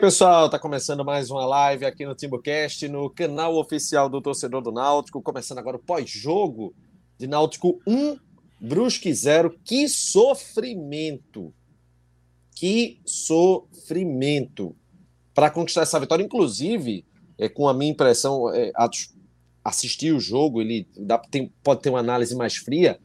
Pessoal, 0.00 0.48
tá 0.48 0.60
começando 0.60 1.04
mais 1.04 1.28
uma 1.28 1.44
live 1.44 1.84
aqui 1.84 2.06
no 2.06 2.14
TimbuCast, 2.14 2.86
no 2.88 3.10
canal 3.10 3.56
oficial 3.56 4.08
do 4.08 4.20
torcedor 4.20 4.62
do 4.62 4.70
Náutico, 4.70 5.20
começando 5.20 5.58
agora 5.58 5.76
o 5.76 5.82
pós-jogo 5.82 6.72
de 7.18 7.26
Náutico 7.26 7.80
1, 7.84 8.16
Brusque 8.60 9.12
0. 9.12 9.58
Que 9.64 9.88
sofrimento! 9.88 11.52
Que 12.54 13.00
sofrimento 13.04 14.76
para 15.34 15.50
conquistar 15.50 15.82
essa 15.82 15.98
vitória, 15.98 16.22
inclusive, 16.22 17.04
é, 17.36 17.48
com 17.48 17.68
a 17.68 17.74
minha 17.74 17.90
impressão, 17.90 18.54
é, 18.54 18.70
assistir 19.64 20.12
o 20.12 20.20
jogo, 20.20 20.60
ele 20.60 20.86
dá, 20.96 21.18
tem, 21.18 21.52
pode 21.62 21.82
ter 21.82 21.90
uma 21.90 22.00
análise 22.00 22.36
mais 22.36 22.56
fria, 22.56 23.00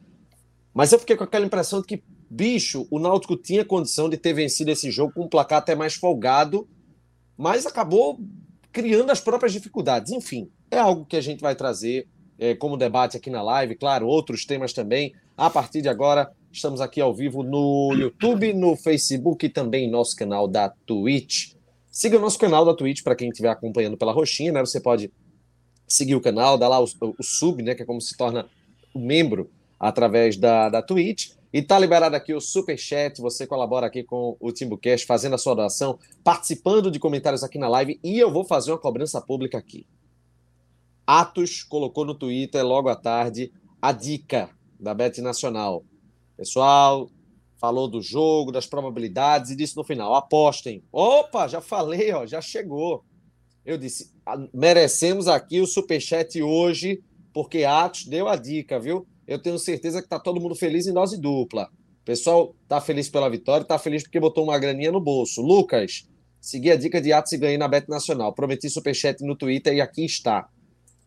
mas 0.72 0.92
eu 0.92 0.98
fiquei 0.98 1.16
com 1.16 1.24
aquela 1.24 1.46
impressão 1.46 1.80
de 1.80 1.86
que 1.88 2.04
bicho, 2.30 2.86
o 2.90 2.98
Náutico 2.98 3.36
tinha 3.36 3.64
condição 3.64 4.08
de 4.08 4.16
ter 4.16 4.32
vencido 4.32 4.70
esse 4.70 4.90
jogo 4.90 5.12
com 5.12 5.24
um 5.24 5.28
placar 5.28 5.58
até 5.58 5.74
mais 5.74 5.94
folgado, 5.94 6.68
mas 7.36 7.66
acabou 7.66 8.18
criando 8.72 9.10
as 9.10 9.20
próprias 9.20 9.52
dificuldades. 9.52 10.12
Enfim, 10.12 10.50
é 10.70 10.78
algo 10.78 11.04
que 11.04 11.16
a 11.16 11.20
gente 11.20 11.40
vai 11.40 11.54
trazer 11.54 12.08
é, 12.38 12.54
como 12.54 12.76
debate 12.76 13.16
aqui 13.16 13.30
na 13.30 13.42
live, 13.42 13.76
claro, 13.76 14.06
outros 14.06 14.44
temas 14.44 14.72
também. 14.72 15.14
A 15.36 15.48
partir 15.48 15.82
de 15.82 15.88
agora, 15.88 16.30
estamos 16.50 16.80
aqui 16.80 17.00
ao 17.00 17.14
vivo 17.14 17.42
no 17.42 17.92
YouTube, 17.94 18.52
no 18.52 18.76
Facebook 18.76 19.46
e 19.46 19.48
também 19.48 19.90
nosso 19.90 20.16
canal 20.16 20.46
da 20.48 20.68
Twitch. 20.68 21.54
Siga 21.90 22.18
o 22.18 22.20
nosso 22.20 22.38
canal 22.38 22.64
da 22.64 22.74
Twitch 22.74 23.02
para 23.02 23.14
quem 23.14 23.28
estiver 23.28 23.50
acompanhando 23.50 23.96
pela 23.96 24.12
roxinha, 24.12 24.52
né? 24.52 24.60
Você 24.60 24.80
pode 24.80 25.12
seguir 25.86 26.14
o 26.16 26.20
canal, 26.20 26.58
dar 26.58 26.68
lá 26.68 26.80
o, 26.80 26.84
o 26.84 27.22
sub, 27.22 27.62
né? 27.62 27.74
Que 27.74 27.82
é 27.82 27.86
como 27.86 28.00
se 28.00 28.16
torna 28.16 28.48
um 28.94 29.04
membro 29.04 29.50
através 29.84 30.38
da, 30.38 30.70
da 30.70 30.80
Twitch. 30.80 31.32
E 31.52 31.60
tá 31.62 31.78
liberado 31.78 32.16
aqui 32.16 32.32
o 32.32 32.40
super 32.40 32.76
chat, 32.78 33.20
você 33.20 33.46
colabora 33.46 33.86
aqui 33.86 34.02
com 34.02 34.34
o 34.40 34.50
Timbucast, 34.50 35.06
fazendo 35.06 35.34
a 35.34 35.38
sua 35.38 35.54
doação, 35.54 35.98
participando 36.24 36.90
de 36.90 36.98
comentários 36.98 37.44
aqui 37.44 37.58
na 37.58 37.68
live 37.68 38.00
e 38.02 38.18
eu 38.18 38.32
vou 38.32 38.44
fazer 38.44 38.72
uma 38.72 38.78
cobrança 38.78 39.20
pública 39.20 39.58
aqui. 39.58 39.86
Atos 41.06 41.62
colocou 41.62 42.06
no 42.06 42.14
Twitter 42.14 42.64
logo 42.64 42.88
à 42.88 42.96
tarde 42.96 43.52
a 43.80 43.92
dica 43.92 44.48
da 44.80 44.94
Bet 44.94 45.20
Nacional. 45.20 45.84
Pessoal, 46.34 47.10
falou 47.58 47.86
do 47.86 48.00
jogo, 48.00 48.50
das 48.50 48.66
probabilidades 48.66 49.50
e 49.50 49.56
disse 49.56 49.76
no 49.76 49.84
final: 49.84 50.14
apostem. 50.14 50.82
Opa, 50.90 51.46
já 51.46 51.60
falei, 51.60 52.10
ó, 52.10 52.24
já 52.24 52.40
chegou. 52.40 53.04
Eu 53.66 53.76
disse: 53.76 54.10
merecemos 54.52 55.28
aqui 55.28 55.60
o 55.60 55.66
superchat 55.66 56.42
hoje, 56.42 57.04
porque 57.34 57.64
Atos 57.64 58.06
deu 58.06 58.26
a 58.28 58.34
dica, 58.34 58.80
viu? 58.80 59.06
Eu 59.26 59.38
tenho 59.38 59.58
certeza 59.58 60.00
que 60.00 60.06
está 60.06 60.18
todo 60.18 60.40
mundo 60.40 60.54
feliz 60.54 60.86
em 60.86 60.92
dose 60.92 61.20
dupla. 61.20 61.68
O 62.02 62.04
pessoal 62.04 62.54
está 62.62 62.80
feliz 62.80 63.08
pela 63.08 63.30
vitória, 63.30 63.62
está 63.62 63.78
feliz 63.78 64.02
porque 64.02 64.20
botou 64.20 64.44
uma 64.44 64.58
graninha 64.58 64.92
no 64.92 65.00
bolso. 65.00 65.40
Lucas, 65.40 66.06
segui 66.40 66.70
a 66.70 66.76
dica 66.76 67.00
de 67.00 67.12
Atos 67.12 67.32
e 67.32 67.38
ganhei 67.38 67.56
na 67.56 67.66
Bet 67.66 67.88
Nacional. 67.88 68.34
Prometi 68.34 68.68
superchat 68.68 69.24
no 69.24 69.34
Twitter 69.34 69.72
e 69.72 69.80
aqui 69.80 70.04
está. 70.04 70.46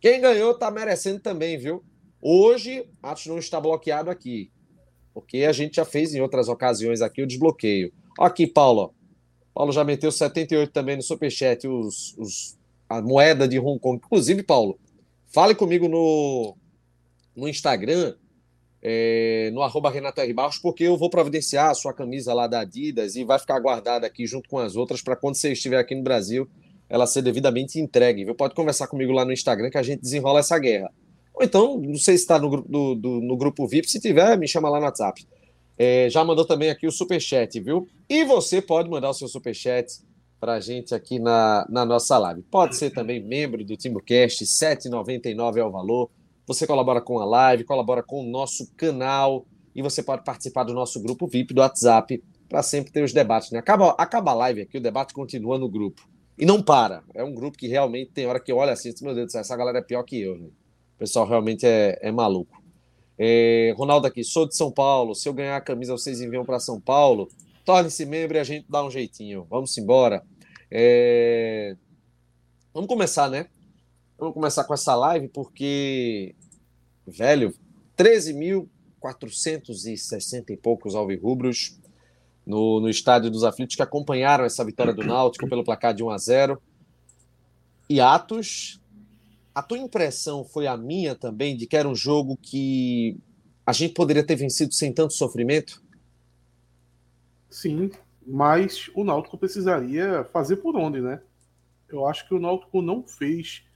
Quem 0.01 0.19
ganhou 0.19 0.51
está 0.51 0.72
merecendo 0.72 1.19
também, 1.19 1.57
viu? 1.57 1.83
Hoje, 2.19 2.83
Atos 3.01 3.28
não 3.28 3.38
está 3.38 3.61
bloqueado 3.61 4.09
aqui, 4.09 4.51
porque 5.13 5.44
a 5.44 5.51
gente 5.51 5.75
já 5.75 5.85
fez 5.85 6.16
em 6.16 6.22
outras 6.22 6.47
ocasiões 6.49 7.01
aqui 7.01 7.22
o 7.22 7.28
desbloqueio. 7.28 7.94
Aqui, 8.19 8.47
Paulo. 8.47 8.94
Paulo 9.53 9.72
já 9.72 9.84
meteu 9.84 10.11
78 10.11 10.72
também 10.72 10.95
no 10.95 11.01
superchat, 11.03 11.67
os, 11.67 12.16
os, 12.17 12.57
a 12.89 13.01
moeda 13.01 13.47
de 13.47 13.59
Hong 13.59 13.79
Kong. 13.79 13.97
Inclusive, 14.03 14.41
Paulo, 14.44 14.79
fale 15.28 15.53
comigo 15.53 15.88
no, 15.88 16.55
no 17.37 17.47
Instagram, 17.47 18.16
é, 18.81 19.49
no 19.53 19.61
arroba 19.61 19.89
Renato 19.89 20.19
R. 20.19 20.34
Barros, 20.34 20.57
porque 20.57 20.84
eu 20.84 20.97
vou 20.97 21.09
providenciar 21.09 21.69
a 21.69 21.73
sua 21.73 21.93
camisa 21.93 22.34
lá 22.34 22.47
da 22.47 22.61
Adidas 22.61 23.16
e 23.16 23.23
vai 23.23 23.39
ficar 23.39 23.59
guardada 23.59 24.05
aqui 24.05 24.25
junto 24.25 24.49
com 24.49 24.57
as 24.57 24.75
outras 24.75 25.01
para 25.01 25.16
quando 25.16 25.35
você 25.35 25.53
estiver 25.53 25.78
aqui 25.78 25.95
no 25.95 26.03
Brasil 26.03 26.49
ela 26.89 27.05
ser 27.05 27.22
devidamente 27.22 27.79
entregue. 27.79 28.25
Viu? 28.25 28.35
Pode 28.35 28.55
conversar 28.55 28.87
comigo 28.87 29.11
lá 29.11 29.25
no 29.25 29.34
Instagram 29.34 29.69
que 29.69 29.78
a 29.78 29.84
gente 29.84 30.01
desenrola 30.01 30.39
essa 30.39 30.57
guerra. 30.57 30.91
Ou 31.34 31.43
então, 31.43 31.79
não 31.79 31.97
sei 31.97 32.17
se 32.17 32.23
está 32.23 32.39
no, 32.39 32.61
do, 32.61 32.95
do, 32.95 33.22
no 33.22 33.37
grupo 33.37 33.67
VIP, 33.67 33.90
se 33.90 33.99
tiver, 33.99 34.37
me 34.37 34.47
chama 34.47 34.69
lá 34.69 34.79
no 34.79 34.85
WhatsApp. 34.85 35.28
É, 35.78 36.09
já 36.09 36.23
mandou 36.23 36.45
também 36.45 36.69
aqui 36.69 36.87
o 36.87 36.91
superchat, 36.91 37.59
viu? 37.59 37.87
E 38.09 38.23
você 38.23 38.61
pode 38.61 38.90
mandar 38.90 39.09
o 39.09 39.13
seu 39.13 39.28
superchat 39.28 40.01
para 40.40 40.53
a 40.53 40.59
gente 40.59 40.95
aqui 40.95 41.19
na, 41.19 41.67
na 41.69 41.85
nossa 41.85 42.17
live. 42.17 42.41
Pode 42.43 42.75
ser 42.75 42.90
também 42.91 43.22
membro 43.22 43.63
do 43.63 43.78
TimbuCast, 43.78 44.43
R$ 44.43 44.75
7,99 44.75 45.57
é 45.57 45.63
o 45.63 45.72
valor. 45.72 46.09
Você 46.47 46.66
colabora 46.66 47.02
com 47.02 47.20
a 47.20 47.26
live, 47.26 47.66
colabora 47.66 48.02
com 48.02 48.22
o 48.22 48.23
nosso 48.23 48.72
canal 48.78 49.46
e 49.76 49.82
você 49.82 50.02
pode 50.02 50.23
participar 50.23 50.64
do 50.64 50.73
nosso 50.73 51.02
grupo 51.03 51.28
VIP 51.28 51.53
do 51.53 51.59
WhatsApp 51.59 52.23
para 52.47 52.64
sempre 52.64 52.91
ter 52.91 53.03
os 53.03 53.11
debates. 53.11 53.52
Né? 53.52 53.59
Acaba, 53.59 53.90
acaba 53.97 54.32
a 54.32 54.34
live 54.34 54.61
aqui, 54.61 54.78
o 54.78 54.82
debate 54.82 55.14
continua 55.14 55.59
no 55.59 55.70
grupo. 55.70 56.08
E 56.38 56.46
não 56.46 56.64
para. 56.64 57.03
É 57.14 57.22
um 57.22 57.34
grupo 57.34 57.58
que 57.58 57.67
realmente 57.67 58.11
tem 58.11 58.26
hora 58.26 58.40
que 58.40 58.53
olha 58.53 58.72
assim, 58.72 58.94
meu 59.02 59.14
Deus 59.14 59.35
essa 59.35 59.58
galera 59.58 59.79
é 59.79 59.82
pior 59.82 60.03
que 60.03 60.22
eu. 60.22 60.38
Né? 60.38 60.47
O 60.96 60.99
pessoal 60.99 61.28
realmente 61.28 61.66
é, 61.66 61.99
é 62.02 62.11
maluco. 62.11 62.64
É, 63.20 63.73
Ronaldo 63.78 64.08
aqui, 64.08 64.23
sou 64.23 64.47
de 64.47 64.55
São 64.55 64.72
Paulo. 64.72 65.14
Se 65.16 65.28
eu 65.28 65.34
ganhar 65.34 65.58
a 65.58 65.61
camisa, 65.61 65.91
vocês 65.91 66.22
enviam 66.22 66.46
para 66.46 66.59
São 66.59 66.79
Paulo. 66.79 67.28
Torne-se 67.66 68.05
membro 68.05 68.38
e 68.38 68.40
a 68.40 68.43
gente 68.46 68.66
dá 68.70 68.85
um 68.85 68.90
jeitinho. 68.90 69.46
Vamos 69.50 69.78
embora. 69.78 70.23
É... 70.72 71.76
Vamos 72.73 72.88
começar, 72.88 73.29
né? 73.29 73.47
Vamos 74.17 74.34
começar 74.34 74.64
com 74.64 74.73
essa 74.73 74.96
live 74.96 75.28
porque, 75.28 76.34
velho, 77.05 77.53
13.460 77.96 80.49
e 80.49 80.58
poucos 80.58 80.96
alvirrubros 80.96 81.79
no, 82.43 82.79
no 82.79 82.90
estádio 82.90 83.29
dos 83.29 83.43
aflitos 83.43 83.75
que 83.75 83.84
acompanharam 83.84 84.43
essa 84.43 84.66
vitória 84.66 84.91
do 84.91 85.03
Náutico 85.03 85.47
pelo 85.47 85.64
placar 85.64 85.93
de 85.93 86.03
1 86.03 86.09
a 86.09 86.17
0. 86.17 86.59
E 87.87 88.02
Atos, 88.02 88.81
a 89.53 89.61
tua 89.61 89.78
impressão 89.78 90.43
foi 90.43 90.66
a 90.66 90.75
minha 90.75 91.14
também 91.14 91.55
de 91.55 91.67
que 91.67 91.78
era 91.78 91.87
um 91.87 91.96
jogo 91.96 92.35
que 92.41 93.19
a 93.64 93.72
gente 93.72 93.93
poderia 93.93 94.25
ter 94.25 94.35
vencido 94.35 94.73
sem 94.73 94.91
tanto 94.91 95.14
sofrimento? 95.14 95.79
Sim, 97.52 97.91
mas 98.25 98.90
o 98.96 99.03
Náutico 99.03 99.37
precisaria 99.37 100.23
fazer 100.34 100.58
por 100.58 100.75
onde, 100.75 101.02
né? 101.02 101.22
Eu 101.87 102.08
acho 102.08 102.28
que 102.28 102.34
o 102.34 102.40
Náutico 102.40 102.81
não 102.81 103.03
fez 103.03 103.66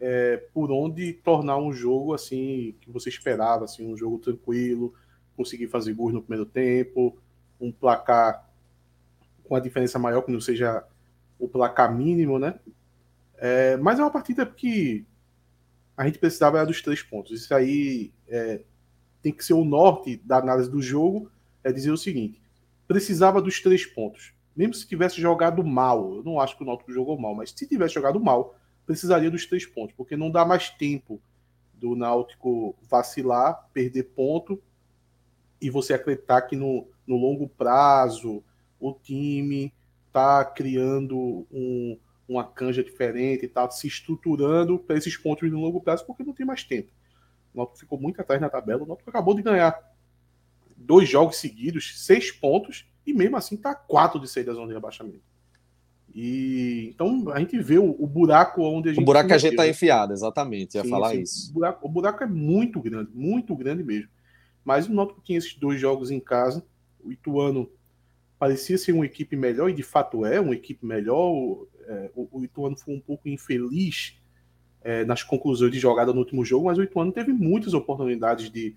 é, 0.00 0.36
por 0.52 0.70
onde 0.70 1.12
tornar 1.12 1.56
um 1.56 1.72
jogo 1.72 2.14
assim 2.14 2.74
que 2.80 2.90
você 2.90 3.08
esperava, 3.08 3.64
assim, 3.64 3.90
um 3.92 3.96
jogo 3.96 4.18
tranquilo, 4.18 4.94
conseguir 5.36 5.68
fazer 5.68 5.94
gols 5.94 6.12
no 6.12 6.22
primeiro 6.22 6.46
tempo, 6.46 7.16
um 7.60 7.72
placar 7.72 8.48
com 9.44 9.54
a 9.54 9.60
diferença 9.60 9.98
maior 9.98 10.22
que 10.22 10.32
não 10.32 10.40
seja 10.40 10.84
o 11.38 11.48
placar 11.48 11.94
mínimo, 11.94 12.38
né? 12.38 12.58
É, 13.36 13.76
mas 13.76 13.98
é 13.98 14.02
uma 14.02 14.10
partida 14.10 14.46
que 14.46 15.06
a 15.96 16.06
gente 16.06 16.18
precisava 16.18 16.64
dos 16.64 16.82
três 16.82 17.02
pontos. 17.02 17.32
Isso 17.42 17.54
aí 17.54 18.12
é, 18.28 18.62
tem 19.22 19.32
que 19.32 19.44
ser 19.44 19.54
o 19.54 19.64
norte 19.64 20.16
da 20.24 20.38
análise 20.38 20.70
do 20.70 20.82
jogo, 20.82 21.30
é 21.62 21.72
dizer 21.72 21.90
o 21.90 21.96
seguinte: 21.96 22.40
precisava 22.86 23.40
dos 23.40 23.60
três 23.60 23.86
pontos. 23.86 24.32
Mesmo 24.56 24.74
se 24.74 24.86
tivesse 24.86 25.20
jogado 25.20 25.64
mal, 25.64 26.16
eu 26.16 26.22
não 26.22 26.40
acho 26.40 26.56
que 26.56 26.62
o 26.62 26.66
Náutico 26.66 26.92
jogou 26.92 27.18
mal, 27.18 27.34
mas 27.34 27.50
se 27.50 27.66
tivesse 27.66 27.94
jogado 27.94 28.20
mal, 28.20 28.54
precisaria 28.86 29.30
dos 29.30 29.46
três 29.46 29.66
pontos, 29.66 29.94
porque 29.96 30.16
não 30.16 30.30
dá 30.30 30.44
mais 30.44 30.70
tempo 30.70 31.20
do 31.74 31.94
Náutico 31.94 32.74
vacilar, 32.88 33.68
perder 33.72 34.04
ponto 34.04 34.62
e 35.60 35.70
você 35.70 35.94
acreditar 35.94 36.42
que 36.42 36.56
no, 36.56 36.86
no 37.06 37.16
longo 37.16 37.48
prazo 37.48 38.42
o 38.78 38.92
time 38.92 39.72
está 40.06 40.44
criando 40.44 41.46
um, 41.50 41.98
uma 42.28 42.44
canja 42.44 42.82
diferente, 42.82 43.46
está 43.46 43.68
se 43.70 43.86
estruturando 43.86 44.78
para 44.78 44.96
esses 44.96 45.16
pontos 45.16 45.50
no 45.50 45.60
longo 45.60 45.80
prazo, 45.80 46.06
porque 46.06 46.22
não 46.22 46.32
tem 46.32 46.46
mais 46.46 46.64
tempo. 46.64 46.90
O 47.52 47.58
Náutico 47.58 47.78
ficou 47.78 47.98
muito 47.98 48.20
atrás 48.20 48.40
na 48.40 48.48
tabela, 48.48 48.82
o 48.82 48.86
Náutico 48.86 49.10
acabou 49.10 49.34
de 49.34 49.42
ganhar 49.42 49.78
dois 50.76 51.08
jogos 51.08 51.36
seguidos, 51.36 52.04
seis 52.04 52.30
pontos, 52.30 52.86
e 53.06 53.12
mesmo 53.12 53.36
assim 53.36 53.54
está 53.54 53.74
quatro 53.74 54.20
de 54.20 54.28
sair 54.28 54.44
da 54.44 54.52
zona 54.52 54.68
de 54.68 54.74
rebaixamento. 54.74 55.33
E 56.14 56.90
então 56.94 57.28
a 57.32 57.40
gente 57.40 57.58
vê 57.58 57.76
o, 57.76 57.90
o 57.98 58.06
buraco 58.06 58.62
onde 58.62 58.90
a 58.90 58.92
gente. 58.92 59.02
O 59.02 59.04
buraco 59.04 59.26
que 59.26 59.34
a 59.34 59.38
gente 59.38 59.50
está 59.50 59.66
enfiado, 59.66 60.12
exatamente, 60.12 60.76
ia 60.76 60.84
sim, 60.84 60.88
falar 60.88 61.10
sim. 61.10 61.22
isso. 61.22 61.50
O 61.50 61.54
buraco, 61.54 61.86
o 61.86 61.90
buraco, 61.90 62.22
é 62.22 62.26
muito 62.26 62.80
grande, 62.80 63.10
muito 63.12 63.56
grande 63.56 63.82
mesmo. 63.82 64.08
Mas 64.64 64.86
o 64.86 64.94
Náutico 64.94 65.20
tinha 65.20 65.36
esses 65.36 65.54
dois 65.54 65.80
jogos 65.80 66.12
em 66.12 66.20
casa. 66.20 66.64
O 67.02 67.10
Ituano 67.10 67.68
parecia 68.38 68.78
ser 68.78 68.92
uma 68.92 69.04
equipe 69.04 69.34
melhor, 69.34 69.68
e 69.68 69.74
de 69.74 69.82
fato 69.82 70.24
é 70.24 70.38
uma 70.38 70.54
equipe 70.54 70.86
melhor. 70.86 71.32
O, 71.32 71.68
é, 71.84 72.10
o, 72.14 72.44
Ituano 72.44 72.76
foi 72.76 72.94
um 72.94 73.00
pouco 73.00 73.28
infeliz 73.28 74.16
é, 74.82 75.04
nas 75.04 75.24
conclusões 75.24 75.72
de 75.72 75.80
jogada 75.80 76.12
no 76.12 76.20
último 76.20 76.44
jogo, 76.44 76.66
mas 76.66 76.78
o 76.78 76.82
Ituano 76.84 77.10
teve 77.10 77.32
muitas 77.32 77.74
oportunidades 77.74 78.50
de, 78.50 78.76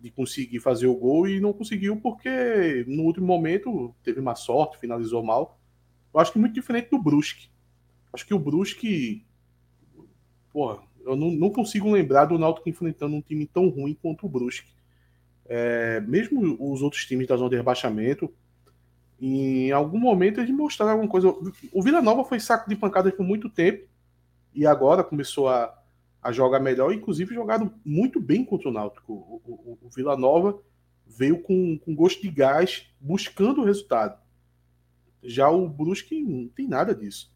de 0.00 0.10
conseguir 0.10 0.58
fazer 0.58 0.88
o 0.88 0.96
gol 0.96 1.28
e 1.28 1.38
não 1.38 1.52
conseguiu 1.52 1.96
porque 1.98 2.84
no 2.88 3.04
último 3.04 3.28
momento 3.28 3.94
teve 4.02 4.18
uma 4.18 4.34
sorte, 4.34 4.76
finalizou 4.76 5.22
mal 5.22 5.60
eu 6.14 6.20
acho 6.20 6.32
que 6.32 6.38
muito 6.38 6.54
diferente 6.54 6.90
do 6.90 6.98
Brusque. 6.98 7.48
Acho 8.12 8.24
que 8.24 8.32
o 8.32 8.38
Brusque. 8.38 9.26
Porra, 10.52 10.78
eu 11.04 11.16
não, 11.16 11.30
não 11.32 11.50
consigo 11.50 11.90
lembrar 11.90 12.26
do 12.26 12.38
Náutico 12.38 12.68
enfrentando 12.68 13.16
um 13.16 13.20
time 13.20 13.46
tão 13.46 13.68
ruim 13.68 13.98
quanto 14.00 14.24
o 14.24 14.28
Brusque. 14.28 14.72
É, 15.46 16.00
mesmo 16.00 16.56
os 16.60 16.80
outros 16.80 17.04
times 17.04 17.26
da 17.26 17.36
zona 17.36 17.50
de 17.50 17.56
rebaixamento, 17.56 18.32
em 19.20 19.72
algum 19.72 19.98
momento 19.98 20.40
eles 20.40 20.54
mostraram 20.54 20.92
alguma 20.92 21.10
coisa. 21.10 21.28
O 21.72 21.82
Vila 21.82 22.00
Nova 22.00 22.24
foi 22.24 22.38
saco 22.38 22.68
de 22.68 22.76
pancadas 22.76 23.12
por 23.12 23.24
muito 23.24 23.50
tempo 23.50 23.86
e 24.54 24.64
agora 24.64 25.02
começou 25.02 25.48
a, 25.48 25.76
a 26.22 26.30
jogar 26.30 26.60
melhor, 26.60 26.92
inclusive 26.92 27.34
jogaram 27.34 27.74
muito 27.84 28.20
bem 28.20 28.44
contra 28.44 28.68
o 28.68 28.72
Náutico. 28.72 29.12
O, 29.12 29.42
o, 29.44 29.78
o 29.82 29.90
Vila 29.90 30.16
Nova 30.16 30.58
veio 31.06 31.42
com, 31.42 31.78
com 31.78 31.94
gosto 31.94 32.22
de 32.22 32.30
gás, 32.30 32.86
buscando 33.00 33.60
o 33.60 33.64
resultado. 33.64 34.23
Já 35.24 35.48
o 35.48 35.68
Brusque 35.68 36.22
não 36.22 36.48
tem 36.48 36.68
nada 36.68 36.94
disso. 36.94 37.32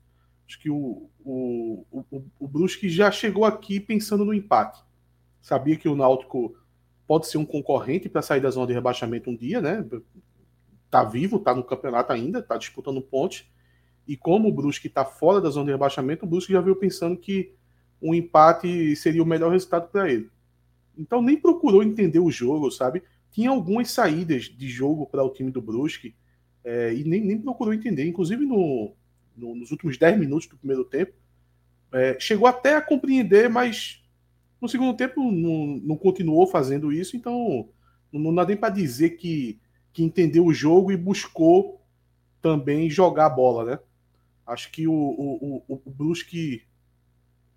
Acho 0.46 0.60
que 0.60 0.70
o, 0.70 1.10
o, 1.24 1.84
o, 1.90 2.24
o 2.38 2.48
Brusque 2.48 2.88
já 2.88 3.10
chegou 3.10 3.44
aqui 3.44 3.80
pensando 3.80 4.24
no 4.24 4.32
empate. 4.32 4.82
Sabia 5.40 5.76
que 5.76 5.88
o 5.88 5.96
Náutico 5.96 6.56
pode 7.06 7.26
ser 7.26 7.38
um 7.38 7.44
concorrente 7.44 8.08
para 8.08 8.22
sair 8.22 8.40
da 8.40 8.50
zona 8.50 8.66
de 8.66 8.72
rebaixamento 8.72 9.30
um 9.30 9.36
dia, 9.36 9.60
né? 9.60 9.84
Tá 10.90 11.04
vivo, 11.04 11.38
tá 11.38 11.54
no 11.54 11.64
campeonato 11.64 12.12
ainda, 12.12 12.42
tá 12.42 12.56
disputando 12.56 13.00
ponte. 13.00 13.50
E 14.06 14.16
como 14.16 14.48
o 14.48 14.52
Brusque 14.52 14.88
está 14.88 15.04
fora 15.04 15.40
da 15.40 15.50
zona 15.50 15.66
de 15.66 15.72
rebaixamento, 15.72 16.24
o 16.24 16.28
Brusque 16.28 16.52
já 16.52 16.60
veio 16.60 16.76
pensando 16.76 17.16
que 17.16 17.54
um 18.00 18.14
empate 18.14 18.94
seria 18.96 19.22
o 19.22 19.26
melhor 19.26 19.52
resultado 19.52 19.88
para 19.88 20.10
ele. 20.10 20.30
Então 20.96 21.20
nem 21.20 21.36
procurou 21.36 21.82
entender 21.82 22.20
o 22.20 22.30
jogo, 22.30 22.70
sabe? 22.70 23.02
Tinha 23.30 23.50
algumas 23.50 23.90
saídas 23.90 24.44
de 24.44 24.68
jogo 24.68 25.06
para 25.06 25.22
o 25.22 25.30
time 25.30 25.50
do 25.50 25.60
Brusque 25.60 26.14
é, 26.68 26.92
e 26.94 27.02
nem, 27.02 27.22
nem 27.22 27.40
procurou 27.40 27.72
entender. 27.72 28.06
Inclusive 28.06 28.44
no, 28.44 28.92
no, 29.34 29.54
nos 29.54 29.70
últimos 29.70 29.96
10 29.96 30.18
minutos 30.18 30.46
do 30.46 30.58
primeiro 30.58 30.84
tempo, 30.84 31.14
é, 31.90 32.20
chegou 32.20 32.46
até 32.46 32.76
a 32.76 32.82
compreender, 32.82 33.48
mas 33.48 34.04
no 34.60 34.68
segundo 34.68 34.94
tempo 34.94 35.32
não, 35.32 35.80
não 35.82 35.96
continuou 35.96 36.46
fazendo 36.46 36.92
isso, 36.92 37.16
então 37.16 37.70
não, 38.12 38.34
dá 38.34 38.44
nem 38.44 38.56
para 38.56 38.68
dizer 38.68 39.10
que, 39.10 39.58
que 39.94 40.02
entendeu 40.02 40.44
o 40.44 40.52
jogo 40.52 40.92
e 40.92 40.96
buscou 40.96 41.80
também 42.42 42.90
jogar 42.90 43.26
a 43.26 43.30
bola, 43.30 43.64
né? 43.64 43.78
Acho 44.46 44.70
que 44.70 44.86
o, 44.86 44.92
o, 44.92 45.64
o, 45.66 45.82
o 45.86 45.90
Brusque. 45.90 46.62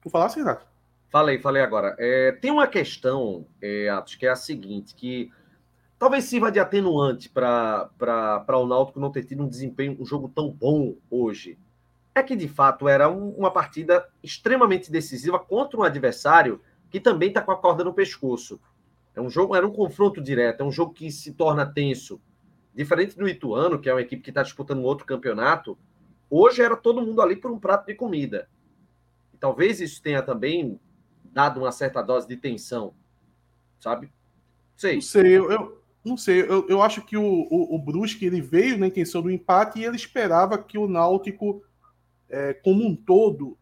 Tu 0.01 0.09
falasse, 0.09 0.39
Renato? 0.39 0.65
Falei, 1.09 1.39
falei 1.39 1.61
agora. 1.61 1.95
É, 1.99 2.31
tem 2.31 2.49
uma 2.49 2.67
questão, 2.67 3.45
é, 3.61 3.89
Atos, 3.89 4.15
que 4.15 4.25
é 4.25 4.29
a 4.29 4.35
seguinte, 4.35 4.95
que 4.95 5.29
talvez 6.01 6.23
sirva 6.23 6.51
de 6.51 6.59
atenuante 6.59 7.29
para 7.29 8.57
o 8.57 8.65
Náutico 8.65 8.99
não 8.99 9.11
ter 9.11 9.23
tido 9.23 9.43
um 9.43 9.47
desempenho, 9.47 9.95
um 9.99 10.03
jogo 10.03 10.27
tão 10.27 10.49
bom 10.49 10.95
hoje. 11.11 11.59
É 12.15 12.23
que, 12.23 12.35
de 12.35 12.47
fato, 12.47 12.89
era 12.89 13.07
um, 13.07 13.29
uma 13.35 13.51
partida 13.51 14.09
extremamente 14.23 14.91
decisiva 14.91 15.37
contra 15.37 15.79
um 15.79 15.83
adversário 15.83 16.59
que 16.89 16.99
também 16.99 17.29
está 17.29 17.39
com 17.39 17.51
a 17.51 17.55
corda 17.55 17.83
no 17.83 17.93
pescoço. 17.93 18.59
É 19.13 19.21
um 19.21 19.29
jogo, 19.29 19.55
era 19.55 19.65
um 19.65 19.71
confronto 19.71 20.19
direto, 20.19 20.61
é 20.61 20.63
um 20.63 20.71
jogo 20.71 20.91
que 20.91 21.11
se 21.11 21.33
torna 21.33 21.71
tenso. 21.71 22.19
Diferente 22.73 23.15
do 23.15 23.29
Ituano, 23.29 23.77
que 23.77 23.87
é 23.87 23.93
uma 23.93 24.01
equipe 24.01 24.23
que 24.23 24.31
está 24.31 24.41
disputando 24.41 24.79
um 24.79 24.85
outro 24.85 25.05
campeonato, 25.05 25.77
hoje 26.31 26.63
era 26.63 26.75
todo 26.75 27.05
mundo 27.05 27.21
ali 27.21 27.35
por 27.35 27.51
um 27.51 27.59
prato 27.59 27.85
de 27.85 27.93
comida. 27.93 28.49
E 29.31 29.37
talvez 29.37 29.79
isso 29.79 30.01
tenha 30.01 30.23
também 30.23 30.79
dado 31.25 31.59
uma 31.59 31.71
certa 31.71 32.01
dose 32.01 32.27
de 32.27 32.37
tensão, 32.37 32.91
sabe? 33.79 34.11
Sei. 34.75 34.95
Não 34.95 35.01
sei, 35.01 35.37
eu, 35.37 35.51
eu 35.51 35.80
não 36.03 36.17
sei. 36.17 36.41
Eu, 36.41 36.67
eu 36.67 36.81
acho 36.81 37.01
que 37.01 37.15
o, 37.15 37.23
o, 37.23 37.75
o, 37.75 37.79
Brusque 37.79 38.25
ele 38.25 38.41
veio 38.41 38.77
na 38.77 38.87
intenção 38.87 39.21
do 39.21 39.31
empate 39.31 39.79
e 39.79 39.85
ele 39.85 39.95
esperava 39.95 40.57
que 40.57 40.77
o 40.77 40.87
Náutico, 40.87 41.63
é, 42.29 42.53
como 42.53 42.85
um 42.85 42.95
todo, 42.95 43.57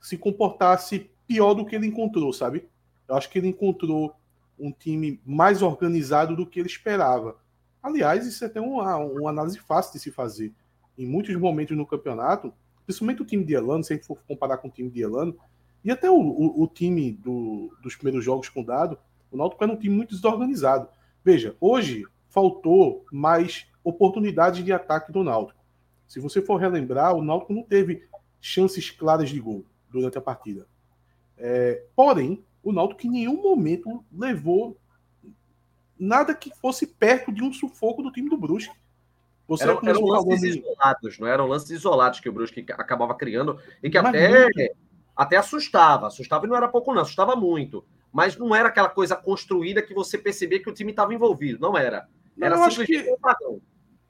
se 0.00 0.18
comportasse 0.18 1.10
pior 1.26 1.54
do 1.54 1.64
que 1.64 1.74
ele 1.74 1.86
encontrou, 1.86 2.32
sabe? 2.32 2.68
Eu 3.08 3.14
acho 3.16 3.30
que 3.30 3.38
ele 3.38 3.48
encontrou 3.48 4.14
um 4.58 4.70
time 4.72 5.20
mais 5.24 5.62
organizado 5.62 6.36
do 6.36 6.46
que 6.46 6.58
ele 6.60 6.68
esperava. 6.68 7.36
Aliás, 7.82 8.26
isso 8.26 8.44
é 8.44 8.46
até 8.46 8.60
uma, 8.60 8.96
uma 8.96 9.30
análise 9.30 9.58
fácil 9.58 9.92
de 9.92 9.98
se 9.98 10.10
fazer. 10.10 10.52
Em 10.96 11.06
muitos 11.06 11.34
momentos 11.36 11.76
no 11.76 11.86
campeonato, 11.86 12.52
principalmente 12.84 13.22
o 13.22 13.24
time 13.24 13.44
de 13.44 13.54
Elano, 13.54 13.84
se 13.84 13.92
a 13.92 13.96
gente 13.96 14.06
for 14.06 14.18
comparar 14.26 14.58
com 14.58 14.68
o 14.68 14.70
time 14.70 14.90
de 14.90 15.02
Elano, 15.02 15.36
e 15.84 15.90
até 15.90 16.10
o, 16.10 16.14
o, 16.14 16.62
o 16.62 16.66
time 16.66 17.12
do, 17.12 17.76
dos 17.82 17.94
primeiros 17.94 18.24
jogos 18.24 18.48
com 18.48 18.62
o 18.62 18.64
Dado, 18.64 18.98
o 19.30 19.36
Náutico 19.36 19.62
era 19.62 19.72
um 19.72 19.76
time 19.76 19.94
muito 19.94 20.14
desorganizado. 20.14 20.88
Veja, 21.24 21.56
hoje 21.60 22.04
faltou 22.28 23.06
mais 23.10 23.66
oportunidades 23.82 24.62
de 24.62 24.72
ataque 24.72 25.10
do 25.10 25.24
Náutico. 25.24 25.64
Se 26.06 26.20
você 26.20 26.42
for 26.42 26.56
relembrar, 26.56 27.14
o 27.14 27.24
Náutico 27.24 27.54
não 27.54 27.62
teve 27.62 28.06
chances 28.40 28.90
claras 28.90 29.30
de 29.30 29.40
gol 29.40 29.64
durante 29.90 30.18
a 30.18 30.20
partida. 30.20 30.66
É, 31.38 31.82
porém, 31.96 32.44
o 32.62 32.72
Náutico 32.72 33.06
em 33.06 33.10
nenhum 33.10 33.40
momento 33.40 34.04
levou 34.12 34.76
nada 35.98 36.34
que 36.34 36.52
fosse 36.60 36.86
perto 36.86 37.32
de 37.32 37.42
um 37.42 37.52
sufoco 37.52 38.02
do 38.02 38.12
time 38.12 38.28
do 38.28 38.36
Brusque. 38.36 38.74
Você 39.46 39.64
eram, 39.64 39.80
eram 39.84 40.04
lances 40.06 40.42
isolados, 40.42 41.18
não 41.18 41.28
eram 41.28 41.46
lances 41.46 41.70
isolados 41.70 42.20
que 42.20 42.28
o 42.28 42.32
Brusque 42.32 42.64
acabava 42.72 43.14
criando 43.14 43.58
e 43.82 43.90
que 43.90 43.98
até, 43.98 44.48
até 45.14 45.36
assustava. 45.36 46.06
Assustava 46.06 46.46
e 46.46 46.48
não 46.48 46.56
era 46.56 46.68
pouco, 46.68 46.92
não, 46.92 47.02
assustava 47.02 47.36
muito. 47.36 47.84
Mas 48.14 48.36
não 48.36 48.54
era 48.54 48.68
aquela 48.68 48.88
coisa 48.88 49.16
construída 49.16 49.82
que 49.82 49.92
você 49.92 50.16
percebia 50.16 50.62
que 50.62 50.70
o 50.70 50.72
time 50.72 50.92
estava 50.92 51.12
envolvido. 51.12 51.58
Não 51.58 51.76
era. 51.76 52.08
Era 52.40 52.54
eu 52.54 52.70
simplesmente 52.70 52.96
acho 52.96 53.16
que, 53.16 53.20
padrão. 53.20 53.60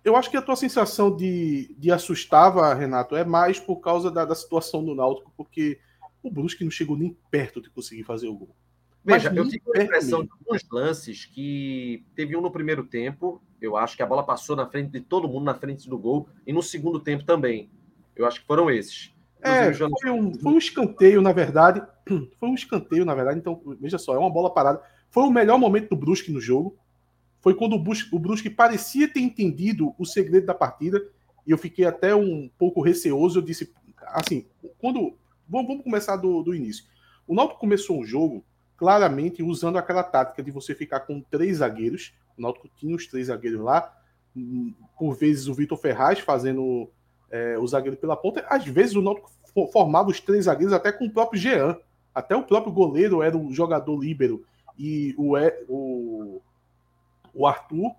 Eu 0.04 0.14
acho 0.14 0.30
que 0.30 0.37
a 0.37 0.42
tua 0.42 0.56
sensação 0.56 1.16
de, 1.16 1.75
de 1.78 1.90
assustava, 1.90 2.75
Renato, 2.75 3.16
é 3.16 3.25
mais 3.25 3.58
por 3.58 3.76
causa 3.76 4.11
da, 4.11 4.26
da 4.26 4.34
situação 4.34 4.84
do 4.84 4.94
Náutico, 4.94 5.32
porque 5.34 5.80
o 6.23 6.30
Brusque 6.30 6.64
não 6.64 6.70
chegou 6.70 6.99
nem 6.99 7.16
perto 7.30 7.62
de 7.62 7.70
conseguir 7.70 8.02
fazer 8.02 8.28
o 8.28 8.34
gol. 8.34 8.54
Veja, 9.02 9.32
eu 9.34 9.49
tive 9.49 9.62
a 9.75 9.82
impressão 9.82 10.18
mesmo. 10.18 10.37
de 10.37 10.44
alguns 10.46 10.62
lances 10.70 11.25
que 11.25 12.04
teve 12.14 12.37
um 12.37 12.42
no 12.42 12.50
primeiro 12.50 12.84
tempo, 12.84 13.42
eu 13.58 13.75
acho 13.75 13.96
que 13.96 14.02
a 14.02 14.06
bola 14.06 14.23
passou 14.23 14.54
na 14.54 14.66
frente 14.66 14.90
de 14.90 15.00
todo 15.00 15.26
mundo, 15.26 15.44
na 15.44 15.54
frente 15.54 15.88
do 15.88 15.96
gol, 15.96 16.28
e 16.46 16.52
no 16.52 16.62
segundo 16.62 17.00
tempo 17.00 17.25
também. 17.25 17.70
Eu 18.14 18.26
acho 18.26 18.42
que 18.42 18.46
foram 18.46 18.70
esses. 18.70 19.13
É, 19.44 19.72
foi 19.72 20.10
um, 20.10 20.34
foi 20.34 20.52
um 20.52 20.58
escanteio, 20.58 21.20
na 21.20 21.32
verdade. 21.32 21.82
Foi 22.38 22.50
um 22.50 22.54
escanteio, 22.54 23.04
na 23.04 23.14
verdade. 23.14 23.38
Então, 23.38 23.62
veja 23.80 23.96
só, 23.96 24.14
é 24.14 24.18
uma 24.18 24.28
bola 24.28 24.52
parada. 24.52 24.82
Foi 25.10 25.22
o 25.22 25.30
melhor 25.30 25.58
momento 25.58 25.88
do 25.88 25.96
Brusque 25.96 26.30
no 26.30 26.40
jogo. 26.40 26.76
Foi 27.40 27.54
quando 27.54 27.76
o 27.76 27.78
Brusque, 27.78 28.14
o 28.14 28.18
Brusque 28.18 28.50
parecia 28.50 29.10
ter 29.10 29.20
entendido 29.20 29.94
o 29.98 30.04
segredo 30.04 30.44
da 30.44 30.54
partida. 30.54 31.02
E 31.46 31.50
eu 31.50 31.56
fiquei 31.56 31.86
até 31.86 32.14
um 32.14 32.50
pouco 32.58 32.82
receoso. 32.82 33.38
Eu 33.38 33.42
disse, 33.42 33.72
assim, 34.12 34.46
quando 34.76 35.16
Vamos, 35.48 35.68
vamos 35.68 35.84
começar 35.84 36.16
do, 36.16 36.42
do 36.42 36.54
início. 36.54 36.84
O 37.26 37.34
Náutico 37.34 37.60
começou 37.60 38.00
o 38.00 38.04
jogo 38.04 38.44
claramente 38.76 39.42
usando 39.42 39.78
aquela 39.78 40.02
tática 40.02 40.42
de 40.42 40.50
você 40.50 40.74
ficar 40.74 41.00
com 41.00 41.20
três 41.20 41.58
zagueiros. 41.58 42.14
O 42.36 42.42
Náutico 42.42 42.68
tinha 42.76 42.94
os 42.94 43.06
três 43.06 43.28
zagueiros 43.28 43.60
lá. 43.60 43.94
Por 44.98 45.14
vezes 45.14 45.46
o 45.46 45.54
Vitor 45.54 45.78
Ferraz 45.78 46.18
fazendo 46.18 46.90
é, 47.34 47.58
o 47.58 47.66
zagueiro 47.66 47.96
pela 47.96 48.16
ponta. 48.16 48.46
Às 48.48 48.64
vezes 48.64 48.94
o 48.94 49.02
Náutico 49.02 49.28
formava 49.72 50.08
os 50.08 50.20
três 50.20 50.44
zagueiros 50.44 50.72
até 50.72 50.92
com 50.92 51.06
o 51.06 51.10
próprio 51.10 51.40
Jean. 51.40 51.76
Até 52.14 52.36
o 52.36 52.44
próprio 52.44 52.72
goleiro 52.72 53.22
era 53.22 53.36
o 53.36 53.52
jogador 53.52 54.00
líbero. 54.00 54.44
E 54.78 55.16
o, 55.18 55.36
o, 55.68 56.40
o 57.34 57.44
Arthur 57.44 57.90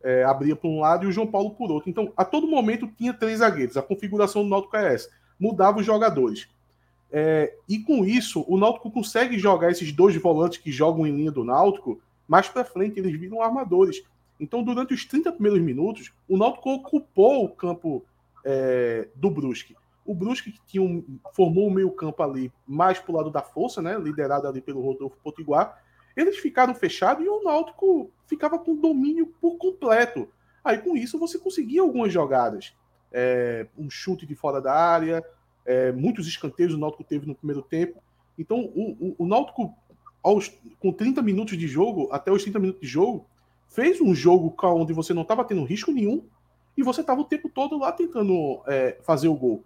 é, 0.00 0.22
abria 0.22 0.54
para 0.54 0.70
um 0.70 0.78
lado 0.78 1.04
e 1.04 1.08
o 1.08 1.12
João 1.12 1.26
Paulo 1.26 1.50
por 1.50 1.72
outro. 1.72 1.90
Então, 1.90 2.12
a 2.16 2.24
todo 2.24 2.46
momento 2.46 2.88
tinha 2.96 3.12
três 3.12 3.40
zagueiros. 3.40 3.76
A 3.76 3.82
configuração 3.82 4.44
do 4.44 4.48
Náutico 4.48 4.76
é 4.76 4.94
essa. 4.94 5.10
Mudava 5.40 5.80
os 5.80 5.86
jogadores. 5.86 6.48
É, 7.10 7.52
e 7.68 7.80
com 7.80 8.04
isso, 8.04 8.44
o 8.46 8.56
Náutico 8.56 8.92
consegue 8.92 9.36
jogar 9.40 9.72
esses 9.72 9.90
dois 9.90 10.14
volantes 10.14 10.58
que 10.58 10.70
jogam 10.70 11.04
em 11.04 11.16
linha 11.16 11.32
do 11.32 11.42
Náutico 11.42 12.00
mais 12.28 12.48
para 12.48 12.64
frente, 12.64 12.98
eles 12.98 13.18
viram 13.18 13.42
armadores. 13.42 14.02
Então, 14.38 14.62
durante 14.62 14.94
os 14.94 15.04
30 15.04 15.32
primeiros 15.32 15.60
minutos, 15.60 16.12
o 16.28 16.36
Náutico 16.36 16.70
ocupou 16.70 17.44
o 17.44 17.48
campo 17.48 18.04
é, 18.44 19.08
do 19.14 19.30
Brusque. 19.30 19.74
O 20.04 20.14
Brusque 20.14 20.52
que 20.52 20.60
tinha 20.66 20.82
um, 20.82 21.18
formou 21.32 21.66
o 21.66 21.70
meio-campo 21.70 22.22
ali 22.22 22.52
mais 22.66 22.98
para 22.98 23.12
o 23.12 23.16
lado 23.16 23.30
da 23.30 23.40
força, 23.40 23.80
né, 23.80 23.98
liderado 23.98 24.46
ali 24.46 24.60
pelo 24.60 24.82
Rodolfo 24.82 25.16
Potiguar. 25.22 25.82
Eles 26.14 26.36
ficaram 26.38 26.74
fechados 26.74 27.24
e 27.24 27.28
o 27.28 27.42
Náutico 27.42 28.10
ficava 28.26 28.58
com 28.58 28.76
domínio 28.76 29.26
por 29.40 29.56
completo. 29.56 30.28
Aí, 30.62 30.78
com 30.78 30.96
isso, 30.96 31.18
você 31.18 31.38
conseguia 31.38 31.80
algumas 31.80 32.12
jogadas. 32.12 32.74
É, 33.10 33.66
um 33.76 33.88
chute 33.88 34.26
de 34.26 34.34
fora 34.34 34.60
da 34.60 34.72
área, 34.72 35.24
é, 35.64 35.90
muitos 35.92 36.26
escanteios 36.28 36.74
o 36.74 36.78
Náutico 36.78 37.04
teve 37.04 37.26
no 37.26 37.34
primeiro 37.34 37.62
tempo. 37.62 38.02
Então, 38.38 38.60
o, 38.60 39.14
o, 39.18 39.24
o 39.24 39.26
Náutico, 39.26 39.74
aos, 40.22 40.52
com 40.78 40.92
30 40.92 41.22
minutos 41.22 41.56
de 41.56 41.66
jogo, 41.66 42.08
até 42.12 42.30
os 42.30 42.42
30 42.42 42.58
minutos 42.58 42.82
de 42.82 42.88
jogo, 42.88 43.26
fez 43.68 44.00
um 44.00 44.14
jogo 44.14 44.54
onde 44.62 44.92
você 44.92 45.12
não 45.14 45.22
estava 45.22 45.44
tendo 45.44 45.64
risco 45.64 45.90
nenhum 45.90 46.24
e 46.76 46.82
você 46.82 47.00
estava 47.00 47.20
o 47.20 47.24
tempo 47.24 47.48
todo 47.48 47.78
lá 47.78 47.92
tentando 47.92 48.62
é, 48.66 48.98
fazer 49.02 49.28
o 49.28 49.34
gol. 49.34 49.64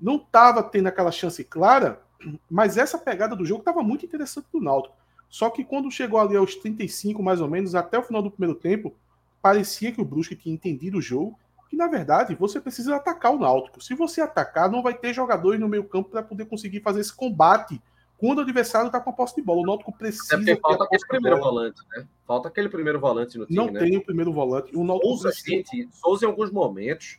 Não 0.00 0.16
estava 0.16 0.62
tendo 0.62 0.86
aquela 0.86 1.10
chance 1.10 1.42
clara, 1.44 2.02
mas 2.50 2.76
essa 2.76 2.98
pegada 2.98 3.36
do 3.36 3.44
jogo 3.44 3.60
estava 3.60 3.82
muito 3.82 4.04
interessante 4.04 4.46
do 4.52 4.60
Náutico. 4.60 4.96
Só 5.28 5.48
que 5.48 5.64
quando 5.64 5.90
chegou 5.90 6.18
ali 6.18 6.36
aos 6.36 6.56
35, 6.56 7.22
mais 7.22 7.40
ou 7.40 7.48
menos, 7.48 7.74
até 7.74 7.98
o 7.98 8.02
final 8.02 8.22
do 8.22 8.30
primeiro 8.30 8.58
tempo, 8.58 8.94
parecia 9.40 9.92
que 9.92 10.00
o 10.00 10.04
Brusque 10.04 10.34
tinha 10.34 10.54
entendido 10.54 10.98
o 10.98 11.02
jogo 11.02 11.38
que 11.70 11.76
na 11.76 11.86
verdade 11.86 12.34
você 12.34 12.60
precisa 12.60 12.96
atacar 12.96 13.32
o 13.32 13.38
Náutico. 13.38 13.80
Se 13.80 13.94
você 13.94 14.20
atacar, 14.20 14.68
não 14.68 14.82
vai 14.82 14.92
ter 14.92 15.14
jogadores 15.14 15.60
no 15.60 15.68
meio 15.68 15.84
campo 15.84 16.10
para 16.10 16.20
poder 16.20 16.46
conseguir 16.46 16.80
fazer 16.80 17.00
esse 17.00 17.14
combate 17.14 17.80
quando 18.20 18.38
o 18.38 18.40
adversário 18.42 18.88
está 18.88 19.00
com 19.00 19.08
a 19.08 19.12
posse 19.14 19.34
de 19.34 19.42
bola. 19.42 19.62
O 19.62 19.66
Náutico 19.66 19.90
precisa. 19.96 20.34
É 20.34 20.36
porque 20.36 20.56
falta 20.56 20.84
aquele 20.84 21.06
primeiro 21.06 21.40
volante, 21.40 21.80
né? 21.88 22.06
Falta 22.26 22.48
aquele 22.48 22.68
primeiro 22.68 23.00
volante 23.00 23.38
no 23.38 23.46
time. 23.46 23.56
Não 23.56 23.72
né? 23.72 23.80
tem 23.80 23.96
o 23.96 24.04
primeiro 24.04 24.30
volante. 24.30 24.76
O 24.76 24.84
Náutico 24.84 25.08
Souza, 25.08 25.28
precisa... 25.30 25.56
gente, 25.56 25.88
Souza 25.92 26.26
em 26.26 26.28
alguns 26.28 26.52
momentos 26.52 27.18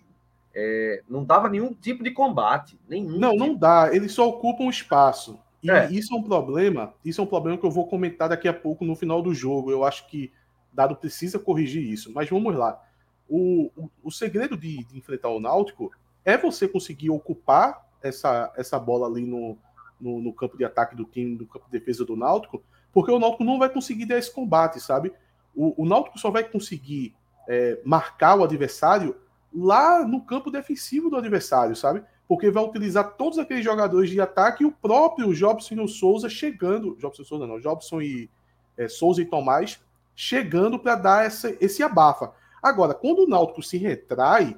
é, 0.54 1.02
não 1.10 1.24
dava 1.24 1.50
nenhum 1.50 1.74
tipo 1.74 2.04
de 2.04 2.12
combate. 2.12 2.80
Nenhum 2.88 3.18
não, 3.18 3.32
tipo. 3.32 3.44
não 3.44 3.56
dá. 3.56 3.90
Eles 3.92 4.12
só 4.12 4.30
ocupam 4.30 4.70
espaço. 4.70 5.40
E 5.64 5.72
é. 5.72 5.92
isso 5.92 6.14
é 6.14 6.18
um 6.18 6.24
problema. 6.24 6.94
Isso 7.04 7.20
é 7.20 7.24
um 7.24 7.28
problema 7.28 7.58
que 7.58 7.66
eu 7.66 7.72
vou 7.72 7.88
comentar 7.88 8.30
daqui 8.30 8.48
a 8.48 8.54
pouco 8.54 8.86
no 8.86 8.96
final 8.96 9.24
do 9.24 9.34
jogo. 9.34 9.72
Eu 9.72 9.84
acho 9.84 10.08
que 10.08 10.32
Dado 10.72 10.96
precisa 10.96 11.40
corrigir 11.40 11.84
isso. 11.84 12.14
Mas 12.14 12.30
vamos 12.30 12.56
lá. 12.56 12.80
O, 13.28 13.72
o, 13.76 13.90
o 14.04 14.12
segredo 14.12 14.56
de, 14.56 14.84
de, 14.86 14.98
enfrentar 14.98 15.30
o 15.30 15.40
Náutico 15.40 15.92
é 16.24 16.38
você 16.38 16.68
conseguir 16.68 17.10
ocupar 17.10 17.90
essa, 18.04 18.54
essa 18.56 18.78
bola 18.80 19.08
ali 19.08 19.26
no, 19.26 19.58
no, 20.02 20.22
no, 20.22 20.34
campo 20.34 20.58
de 20.58 20.66
ataque 20.66 20.96
do 20.96 21.06
time, 21.06 21.38
no 21.38 21.46
campo 21.46 21.66
de 21.66 21.80
defesa 21.80 22.04
do 22.04 22.16
Náutico, 22.16 22.64
porque 22.92 23.12
o 23.12 23.20
Náutico 23.20 23.44
não 23.44 23.60
vai 23.60 23.70
conseguir 23.70 24.06
dar 24.06 24.18
esse 24.18 24.34
combate, 24.34 24.80
sabe? 24.80 25.14
O, 25.56 25.84
o 25.84 25.86
Náutico 25.86 26.20
só 26.20 26.32
vai 26.32 26.44
conseguir 26.44 27.16
é, 27.48 27.80
marcar 27.86 28.38
o 28.38 28.44
adversário 28.44 29.16
lá 29.54 30.06
no 30.06 30.22
campo 30.22 30.50
defensivo 30.50 31.10
do 31.10 31.18
adversário, 31.18 31.76
sabe? 31.76 32.04
Porque 32.28 32.50
vai 32.50 32.64
utilizar 32.64 33.16
todos 33.16 33.38
aqueles 33.38 33.64
jogadores 33.64 34.10
de 34.10 34.20
ataque 34.20 34.64
e 34.64 34.66
o 34.66 34.72
próprio 34.72 35.34
Jobson 35.34 35.76
e 35.76 35.80
o 35.80 35.88
Souza 35.88 36.30
chegando. 36.30 36.96
Jobson 36.96 37.22
e 37.22 37.26
Souza 37.26 37.48
não, 37.48 37.60
Jobson 37.60 38.02
e 38.02 38.30
é, 38.78 38.88
Souza 38.88 39.22
e 39.22 39.26
Tomás 39.26 39.80
chegando 40.16 40.80
para 40.80 40.96
dar 40.96 41.26
essa, 41.26 41.56
esse 41.60 41.84
abafa. 41.84 42.32
Agora, 42.62 42.94
quando 42.94 43.24
o 43.24 43.28
Náutico 43.28 43.62
se 43.62 43.78
retrai, 43.78 44.58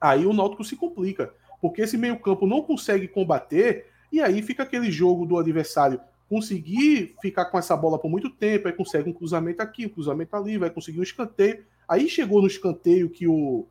aí 0.00 0.26
o 0.26 0.32
Náutico 0.32 0.64
se 0.64 0.76
complica. 0.76 1.32
Porque 1.60 1.82
esse 1.82 1.96
meio-campo 1.96 2.46
não 2.46 2.62
consegue 2.62 3.08
combater, 3.08 3.86
e 4.14 4.20
aí 4.20 4.40
fica 4.42 4.62
aquele 4.62 4.92
jogo 4.92 5.26
do 5.26 5.36
adversário 5.36 6.00
conseguir 6.28 7.16
ficar 7.20 7.46
com 7.46 7.58
essa 7.58 7.76
bola 7.76 7.98
por 7.98 8.08
muito 8.08 8.30
tempo, 8.30 8.68
aí 8.68 8.72
consegue 8.72 9.10
um 9.10 9.12
cruzamento 9.12 9.60
aqui, 9.60 9.86
um 9.86 9.88
cruzamento 9.88 10.36
ali, 10.36 10.56
vai 10.56 10.70
conseguir 10.70 11.00
um 11.00 11.02
escanteio. 11.02 11.64
Aí 11.88 12.08
chegou 12.08 12.40
no 12.40 12.46
escanteio 12.46 13.10
que 13.10 13.26
o 13.26 13.66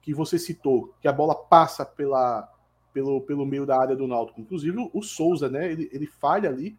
que 0.00 0.14
você 0.14 0.38
citou, 0.38 0.94
que 1.00 1.08
a 1.08 1.12
bola 1.12 1.34
passa 1.34 1.84
pela, 1.84 2.48
pelo, 2.92 3.20
pelo 3.22 3.44
meio 3.44 3.66
da 3.66 3.76
área 3.76 3.96
do 3.96 4.06
Náutico. 4.06 4.40
Inclusive 4.40 4.88
o 4.92 5.02
Souza, 5.02 5.48
né? 5.48 5.72
Ele, 5.72 5.90
ele 5.92 6.06
falha 6.06 6.48
ali, 6.48 6.78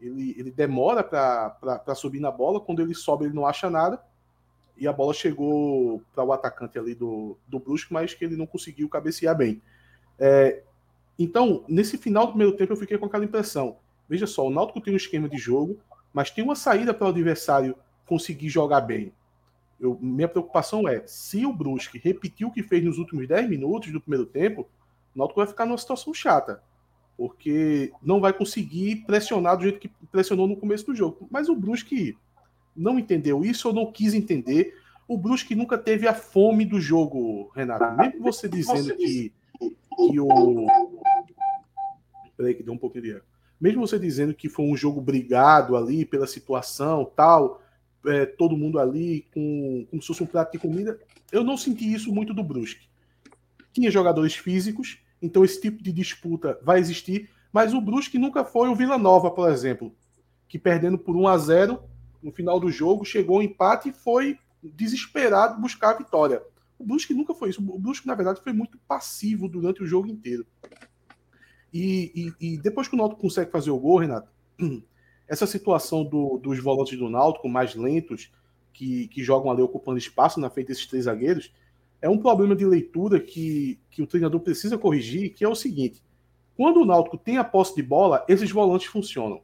ele, 0.00 0.36
ele 0.38 0.52
demora 0.52 1.02
para 1.02 1.94
subir 1.96 2.20
na 2.20 2.30
bola. 2.30 2.60
Quando 2.60 2.82
ele 2.82 2.94
sobe, 2.94 3.24
ele 3.24 3.34
não 3.34 3.46
acha 3.46 3.68
nada. 3.68 4.00
E 4.78 4.86
a 4.86 4.92
bola 4.92 5.12
chegou 5.12 6.00
para 6.14 6.22
o 6.22 6.32
atacante 6.32 6.78
ali 6.78 6.94
do, 6.94 7.36
do 7.48 7.58
Brusque, 7.58 7.92
mas 7.92 8.14
que 8.14 8.24
ele 8.24 8.36
não 8.36 8.46
conseguiu 8.46 8.88
cabecear 8.88 9.36
bem. 9.36 9.60
É, 10.20 10.62
então, 11.22 11.62
nesse 11.68 11.98
final 11.98 12.24
do 12.24 12.32
primeiro 12.32 12.56
tempo, 12.56 12.72
eu 12.72 12.76
fiquei 12.78 12.96
com 12.96 13.04
aquela 13.04 13.24
impressão. 13.26 13.76
Veja 14.08 14.26
só, 14.26 14.46
o 14.46 14.50
Náutico 14.50 14.80
tem 14.80 14.94
um 14.94 14.96
esquema 14.96 15.28
de 15.28 15.36
jogo, 15.36 15.78
mas 16.14 16.30
tem 16.30 16.42
uma 16.42 16.56
saída 16.56 16.94
para 16.94 17.06
o 17.06 17.10
adversário 17.10 17.76
conseguir 18.06 18.48
jogar 18.48 18.80
bem. 18.80 19.12
Eu, 19.78 19.98
minha 20.00 20.26
preocupação 20.26 20.88
é, 20.88 21.02
se 21.06 21.44
o 21.44 21.52
Brusque 21.52 21.98
repetir 21.98 22.46
o 22.46 22.50
que 22.50 22.62
fez 22.62 22.82
nos 22.82 22.96
últimos 22.96 23.28
10 23.28 23.50
minutos 23.50 23.92
do 23.92 24.00
primeiro 24.00 24.24
tempo, 24.24 24.62
o 25.14 25.18
Náutico 25.18 25.40
vai 25.40 25.46
ficar 25.46 25.66
numa 25.66 25.76
situação 25.76 26.14
chata, 26.14 26.62
porque 27.18 27.92
não 28.02 28.18
vai 28.18 28.32
conseguir 28.32 29.04
pressionar 29.06 29.58
do 29.58 29.64
jeito 29.64 29.78
que 29.78 29.90
pressionou 30.10 30.48
no 30.48 30.56
começo 30.56 30.86
do 30.86 30.94
jogo. 30.94 31.28
Mas 31.30 31.50
o 31.50 31.54
Brusque 31.54 32.16
não 32.74 32.98
entendeu 32.98 33.44
isso 33.44 33.68
ou 33.68 33.74
não 33.74 33.92
quis 33.92 34.14
entender. 34.14 34.74
O 35.06 35.18
Brusque 35.18 35.54
nunca 35.54 35.76
teve 35.76 36.08
a 36.08 36.14
fome 36.14 36.64
do 36.64 36.80
jogo, 36.80 37.50
Renato. 37.54 37.94
Mesmo 37.96 38.22
você 38.22 38.48
dizendo 38.48 38.96
que, 38.96 39.32
que 39.58 40.18
o... 40.18 40.66
Peraí 42.40 42.54
que 42.54 42.62
deu 42.62 42.72
um 42.72 42.78
pouquinho 42.78 43.04
de 43.04 43.10
erro. 43.10 43.22
Mesmo 43.60 43.86
você 43.86 43.98
dizendo 43.98 44.32
que 44.32 44.48
foi 44.48 44.64
um 44.64 44.74
jogo 44.74 44.98
brigado 44.98 45.76
ali 45.76 46.06
pela 46.06 46.26
situação, 46.26 47.04
tal, 47.14 47.60
é, 48.06 48.24
todo 48.24 48.56
mundo 48.56 48.78
ali 48.78 49.26
com 49.34 49.86
como 49.90 50.00
se 50.00 50.08
fosse 50.08 50.22
um 50.22 50.26
prato 50.26 50.52
de 50.52 50.58
comida. 50.58 50.98
Eu 51.30 51.44
não 51.44 51.58
senti 51.58 51.92
isso 51.92 52.10
muito 52.10 52.32
do 52.32 52.42
Brusque. 52.42 52.88
Tinha 53.74 53.90
jogadores 53.90 54.34
físicos, 54.34 54.98
então 55.20 55.44
esse 55.44 55.60
tipo 55.60 55.82
de 55.82 55.92
disputa 55.92 56.58
vai 56.62 56.80
existir, 56.80 57.28
mas 57.52 57.74
o 57.74 57.80
Brusque 57.80 58.18
nunca 58.18 58.42
foi 58.42 58.70
o 58.70 58.74
Vila 58.74 58.96
Nova, 58.96 59.30
por 59.30 59.50
exemplo, 59.50 59.94
que 60.48 60.58
perdendo 60.58 60.96
por 60.96 61.14
1 61.14 61.28
a 61.28 61.36
0 61.36 61.82
no 62.22 62.32
final 62.32 62.58
do 62.58 62.70
jogo, 62.70 63.04
chegou 63.04 63.36
ao 63.36 63.42
empate 63.42 63.90
e 63.90 63.92
foi 63.92 64.38
desesperado 64.62 65.60
buscar 65.60 65.90
a 65.90 65.98
vitória. 65.98 66.42
O 66.78 66.86
Brusque 66.86 67.12
nunca 67.12 67.34
foi 67.34 67.50
isso. 67.50 67.60
O 67.60 67.78
Brusque, 67.78 68.06
na 68.06 68.14
verdade, 68.14 68.40
foi 68.42 68.54
muito 68.54 68.78
passivo 68.88 69.46
durante 69.46 69.82
o 69.82 69.86
jogo 69.86 70.08
inteiro. 70.08 70.46
E, 71.72 72.34
e, 72.40 72.54
e 72.54 72.58
depois 72.58 72.88
que 72.88 72.94
o 72.94 72.98
Náutico 72.98 73.20
consegue 73.20 73.50
fazer 73.50 73.70
o 73.70 73.78
gol, 73.78 73.98
Renato, 73.98 74.30
essa 75.28 75.46
situação 75.46 76.04
do, 76.04 76.38
dos 76.38 76.58
volantes 76.58 76.98
do 76.98 77.08
Náutico 77.08 77.48
mais 77.48 77.74
lentos, 77.74 78.30
que, 78.72 79.08
que 79.08 79.22
jogam 79.22 79.50
ali 79.50 79.62
ocupando 79.62 79.98
espaço 79.98 80.40
na 80.40 80.50
frente 80.50 80.68
desses 80.68 80.86
três 80.86 81.04
zagueiros, 81.04 81.52
é 82.02 82.08
um 82.08 82.18
problema 82.18 82.56
de 82.56 82.64
leitura 82.64 83.20
que, 83.20 83.78
que 83.90 84.02
o 84.02 84.06
treinador 84.06 84.40
precisa 84.40 84.78
corrigir, 84.78 85.34
que 85.34 85.44
é 85.44 85.48
o 85.48 85.54
seguinte: 85.54 86.02
quando 86.56 86.80
o 86.80 86.84
Náutico 86.84 87.18
tem 87.18 87.36
a 87.36 87.44
posse 87.44 87.74
de 87.74 87.82
bola, 87.82 88.24
esses 88.28 88.50
volantes 88.50 88.86
funcionam, 88.86 89.42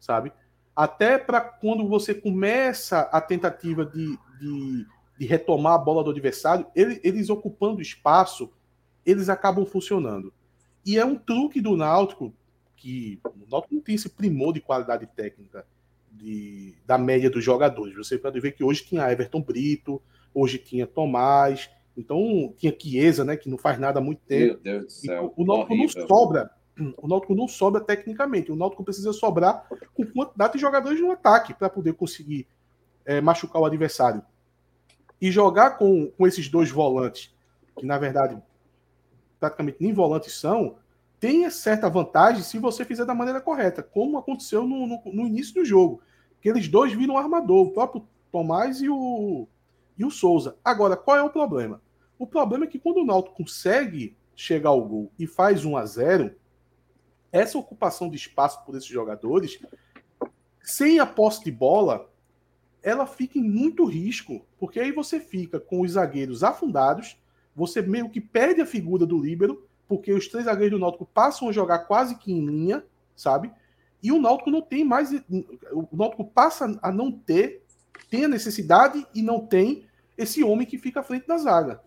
sabe? 0.00 0.32
Até 0.74 1.18
para 1.18 1.40
quando 1.40 1.86
você 1.88 2.12
começa 2.12 3.00
a 3.00 3.20
tentativa 3.20 3.86
de, 3.86 4.18
de, 4.40 4.86
de, 5.18 5.26
retomar 5.26 5.74
a 5.74 5.78
bola 5.78 6.02
do 6.02 6.10
adversário, 6.10 6.66
ele, 6.74 7.00
eles 7.04 7.30
ocupando 7.30 7.80
espaço, 7.80 8.50
eles 9.06 9.28
acabam 9.28 9.64
funcionando. 9.64 10.32
E 10.84 10.98
é 10.98 11.04
um 11.04 11.16
truque 11.16 11.60
do 11.60 11.76
Náutico 11.76 12.34
que 12.76 13.18
o 13.24 13.50
Náutico 13.50 13.74
não 13.74 13.80
tem 13.80 13.94
esse 13.94 14.08
primor 14.08 14.52
de 14.52 14.60
qualidade 14.60 15.06
técnica 15.06 15.66
de, 16.10 16.74
da 16.86 16.98
média 16.98 17.30
dos 17.30 17.42
jogadores. 17.42 17.96
Você 17.96 18.18
pode 18.18 18.38
ver 18.40 18.52
que 18.52 18.62
hoje 18.62 18.84
tinha 18.84 19.10
Everton 19.10 19.40
Brito, 19.40 20.02
hoje 20.34 20.58
tinha 20.58 20.86
Tomás, 20.86 21.70
então 21.96 22.52
tinha 22.56 22.76
Chiesa, 22.78 23.24
né, 23.24 23.36
que 23.36 23.48
não 23.48 23.56
faz 23.56 23.78
nada 23.78 24.00
há 24.00 24.02
muito 24.02 24.20
tempo. 24.26 24.54
Meu 24.54 24.80
Deus 24.80 24.84
do 24.84 24.90
céu. 24.90 25.32
o 25.36 25.44
Náutico 25.44 25.74
não 25.74 25.88
sobra. 25.88 26.50
O 26.98 27.06
Náutico 27.06 27.34
não 27.34 27.46
sobra 27.46 27.80
tecnicamente. 27.80 28.50
O 28.50 28.56
Náutico 28.56 28.84
precisa 28.84 29.12
sobrar 29.12 29.66
com 29.94 30.04
quantidade 30.04 30.54
de 30.54 30.58
jogadores 30.58 31.00
no 31.00 31.12
ataque 31.12 31.54
para 31.54 31.70
poder 31.70 31.94
conseguir 31.94 32.46
é, 33.04 33.20
machucar 33.20 33.62
o 33.62 33.64
adversário. 33.64 34.22
E 35.20 35.30
jogar 35.30 35.78
com, 35.78 36.10
com 36.10 36.26
esses 36.26 36.48
dois 36.48 36.70
volantes, 36.70 37.32
que 37.78 37.86
na 37.86 37.96
verdade 37.96 38.36
praticamente 39.44 39.78
nem 39.80 39.92
volantes 39.92 40.38
são, 40.38 40.76
tenha 41.20 41.50
certa 41.50 41.90
vantagem 41.90 42.42
se 42.42 42.58
você 42.58 42.84
fizer 42.84 43.04
da 43.04 43.14
maneira 43.14 43.40
correta, 43.40 43.82
como 43.82 44.16
aconteceu 44.16 44.66
no, 44.66 44.86
no, 44.86 45.02
no 45.04 45.26
início 45.26 45.54
do 45.54 45.64
jogo. 45.64 46.00
Que 46.40 46.48
eles 46.48 46.66
dois 46.66 46.92
viram 46.92 47.18
armador, 47.18 47.66
o 47.66 47.70
próprio 47.70 48.06
Tomás 48.32 48.80
e 48.80 48.88
o, 48.88 49.46
e 49.98 50.04
o 50.04 50.10
Souza. 50.10 50.56
Agora, 50.64 50.96
qual 50.96 51.16
é 51.16 51.22
o 51.22 51.30
problema? 51.30 51.80
O 52.18 52.26
problema 52.26 52.64
é 52.64 52.68
que 52.68 52.78
quando 52.78 52.98
o 52.98 53.04
Náutico 53.04 53.36
consegue 53.36 54.16
chegar 54.34 54.70
ao 54.70 54.82
gol 54.82 55.12
e 55.18 55.26
faz 55.26 55.64
1 55.64 55.76
a 55.76 55.84
0 55.84 56.34
essa 57.30 57.58
ocupação 57.58 58.08
de 58.08 58.16
espaço 58.16 58.64
por 58.64 58.76
esses 58.76 58.88
jogadores, 58.88 59.58
sem 60.62 61.00
a 61.00 61.06
posse 61.06 61.44
de 61.44 61.50
bola, 61.50 62.08
ela 62.82 63.06
fica 63.06 63.38
em 63.38 63.42
muito 63.42 63.84
risco, 63.84 64.46
porque 64.58 64.78
aí 64.78 64.92
você 64.92 65.18
fica 65.18 65.58
com 65.58 65.80
os 65.80 65.92
zagueiros 65.92 66.44
afundados, 66.44 67.18
você 67.54 67.80
meio 67.82 68.10
que 68.10 68.20
perde 68.20 68.60
a 68.60 68.66
figura 68.66 69.06
do 69.06 69.18
líbero, 69.18 69.66
porque 69.86 70.12
os 70.12 70.28
três 70.28 70.46
zagueiros 70.46 70.78
do 70.78 70.80
Náutico 70.80 71.06
passam 71.06 71.48
a 71.48 71.52
jogar 71.52 71.80
quase 71.80 72.16
que 72.16 72.32
em 72.32 72.44
linha, 72.44 72.84
sabe? 73.14 73.52
E 74.02 74.10
o 74.10 74.20
Náutico 74.20 74.50
não 74.50 74.60
tem 74.60 74.84
mais. 74.84 75.12
O 75.72 75.88
Náutico 75.92 76.24
passa 76.24 76.78
a 76.82 76.92
não 76.92 77.12
ter, 77.12 77.62
tem 78.10 78.24
a 78.24 78.28
necessidade 78.28 79.06
e 79.14 79.22
não 79.22 79.46
tem 79.46 79.86
esse 80.16 80.42
homem 80.42 80.66
que 80.66 80.78
fica 80.78 81.00
à 81.00 81.02
frente 81.02 81.26
da 81.26 81.38
zaga. 81.38 81.80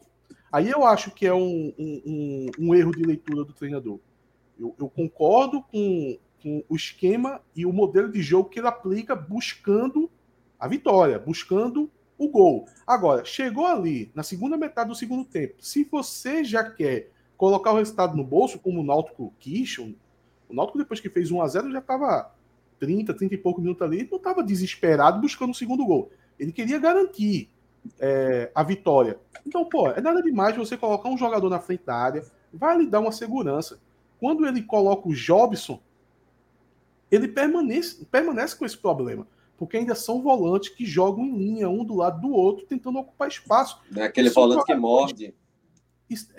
Aí 0.51 0.69
eu 0.69 0.86
acho 0.86 1.12
que 1.12 1.25
é 1.25 1.33
um, 1.33 1.74
um, 1.77 2.51
um 2.57 2.75
erro 2.75 2.91
de 2.91 3.03
leitura 3.03 3.43
do 3.43 3.53
treinador. 3.53 4.00
Eu, 4.59 4.74
eu 4.79 4.89
concordo 4.89 5.62
com, 5.62 6.17
com 6.41 6.63
o 6.67 6.75
esquema 6.75 7.41
e 7.55 7.65
o 7.65 7.74
modelo 7.74 8.12
de 8.12 8.21
jogo 8.21 8.50
que 8.50 8.59
ele 8.59 8.67
aplica 8.67 9.15
buscando 9.15 10.09
a 10.59 10.67
vitória, 10.67 11.19
buscando 11.19 11.91
o 12.17 12.29
gol. 12.29 12.67
Agora, 12.86 13.24
chegou 13.24 13.65
ali 13.65 14.12
na 14.15 14.24
segunda 14.24 14.57
metade 14.57 14.89
do 14.89 14.95
segundo 14.95 15.24
tempo. 15.24 15.55
Se 15.59 15.83
você 15.83 16.43
já 16.43 16.69
quer 16.69 17.12
colocar 17.38 17.71
o 17.71 17.77
resultado 17.77 18.17
no 18.17 18.24
bolso, 18.24 18.59
como 18.59 18.81
o 18.81 18.83
Náutico 18.83 19.33
quis. 19.39 19.77
O 19.77 19.95
Náutico, 20.51 20.77
depois 20.77 21.00
que 21.00 21.09
fez 21.09 21.31
1 21.31 21.41
a 21.41 21.47
0 21.47 21.71
já 21.71 21.79
estava 21.79 22.33
30, 22.79 23.13
30 23.13 23.36
e 23.36 23.38
pouco 23.38 23.62
minutos 23.62 23.83
ali, 23.83 24.07
não 24.09 24.17
estava 24.17 24.43
desesperado 24.43 25.21
buscando 25.21 25.51
o 25.51 25.55
segundo 25.55 25.86
gol. 25.86 26.12
Ele 26.39 26.51
queria 26.51 26.79
garantir 26.79 27.50
é, 28.00 28.51
a 28.53 28.63
vitória. 28.63 29.19
Então, 29.45 29.63
pô, 29.65 29.89
é 29.89 30.01
nada 30.01 30.21
demais 30.21 30.55
você 30.57 30.75
colocar 30.75 31.09
um 31.09 31.17
jogador 31.17 31.50
na 31.50 31.59
frente 31.59 31.86
da 31.86 31.95
área, 31.95 32.25
vai 32.51 32.77
lhe 32.77 32.88
dar 32.88 33.00
uma 33.00 33.12
segurança. 33.12 33.79
Quando 34.19 34.45
ele 34.47 34.63
coloca 34.63 35.07
o 35.07 35.13
Jobson, 35.13 35.79
ele 37.09 37.27
permanece, 37.27 38.03
permanece 38.05 38.55
com 38.55 38.65
esse 38.65 38.77
problema. 38.77 39.27
Porque 39.57 39.77
ainda 39.77 39.95
são 39.95 40.21
volantes 40.21 40.69
que 40.69 40.85
jogam 40.85 41.25
em 41.25 41.37
linha, 41.37 41.67
um 41.67 41.83
do 41.83 41.95
lado 41.95 42.21
do 42.21 42.31
outro, 42.31 42.65
tentando 42.65 42.99
ocupar 42.99 43.27
espaço. 43.27 43.82
É 43.95 44.03
aquele 44.03 44.29
volante 44.29 44.65
que 44.65 44.75
morde 44.75 45.34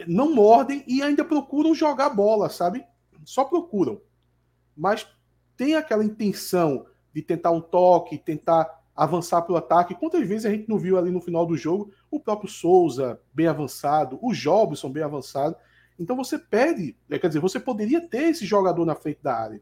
não 0.07 0.35
mordem 0.35 0.83
e 0.87 1.03
ainda 1.03 1.25
procuram 1.25 1.75
jogar 1.75 2.11
bola, 2.11 2.49
sabe? 2.49 2.85
Só 3.25 3.45
procuram. 3.45 4.01
Mas 4.77 5.07
tem 5.57 5.75
aquela 5.75 6.05
intenção 6.05 6.87
de 7.13 7.21
tentar 7.23 7.51
um 7.51 7.61
toque, 7.61 8.17
tentar 8.17 8.83
avançar 8.95 9.43
para 9.43 9.53
o 9.53 9.57
ataque. 9.57 9.95
Quantas 9.95 10.27
vezes 10.27 10.47
a 10.47 10.51
gente 10.51 10.69
não 10.69 10.79
viu 10.79 10.97
ali 10.97 11.11
no 11.11 11.21
final 11.21 11.45
do 11.45 11.57
jogo 11.57 11.93
o 12.11 12.19
próprio 12.19 12.51
Souza 12.51 13.21
bem 13.33 13.47
avançado, 13.47 14.19
o 14.23 14.33
Jobson 14.33 14.91
bem 14.91 15.03
avançado. 15.03 15.57
Então 15.99 16.17
você 16.17 16.39
perde, 16.39 16.97
né, 17.09 17.19
quer 17.19 17.29
dizer, 17.29 17.41
você 17.41 17.59
poderia 17.59 18.01
ter 18.01 18.31
esse 18.31 18.47
jogador 18.47 18.85
na 18.87 18.95
frente 18.95 19.19
da 19.23 19.37
área. 19.37 19.61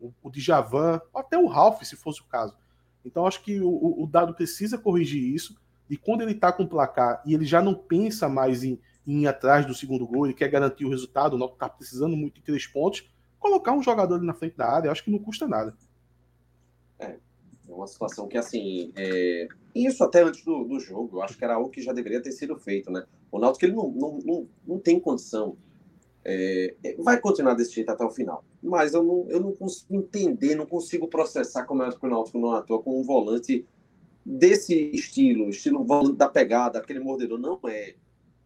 O, 0.00 0.12
o 0.22 0.30
Djavan, 0.30 1.00
até 1.14 1.36
o 1.36 1.46
Ralph, 1.46 1.82
se 1.82 1.96
fosse 1.96 2.20
o 2.20 2.24
caso. 2.24 2.56
Então 3.04 3.26
acho 3.26 3.42
que 3.42 3.60
o, 3.60 4.02
o 4.02 4.06
Dado 4.06 4.34
precisa 4.34 4.78
corrigir 4.78 5.22
isso. 5.22 5.60
E 5.90 5.96
quando 5.96 6.22
ele 6.22 6.32
está 6.32 6.52
com 6.52 6.62
o 6.62 6.68
placar 6.68 7.22
e 7.26 7.34
ele 7.34 7.44
já 7.44 7.60
não 7.60 7.74
pensa 7.74 8.28
mais 8.28 8.64
em, 8.64 8.78
em 9.06 9.22
ir 9.22 9.26
atrás 9.26 9.66
do 9.66 9.74
segundo 9.74 10.06
gol, 10.06 10.26
ele 10.26 10.34
quer 10.34 10.48
garantir 10.48 10.84
o 10.84 10.90
resultado, 10.90 11.34
o 11.34 11.38
Náutico 11.38 11.56
está 11.56 11.68
precisando 11.68 12.16
muito 12.16 12.36
de 12.36 12.42
três 12.42 12.66
pontos, 12.66 13.10
colocar 13.38 13.72
um 13.72 13.82
jogador 13.82 14.14
ali 14.14 14.26
na 14.26 14.34
frente 14.34 14.56
da 14.56 14.68
área, 14.68 14.90
acho 14.90 15.04
que 15.04 15.10
não 15.10 15.18
custa 15.18 15.46
nada. 15.48 15.76
É, 16.98 17.16
é 17.68 17.72
uma 17.72 17.86
situação 17.86 18.28
que, 18.28 18.38
assim, 18.38 18.92
é... 18.96 19.48
isso 19.74 20.02
até 20.04 20.22
antes 20.22 20.44
do, 20.44 20.64
do 20.64 20.78
jogo, 20.78 21.18
eu 21.18 21.22
acho 21.22 21.36
que 21.36 21.44
era 21.44 21.54
algo 21.54 21.68
que 21.68 21.82
já 21.82 21.92
deveria 21.92 22.22
ter 22.22 22.32
sido 22.32 22.56
feito, 22.56 22.90
né? 22.90 23.04
O 23.30 23.38
Náutico 23.38 23.64
ele 23.64 23.74
não, 23.74 23.90
não, 23.90 24.18
não, 24.24 24.48
não 24.66 24.78
tem 24.78 25.00
condição, 25.00 25.56
é... 26.24 26.74
vai 26.98 27.20
continuar 27.20 27.54
desse 27.54 27.74
jeito 27.74 27.90
até 27.90 28.04
o 28.04 28.10
final, 28.10 28.44
mas 28.62 28.94
eu 28.94 29.02
não, 29.02 29.26
eu 29.28 29.40
não 29.40 29.52
consigo 29.52 29.94
entender, 29.94 30.54
não 30.54 30.66
consigo 30.66 31.08
processar 31.08 31.64
como 31.64 31.82
é 31.82 31.90
que 31.90 32.06
o 32.06 32.08
Náutico 32.08 32.38
não 32.38 32.52
atua 32.52 32.82
com 32.82 33.00
um 33.00 33.02
volante 33.02 33.66
desse 34.24 34.74
estilo, 34.90 35.48
estilo 35.48 35.84
volante 35.84 36.16
da 36.16 36.28
pegada, 36.28 36.78
aquele 36.78 37.00
mordedor, 37.00 37.38
não 37.38 37.58
é. 37.66 37.94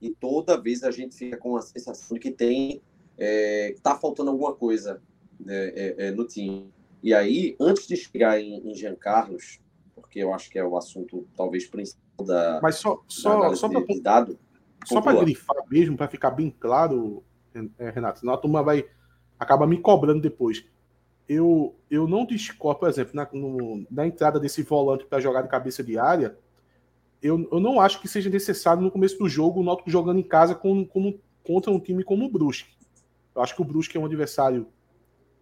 E 0.01 0.11
toda 0.11 0.61
vez 0.61 0.83
a 0.83 0.91
gente 0.91 1.17
fica 1.17 1.37
com 1.37 1.57
a 1.57 1.63
sensação 1.63 2.15
de 2.15 2.21
que 2.21 2.31
tem 2.31 2.83
é, 3.19 3.75
tá 3.83 3.97
faltando 3.97 4.31
alguma 4.31 4.55
coisa 4.55 5.01
né, 5.41 5.69
é, 5.69 5.95
é, 5.99 6.11
no 6.11 6.27
time. 6.27 6.71
E 7.03 7.15
aí, 7.15 7.57
antes 7.61 7.87
de 7.87 7.97
chegar 7.97 8.41
em, 8.41 8.71
em 8.71 8.75
Jean 8.75 8.95
Carlos, 8.95 9.61
porque 9.95 10.19
eu 10.19 10.33
acho 10.35 10.51
que 10.51 10.59
é 10.59 10.65
o 10.65 10.77
assunto 10.77 11.27
talvez 11.37 11.67
principal 11.67 12.27
da. 12.27 12.61
Mas 12.63 12.77
só, 12.77 13.03
só, 13.09 13.55
só 13.55 13.69
para 13.69 13.83
dado. 14.03 14.39
Só 14.85 15.01
para 15.01 15.19
grifar 15.19 15.57
mesmo, 15.69 15.97
para 15.97 16.09
ficar 16.09 16.31
bem 16.31 16.55
claro, 16.61 17.25
Renato, 17.79 18.21
senão 18.21 18.35
a 18.35 18.39
turma 18.39 18.63
vai 18.63 18.87
acaba 19.39 19.67
me 19.67 19.79
cobrando 19.79 20.21
depois. 20.21 20.65
Eu, 21.29 21.75
eu 21.91 22.07
não 22.07 22.25
discordo, 22.25 22.81
por 22.81 22.89
exemplo, 22.89 23.15
na, 23.15 23.29
no, 23.33 23.87
na 23.91 24.07
entrada 24.07 24.39
desse 24.39 24.63
volante 24.63 25.05
para 25.05 25.21
jogar 25.21 25.43
de 25.43 25.49
cabeça 25.49 25.83
de 25.83 25.99
área, 25.99 26.37
eu, 27.23 27.49
eu 27.51 27.61
não 27.61 27.81
acho 27.81 28.01
que 28.01 28.09
seja 28.09 28.31
necessário 28.31 28.83
no 28.83 28.91
começo 28.91 29.19
do 29.19 29.29
jogo 29.29 29.61
o 29.61 29.65
Náutico 29.65 29.91
jogando 29.91 30.21
em 30.21 30.23
casa 30.23 30.55
com, 30.55 30.87
contra 31.43 31.71
um 31.71 31.81
time 31.81 32.05
como 32.05 32.27
o 32.27 32.31
Brusque. 32.31 32.71
Eu 33.35 33.43
acho 33.43 33.55
que 33.55 33.63
o 33.63 33.65
Brusque 33.65 33.97
é 33.97 34.01
um 34.01 34.07
adversário 34.07 34.69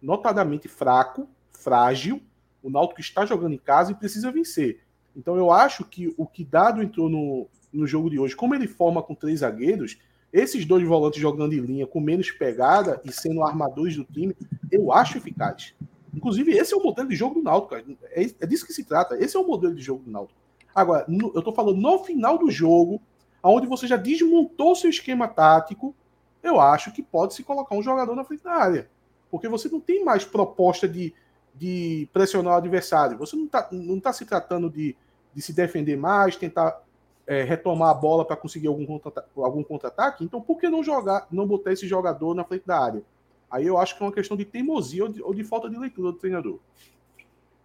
notadamente 0.01 0.67
fraco, 0.67 1.29
frágil. 1.51 2.21
O 2.63 2.69
Náutico 2.69 3.01
está 3.01 3.25
jogando 3.25 3.53
em 3.53 3.57
casa 3.57 3.91
e 3.91 3.95
precisa 3.95 4.31
vencer. 4.31 4.81
Então 5.15 5.35
eu 5.35 5.51
acho 5.51 5.85
que 5.85 6.13
o 6.17 6.25
que 6.25 6.43
Dado 6.43 6.81
entrou 6.81 7.09
no, 7.09 7.47
no 7.71 7.85
jogo 7.85 8.09
de 8.09 8.19
hoje, 8.19 8.35
como 8.35 8.55
ele 8.55 8.67
forma 8.67 9.01
com 9.01 9.15
três 9.15 9.39
zagueiros, 9.39 9.97
esses 10.35 10.65
dois 10.65 10.85
volantes 10.85 11.21
jogando 11.21 11.53
em 11.53 11.59
linha 11.59 11.87
com 11.87 12.01
menos 12.01 12.29
pegada 12.29 13.01
e 13.05 13.11
sendo 13.11 13.41
armadores 13.41 13.95
do 13.95 14.03
time, 14.03 14.35
eu 14.69 14.91
acho 14.91 15.17
eficaz. 15.17 15.73
Inclusive, 16.13 16.51
esse 16.51 16.73
é 16.73 16.77
o 16.77 16.83
modelo 16.83 17.07
de 17.07 17.15
jogo 17.15 17.35
do 17.35 17.41
Náutico. 17.41 17.75
É, 17.75 18.23
é 18.41 18.45
disso 18.45 18.65
que 18.65 18.73
se 18.73 18.83
trata. 18.83 19.17
Esse 19.17 19.37
é 19.37 19.39
o 19.39 19.47
modelo 19.47 19.73
de 19.73 19.81
jogo 19.81 20.03
do 20.03 20.11
Náutico. 20.11 20.37
Agora, 20.73 21.05
no, 21.07 21.31
eu 21.33 21.39
estou 21.39 21.53
falando 21.53 21.79
no 21.79 22.03
final 22.03 22.37
do 22.37 22.51
jogo, 22.51 23.01
onde 23.41 23.65
você 23.65 23.87
já 23.87 23.95
desmontou 23.95 24.75
seu 24.75 24.89
esquema 24.89 25.25
tático, 25.25 25.95
eu 26.43 26.59
acho 26.59 26.91
que 26.91 27.01
pode 27.01 27.33
se 27.33 27.41
colocar 27.41 27.73
um 27.73 27.81
jogador 27.81 28.13
na 28.13 28.25
frente 28.25 28.43
da 28.43 28.51
área. 28.51 28.89
Porque 29.31 29.47
você 29.47 29.69
não 29.69 29.79
tem 29.79 30.03
mais 30.03 30.25
proposta 30.25 30.85
de, 30.85 31.13
de 31.53 32.09
pressionar 32.11 32.55
o 32.55 32.57
adversário. 32.57 33.17
Você 33.17 33.37
não 33.37 33.45
está 33.45 33.69
não 33.71 33.99
tá 34.01 34.11
se 34.11 34.25
tratando 34.25 34.69
de, 34.69 34.97
de 35.33 35.41
se 35.41 35.53
defender 35.53 35.95
mais, 35.95 36.35
tentar 36.35 36.84
é, 37.27 37.43
retomar 37.43 37.89
a 37.89 37.93
bola 37.93 38.25
para 38.25 38.35
conseguir 38.35 38.67
algum 38.67 39.63
contra-ataque. 39.63 40.23
Então, 40.23 40.41
por 40.41 40.57
que 40.57 40.69
não 40.69 40.83
jogar, 40.83 41.27
não 41.31 41.47
botar 41.47 41.71
esse 41.73 41.87
jogador 41.87 42.33
na 42.33 42.43
frente 42.43 42.65
da 42.65 42.79
área? 42.79 43.03
Aí 43.49 43.65
eu 43.65 43.77
acho 43.77 43.95
que 43.95 44.03
é 44.03 44.05
uma 44.05 44.11
questão 44.11 44.35
de 44.35 44.45
teimosia 44.45 45.03
ou 45.03 45.09
de, 45.09 45.23
ou 45.23 45.33
de 45.33 45.43
falta 45.43 45.69
de 45.69 45.77
leitura 45.77 46.11
do 46.11 46.17
treinador. 46.17 46.59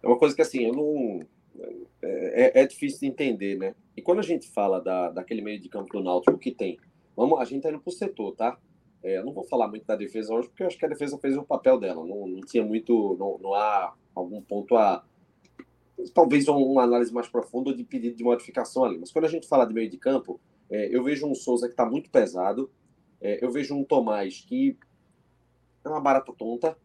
É 0.01 0.07
uma 0.07 0.17
coisa 0.17 0.35
que 0.35 0.41
assim, 0.41 0.65
eu 0.65 0.73
não. 0.73 1.19
É, 2.01 2.61
é, 2.61 2.65
difícil 2.65 3.01
de 3.01 3.07
entender, 3.07 3.57
né? 3.57 3.75
E 3.95 4.01
quando 4.01 4.19
a 4.19 4.23
gente 4.23 4.47
fala 4.49 4.79
da, 4.79 5.11
daquele 5.11 5.41
meio 5.41 5.59
de 5.59 5.69
campo 5.69 5.91
do 5.91 6.03
Náutico 6.03 6.37
que 6.37 6.51
tem, 6.51 6.79
vamos, 7.15 7.39
a 7.39 7.45
gente 7.45 7.61
tá 7.61 7.69
indo 7.69 7.79
pro 7.79 7.91
setor, 7.91 8.33
tá? 8.35 8.57
É, 9.03 9.17
eu 9.17 9.25
não 9.25 9.33
vou 9.33 9.43
falar 9.43 9.67
muito 9.67 9.85
da 9.85 9.95
defesa 9.95 10.33
hoje, 10.33 10.47
porque 10.47 10.63
eu 10.63 10.67
acho 10.67 10.77
que 10.77 10.85
a 10.85 10.89
defesa 10.89 11.17
fez 11.17 11.35
o 11.35 11.43
papel 11.43 11.79
dela. 11.79 12.05
Não, 12.05 12.27
não 12.27 12.41
tinha 12.41 12.63
muito. 12.63 13.15
Não, 13.19 13.37
não 13.39 13.53
há 13.53 13.93
algum 14.15 14.41
ponto 14.41 14.75
a. 14.75 15.03
Talvez 16.13 16.47
uma 16.47 16.83
análise 16.83 17.13
mais 17.13 17.27
profunda 17.27 17.73
de 17.73 17.83
pedido 17.83 18.15
de 18.15 18.23
modificação 18.23 18.83
ali. 18.83 18.97
Mas 18.97 19.11
quando 19.11 19.25
a 19.25 19.29
gente 19.29 19.47
fala 19.47 19.65
de 19.65 19.73
meio 19.73 19.89
de 19.89 19.97
campo, 19.97 20.39
é, 20.69 20.95
eu 20.95 21.03
vejo 21.03 21.27
um 21.27 21.35
Souza 21.35 21.67
que 21.67 21.73
está 21.73 21.85
muito 21.85 22.09
pesado. 22.09 22.71
É, 23.19 23.43
eu 23.43 23.51
vejo 23.51 23.75
um 23.75 23.83
Tomás 23.83 24.43
que 24.47 24.77
é 25.83 25.89
uma 25.89 25.99
barata 25.99 26.33
tonta. 26.33 26.77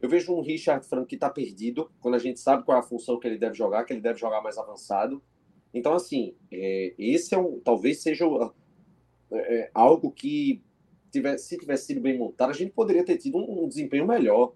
Eu 0.00 0.08
vejo 0.08 0.32
um 0.32 0.40
Richard 0.40 0.84
Franco 0.84 1.06
que 1.06 1.14
está 1.14 1.30
perdido, 1.30 1.88
quando 2.00 2.16
a 2.16 2.18
gente 2.18 2.40
sabe 2.40 2.64
qual 2.64 2.76
é 2.76 2.80
a 2.80 2.82
função 2.82 3.20
que 3.20 3.26
ele 3.26 3.38
deve 3.38 3.54
jogar, 3.54 3.84
que 3.84 3.92
ele 3.92 4.00
deve 4.00 4.18
jogar 4.18 4.42
mais 4.42 4.58
avançado. 4.58 5.22
Então, 5.72 5.94
assim, 5.94 6.34
é, 6.50 6.92
esse 6.98 7.34
é 7.34 7.38
um, 7.38 7.60
talvez 7.60 8.02
seja 8.02 8.26
é, 9.30 9.70
algo 9.72 10.10
que 10.10 10.60
tivesse, 11.12 11.46
se 11.46 11.58
tivesse 11.58 11.86
sido 11.86 12.00
bem 12.00 12.18
montado, 12.18 12.50
a 12.50 12.54
gente 12.54 12.72
poderia 12.72 13.04
ter 13.04 13.16
tido 13.16 13.38
um, 13.38 13.64
um 13.64 13.68
desempenho 13.68 14.06
melhor. 14.06 14.54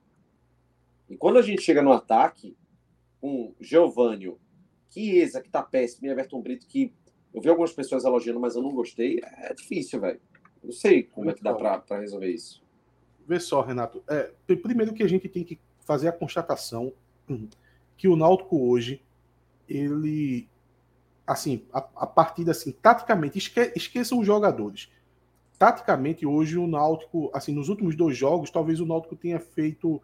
E 1.09 1.17
quando 1.17 1.39
a 1.39 1.43
gente 1.43 1.63
chega 1.63 1.81
no 1.81 1.93
ataque, 1.93 2.57
com 3.27 3.53
Giovanni, 3.61 4.33
Chiesa, 4.89 5.43
que 5.43 5.51
tá 5.51 5.61
péssimo, 5.61 6.07
e 6.07 6.11
Everton 6.11 6.41
Brito, 6.41 6.65
que 6.69 6.93
eu 7.35 7.43
vi 7.43 7.49
algumas 7.49 7.73
pessoas 7.73 8.05
elogiando, 8.05 8.39
mas 8.39 8.55
eu 8.55 8.63
não 8.63 8.73
gostei, 8.73 9.21
é 9.21 9.53
difícil, 9.53 10.01
velho. 10.01 10.21
Não 10.63 10.71
sei 10.71 11.03
como 11.03 11.29
é 11.29 11.35
que 11.35 11.43
dá 11.43 11.53
para 11.53 11.99
resolver 11.99 12.31
isso. 12.31 12.63
Vê 13.27 13.41
só, 13.41 13.63
Renato. 13.63 14.01
É, 14.07 14.33
primeiro 14.55 14.95
que 14.95 15.03
a 15.03 15.09
gente 15.09 15.29
tem 15.29 15.43
que 15.43 15.59
fazer 15.81 16.07
a 16.07 16.13
constatação 16.13 16.93
que 17.97 18.07
o 18.07 18.15
Náutico 18.15 18.71
hoje, 18.71 19.03
ele, 19.69 20.49
assim, 21.27 21.67
a, 21.73 21.79
a 21.97 22.07
partida, 22.07 22.53
assim, 22.53 22.71
taticamente, 22.71 23.39
esque, 23.39 23.73
esqueçam 23.75 24.21
os 24.21 24.27
jogadores 24.27 24.89
taticamente, 25.59 26.27
hoje 26.27 26.59
o 26.59 26.67
Náutico, 26.67 27.31
assim, 27.33 27.55
nos 27.55 27.71
últimos 27.71 27.97
dois 27.97 28.15
jogos, 28.15 28.51
talvez 28.51 28.79
o 28.79 28.85
Náutico 28.85 29.17
tenha 29.17 29.41
feito 29.41 30.03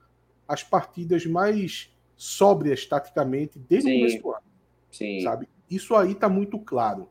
as 0.49 0.63
partidas 0.63 1.27
mais 1.27 1.92
sóbrias 2.17 2.87
taticamente 2.87 3.59
desde 3.59 3.89
Sim. 3.91 3.97
o 3.97 4.01
começo 4.01 4.23
do 4.23 4.31
ano. 4.31 4.45
Sim. 4.91 5.21
Sabe? 5.23 5.49
Isso 5.71 5.95
aí 5.95 6.13
está 6.13 6.29
muito 6.29 6.59
claro. 6.59 7.09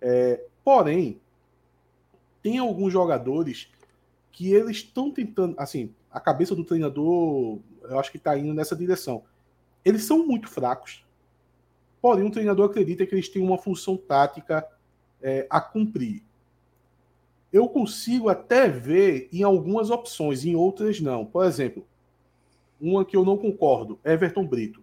É, 0.00 0.42
porém, 0.64 1.20
tem 2.42 2.58
alguns 2.58 2.92
jogadores 2.92 3.70
que 4.32 4.52
eles 4.52 4.78
estão 4.78 5.10
tentando, 5.10 5.54
assim, 5.58 5.94
a 6.10 6.18
cabeça 6.18 6.54
do 6.54 6.64
treinador, 6.64 7.58
eu 7.82 7.98
acho 7.98 8.10
que 8.10 8.16
está 8.16 8.36
indo 8.38 8.54
nessa 8.54 8.74
direção. 8.74 9.22
Eles 9.84 10.04
são 10.04 10.26
muito 10.26 10.48
fracos. 10.48 11.04
Porém, 12.00 12.26
o 12.26 12.30
treinador 12.30 12.70
acredita 12.70 13.04
que 13.04 13.14
eles 13.14 13.28
têm 13.28 13.42
uma 13.42 13.58
função 13.58 13.96
tática 13.96 14.66
é, 15.22 15.46
a 15.50 15.60
cumprir 15.60 16.22
eu 17.52 17.68
consigo 17.68 18.28
até 18.28 18.68
ver 18.68 19.28
em 19.32 19.42
algumas 19.42 19.90
opções, 19.90 20.44
em 20.44 20.54
outras 20.54 21.00
não. 21.00 21.24
Por 21.26 21.44
exemplo, 21.44 21.84
uma 22.80 23.04
que 23.04 23.16
eu 23.16 23.24
não 23.24 23.36
concordo, 23.36 23.98
Everton 24.04 24.46
Brito. 24.46 24.82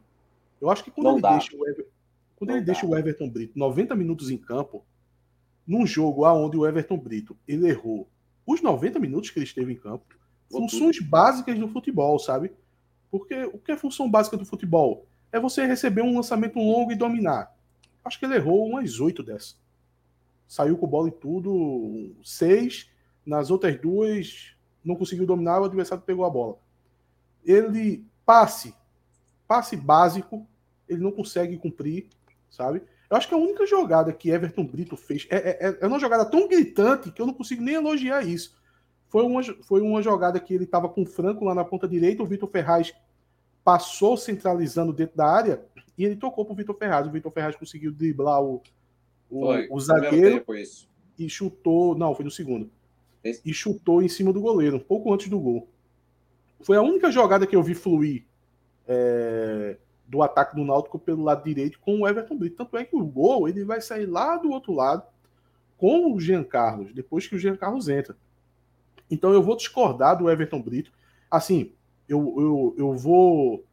Eu 0.62 0.70
acho 0.70 0.84
que 0.84 0.92
quando, 0.92 1.12
ele 1.12 1.22
deixa, 1.22 1.56
o, 1.56 1.68
Ever... 1.68 1.88
quando 2.36 2.52
ele 2.52 2.62
deixa 2.62 2.86
o 2.86 2.96
Everton 2.96 3.30
Brito 3.30 3.58
90 3.58 3.96
minutos 3.96 4.30
em 4.30 4.38
campo, 4.38 4.84
num 5.66 5.86
jogo 5.86 6.26
aonde 6.26 6.58
o 6.58 6.66
Everton 6.66 6.98
Brito 6.98 7.36
ele 7.48 7.70
errou 7.70 8.08
os 8.46 8.62
90 8.62 9.00
minutos 9.00 9.30
que 9.30 9.40
ele 9.40 9.46
esteve 9.46 9.74
em 9.74 9.76
campo, 9.76 10.06
funções 10.50 11.00
básicas 11.00 11.60
do 11.60 11.68
futebol, 11.68 12.18
sabe? 12.18 12.52
Porque 13.12 13.46
o 13.46 13.58
que 13.58 13.72
é 13.72 13.78
função 13.78 14.10
básica 14.10 14.38
do 14.38 14.46
futebol? 14.46 15.06
É 15.32 15.40
você 15.40 15.66
receber 15.66 16.02
um 16.02 16.16
lançamento 16.16 16.58
longo 16.58 16.92
e 16.92 16.96
dominar. 16.96 17.54
Acho 18.04 18.18
que 18.18 18.26
ele 18.26 18.36
errou 18.36 18.66
umas 18.66 19.00
oito 19.00 19.22
dessas 19.22 19.58
saiu 20.48 20.78
com 20.78 20.88
bola 20.88 21.10
e 21.10 21.12
tudo, 21.12 22.16
seis. 22.24 22.90
Nas 23.26 23.52
outras 23.52 23.80
duas, 23.80 24.56
não 24.84 24.96
conseguiu 24.96 25.26
dominar, 25.26 25.60
o 25.60 25.66
adversário 25.66 26.04
pegou 26.04 26.26
a 26.26 26.30
bola. 26.30 26.58
Ele 27.48 28.06
passe, 28.26 28.76
passe 29.48 29.76
básico, 29.76 30.46
ele 30.88 31.02
não 31.02 31.12
consegue 31.12 31.58
cumprir, 31.58 32.08
sabe? 32.50 32.84
Eu 33.10 33.16
acho 33.16 33.28
que 33.28 33.34
a 33.34 33.38
única 33.38 33.66
jogada 33.66 34.12
que 34.12 34.30
Everton 34.30 34.66
Brito 34.66 34.98
fez 34.98 35.26
é, 35.30 35.38
é, 35.38 35.70
é, 35.70 35.78
é 35.82 35.88
uma 35.88 36.00
jogada 36.00 36.26
tão 36.26 36.48
gritante 36.48 37.10
que 37.10 37.22
eu 37.22 37.26
não 37.26 37.34
consigo 37.34 37.64
nem 37.64 37.76
elogiar 37.76 38.22
isso. 38.22 38.56
Foi 39.08 39.24
uma, 39.24 39.42
foi 39.64 39.82
uma 39.82 40.02
jogada 40.02 40.40
que 40.40 40.54
ele 40.54 40.66
estava 40.66 40.90
com 40.90 41.04
o 41.04 41.06
Franco 41.06 41.46
lá 41.46 41.56
na 41.56 41.64
ponta 41.64 41.88
direita, 41.88 42.22
o 42.22 42.28
Vitor 42.28 42.50
Ferraz 42.50 42.94
passou 43.64 44.16
centralizando 44.18 44.94
dentro 44.94 45.18
da 45.18 45.26
área 45.26 45.66
e 45.98 46.06
ele 46.06 46.16
tocou 46.16 46.46
para 46.46 46.54
o 46.54 46.56
Vitor 46.56 46.78
Ferraz. 46.78 47.08
O 47.08 47.12
Vitor 47.12 47.32
Ferraz 47.32 47.56
conseguiu 47.56 47.92
driblar 47.92 48.42
o, 48.42 48.62
o, 49.30 49.76
o 49.76 49.80
zagueiro 49.80 50.44
e 51.18 51.30
chutou. 51.30 51.94
Não, 51.94 52.14
foi 52.14 52.24
no 52.24 52.32
segundo. 52.32 52.70
Esse? 53.24 53.42
E 53.44 53.54
chutou 53.54 54.02
em 54.02 54.08
cima 54.08 54.32
do 54.32 54.40
goleiro, 54.40 54.78
um 54.78 54.82
pouco 54.82 55.14
antes 55.14 55.28
do 55.28 55.40
gol. 55.40 55.68
Foi 56.62 56.78
a 56.78 56.82
única 56.82 57.12
jogada 57.12 57.46
que 57.46 57.56
eu 57.56 57.64
vi 57.64 57.74
fluir 57.74 58.26
é, 58.88 59.78
do 60.08 60.22
ataque 60.22 60.56
do 60.56 60.64
Náutico 60.64 60.98
pelo 60.98 61.24
lado 61.24 61.44
direito 61.44 61.80
com 61.80 62.02
o 62.02 62.08
Everton 62.08 62.38
Brito. 62.38 62.58
Tanto 62.58 62.78
é 62.78 62.86
que 62.86 62.96
o 62.96 63.06
gol 63.06 63.48
ele 63.48 63.64
vai 63.64 63.82
sair 63.82 64.06
lá 64.06 64.38
do 64.38 64.52
outro 64.52 64.74
lado 64.74 65.04
com 65.78 66.12
o 66.12 66.20
Jean 66.20 66.44
Carlos, 66.44 66.94
depois 66.94 67.28
que 67.28 67.36
o 67.36 67.40
Jean 67.40 67.56
Carlos 67.56 67.88
entra. 67.88 68.18
Então 69.10 69.32
eu 69.32 69.44
vou 69.44 69.56
discordar 69.56 70.18
do 70.18 70.30
Everton 70.30 70.62
Brito. 70.62 70.92
Assim, 71.30 71.72
eu, 72.08 72.34
eu, 72.38 72.76
eu 72.78 72.94
vou 72.94 73.64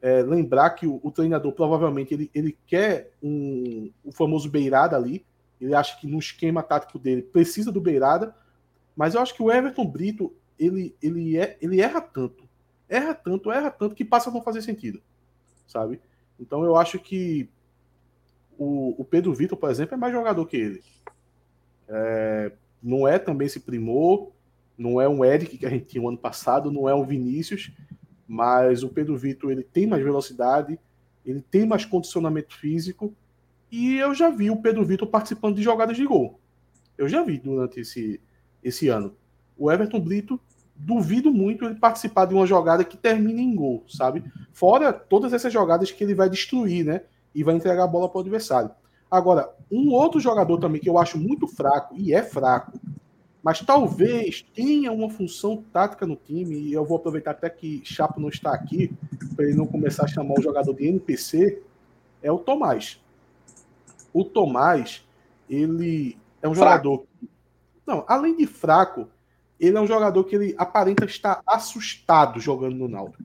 é, 0.00 0.22
lembrar 0.22 0.70
que 0.70 0.86
o, 0.86 0.98
o, 1.02 1.10
treinador 1.10 1.52
provavelmente 1.52 2.12
ele, 2.12 2.30
ele 2.34 2.58
quer 2.66 3.12
um, 3.22 3.90
o 4.02 4.10
famoso 4.10 4.50
beirada 4.50 4.96
ali. 4.96 5.24
Ele 5.60 5.74
acha 5.74 5.98
que 6.00 6.06
no 6.06 6.18
esquema 6.18 6.62
tático 6.62 6.98
dele 6.98 7.22
precisa 7.22 7.70
do 7.70 7.80
beirada. 7.80 8.34
Mas 8.96 9.14
eu 9.14 9.20
acho 9.20 9.34
que 9.34 9.42
o 9.42 9.50
Everton 9.50 9.86
Brito 9.86 10.34
ele, 10.58 10.94
ele, 11.02 11.36
é, 11.38 11.56
ele 11.60 11.80
erra 11.80 12.00
tanto, 12.00 12.48
erra 12.88 13.14
tanto, 13.14 13.50
erra 13.50 13.70
tanto 13.70 13.94
que 13.94 14.04
passa 14.04 14.30
a 14.30 14.32
não 14.32 14.42
fazer 14.42 14.62
sentido, 14.62 15.02
sabe? 15.66 16.00
Então 16.38 16.64
eu 16.64 16.76
acho 16.76 16.98
que 16.98 17.48
o, 18.58 19.00
o 19.00 19.04
Pedro 19.04 19.34
Vitor, 19.34 19.58
por 19.58 19.70
exemplo, 19.70 19.94
é 19.94 19.98
mais 19.98 20.12
jogador 20.12 20.46
que 20.46 20.56
ele. 20.56 20.82
É, 21.88 22.52
não 22.82 23.06
é 23.06 23.18
também 23.18 23.46
esse 23.46 23.60
primor, 23.60 24.32
não 24.76 25.00
é 25.00 25.08
um 25.08 25.24
Eric 25.24 25.58
que 25.58 25.66
a 25.66 25.70
gente 25.70 25.86
tinha 25.86 26.02
no 26.02 26.08
ano 26.08 26.18
passado, 26.18 26.70
não 26.70 26.88
é 26.88 26.94
um 26.94 27.04
Vinícius, 27.04 27.72
mas 28.26 28.82
o 28.82 28.88
Pedro 28.88 29.16
Vitor 29.16 29.50
ele 29.50 29.62
tem 29.62 29.86
mais 29.86 30.02
velocidade, 30.02 30.78
ele 31.24 31.40
tem 31.40 31.66
mais 31.66 31.84
condicionamento 31.84 32.56
físico 32.56 33.14
e 33.70 33.96
eu 33.96 34.14
já 34.14 34.28
vi 34.30 34.50
o 34.50 34.60
Pedro 34.60 34.84
Vitor 34.84 35.08
participando 35.08 35.56
de 35.56 35.62
jogadas 35.62 35.96
de 35.96 36.04
gol. 36.04 36.40
Eu 36.98 37.08
já 37.08 37.22
vi 37.22 37.38
durante 37.38 37.80
esse, 37.80 38.20
esse 38.62 38.88
ano. 38.88 39.16
O 39.56 39.70
Everton 39.70 40.00
Brito, 40.00 40.40
duvido 40.74 41.32
muito 41.32 41.64
ele 41.64 41.76
participar 41.76 42.26
de 42.26 42.34
uma 42.34 42.46
jogada 42.46 42.84
que 42.84 42.96
termine 42.96 43.42
em 43.42 43.54
gol, 43.54 43.84
sabe? 43.88 44.24
Fora 44.52 44.92
todas 44.92 45.32
essas 45.32 45.52
jogadas 45.52 45.90
que 45.90 46.02
ele 46.02 46.14
vai 46.14 46.28
destruir, 46.28 46.84
né? 46.84 47.02
E 47.34 47.42
vai 47.42 47.54
entregar 47.54 47.84
a 47.84 47.88
bola 47.88 48.08
para 48.08 48.18
o 48.18 48.20
adversário. 48.20 48.70
Agora, 49.10 49.54
um 49.70 49.92
outro 49.92 50.18
jogador 50.18 50.58
também 50.58 50.80
que 50.80 50.88
eu 50.88 50.98
acho 50.98 51.18
muito 51.18 51.46
fraco, 51.46 51.94
e 51.96 52.14
é 52.14 52.22
fraco, 52.22 52.80
mas 53.42 53.60
talvez 53.60 54.44
tenha 54.54 54.92
uma 54.92 55.10
função 55.10 55.62
tática 55.72 56.06
no 56.06 56.16
time, 56.16 56.54
e 56.54 56.72
eu 56.72 56.84
vou 56.84 56.96
aproveitar 56.96 57.32
até 57.32 57.50
que 57.50 57.82
Chapo 57.84 58.20
não 58.20 58.28
está 58.28 58.54
aqui, 58.54 58.90
para 59.34 59.44
ele 59.44 59.56
não 59.56 59.66
começar 59.66 60.04
a 60.04 60.08
chamar 60.08 60.38
o 60.38 60.42
jogador 60.42 60.72
de 60.72 60.86
NPC, 60.86 61.62
é 62.22 62.30
o 62.30 62.38
Tomás. 62.38 63.00
O 64.12 64.24
Tomás, 64.24 65.04
ele 65.48 66.16
é 66.40 66.48
um 66.48 66.54
fraco. 66.54 66.70
jogador. 66.70 67.06
Não, 67.86 68.04
além 68.06 68.36
de 68.36 68.46
fraco, 68.46 69.08
ele 69.62 69.78
é 69.78 69.80
um 69.80 69.86
jogador 69.86 70.24
que 70.24 70.34
ele 70.34 70.54
aparenta 70.58 71.04
estar 71.04 71.40
assustado 71.46 72.40
jogando 72.40 72.74
no 72.74 72.88
Náutico. 72.88 73.22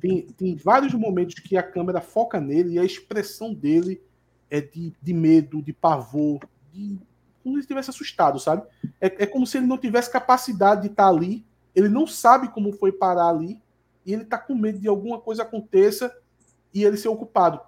Tem, 0.00 0.22
tem 0.22 0.56
vários 0.56 0.92
momentos 0.92 1.36
que 1.36 1.56
a 1.56 1.62
câmera 1.62 2.00
foca 2.00 2.40
nele 2.40 2.74
e 2.74 2.78
a 2.80 2.84
expressão 2.84 3.54
dele 3.54 4.02
é 4.50 4.60
de, 4.60 4.92
de 5.00 5.14
medo, 5.14 5.62
de 5.62 5.72
pavor, 5.72 6.40
de 6.72 6.98
como 7.42 7.54
se 7.54 7.60
estivesse 7.60 7.90
assustado, 7.90 8.40
sabe? 8.40 8.66
É, 9.00 9.22
é 9.22 9.26
como 9.26 9.46
se 9.46 9.58
ele 9.58 9.66
não 9.66 9.78
tivesse 9.78 10.10
capacidade 10.10 10.82
de 10.82 10.88
estar 10.88 11.06
ali, 11.06 11.46
ele 11.72 11.88
não 11.88 12.04
sabe 12.04 12.48
como 12.48 12.72
foi 12.72 12.90
parar 12.90 13.28
ali, 13.28 13.62
e 14.04 14.12
ele 14.12 14.22
está 14.22 14.38
com 14.38 14.56
medo 14.56 14.80
de 14.80 14.88
alguma 14.88 15.20
coisa 15.20 15.44
aconteça 15.44 16.12
e 16.74 16.82
ele 16.82 16.96
ser 16.96 17.08
ocupado. 17.08 17.60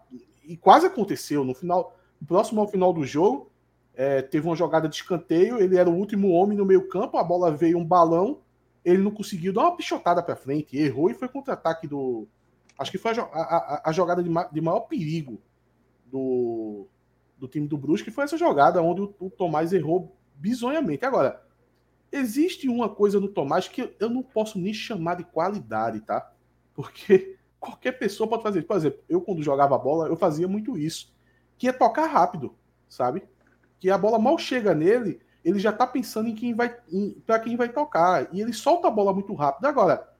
E 0.45 0.57
quase 0.57 0.87
aconteceu, 0.87 1.45
no 1.45 1.55
final, 1.55 1.97
próximo 2.27 2.61
ao 2.61 2.67
final 2.67 2.93
do 2.93 3.07
jogo, 3.07 3.53
é, 3.99 4.23
teve 4.23 4.47
uma 4.47 4.55
jogada 4.55 4.89
de 4.89 4.95
escanteio, 4.95 5.59
ele 5.59 5.77
era 5.77 5.91
o 5.91 5.97
último 5.97 6.31
homem 6.31 6.57
no 6.57 6.65
meio 6.65 6.87
campo, 6.87 7.19
a 7.19 7.25
bola 7.25 7.51
veio 7.51 7.77
um 7.77 7.85
balão, 7.85 8.39
ele 8.85 9.03
não 9.03 9.11
conseguiu 9.11 9.53
dar 9.53 9.63
uma 9.63 9.77
pichotada 9.77 10.23
para 10.23 10.37
frente, 10.37 10.77
errou 10.77 11.11
e 11.11 11.15
foi 11.15 11.27
contra-ataque 11.27 11.89
do. 11.89 12.29
Acho 12.79 12.93
que 12.93 12.97
foi 12.97 13.11
a, 13.11 13.23
a, 13.23 13.91
a 13.91 13.93
jogada 13.93 14.23
de, 14.23 14.31
ma, 14.31 14.45
de 14.45 14.61
maior 14.61 14.83
perigo 14.83 15.43
do, 16.07 16.87
do 17.37 17.49
time 17.49 17.67
do 17.67 17.77
Brusque 17.77 18.13
foi 18.13 18.23
essa 18.23 18.39
jogada 18.39 18.81
onde 18.81 19.01
o, 19.01 19.15
o 19.19 19.31
Tomás 19.31 19.73
errou 19.73 20.17
bizonhamente. 20.37 21.05
Agora, 21.05 21.43
existe 22.13 22.69
uma 22.69 22.89
coisa 22.89 23.19
no 23.19 23.27
Tomás 23.27 23.67
que 23.67 23.97
eu 23.99 24.09
não 24.09 24.23
posso 24.23 24.61
nem 24.61 24.73
chamar 24.73 25.17
de 25.17 25.25
qualidade, 25.25 26.03
tá? 26.03 26.33
Porque 26.73 27.37
qualquer 27.59 27.99
pessoa 27.99 28.29
pode 28.29 28.45
fazer. 28.45 28.63
Por 28.63 28.77
exemplo, 28.77 29.01
eu 29.09 29.21
quando 29.21 29.43
jogava 29.43 29.77
bola, 29.77 30.07
eu 30.07 30.15
fazia 30.15 30.47
muito 30.47 30.79
isso. 30.79 31.13
Que 31.59 31.67
é 31.67 31.73
tocar 31.73 32.07
rápido, 32.07 32.55
sabe? 32.89 33.25
Que 33.79 33.91
a 33.91 33.99
bola 33.99 34.19
mal 34.19 34.37
chega 34.39 34.75
nele, 34.75 35.21
ele 35.45 35.59
já 35.59 35.73
tá 35.73 35.87
pensando 35.87 36.29
em 36.29 36.35
quem 36.35 36.55
vai 36.55 36.77
para 37.27 37.39
quem 37.39 37.57
vai 37.57 37.69
tocar 37.69 38.29
e 38.35 38.41
ele 38.41 38.53
solta 38.53 38.89
a 38.89 38.91
bola 38.91 39.13
muito 39.13 39.35
rápido. 39.35 39.67
Agora, 39.67 40.13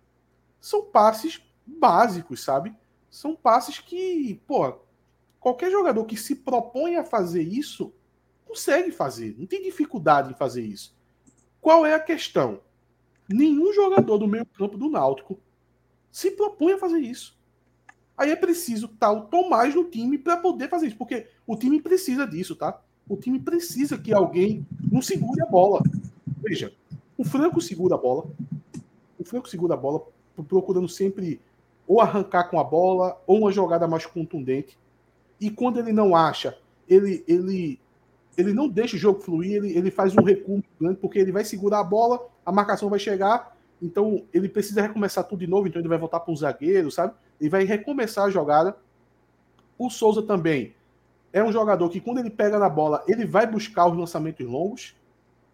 são 0.61 0.85
passes 0.85 1.43
básicos, 1.67 2.43
sabe? 2.43 2.75
São 3.11 3.35
passes 3.35 3.79
que, 3.79 4.41
pô, 4.47 4.79
Qualquer 5.41 5.71
jogador 5.71 6.05
que 6.05 6.17
se 6.17 6.35
propõe 6.35 6.97
a 6.97 7.05
fazer 7.05 7.43
isso, 7.43 7.95
consegue 8.45 8.91
fazer. 8.91 9.37
Não 9.39 9.47
tem 9.47 9.63
dificuldade 9.63 10.31
em 10.31 10.37
fazer 10.37 10.63
isso. 10.63 10.97
Qual 11.61 11.87
é 11.87 11.95
a 11.95 12.01
questão? 12.01 12.61
Nenhum 13.29 13.73
jogador 13.73 14.19
do 14.19 14.27
meio 14.27 14.47
campo 14.47 14.77
do 14.77 14.91
Náutico 14.91 15.39
se 16.11 16.33
propõe 16.33 16.73
a 16.73 16.79
fazer 16.79 16.99
isso. 16.99 17.39
Aí 18.17 18.31
é 18.31 18.37
preciso 18.37 18.87
estar 18.87 19.13
o 19.13 19.27
Tomás 19.27 19.75
no 19.75 19.85
time 19.85 20.19
para 20.19 20.37
poder 20.37 20.69
fazer 20.69 20.89
isso, 20.89 20.97
porque 20.97 21.29
o 21.47 21.57
time 21.57 21.81
precisa 21.81 22.27
disso, 22.27 22.57
tá? 22.57 22.83
O 23.09 23.17
time 23.17 23.39
precisa 23.39 23.97
que 23.97 24.13
alguém 24.13 24.67
não 24.91 25.01
segure 25.01 25.41
a 25.43 25.47
bola. 25.47 25.83
Veja, 26.43 26.73
o 27.17 27.25
Franco 27.25 27.61
segura 27.61 27.95
a 27.95 27.99
bola. 27.99 28.27
O 29.19 29.25
Franco 29.25 29.49
segura 29.49 29.75
a 29.75 29.77
bola, 29.77 30.03
procurando 30.47 30.89
sempre 30.89 31.41
ou 31.87 32.01
arrancar 32.01 32.45
com 32.45 32.61
a 32.61 32.65
bola 32.65 33.21
ou 33.27 33.39
uma 33.39 33.51
jogada 33.51 33.89
mais 33.89 34.05
contundente. 34.05 34.79
E 35.41 35.51
quando 35.51 35.79
ele 35.79 35.93
não 35.93 36.15
acha, 36.15 36.57
ele, 36.87 37.25
ele, 37.27 37.81
ele 38.37 38.53
não 38.53 38.69
deixa 38.69 38.97
o 38.97 38.99
jogo 38.99 39.21
fluir, 39.21 39.57
ele, 39.57 39.77
ele 39.77 39.91
faz 39.91 40.15
um 40.15 40.23
recuo 40.23 40.63
grande, 40.79 40.99
porque 40.99 41.19
ele 41.19 41.33
vai 41.33 41.45
segurar 41.45 41.81
a 41.81 41.85
bola, 41.85 42.21
a 42.45 42.53
marcação 42.53 42.91
vai 42.91 42.99
chegar, 42.99 43.57
então 43.81 44.25
ele 44.35 44.49
precisa 44.49 44.83
recomeçar 44.83 45.25
tudo 45.25 45.41
de 45.41 45.47
novo, 45.47 45.67
então 45.67 45.81
ele 45.81 45.89
vai 45.89 45.99
voltar 45.99 46.21
para 46.21 46.33
o 46.33 46.37
zagueiro, 46.37 46.91
sabe? 46.91 47.15
Ele 47.41 47.49
vai 47.49 47.65
recomeçar 47.65 48.27
a 48.27 48.31
jogada. 48.31 48.77
O 49.79 49.89
Souza 49.89 50.23
também 50.23 50.75
é 51.33 51.43
um 51.43 51.53
jogador 51.53 51.89
que, 51.89 52.01
quando 52.01 52.19
ele 52.19 52.31
pega 52.31 52.59
na 52.59 52.69
bola, 52.69 53.05
ele 53.07 53.27
vai 53.27 53.47
buscar 53.47 53.87
os 53.87 53.97
lançamentos 53.97 54.47
longos, 54.47 54.97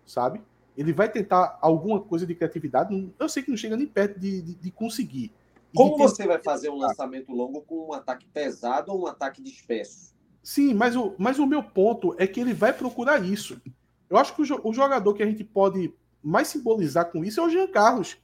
sabe? 0.06 0.40
Ele 0.76 0.92
vai 0.92 1.08
tentar 1.08 1.58
alguma 1.60 2.00
coisa 2.00 2.26
de 2.26 2.34
criatividade. 2.34 3.12
Eu 3.18 3.28
sei 3.28 3.42
que 3.42 3.50
não 3.50 3.56
chega 3.56 3.76
nem 3.76 3.86
perto 3.86 4.18
de, 4.18 4.42
de, 4.42 4.54
de 4.54 4.70
conseguir. 4.70 5.32
Como 5.74 5.96
você 5.96 6.26
vai 6.26 6.40
fazer 6.40 6.70
um 6.70 6.76
lançamento 6.76 7.32
longo 7.32 7.60
com 7.62 7.88
um 7.88 7.92
ataque 7.92 8.26
pesado 8.26 8.92
ou 8.92 9.02
um 9.02 9.06
ataque 9.06 9.42
disperso? 9.42 10.14
Sim, 10.42 10.74
mas 10.74 10.94
o, 10.94 11.14
mas 11.18 11.38
o 11.38 11.46
meu 11.46 11.62
ponto 11.62 12.14
é 12.18 12.26
que 12.26 12.40
ele 12.40 12.52
vai 12.52 12.72
procurar 12.72 13.24
isso. 13.24 13.60
Eu 14.08 14.16
acho 14.16 14.34
que 14.34 14.42
o, 14.42 14.68
o 14.68 14.72
jogador 14.72 15.14
que 15.14 15.22
a 15.22 15.26
gente 15.26 15.42
pode 15.42 15.92
mais 16.22 16.48
simbolizar 16.48 17.10
com 17.10 17.24
isso 17.24 17.40
é 17.40 17.42
o 17.42 17.50
Jean 17.50 17.66
Carlos. 17.66 18.16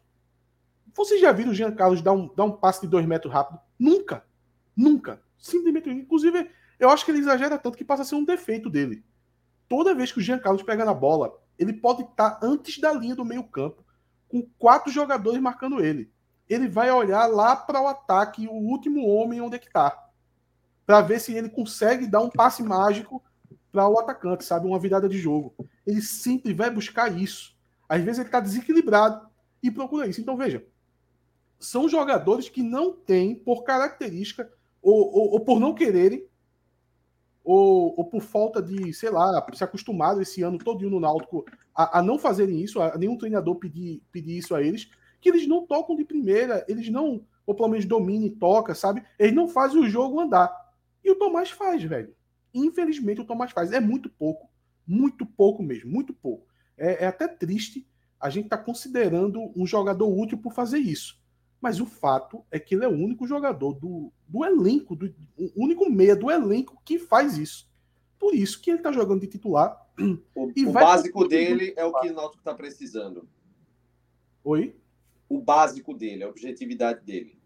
Vocês 0.94 1.20
já 1.20 1.32
viram 1.32 1.50
o 1.50 1.54
Jean 1.54 1.72
Carlos 1.72 2.02
dar 2.02 2.12
um, 2.12 2.30
dar 2.34 2.44
um 2.44 2.52
passe 2.52 2.82
de 2.82 2.88
dois 2.88 3.06
metros 3.06 3.32
rápido? 3.32 3.58
Nunca. 3.78 4.24
Nunca. 4.76 5.20
Simplesmente. 5.38 5.90
Inclusive, 5.90 6.50
eu 6.80 6.90
acho 6.90 7.04
que 7.04 7.12
ele 7.12 7.18
exagera 7.18 7.58
tanto 7.58 7.78
que 7.78 7.84
passa 7.84 8.02
a 8.02 8.04
ser 8.04 8.16
um 8.16 8.24
defeito 8.24 8.68
dele. 8.68 9.04
Toda 9.68 9.94
vez 9.94 10.10
que 10.10 10.18
o 10.18 10.22
Jean 10.22 10.38
Carlos 10.38 10.64
pega 10.64 10.84
na 10.84 10.94
bola, 10.94 11.32
ele 11.56 11.72
pode 11.72 12.02
estar 12.02 12.40
antes 12.42 12.80
da 12.80 12.92
linha 12.92 13.14
do 13.14 13.24
meio-campo, 13.24 13.84
com 14.28 14.42
quatro 14.58 14.90
jogadores 14.90 15.40
marcando 15.40 15.84
ele 15.84 16.10
ele 16.50 16.66
vai 16.66 16.90
olhar 16.90 17.26
lá 17.26 17.54
para 17.54 17.80
o 17.80 17.86
ataque, 17.86 18.48
o 18.48 18.52
último 18.52 19.06
homem 19.06 19.40
onde 19.40 19.54
é 19.54 19.58
que 19.58 19.68
está. 19.68 19.96
Para 20.84 21.00
ver 21.00 21.20
se 21.20 21.32
ele 21.32 21.48
consegue 21.48 22.08
dar 22.08 22.20
um 22.20 22.28
passe 22.28 22.60
mágico 22.60 23.22
para 23.70 23.88
o 23.88 23.96
atacante, 24.00 24.44
sabe? 24.44 24.66
Uma 24.66 24.80
virada 24.80 25.08
de 25.08 25.16
jogo. 25.16 25.54
Ele 25.86 26.02
sempre 26.02 26.52
vai 26.52 26.68
buscar 26.68 27.16
isso. 27.16 27.56
Às 27.88 28.02
vezes 28.02 28.18
ele 28.18 28.28
está 28.28 28.40
desequilibrado 28.40 29.28
e 29.62 29.70
procura 29.70 30.08
isso. 30.08 30.20
Então, 30.20 30.36
veja, 30.36 30.66
são 31.56 31.88
jogadores 31.88 32.48
que 32.48 32.64
não 32.64 32.92
têm, 32.92 33.36
por 33.36 33.62
característica, 33.62 34.50
ou, 34.82 35.14
ou, 35.14 35.32
ou 35.34 35.40
por 35.40 35.60
não 35.60 35.72
quererem, 35.72 36.26
ou, 37.44 37.94
ou, 37.96 38.04
por 38.04 38.20
falta 38.20 38.62
de, 38.62 38.92
sei 38.92 39.10
lá, 39.10 39.46
se 39.54 39.64
acostumado 39.64 40.20
esse 40.20 40.42
ano 40.42 40.58
todo 40.58 40.88
no 40.88 41.00
Náutico 41.00 41.44
a, 41.74 41.98
a, 41.98 42.02
não 42.02 42.18
fazerem 42.18 42.60
isso, 42.60 42.80
a 42.80 42.96
nenhum 42.96 43.16
treinador 43.16 43.56
pedir, 43.56 44.02
pedir 44.12 44.36
isso 44.36 44.54
a 44.54 44.62
eles, 44.62 44.90
que 45.20 45.28
eles 45.28 45.46
não 45.46 45.66
tocam 45.66 45.96
de 45.96 46.04
primeira, 46.04 46.64
eles 46.68 46.88
não, 46.90 47.24
ou 47.46 47.54
pelo 47.54 47.68
menos 47.68 47.84
domina 47.84 48.26
e 48.26 48.30
toca, 48.30 48.74
sabe? 48.74 49.02
Eles 49.18 49.34
não 49.34 49.48
fazem 49.48 49.80
o 49.80 49.88
jogo 49.88 50.20
andar. 50.20 50.50
E 51.04 51.10
o 51.10 51.16
Tomás 51.16 51.50
faz, 51.50 51.82
velho. 51.82 52.14
Infelizmente 52.52 53.20
o 53.20 53.24
Tomás 53.24 53.52
faz. 53.52 53.72
É 53.72 53.80
muito 53.80 54.08
pouco. 54.08 54.48
Muito 54.86 55.24
pouco 55.24 55.62
mesmo, 55.62 55.90
muito 55.90 56.12
pouco. 56.12 56.46
É, 56.76 57.04
é 57.04 57.06
até 57.06 57.28
triste 57.28 57.86
a 58.18 58.28
gente 58.28 58.44
estar 58.44 58.58
tá 58.58 58.64
considerando 58.64 59.52
um 59.56 59.66
jogador 59.66 60.08
útil 60.08 60.38
por 60.38 60.52
fazer 60.52 60.78
isso. 60.78 61.19
Mas 61.60 61.80
o 61.80 61.86
fato 61.86 62.44
é 62.50 62.58
que 62.58 62.74
ele 62.74 62.84
é 62.84 62.88
o 62.88 62.92
único 62.92 63.26
jogador 63.26 63.74
do, 63.74 64.12
do 64.26 64.44
elenco, 64.44 64.96
do, 64.96 65.14
o 65.36 65.64
único 65.64 65.90
meia 65.90 66.16
do 66.16 66.30
elenco 66.30 66.80
que 66.84 66.98
faz 66.98 67.36
isso. 67.36 67.68
Por 68.18 68.34
isso 68.34 68.60
que 68.60 68.70
ele 68.70 68.78
está 68.78 68.92
jogando 68.92 69.20
de 69.20 69.26
titular. 69.26 69.78
O, 70.34 70.50
o 70.68 70.72
básico 70.72 71.28
dele 71.28 71.74
é 71.76 71.84
o 71.84 71.92
que 72.00 72.08
o 72.08 72.14
Náutico 72.14 72.40
está 72.40 72.54
precisando. 72.54 73.28
Oi? 74.42 74.74
o 75.30 75.40
básico 75.40 75.94
dele, 75.94 76.24
a 76.24 76.28
objetividade 76.28 77.04
dele. 77.04 77.38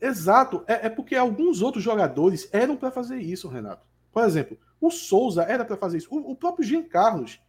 Exato. 0.00 0.64
É, 0.66 0.86
é 0.86 0.90
porque 0.90 1.14
alguns 1.14 1.62
outros 1.62 1.82
jogadores 1.82 2.48
eram 2.52 2.76
para 2.76 2.90
fazer 2.90 3.18
isso, 3.18 3.46
Renato. 3.46 3.86
Por 4.10 4.24
exemplo, 4.24 4.58
o 4.80 4.90
Souza 4.90 5.44
era 5.44 5.64
para 5.64 5.76
fazer 5.76 5.98
isso. 5.98 6.08
O, 6.10 6.32
o, 6.32 6.36
próprio 6.36 6.66
Jean 6.66 6.82
Carlos, 6.82 7.40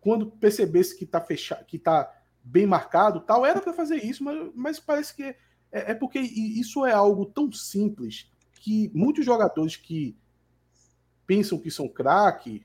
quando 0.00 0.26
percebesse 0.26 0.98
que 0.98 1.04
está 1.04 1.20
fechado, 1.20 1.64
que 1.64 1.78
tá 1.78 2.12
bem 2.46 2.66
marcado, 2.66 3.20
tal, 3.20 3.44
era 3.44 3.60
para 3.60 3.72
fazer 3.72 3.96
isso, 3.96 4.22
mas, 4.22 4.50
mas 4.54 4.80
parece 4.80 5.14
que 5.14 5.22
é, 5.24 5.36
é, 5.72 5.94
porque 5.94 6.18
isso 6.18 6.86
é 6.86 6.92
algo 6.92 7.26
tão 7.26 7.50
simples 7.52 8.30
que 8.60 8.90
muitos 8.94 9.24
jogadores 9.24 9.76
que 9.76 10.16
pensam 11.26 11.58
que 11.58 11.70
são 11.70 11.88
craque 11.88 12.64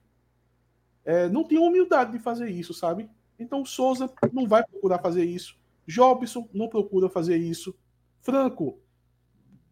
é, 1.04 1.28
não 1.28 1.44
têm 1.44 1.58
humildade 1.58 2.12
de 2.12 2.20
fazer 2.20 2.50
isso, 2.50 2.74
sabe? 2.74 3.10
Então 3.40 3.66
Souza 3.66 4.12
não 4.32 4.48
vai 4.48 4.64
procurar 4.64 5.00
fazer 5.00 5.26
isso. 5.26 5.60
Jobson 5.88 6.48
não 6.54 6.70
procura 6.70 7.10
fazer 7.10 7.38
isso. 7.38 7.76
Franco, 8.22 8.80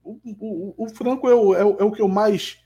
o, 0.04 0.19
o, 0.24 0.86
o 0.86 0.89
Franco 0.89 1.30
é 1.30 1.36
o, 1.36 1.54
é, 1.54 1.63
o, 1.63 1.78
é 1.80 1.84
o 1.84 1.91
que 1.91 2.02
eu 2.02 2.08
mais 2.08 2.60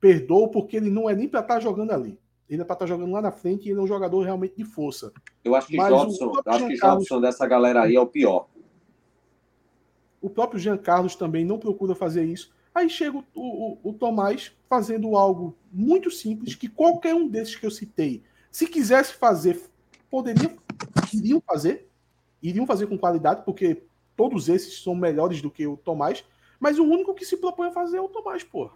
perdoo, 0.00 0.48
porque 0.48 0.76
ele 0.76 0.90
não 0.90 1.08
é 1.08 1.14
nem 1.14 1.28
para 1.28 1.40
estar 1.40 1.54
tá 1.54 1.60
jogando 1.60 1.92
ali. 1.92 2.18
Ele 2.48 2.62
é 2.62 2.64
para 2.64 2.74
estar 2.74 2.84
tá 2.84 2.88
jogando 2.88 3.12
lá 3.12 3.20
na 3.20 3.30
frente 3.30 3.66
e 3.66 3.70
ele 3.70 3.78
é 3.78 3.82
um 3.82 3.86
jogador 3.86 4.22
realmente 4.22 4.56
de 4.56 4.64
força. 4.64 5.12
Eu 5.44 5.54
acho 5.54 5.68
que 5.68 5.76
Mas 5.76 5.88
Jobson, 5.88 6.32
acho 6.46 6.66
que 6.66 6.76
Carlos, 6.76 7.04
Jobson 7.04 7.20
dessa 7.20 7.46
galera 7.46 7.82
aí 7.82 7.94
é 7.94 8.00
o 8.00 8.06
pior. 8.06 8.48
O 10.20 10.30
próprio 10.30 10.58
Jean 10.58 10.78
Carlos 10.78 11.14
também 11.14 11.44
não 11.44 11.58
procura 11.58 11.94
fazer 11.94 12.24
isso. 12.24 12.50
Aí 12.74 12.88
chega 12.88 13.18
o, 13.18 13.24
o, 13.34 13.78
o 13.82 13.92
Tomás 13.92 14.52
fazendo 14.68 15.16
algo 15.16 15.56
muito 15.72 16.10
simples 16.10 16.54
que 16.54 16.68
qualquer 16.68 17.14
um 17.14 17.28
desses 17.28 17.56
que 17.56 17.66
eu 17.66 17.70
citei, 17.70 18.22
se 18.50 18.66
quisesse 18.66 19.14
fazer, 19.14 19.60
poderiam, 20.10 20.56
iriam 21.12 21.40
fazer, 21.40 21.88
iriam 22.42 22.66
fazer 22.66 22.86
com 22.86 22.98
qualidade, 22.98 23.42
porque 23.44 23.82
todos 24.16 24.48
esses 24.48 24.82
são 24.82 24.94
melhores 24.94 25.42
do 25.42 25.50
que 25.50 25.66
o 25.66 25.76
Tomás, 25.76 26.24
mas 26.58 26.78
o 26.78 26.84
único 26.84 27.14
que 27.14 27.24
se 27.24 27.36
propõe 27.36 27.68
a 27.68 27.72
fazer 27.72 27.98
é 27.98 28.00
o 28.00 28.08
Tomás, 28.08 28.42
pô. 28.42 28.70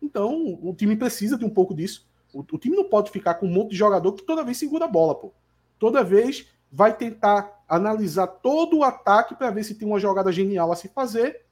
Então, 0.00 0.58
o 0.62 0.74
time 0.74 0.96
precisa 0.96 1.36
de 1.36 1.44
um 1.44 1.50
pouco 1.50 1.74
disso. 1.74 2.08
O, 2.32 2.40
o, 2.40 2.58
time 2.58 2.76
não 2.76 2.84
pode 2.84 3.10
ficar 3.10 3.34
com 3.34 3.46
um 3.46 3.52
monte 3.52 3.70
de 3.70 3.76
jogador 3.76 4.12
que 4.12 4.22
toda 4.22 4.44
vez 4.44 4.56
segura 4.56 4.84
a 4.84 4.88
bola, 4.88 5.14
pô. 5.14 5.32
Toda 5.78 6.04
vez 6.04 6.48
vai 6.70 6.96
tentar 6.96 7.64
analisar 7.68 8.26
todo 8.26 8.78
o 8.78 8.84
ataque 8.84 9.34
para 9.34 9.50
ver 9.50 9.64
se 9.64 9.74
tem 9.74 9.88
uma 9.88 9.98
jogada 9.98 10.30
genial 10.30 10.70
a 10.70 10.76
se 10.76 10.88
fazer, 10.88 11.44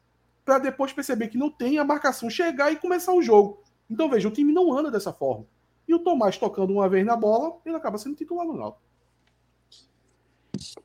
para 0.45 0.59
depois 0.59 0.93
perceber 0.93 1.29
que 1.29 1.39
não 1.39 1.51
tem 1.51 1.79
a 1.79 1.85
marcação 1.85 2.29
chegar 2.29 2.71
e 2.73 2.77
começar 2.77 3.12
o 3.12 3.23
jogo. 3.23 3.62
Então, 3.89 4.09
veja, 4.09 4.29
o 4.29 4.31
time 4.33 4.53
não 4.53 4.77
anda 4.77 4.91
dessa 4.91 5.12
forma. 5.12 5.47
E 5.89 5.95
o 5.95 5.99
Tomás 5.99 6.37
tocando 6.37 6.73
uma 6.73 6.89
vez 6.89 7.07
na 7.07 7.17
bola, 7.17 7.57
ele 7.65 7.77
acaba 7.77 7.99
sendo 7.99 8.17
titular 8.17 8.47
no 8.47 8.57
Náutico. 8.57 8.85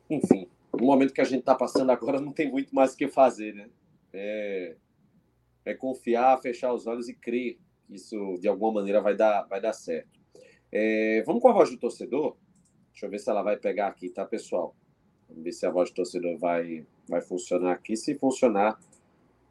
Enfim, 0.08 0.48
no 0.72 0.86
momento 0.86 1.12
que 1.12 1.20
a 1.20 1.24
gente 1.24 1.40
está 1.40 1.54
passando 1.54 1.90
agora, 1.90 2.20
não 2.20 2.32
tem 2.32 2.50
muito 2.50 2.74
mais 2.74 2.94
o 2.94 2.96
que 2.96 3.08
fazer, 3.08 3.54
né? 3.54 3.68
É, 4.12 4.76
é 5.64 5.74
confiar, 5.74 6.40
fechar 6.40 6.72
os 6.72 6.86
olhos 6.86 7.08
e 7.08 7.14
crer 7.14 7.58
isso, 7.94 8.38
de 8.40 8.48
alguma 8.48 8.72
maneira, 8.72 9.00
vai 9.00 9.16
dar, 9.16 9.42
vai 9.44 9.60
dar 9.60 9.72
certo. 9.72 10.20
É, 10.70 11.22
vamos 11.26 11.42
com 11.42 11.48
a 11.48 11.52
voz 11.52 11.70
do 11.70 11.76
torcedor? 11.76 12.36
Deixa 12.92 13.06
eu 13.06 13.10
ver 13.10 13.18
se 13.18 13.30
ela 13.30 13.42
vai 13.42 13.56
pegar 13.56 13.88
aqui, 13.88 14.08
tá, 14.08 14.24
pessoal? 14.24 14.74
Vamos 15.28 15.44
ver 15.44 15.52
se 15.52 15.66
a 15.66 15.70
voz 15.70 15.90
do 15.90 15.94
torcedor 15.94 16.38
vai, 16.38 16.86
vai 17.08 17.20
funcionar 17.20 17.72
aqui. 17.72 17.96
Se 17.96 18.14
funcionar, 18.14 18.78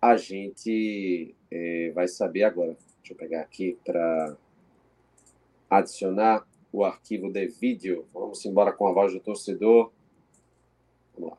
a 0.01 0.17
gente 0.17 1.35
é, 1.49 1.91
vai 1.93 2.07
saber 2.07 2.43
agora. 2.43 2.75
Deixa 2.97 3.13
eu 3.13 3.17
pegar 3.17 3.41
aqui 3.41 3.77
para 3.85 4.35
adicionar 5.69 6.47
o 6.71 6.83
arquivo 6.83 7.31
de 7.31 7.47
vídeo. 7.47 8.05
Vamos 8.13 8.43
embora 8.45 8.71
com 8.71 8.87
a 8.87 8.93
voz 8.93 9.13
do 9.13 9.19
torcedor. 9.19 9.91
Vamos 11.15 11.31
lá. 11.31 11.37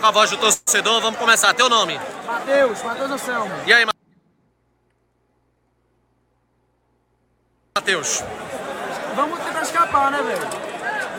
Com 0.00 0.06
a 0.06 0.10
voz 0.12 0.30
do 0.30 0.36
torcedor, 0.36 1.00
vamos 1.00 1.18
começar. 1.18 1.52
Teu 1.54 1.68
nome? 1.68 2.00
Matheus, 2.24 2.82
Matheus 2.82 3.10
Anselmo. 3.10 3.52
E 3.66 3.72
aí, 3.72 3.84
Matheus? 7.76 8.22
Vamos 9.16 9.40
tentar 9.40 9.62
escapar, 9.62 10.10
né, 10.10 10.22
velho? 10.22 10.68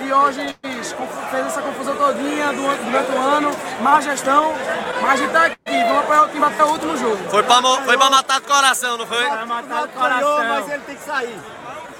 Diógenes 0.01 0.55
fez 0.61 1.45
essa 1.45 1.61
confusão 1.61 1.95
todinha 1.97 2.53
durante 2.53 3.11
o 3.11 3.19
ano, 3.19 3.51
má 3.81 3.99
gestão, 3.99 4.53
mas 5.01 5.11
a 5.11 5.15
gente 5.17 5.31
tá 5.33 5.45
aqui, 5.47 5.57
vamos 5.65 5.99
apoiar 5.99 6.23
o 6.23 6.29
time 6.29 6.45
até 6.45 6.63
o 6.63 6.67
último 6.67 6.97
jogo. 6.97 7.17
Foi 7.29 7.43
pra, 7.43 7.61
foi 7.61 7.97
pra 7.97 8.09
matar 8.09 8.39
do 8.39 8.47
coração, 8.47 8.97
não 8.97 9.05
foi? 9.05 9.25
Foi 9.25 9.45
matar 9.45 9.87
do 9.87 9.93
coração. 9.93 10.37
Mas 10.37 10.69
ele 10.69 10.83
tem 10.83 10.95
que 10.95 11.03
sair. 11.03 11.39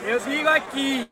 Eu 0.04 0.20
digo 0.22 0.48
aqui, 0.48 1.10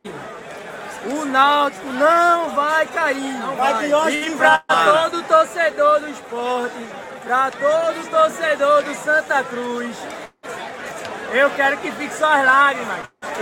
o 1.08 1.26
Náutico 1.26 1.88
não 1.88 2.50
vai 2.52 2.86
cair. 2.88 3.34
Não 3.39 3.56
vai. 3.56 3.89
E 4.12 4.32
para 4.36 4.60
todo 4.60 5.24
torcedor 5.24 6.00
do 6.02 6.10
esporte, 6.10 6.88
para 7.24 7.52
todo 7.52 8.10
torcedor 8.10 8.84
do 8.84 8.96
Santa 8.96 9.43
Cruz, 9.43 9.96
eu 11.34 11.50
quero 11.52 11.78
que 11.78 11.91
fique 11.91 12.13
suas 12.13 12.46
lágrimas. 12.46 13.00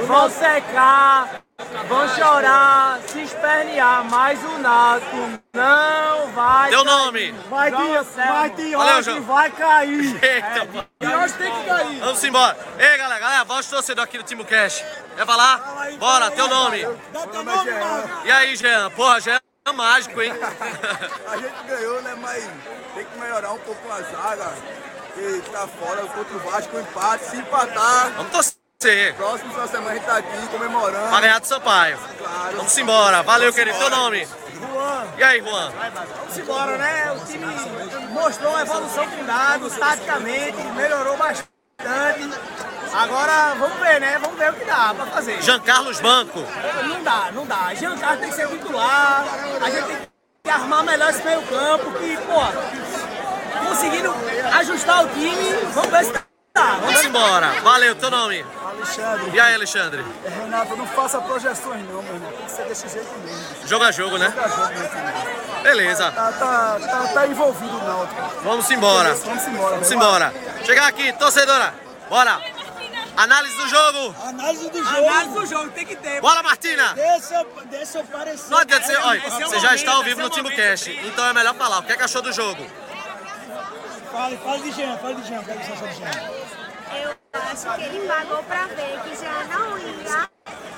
Vão 0.08 0.30
secar, 0.30 1.42
vão 1.88 2.08
chorar, 2.10 3.00
se 3.08 3.22
espernear, 3.22 4.04
mas 4.06 4.44
o 4.44 4.58
Náutico 4.60 5.16
não 5.54 6.32
vai 6.32 6.70
Teu 6.70 6.84
nome? 6.84 7.32
Vai 7.50 7.72
de, 7.72 7.78
vai 8.16 8.50
de 8.50 8.76
hoje, 8.76 9.20
vai 9.22 9.52
cair. 9.52 10.16
Eita, 10.24 10.88
é, 11.00 11.18
hoje 11.18 11.34
tem 11.36 11.52
que 11.52 11.64
cair. 11.66 12.00
Vamos 12.00 12.24
embora. 12.24 12.58
Ei, 12.78 12.98
galera, 12.98 13.20
galera, 13.20 13.44
voz 13.46 13.68
torcedor 13.68 14.04
aqui 14.04 14.18
do 14.18 14.24
Timo 14.24 14.46
Cash. 14.46 14.84
Quer 15.16 15.26
falar? 15.26 15.92
Bora, 15.98 16.32
teu 16.32 16.48
nome. 16.48 16.86
Dá 17.14 17.28
teu 17.28 17.44
nome, 17.44 17.72
E 18.26 18.32
aí, 18.32 18.56
Jean? 18.56 18.90
Porra, 18.92 19.22
Jean 19.22 19.40
é 19.66 19.72
mágico, 19.72 20.22
hein? 20.22 20.32
a 21.28 21.38
gente 21.38 21.64
ganhou, 21.68 22.02
né, 22.02 22.16
mas 22.20 22.50
tem 22.94 23.06
que 23.06 23.18
melhorar 23.18 23.54
um 23.54 23.60
pouco 23.60 23.92
a 23.92 24.02
zaga. 24.02 24.54
Que 25.14 25.42
tá 25.50 25.66
fora 25.68 26.06
contra 26.08 26.36
o 26.36 26.40
Vasco, 26.40 26.78
empate, 26.78 27.24
se 27.24 27.38
empatar. 27.38 28.12
Vamos 28.18 28.32
torcer. 28.32 28.65
Próximo 29.18 29.50
final 29.52 29.66
de 29.66 29.72
semana 29.72 29.92
a 29.92 29.94
gente 29.96 30.06
tá 30.06 30.18
aqui 30.18 30.48
comemorando. 30.48 31.10
Pra 31.10 31.22
ganhar 31.22 31.40
do 31.40 31.48
Sampaio. 31.48 31.98
Claro. 31.98 32.58
Vamos 32.58 32.78
embora. 32.78 33.24
Valeu, 33.24 33.52
querido. 33.52 33.78
Teu 33.80 33.90
nome? 33.90 34.28
Juan. 34.28 35.08
E 35.18 35.24
aí, 35.24 35.42
Juan? 35.42 35.72
Vamos 35.72 36.38
embora, 36.38 36.78
né? 36.78 37.12
O 37.14 37.26
time 37.26 37.46
mostrou 38.12 38.52
uma 38.52 38.62
evolução 38.62 39.08
com 39.10 39.26
dados, 39.26 39.76
taticamente, 39.78 40.58
melhorou 40.76 41.18
bastante. 41.18 41.50
Agora, 42.94 43.56
vamos 43.56 43.80
ver, 43.80 44.00
né? 44.00 44.20
Vamos 44.20 44.38
ver 44.38 44.52
o 44.52 44.54
que 44.54 44.66
dá 44.66 44.94
pra 44.94 45.06
fazer. 45.08 45.42
Jean 45.42 45.60
Carlos 45.62 46.00
Banco. 46.00 46.40
Não 46.88 47.04
dá, 47.04 47.32
não 47.34 47.46
dá. 47.46 47.74
Jean 47.74 47.98
Carlos 47.98 48.20
tem 48.20 48.30
que 48.30 48.36
ser 48.36 48.48
titular. 48.50 49.26
A 49.62 49.70
gente 49.70 49.86
tem 49.88 49.98
que 50.44 50.50
armar 50.50 50.84
melhor 50.84 51.10
esse 51.10 51.24
meio 51.24 51.42
campo, 51.44 51.92
que, 51.94 52.18
pô, 52.18 53.68
conseguindo 53.68 54.14
ajustar 54.54 55.06
o 55.06 55.10
time, 55.10 55.54
vamos 55.74 55.90
ver 55.90 56.06
se 56.06 56.25
dá. 56.56 56.76
Vamos 56.76 57.04
embora. 57.04 57.48
Valeu, 57.62 57.96
teu 57.96 58.10
nome? 58.10 58.46
Alexandre. 58.66 59.32
E 59.34 59.40
aí, 59.40 59.54
Alexandre? 59.54 60.06
É, 60.24 60.30
Renato, 60.30 60.76
não 60.76 60.88
faça 60.88 61.20
projeções 61.22 61.86
não, 61.88 62.02
meu 62.02 62.16
irmão. 62.16 62.32
Tem 62.32 62.46
que 62.46 62.52
ser 62.52 62.64
desse 62.64 62.88
jeito 62.88 63.12
mesmo. 63.20 63.68
Jogo 63.68 63.84
a 63.84 63.92
jogo, 63.92 64.18
né? 64.18 64.28
Jogo 64.30 64.42
a 64.42 64.48
jogo, 64.48 64.80
meu 64.80 64.90
filho. 64.90 65.64
Beleza. 65.64 66.12
Tá, 66.12 66.32
tá, 66.32 66.80
tá, 66.80 67.08
tá 67.14 67.28
envolvido 67.28 67.78
o 67.78 67.84
Náutico. 67.84 68.22
Vamos 68.44 68.72
embora. 68.72 69.10
Beleza, 69.10 69.26
vamos 69.26 69.48
embora. 69.48 69.76
Vamos 69.76 69.92
embora. 69.92 70.34
Chegar 70.66 70.88
aqui, 70.88 71.14
torcedora. 71.14 71.74
Bora. 72.10 72.40
Análise 73.18 73.56
do 73.58 73.68
jogo. 73.70 74.16
Análise 74.28 74.70
do 74.70 74.84
jogo. 74.84 75.08
Análise 75.08 75.34
do 75.34 75.46
jogo, 75.46 75.70
tem 75.72 75.86
que 75.86 75.96
ter. 75.96 76.20
Bora, 76.22 76.44
Martina. 76.44 76.94
Deixa, 76.94 77.46
deixa 77.66 78.00
eu 78.00 78.04
parecer. 78.06 78.50
Não 78.50 78.58
adianta 78.58 78.86
ser, 78.86 78.98
olha, 78.98 79.22
você 79.30 79.60
já 79.60 79.74
está 79.74 79.94
ao 79.94 80.04
vivo 80.04 80.22
no 80.22 80.30
TimbuCast, 80.30 80.92
então 81.06 81.26
é 81.26 81.34
melhor 81.34 81.56
falar. 81.56 81.80
O 81.80 81.84
que 81.84 81.94
é 81.94 81.96
que 81.96 82.04
achou 82.04 82.22
do 82.22 82.34
jogo? 82.34 82.66
Fale, 84.12 84.38
fale 84.38 84.64
de 84.64 84.72
Jean, 84.72 84.98
fale 84.98 85.16
de 85.16 85.28
Jean. 85.30 85.40
O 85.40 85.46
que 85.46 85.52
é 85.52 85.56
que 85.56 85.66
você 85.66 85.72
achou 85.74 85.88
de 85.88 85.96
Jean? 85.96 86.45
Eu 87.04 87.16
acho 87.34 87.76
que 87.76 87.84
ele 87.84 88.08
pagou 88.08 88.44
para 88.44 88.66
ver 88.68 89.00
que 89.04 89.16
já 89.16 89.44
não 89.46 89.78
ia. 89.78 90.30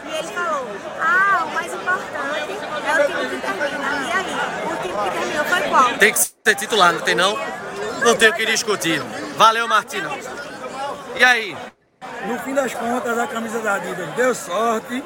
E 0.06 0.18
ele 0.18 0.28
falou: 0.30 0.68
Ah, 1.00 1.46
o 1.46 1.54
mais 1.54 1.74
importante 1.74 2.52
é 2.86 3.04
o 3.04 3.06
time 3.06 3.30
que 3.30 3.42
termina. 3.42 3.88
E 4.04 4.12
aí, 4.12 4.36
o 4.66 4.76
time 4.82 4.94
que 5.04 5.20
terminou 5.20 5.46
foi 5.46 5.62
qual? 5.70 5.98
Tem 5.98 6.14
que 6.14 6.20
ser 6.20 6.56
titular, 6.56 6.94
não 6.94 7.02
tem 7.02 7.16
não? 7.16 7.38
Não 8.04 8.16
tem 8.16 8.30
o 8.30 8.34
que 8.34 8.46
discutir. 8.46 9.02
Valeu, 9.36 9.68
Martina. 9.68 10.10
E 11.16 11.24
aí? 11.24 11.58
No 12.26 12.40
fim 12.40 12.54
das 12.54 12.74
contas, 12.74 13.18
a 13.18 13.28
camisa 13.28 13.60
da 13.60 13.76
Adidas 13.76 14.10
deu 14.16 14.34
sorte. 14.34 15.04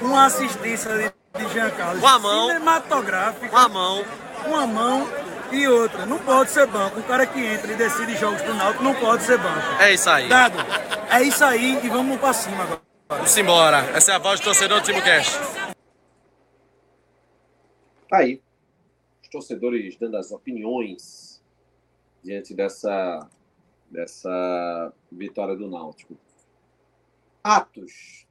Uma 0.00 0.26
assistência 0.26 0.90
de, 0.96 1.44
de 1.44 1.52
Jean 1.52 1.70
Carlos. 1.70 2.00
Com 2.00 2.08
a 2.08 2.18
mão. 2.18 2.48
Cinematográfica. 2.48 3.48
Com 3.48 3.56
a 3.56 3.68
mão. 3.68 4.04
Com 4.44 4.56
a 4.56 4.66
mão 4.66 5.25
e 5.52 5.68
outra, 5.68 6.06
não 6.06 6.18
pode 6.18 6.50
ser 6.50 6.66
banco. 6.66 7.00
O 7.00 7.02
cara 7.04 7.26
que 7.26 7.38
entra 7.38 7.72
e 7.72 7.76
decide 7.76 8.16
jogos 8.16 8.42
pro 8.42 8.54
Náutico 8.54 8.82
não 8.82 8.94
pode 8.94 9.22
ser 9.22 9.38
banco. 9.38 9.66
É 9.80 9.92
isso 9.92 10.08
aí. 10.08 10.28
Dado. 10.28 10.58
É 11.10 11.22
isso 11.22 11.44
aí 11.44 11.84
e 11.84 11.88
vamos 11.88 12.18
pra 12.18 12.32
cima 12.32 12.62
agora. 12.62 12.82
Vamos 13.08 13.36
embora. 13.36 13.78
Essa 13.96 14.12
é 14.12 14.14
a 14.16 14.18
voz 14.18 14.40
do 14.40 14.44
torcedor 14.44 14.80
do 14.80 14.84
Timo 14.84 15.02
Cash. 15.02 15.38
Tá 18.08 18.18
aí. 18.18 18.42
Os 19.22 19.28
torcedores 19.28 19.96
dando 19.96 20.16
as 20.16 20.30
opiniões 20.32 21.42
diante 22.22 22.54
dessa, 22.54 23.28
dessa 23.90 24.92
vitória 25.10 25.54
do 25.54 25.68
Náutico. 25.68 26.16
Atos. 27.42 28.26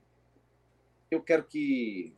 Eu 1.09 1.21
quero 1.21 1.43
que 1.43 2.13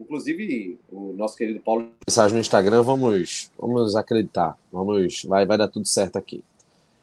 Inclusive, 0.00 0.78
o 0.90 1.12
nosso 1.12 1.36
querido 1.36 1.60
Paulo. 1.60 1.90
Mensagem 2.06 2.34
no 2.34 2.40
Instagram, 2.40 2.82
vamos, 2.82 3.50
vamos 3.58 3.96
acreditar. 3.96 4.56
Vamos, 4.72 5.24
vai, 5.24 5.44
vai 5.44 5.58
dar 5.58 5.68
tudo 5.68 5.86
certo 5.86 6.16
aqui. 6.16 6.44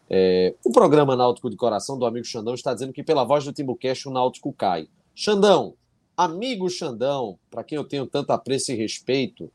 É, 0.09 0.53
o 0.63 0.71
programa 0.71 1.15
Náutico 1.15 1.49
de 1.49 1.57
Coração 1.57 1.97
do 1.97 2.05
amigo 2.05 2.25
Xandão 2.25 2.53
está 2.53 2.73
dizendo 2.73 2.93
que 2.93 3.03
pela 3.03 3.23
voz 3.23 3.43
do 3.43 3.51
Timbucast 3.51 4.07
o 4.07 4.11
Náutico 4.11 4.53
cai. 4.53 4.87
Xandão, 5.13 5.73
amigo 6.15 6.69
Xandão, 6.69 7.37
para 7.49 7.63
quem 7.63 7.75
eu 7.75 7.83
tenho 7.83 8.05
tanto 8.05 8.31
apreço 8.31 8.71
e 8.71 8.75
respeito, 8.75 9.51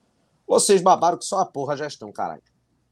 vocês 0.46 0.83
babaram 0.83 1.16
que 1.16 1.24
só 1.24 1.38
a 1.38 1.46
porra 1.46 1.76
já 1.76 1.87
estão, 1.87 2.11
caralho. 2.11 2.42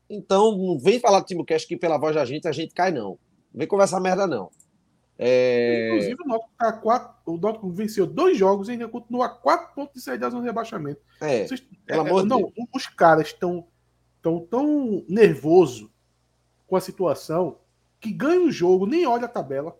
Então, 0.08 0.56
não 0.56 0.78
vem 0.78 1.00
falar 1.00 1.20
do 1.20 1.26
Timbucast 1.26 1.66
que 1.66 1.76
pela 1.76 1.98
voz 1.98 2.14
da 2.14 2.24
gente 2.24 2.48
a 2.48 2.52
gente 2.52 2.72
cai, 2.72 2.90
não. 2.90 3.18
Não 3.52 3.58
vem 3.58 3.66
conversar 3.66 4.00
merda, 4.00 4.26
não. 4.26 4.50
É... 5.18 5.88
Inclusive, 5.88 6.22
o 6.24 6.28
Náutico, 6.28 6.52
tá 6.56 6.72
quatro, 6.72 7.14
o 7.26 7.36
Náutico 7.36 7.68
venceu 7.70 8.06
dois 8.06 8.38
jogos 8.38 8.68
e 8.68 8.72
ainda 8.72 8.86
continua 8.86 9.26
a 9.26 9.28
quatro 9.28 9.74
pontos 9.74 9.94
de 9.94 10.00
saída 10.00 10.26
da 10.26 10.30
zona 10.30 10.42
de 10.42 10.48
rebaixamento. 10.48 11.00
É, 11.20 11.44
Vocês- 11.46 11.66
pelo 11.84 12.06
é, 12.06 12.08
amor 12.08 12.22
de 12.22 12.28
não, 12.28 12.38
Deus. 12.38 12.68
os 12.72 12.86
caras 12.86 13.26
estão 13.26 13.66
tão, 14.22 14.40
tão 14.40 15.04
nervoso 15.08 15.90
com 16.68 16.76
a 16.76 16.80
situação 16.80 17.58
que 17.98 18.12
ganha 18.12 18.42
o 18.42 18.52
jogo, 18.52 18.86
nem 18.86 19.06
olha 19.06 19.24
a 19.24 19.28
tabela, 19.28 19.76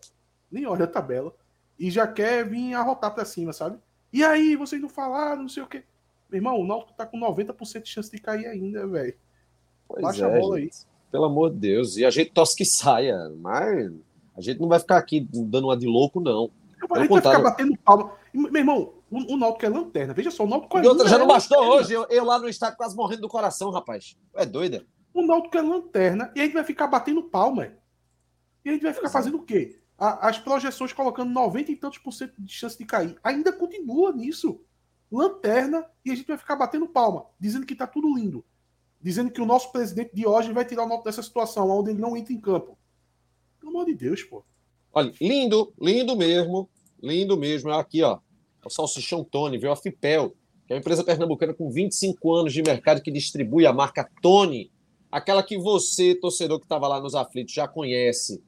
nem 0.51 0.65
olha 0.65 0.83
a 0.83 0.87
tabela, 0.87 1.33
e 1.79 1.89
já 1.89 2.05
quer 2.05 2.45
vir 2.45 2.73
arrotar 2.73 3.13
pra 3.13 3.23
cima, 3.23 3.53
sabe? 3.53 3.77
E 4.11 4.25
aí, 4.25 4.57
vocês 4.57 4.81
não 4.81 4.89
falaram, 4.89 5.43
não 5.43 5.49
sei 5.49 5.63
o 5.63 5.67
quê. 5.67 5.83
Meu 6.29 6.39
irmão, 6.39 6.59
o 6.59 6.67
Náutico 6.67 6.93
tá 6.93 7.05
com 7.05 7.17
90% 7.17 7.83
de 7.83 7.89
chance 7.89 8.11
de 8.11 8.19
cair 8.19 8.45
ainda, 8.45 8.85
velho. 8.85 9.15
Pois 9.87 10.01
Baixa 10.01 10.27
é, 10.27 10.37
a 10.37 10.39
bola 10.39 10.59
gente. 10.59 10.77
Pelo 11.09 11.25
amor 11.25 11.51
de 11.51 11.57
Deus. 11.57 11.95
E 11.95 12.05
a 12.05 12.09
gente 12.09 12.31
torce 12.31 12.55
que 12.55 12.65
saia, 12.65 13.29
mas 13.37 13.91
a 14.39 14.41
gente 14.41 14.59
não 14.59 14.67
vai 14.67 14.79
ficar 14.79 14.97
aqui 14.97 15.27
dando 15.31 15.67
uma 15.67 15.77
de 15.77 15.85
louco, 15.85 16.19
não. 16.19 16.49
A 16.81 16.87
Pelo 16.87 17.01
gente 17.01 17.09
vai 17.11 17.21
ficar 17.21 17.39
batendo 17.39 17.77
palma. 17.77 18.11
Meu 18.33 18.55
irmão, 18.55 18.93
o, 19.11 19.33
o 19.33 19.37
Náutico 19.37 19.65
é 19.65 19.69
lanterna. 19.69 20.13
Veja 20.13 20.31
só, 20.31 20.43
o 20.45 20.47
Náutico 20.47 20.77
é 20.77 20.87
outra, 20.87 21.07
já 21.07 21.17
não 21.17 21.25
é 21.25 21.27
bastou 21.27 21.57
lanterna. 21.57 21.81
hoje, 21.81 21.93
eu, 21.93 22.07
eu 22.09 22.23
lá 22.23 22.39
no 22.39 22.47
estádio 22.47 22.77
quase 22.77 22.95
morrendo 22.95 23.21
do 23.21 23.29
coração, 23.29 23.69
rapaz. 23.69 24.17
É 24.33 24.45
doida. 24.45 24.85
O 25.13 25.21
Náutico 25.21 25.57
é 25.57 25.61
lanterna 25.61 26.31
e 26.35 26.39
a 26.39 26.45
gente 26.45 26.53
vai 26.53 26.63
ficar 26.63 26.87
batendo 26.87 27.23
palma. 27.23 27.65
é. 27.65 27.73
E 28.63 28.69
a 28.69 28.73
gente 28.73 28.83
vai 28.83 28.93
ficar 28.93 29.07
é. 29.07 29.11
fazendo 29.11 29.37
o 29.37 29.43
quê? 29.43 29.79
A- 29.97 30.29
as 30.29 30.37
projeções 30.39 30.93
colocando 30.93 31.31
90 31.31 31.71
e 31.71 31.75
tantos 31.75 31.97
por 31.99 32.13
cento 32.13 32.33
de 32.39 32.53
chance 32.53 32.77
de 32.77 32.85
cair. 32.85 33.17
Ainda 33.23 33.51
continua 33.51 34.13
nisso. 34.13 34.61
Lanterna 35.11 35.85
e 36.05 36.11
a 36.11 36.15
gente 36.15 36.27
vai 36.27 36.37
ficar 36.37 36.55
batendo 36.55 36.87
palma, 36.87 37.25
dizendo 37.39 37.65
que 37.65 37.75
tá 37.75 37.87
tudo 37.87 38.15
lindo. 38.15 38.45
Dizendo 39.01 39.31
que 39.31 39.41
o 39.41 39.45
nosso 39.45 39.71
presidente 39.71 40.13
de 40.13 40.25
hoje 40.27 40.53
vai 40.53 40.63
tirar 40.63 40.83
o 40.83 40.87
Náutico 40.87 41.05
dessa 41.09 41.23
situação, 41.23 41.69
onde 41.69 41.91
ele 41.91 41.99
não 41.99 42.15
entra 42.15 42.31
em 42.31 42.39
campo. 42.39 42.77
Pelo 43.59 43.71
amor 43.71 43.85
de 43.85 43.95
Deus, 43.95 44.23
pô. 44.23 44.43
Olha, 44.93 45.13
lindo, 45.21 45.73
lindo 45.79 46.15
mesmo. 46.15 46.69
Lindo 47.01 47.37
mesmo. 47.37 47.71
Aqui, 47.71 48.01
ó. 48.01 48.19
O 48.65 48.69
Salsichão 48.69 49.23
Tony, 49.23 49.57
viu? 49.57 49.71
A 49.71 49.75
Fipel, 49.75 50.33
que 50.67 50.73
é 50.73 50.75
uma 50.75 50.79
empresa 50.79 51.03
pernambucana 51.03 51.53
com 51.53 51.69
25 51.69 52.33
anos 52.33 52.53
de 52.53 52.61
mercado 52.61 53.01
que 53.01 53.11
distribui 53.11 53.65
a 53.65 53.73
marca 53.73 54.09
Tony. 54.21 54.71
Aquela 55.11 55.41
que 55.41 55.57
você, 55.57 56.13
torcedor 56.13 56.59
que 56.59 56.65
estava 56.65 56.87
lá 56.87 56.99
nos 56.99 57.15
aflitos, 57.15 57.53
já 57.53 57.67
conhece. 57.67 58.41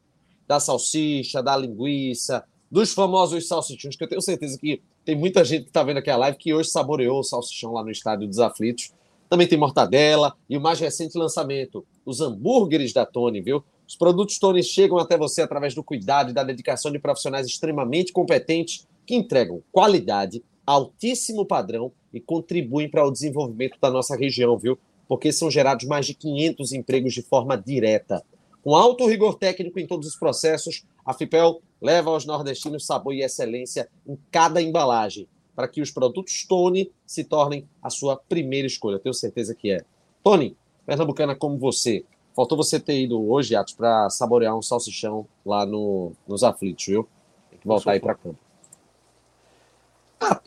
Da 0.48 0.60
salsicha, 0.60 1.42
da 1.42 1.56
linguiça, 1.56 2.44
dos 2.70 2.94
famosos 2.94 3.48
salsichões, 3.48 3.96
que 3.96 4.04
eu 4.04 4.08
tenho 4.08 4.22
certeza 4.22 4.58
que 4.58 4.82
tem 5.04 5.16
muita 5.16 5.44
gente 5.44 5.64
que 5.64 5.70
está 5.70 5.84
vendo 5.84 5.98
aqui 5.98 6.10
a 6.10 6.18
live 6.18 6.38
que 6.38 6.54
hoje 6.54 6.70
saboreou 6.70 7.20
o 7.20 7.24
salsichão 7.24 7.74
lá 7.74 7.84
no 7.84 7.92
estádio 7.92 8.28
dos 8.28 8.40
aflitos. 8.40 8.92
Também 9.30 9.48
tem 9.48 9.58
mortadela 9.58 10.36
e 10.50 10.58
o 10.58 10.62
mais 10.62 10.80
recente 10.80 11.18
lançamento, 11.18 11.86
os 12.06 12.22
hambúrgueres 12.22 12.94
da 12.94 13.06
Tony, 13.06 13.42
viu? 13.42 13.64
Os 13.92 13.98
produtos 13.98 14.40
Tony 14.40 14.64
chegam 14.64 14.98
até 14.98 15.18
você 15.18 15.42
através 15.42 15.76
do 15.76 15.84
cuidado 15.84 16.32
e 16.32 16.34
da 16.34 16.46
dedicação 16.46 16.94
de 16.94 16.98
profissionais 16.98 17.46
extremamente 17.46 18.14
competentes 18.14 18.88
que 19.06 19.14
entregam 19.14 19.62
qualidade, 19.70 20.42
altíssimo 20.66 21.46
padrão 21.46 21.92
e 22.14 22.22
contribuem 22.22 22.90
para 22.90 23.06
o 23.06 23.12
desenvolvimento 23.12 23.78
da 23.82 23.92
nossa 23.92 24.16
região, 24.16 24.58
viu? 24.58 24.80
Porque 25.10 25.34
são 25.34 25.52
gerados 25.52 25.86
mais 25.86 26.06
de 26.06 26.14
500 26.14 26.72
empregos 26.72 27.14
de 27.14 27.22
forma 27.22 27.58
direta. 27.58 28.24
Com 28.64 28.78
alto 28.78 29.06
rigor 29.06 29.36
técnico 29.36 29.78
em 29.78 29.86
todos 29.86 30.08
os 30.08 30.16
processos, 30.16 30.86
a 31.06 31.14
Fipel 31.14 31.62
leva 31.82 32.12
aos 32.12 32.26
nordestinos 32.26 32.86
sabor 32.86 33.14
e 33.14 33.22
excelência 33.24 33.90
em 34.08 34.18
cada 34.32 34.62
embalagem, 34.62 35.28
para 35.54 35.68
que 35.68 35.82
os 35.82 35.92
produtos 35.92 36.46
Tony 36.48 36.90
se 37.06 37.26
tornem 37.26 37.68
a 37.84 37.90
sua 37.90 38.16
primeira 38.16 38.68
escolha. 38.68 39.00
Tenho 39.00 39.14
certeza 39.14 39.54
que 39.54 39.70
é. 39.70 39.84
Tony, 40.24 40.56
pernambucana 40.86 41.36
como 41.36 41.58
você, 41.58 42.06
faltou 42.36 42.58
você 42.58 42.80
ter 42.80 43.02
ido 43.02 43.30
hoje, 43.30 43.56
Atos, 43.56 43.74
para 43.74 44.10
saborear 44.10 44.58
um 44.58 44.62
salsichão 44.62 45.28
lá 45.46 45.66
no, 45.66 46.14
nos 46.28 46.44
aflitos, 46.44 46.86
viu? 46.86 47.08
Tem 47.50 47.60
que 47.60 47.68
voltar 47.68 47.92
aí 47.92 48.00
para 48.00 48.16
campo. 48.16 48.40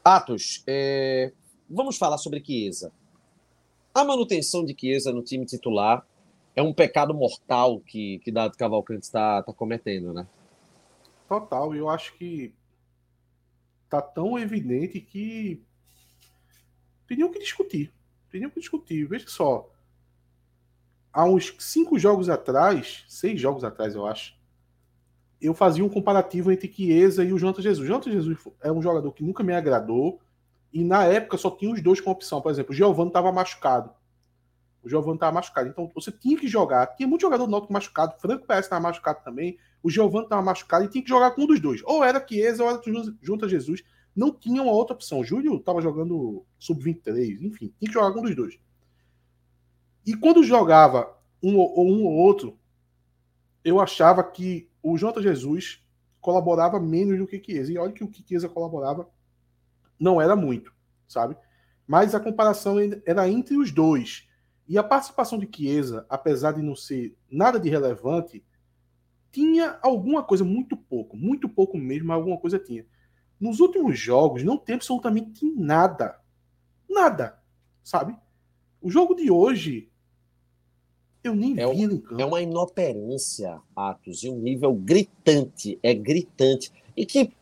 Atos, 0.04 0.62
é, 0.66 1.32
vamos 1.68 1.96
falar 1.96 2.18
sobre 2.18 2.42
Chiesa. 2.44 2.92
A 3.94 4.04
manutenção 4.04 4.64
de 4.64 4.74
Chiesa 4.78 5.12
no 5.12 5.22
time 5.22 5.46
titular 5.46 6.06
é 6.54 6.62
um 6.62 6.72
pecado 6.72 7.12
mortal 7.12 7.80
que, 7.80 8.18
que 8.20 8.30
Dado 8.30 8.56
Cavalcante 8.56 9.04
está 9.04 9.42
tá 9.42 9.52
cometendo, 9.52 10.12
né? 10.12 10.26
Total, 11.28 11.74
eu 11.74 11.88
acho 11.88 12.14
que 12.14 12.54
tá 13.88 14.00
tão 14.00 14.38
evidente 14.38 15.00
que 15.00 15.60
teriam 17.06 17.30
que 17.30 17.38
discutir. 17.38 17.92
Teriam 18.30 18.50
que 18.50 18.60
discutir. 18.60 19.04
Veja 19.06 19.26
só. 19.28 19.68
Há 21.14 21.24
uns 21.24 21.54
cinco 21.60 21.96
jogos 21.96 22.28
atrás, 22.28 23.04
seis 23.08 23.40
jogos 23.40 23.62
atrás, 23.62 23.94
eu 23.94 24.04
acho, 24.04 24.34
eu 25.40 25.54
fazia 25.54 25.84
um 25.84 25.88
comparativo 25.88 26.50
entre 26.50 26.72
Chiesa 26.72 27.22
e 27.22 27.32
o 27.32 27.38
Jonathan 27.38 27.62
Jesus. 27.62 27.84
O 27.84 27.86
Jonathan 27.86 28.10
Jesus 28.10 28.38
é 28.60 28.72
um 28.72 28.82
jogador 28.82 29.12
que 29.12 29.22
nunca 29.22 29.44
me 29.44 29.54
agradou 29.54 30.20
e 30.72 30.82
na 30.82 31.04
época 31.04 31.36
só 31.36 31.52
tinha 31.52 31.72
os 31.72 31.80
dois 31.80 32.00
com 32.00 32.10
opção. 32.10 32.40
Por 32.40 32.50
exemplo, 32.50 32.72
o 32.72 32.74
Giovanni 32.74 33.10
estava 33.10 33.30
machucado. 33.30 33.90
O 34.82 34.88
Giovanni 34.88 35.14
estava 35.14 35.32
machucado. 35.32 35.68
Então 35.68 35.88
você 35.94 36.10
tinha 36.10 36.36
que 36.36 36.48
jogar. 36.48 36.86
Tinha 36.96 37.06
muito 37.06 37.22
jogador 37.22 37.46
do 37.46 37.50
Náutico 37.50 37.72
machucado. 37.72 38.14
Franco 38.20 38.46
Pérez 38.46 38.66
estava 38.66 38.82
machucado 38.82 39.22
também. 39.24 39.56
O 39.82 39.90
Giovanni 39.90 40.24
estava 40.24 40.42
machucado 40.42 40.84
e 40.84 40.88
tinha 40.88 41.04
que 41.04 41.08
jogar 41.08 41.30
com 41.30 41.42
um 41.42 41.46
dos 41.46 41.60
dois. 41.60 41.80
Ou 41.84 42.02
era 42.02 42.24
Chiesa 42.26 42.64
ou 42.64 42.70
era 42.70 42.80
Junta 43.22 43.48
Jesus. 43.48 43.84
Não 44.16 44.32
tinha 44.32 44.62
uma 44.62 44.72
outra 44.72 44.94
opção. 44.94 45.20
O 45.20 45.24
Júlio 45.24 45.56
estava 45.56 45.80
jogando 45.80 46.44
sub-23. 46.58 47.40
Enfim, 47.40 47.72
tinha 47.78 47.88
que 47.88 47.92
jogar 47.92 48.12
com 48.12 48.20
um 48.20 48.24
dos 48.24 48.34
dois. 48.34 48.58
E 50.06 50.14
quando 50.14 50.42
jogava 50.42 51.16
um 51.42 51.56
ou 51.56 51.86
um 51.86 52.04
ou 52.04 52.12
outro, 52.12 52.58
eu 53.64 53.80
achava 53.80 54.22
que 54.22 54.68
o 54.82 54.96
Jonathan 54.98 55.22
Jesus 55.22 55.82
colaborava 56.20 56.78
menos 56.78 57.18
do 57.18 57.26
que 57.26 57.42
Chiesa. 57.42 57.72
E 57.72 57.78
olha 57.78 57.92
que 57.92 58.04
o 58.04 58.08
que 58.08 58.24
Chiesa 58.26 58.48
colaborava 58.48 59.08
não 59.98 60.20
era 60.20 60.34
muito, 60.34 60.72
sabe? 61.06 61.36
Mas 61.86 62.14
a 62.14 62.20
comparação 62.20 62.76
era 63.04 63.28
entre 63.28 63.56
os 63.56 63.70
dois. 63.70 64.28
E 64.66 64.78
a 64.78 64.82
participação 64.82 65.38
de 65.38 65.48
Chiesa, 65.54 66.06
apesar 66.08 66.52
de 66.52 66.62
não 66.62 66.74
ser 66.74 67.16
nada 67.30 67.60
de 67.60 67.68
relevante, 67.68 68.44
tinha 69.30 69.78
alguma 69.82 70.22
coisa, 70.22 70.44
muito 70.44 70.76
pouco, 70.76 71.16
muito 71.16 71.48
pouco 71.48 71.76
mesmo, 71.76 72.12
alguma 72.12 72.38
coisa 72.38 72.58
tinha. 72.58 72.86
Nos 73.38 73.60
últimos 73.60 73.98
jogos, 73.98 74.42
não 74.42 74.56
tem 74.56 74.76
absolutamente 74.76 75.44
nada. 75.56 76.18
Nada, 76.88 77.38
sabe? 77.82 78.16
O 78.80 78.90
jogo 78.90 79.14
de 79.14 79.30
hoje, 79.30 79.90
eu 81.24 81.34
nem 81.34 81.58
É 81.58 81.66
vi 81.66 81.82
em 81.82 81.98
campo. 81.98 82.20
É 82.20 82.24
uma 82.24 82.42
inoperância, 82.42 83.58
Atos, 83.74 84.22
e 84.22 84.28
um 84.28 84.38
nível 84.38 84.74
gritante, 84.74 85.78
é 85.82 85.94
gritante. 85.94 86.70
E 86.94 87.06
que, 87.06 87.32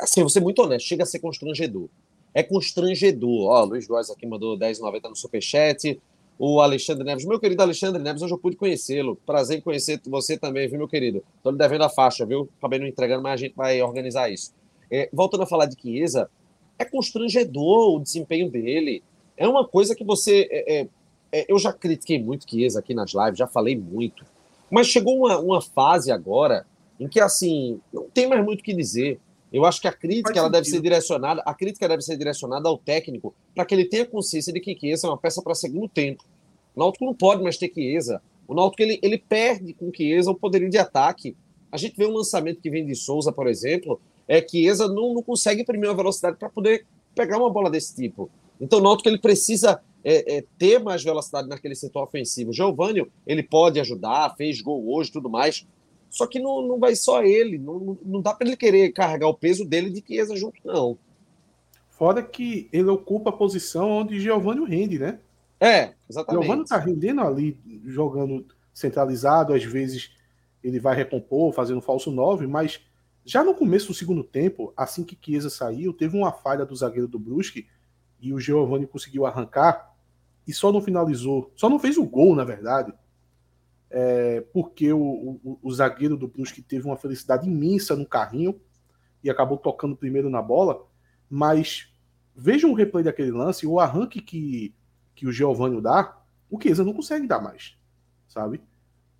assim, 0.00 0.20
vou 0.20 0.30
ser 0.30 0.40
muito 0.40 0.62
honesto, 0.62 0.86
chega 0.86 1.02
a 1.02 1.06
ser 1.06 1.18
constrangedor. 1.18 1.88
É 2.32 2.42
constrangedor. 2.42 3.50
Ó, 3.50 3.64
Luiz 3.64 3.86
Góes 3.86 4.10
aqui 4.10 4.26
mandou 4.26 4.58
10,90 4.58 5.10
no 5.10 5.16
Superchat. 5.16 6.00
O 6.38 6.60
Alexandre 6.60 7.04
Neves, 7.04 7.24
meu 7.24 7.38
querido 7.38 7.62
Alexandre 7.62 8.00
Neves, 8.00 8.22
hoje 8.22 8.32
eu 8.32 8.38
pude 8.38 8.56
conhecê-lo. 8.56 9.16
Prazer 9.26 9.58
em 9.58 9.60
conhecer 9.60 10.00
você 10.06 10.38
também, 10.38 10.68
viu, 10.68 10.78
meu 10.78 10.88
querido? 10.88 11.22
Tô 11.42 11.50
lhe 11.50 11.58
devendo 11.58 11.82
a 11.82 11.88
faixa, 11.88 12.24
viu? 12.24 12.48
Acabei 12.58 12.78
não 12.78 12.86
entregando, 12.86 13.22
mas 13.22 13.32
a 13.32 13.36
gente 13.36 13.54
vai 13.54 13.82
organizar 13.82 14.30
isso. 14.30 14.54
É, 14.90 15.10
voltando 15.12 15.42
a 15.42 15.46
falar 15.46 15.66
de 15.66 15.80
Chiesa, 15.80 16.30
é 16.78 16.84
constrangedor 16.84 17.96
o 17.96 18.00
desempenho 18.00 18.48
dele. 18.48 19.02
É 19.36 19.46
uma 19.46 19.66
coisa 19.66 19.94
que 19.94 20.04
você. 20.04 20.48
é, 20.50 20.80
é, 20.80 20.88
é, 21.32 21.46
eu 21.48 21.58
já 21.58 21.72
critiquei 21.72 22.22
muito 22.22 22.48
Chiesa 22.48 22.80
aqui 22.80 22.94
nas 22.94 23.12
lives, 23.12 23.38
já 23.38 23.46
falei 23.46 23.76
muito. 23.76 24.24
Mas 24.70 24.86
chegou 24.86 25.16
uma, 25.18 25.38
uma 25.38 25.62
fase 25.62 26.10
agora 26.10 26.66
em 26.98 27.08
que, 27.08 27.20
assim, 27.20 27.80
não 27.92 28.08
tem 28.10 28.26
mais 28.26 28.44
muito 28.44 28.60
o 28.60 28.62
que 28.62 28.74
dizer. 28.74 29.20
Eu 29.52 29.64
acho 29.64 29.80
que 29.80 29.88
a 29.88 29.92
crítica 29.92 30.28
Faz 30.28 30.38
ela 30.38 30.50
deve 30.50 30.66
ser 30.66 30.80
direcionada, 30.80 31.42
a 31.44 31.54
crítica 31.54 31.88
deve 31.88 32.02
ser 32.02 32.16
direcionada 32.16 32.68
ao 32.68 32.76
técnico 32.76 33.34
para 33.54 33.64
que 33.64 33.74
ele 33.74 33.84
tenha 33.86 34.04
consciência 34.04 34.52
de 34.52 34.60
que 34.60 34.78
Chiesa 34.78 35.06
é 35.06 35.10
uma 35.10 35.16
peça 35.16 35.40
para 35.40 35.54
segundo 35.54 35.88
tempo. 35.88 36.24
O 36.76 36.80
Náutico 36.80 37.04
não 37.04 37.14
pode 37.14 37.42
mais 37.42 37.56
ter 37.56 37.72
Chiesa. 37.72 38.20
O 38.46 38.54
Náutico 38.54 38.82
ele, 38.82 38.98
ele 39.02 39.16
perde 39.16 39.72
com 39.72 39.90
Chiesa 39.94 40.30
o 40.30 40.34
poderio 40.34 40.68
de 40.68 40.76
ataque. 40.76 41.34
A 41.72 41.76
gente 41.76 41.96
vê 41.96 42.06
um 42.06 42.12
lançamento 42.12 42.60
que 42.60 42.70
vem 42.70 42.84
de 42.84 42.94
Souza, 42.94 43.32
por 43.32 43.46
exemplo, 43.46 44.00
é 44.26 44.40
que 44.40 44.62
Chiesa 44.62 44.86
não, 44.86 45.14
não 45.14 45.22
consegue 45.22 45.62
imprimir 45.62 45.88
uma 45.88 45.96
velocidade 45.96 46.36
para 46.36 46.50
poder 46.50 46.84
pegar 47.14 47.38
uma 47.38 47.50
bola 47.50 47.70
desse 47.70 47.96
tipo. 47.96 48.30
Então 48.60 48.80
o 48.80 48.82
Náutico 48.82 49.08
ele 49.08 49.18
precisa 49.18 49.80
é, 50.04 50.38
é, 50.38 50.44
ter 50.58 50.78
mais 50.78 51.02
velocidade 51.02 51.48
naquele 51.48 51.74
setor 51.74 52.04
ofensivo. 52.04 52.52
Giovanni, 52.52 53.06
ele 53.26 53.42
pode 53.42 53.80
ajudar, 53.80 54.34
fez 54.36 54.60
gol 54.60 54.92
hoje 54.94 55.12
tudo 55.12 55.28
mais, 55.28 55.66
só 56.10 56.26
que 56.26 56.38
não, 56.38 56.66
não 56.66 56.78
vai 56.78 56.94
só 56.94 57.22
ele, 57.22 57.58
não, 57.58 57.78
não- 57.78 57.98
não 58.04 58.22
dá 58.22 58.32
para 58.34 58.46
ele 58.46 58.56
querer 58.56 58.92
carregar 58.92 59.28
o 59.28 59.34
peso 59.34 59.64
dele 59.64 59.90
de 59.90 60.02
Chiesa 60.06 60.36
junto, 60.36 60.60
não. 60.64 60.98
Fora 61.90 62.22
que 62.22 62.68
ele 62.72 62.88
ocupa 62.88 63.30
a 63.30 63.32
posição 63.32 63.90
onde 63.90 64.20
Giovanni 64.20 64.64
rende, 64.64 64.98
né? 64.98 65.18
É, 65.60 65.94
exatamente. 66.08 66.44
Giovanni 66.44 66.64
tá 66.64 66.78
rendendo 66.78 67.20
ali, 67.20 67.60
jogando 67.84 68.46
centralizado, 68.72 69.52
às 69.52 69.64
vezes 69.64 70.10
ele 70.62 70.78
vai 70.78 70.94
recompor, 70.94 71.52
fazendo 71.52 71.80
falso 71.80 72.10
9, 72.10 72.46
mas 72.46 72.80
já 73.24 73.42
no 73.44 73.52
começo 73.54 73.88
do 73.88 73.94
segundo 73.94 74.22
tempo, 74.24 74.72
assim 74.76 75.04
que 75.04 75.18
Chiesa 75.20 75.50
saiu, 75.50 75.92
teve 75.92 76.16
uma 76.16 76.32
falha 76.32 76.64
do 76.64 76.74
zagueiro 76.74 77.08
do 77.08 77.18
Brusque 77.18 77.66
e 78.20 78.32
o 78.32 78.40
Giovanni 78.40 78.86
conseguiu 78.86 79.26
arrancar 79.26 79.87
e 80.48 80.52
só 80.54 80.72
não 80.72 80.80
finalizou, 80.80 81.52
só 81.54 81.68
não 81.68 81.78
fez 81.78 81.98
o 81.98 82.06
gol, 82.06 82.34
na 82.34 82.42
verdade, 82.42 82.90
é, 83.90 84.40
porque 84.50 84.90
o, 84.90 85.38
o, 85.44 85.58
o, 85.62 85.72
zagueiro 85.72 86.16
do 86.16 86.26
Brusque 86.26 86.62
teve 86.62 86.86
uma 86.86 86.96
felicidade 86.96 87.46
imensa 87.46 87.94
no 87.94 88.06
carrinho 88.06 88.58
e 89.22 89.28
acabou 89.28 89.58
tocando 89.58 89.94
primeiro 89.94 90.30
na 90.30 90.40
bola, 90.40 90.86
mas 91.28 91.92
vejam 92.34 92.70
o 92.70 92.74
replay 92.74 93.04
daquele 93.04 93.30
lance, 93.30 93.66
o 93.66 93.78
arranque 93.78 94.22
que, 94.22 94.74
que 95.14 95.26
o 95.26 95.32
Giovanni 95.32 95.82
dá, 95.82 96.18
o 96.50 96.58
Chiesa 96.58 96.82
não 96.82 96.94
consegue 96.94 97.26
dar 97.26 97.42
mais, 97.42 97.76
sabe? 98.26 98.62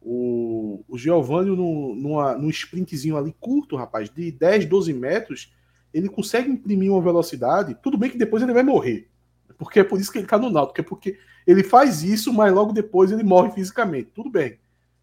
O, 0.00 0.82
o 0.88 0.96
Giovanni, 0.96 1.50
no, 1.50 1.94
numa, 1.94 2.38
num 2.38 2.48
sprintzinho 2.48 3.18
ali 3.18 3.34
curto, 3.38 3.76
rapaz, 3.76 4.08
de 4.08 4.32
10, 4.32 4.64
12 4.64 4.94
metros, 4.94 5.54
ele 5.92 6.08
consegue 6.08 6.50
imprimir 6.50 6.90
uma 6.90 7.02
velocidade. 7.02 7.76
Tudo 7.82 7.98
bem 7.98 8.10
que 8.10 8.16
depois 8.16 8.42
ele 8.42 8.54
vai 8.54 8.62
morrer. 8.62 9.10
Porque 9.58 9.80
é 9.80 9.84
por 9.84 10.00
isso 10.00 10.12
que 10.12 10.18
ele 10.18 10.26
tá 10.26 10.38
no 10.38 10.48
Náutico. 10.48 10.80
É 10.80 10.84
porque 10.84 11.18
ele 11.46 11.64
faz 11.64 12.02
isso, 12.04 12.32
mas 12.32 12.52
logo 12.52 12.72
depois 12.72 13.10
ele 13.10 13.24
morre 13.24 13.50
fisicamente. 13.50 14.12
Tudo 14.14 14.30
bem. 14.30 14.58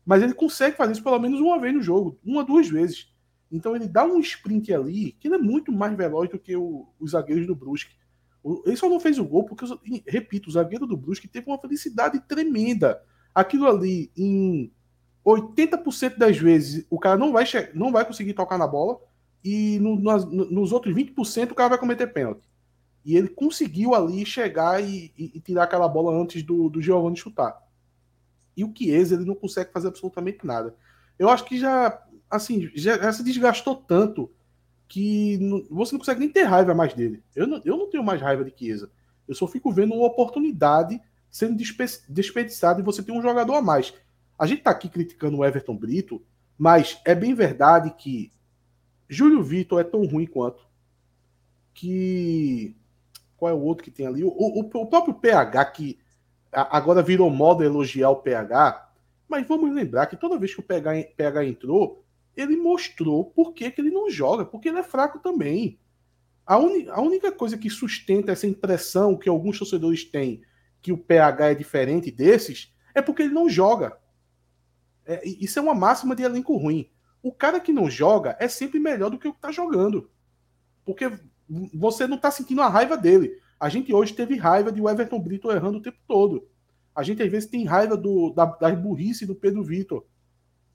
Mas 0.06 0.24
ele 0.24 0.34
consegue 0.34 0.78
fazer 0.78 0.94
isso 0.94 1.04
pelo 1.04 1.20
menos 1.20 1.42
uma 1.42 1.60
vez 1.60 1.74
no 1.74 1.82
jogo. 1.82 2.18
Uma, 2.24 2.44
duas 2.44 2.70
vezes. 2.70 3.14
Então 3.52 3.76
ele 3.76 3.88
dá 3.88 4.06
um 4.06 4.20
sprint 4.20 4.74
ali, 4.74 5.12
que 5.20 5.28
ele 5.28 5.36
é 5.36 5.40
muito 5.40 5.72
mais 5.72 5.96
veloz 5.96 6.30
do 6.30 6.40
que 6.40 6.56
o, 6.56 6.88
os 7.00 7.12
zagueiros 7.12 7.46
do 7.46 7.56
Brusque. 7.56 7.94
Ele 8.66 8.76
só 8.76 8.88
não 8.88 9.00
fez 9.00 9.18
o 9.18 9.26
gol 9.26 9.44
porque, 9.44 9.66
repito, 10.06 10.50
o 10.50 10.52
zagueiro 10.52 10.86
do 10.86 10.96
Brusque 10.96 11.28
teve 11.28 11.48
uma 11.48 11.58
felicidade 11.58 12.20
tremenda. 12.28 13.02
Aquilo 13.34 13.68
ali, 13.68 14.12
em 14.16 14.72
80% 15.26 16.18
das 16.18 16.38
vezes, 16.38 16.86
o 16.90 17.00
cara 17.00 17.18
não 17.18 17.32
vai, 17.32 17.44
não 17.74 17.92
vai 17.92 18.06
conseguir 18.06 18.34
tocar 18.34 18.58
na 18.58 18.68
bola 18.68 19.00
e 19.44 19.80
no, 19.80 19.96
nos 19.96 20.72
outros 20.72 20.94
20% 20.94 21.52
o 21.52 21.56
cara 21.56 21.70
vai 21.70 21.78
cometer 21.80 22.08
pênalti. 22.08 22.48
E 23.06 23.16
ele 23.16 23.30
conseguiu 23.30 23.94
ali 23.94 24.26
chegar 24.26 24.84
e, 24.84 25.14
e, 25.16 25.32
e 25.36 25.40
tirar 25.40 25.64
aquela 25.64 25.88
bola 25.88 26.20
antes 26.20 26.42
do, 26.42 26.70
do 26.70 26.82
Giovanni 26.82 27.16
chutar. 27.16 27.64
E 28.58 28.64
o 28.64 28.74
Chiesa, 28.76 29.16
ele 29.16 29.26
não 29.26 29.36
consegue 29.36 29.72
fazer 29.72 29.90
absolutamente 29.90 30.46
nada. 30.46 30.76
Eu 31.20 31.30
acho 31.30 31.46
que 31.46 31.58
já, 31.60 32.02
assim, 32.30 32.70
já, 32.74 32.98
já 32.98 33.14
se 33.14 33.24
desgastou 33.24 33.76
tanto 33.76 34.32
que 34.88 35.38
não, 35.38 35.64
você 35.70 35.94
não 35.94 36.00
consegue 36.00 36.20
nem 36.20 36.30
ter 36.30 36.44
raiva 36.44 36.74
mais 36.74 36.94
dele. 36.94 37.24
Eu 37.36 37.46
não, 37.46 37.62
eu 37.64 37.78
não 37.78 37.90
tenho 37.90 38.04
mais 38.04 38.22
raiva 38.22 38.44
de 38.44 38.54
Chiesa. 38.58 38.90
Eu 39.28 39.36
só 39.36 39.48
fico 39.48 39.72
vendo 39.72 39.94
uma 39.94 40.08
oportunidade 40.08 41.00
sendo 41.30 41.58
desperdiçada 42.10 42.80
e 42.80 42.84
você 42.84 43.04
tem 43.04 43.16
um 43.16 43.22
jogador 43.22 43.56
a 43.56 43.62
mais. 43.62 43.94
A 44.38 44.46
gente 44.46 44.64
tá 44.64 44.72
aqui 44.72 44.90
criticando 44.90 45.38
o 45.38 45.46
Everton 45.46 45.76
Brito, 45.76 46.24
mas 46.58 47.00
é 47.06 47.14
bem 47.14 47.34
verdade 47.34 47.94
que 47.98 48.32
Júlio 49.08 49.44
Vitor 49.44 49.80
é 49.80 49.84
tão 49.84 50.06
ruim 50.06 50.26
quanto. 50.26 50.66
Que. 51.74 52.76
Qual 53.38 53.50
é 53.50 53.54
o 53.54 53.62
outro 53.62 53.84
que 53.84 53.92
tem 53.92 54.08
ali? 54.08 54.24
O, 54.24 54.30
o, 54.30 54.60
o 54.60 54.86
próprio 54.88 55.14
PH, 55.14 55.66
que 55.66 56.00
agora 56.52 57.02
virou 57.02 57.30
moda 57.30 57.66
elogiar 57.66 58.10
o 58.10 58.18
PH. 58.18 58.94
Mas 59.28 59.48
vamos 59.48 59.74
lembrar 59.74 60.06
que 60.08 60.16
toda 60.16 60.38
vez 60.38 60.54
que 60.54 60.60
o 60.60 60.64
PH, 60.64 61.16
PH 61.16 61.46
entrou, 61.46 62.04
ele 62.36 62.56
mostrou 62.56 63.26
por 63.26 63.54
que, 63.54 63.72
que 63.72 63.82
ele 63.82 63.90
não 63.90 64.10
joga, 64.10 64.46
porque 64.46 64.70
ele 64.70 64.80
é 64.80 64.84
fraco 64.84 65.20
também. 65.20 65.80
A, 66.46 66.56
a 66.56 67.02
única 67.02 67.32
coisa 67.32 67.58
que 67.58 67.70
sustenta 67.70 68.32
essa 68.32 68.48
impressão 68.48 69.18
que 69.18 69.28
alguns 69.28 69.58
torcedores 69.58 70.04
têm 70.06 70.42
que 70.82 70.92
o 70.92 70.98
PH 70.98 71.52
é 71.52 71.56
diferente 71.56 72.12
desses 72.12 72.74
é 72.94 73.02
porque 73.02 73.24
ele 73.24 73.34
não 73.34 73.50
joga. 73.50 73.98
É, 75.06 75.28
isso 75.28 75.58
é 75.58 75.62
uma 75.62 75.74
máxima 75.74 76.16
de 76.16 76.24
elenco 76.24 76.56
ruim 76.56 76.90
o 77.26 77.32
cara 77.32 77.60
que 77.60 77.74
não 77.74 77.90
joga 77.90 78.38
é 78.40 78.48
sempre 78.48 78.80
melhor 78.80 79.10
do 79.10 79.18
que 79.18 79.28
o 79.28 79.34
que 79.34 79.42
tá 79.42 79.52
jogando. 79.52 80.12
Porque 80.86 81.12
você 81.74 82.08
não 82.08 82.18
tá 82.18 82.32
sentindo 82.32 82.62
a 82.62 82.68
raiva 82.68 82.98
dele. 82.98 83.32
A 83.60 83.70
gente 83.70 83.94
hoje 83.94 84.14
teve 84.14 84.36
raiva 84.36 84.72
de 84.72 84.82
o 84.82 84.90
Everton 84.90 85.20
Brito 85.20 85.52
errando 85.52 85.78
o 85.78 85.82
tempo 85.82 85.98
todo. 86.08 86.48
A 86.94 87.04
gente 87.04 87.22
às 87.22 87.30
vezes 87.30 87.50
tem 87.50 87.66
raiva 87.66 87.96
do, 87.98 88.32
da, 88.32 88.46
das 88.46 88.78
burrice 88.78 89.26
do 89.26 89.36
Pedro 89.36 89.64
Vitor. 89.64 90.06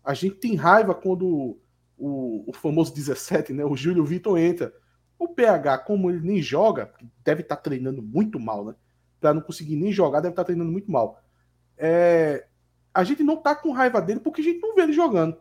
A 0.04 0.14
gente 0.14 0.36
tem 0.36 0.54
raiva 0.54 0.94
quando 0.94 1.58
o, 1.96 2.44
o 2.46 2.52
famoso 2.52 2.94
17, 2.94 3.52
né, 3.52 3.64
o 3.64 3.76
Júlio 3.76 4.04
Vitor 4.04 4.38
entra. 4.38 4.72
O 5.18 5.28
PH, 5.28 5.78
como 5.78 6.10
ele 6.10 6.20
nem 6.20 6.42
joga, 6.42 6.92
deve 7.22 7.42
estar 7.42 7.56
tá 7.56 7.62
treinando 7.62 8.02
muito 8.02 8.40
mal, 8.40 8.64
né? 8.64 8.74
Para 9.20 9.34
não 9.34 9.42
conseguir 9.42 9.76
nem 9.76 9.92
jogar, 9.92 10.20
deve 10.20 10.32
estar 10.32 10.42
tá 10.42 10.46
treinando 10.46 10.72
muito 10.72 10.90
mal. 10.90 11.22
É, 11.76 12.46
a 12.92 13.04
gente 13.04 13.22
não 13.22 13.36
tá 13.36 13.54
com 13.54 13.70
raiva 13.70 14.00
dele 14.00 14.20
porque 14.20 14.40
a 14.40 14.44
gente 14.44 14.60
não 14.60 14.74
vê 14.74 14.82
ele 14.82 14.92
jogando. 14.92 15.36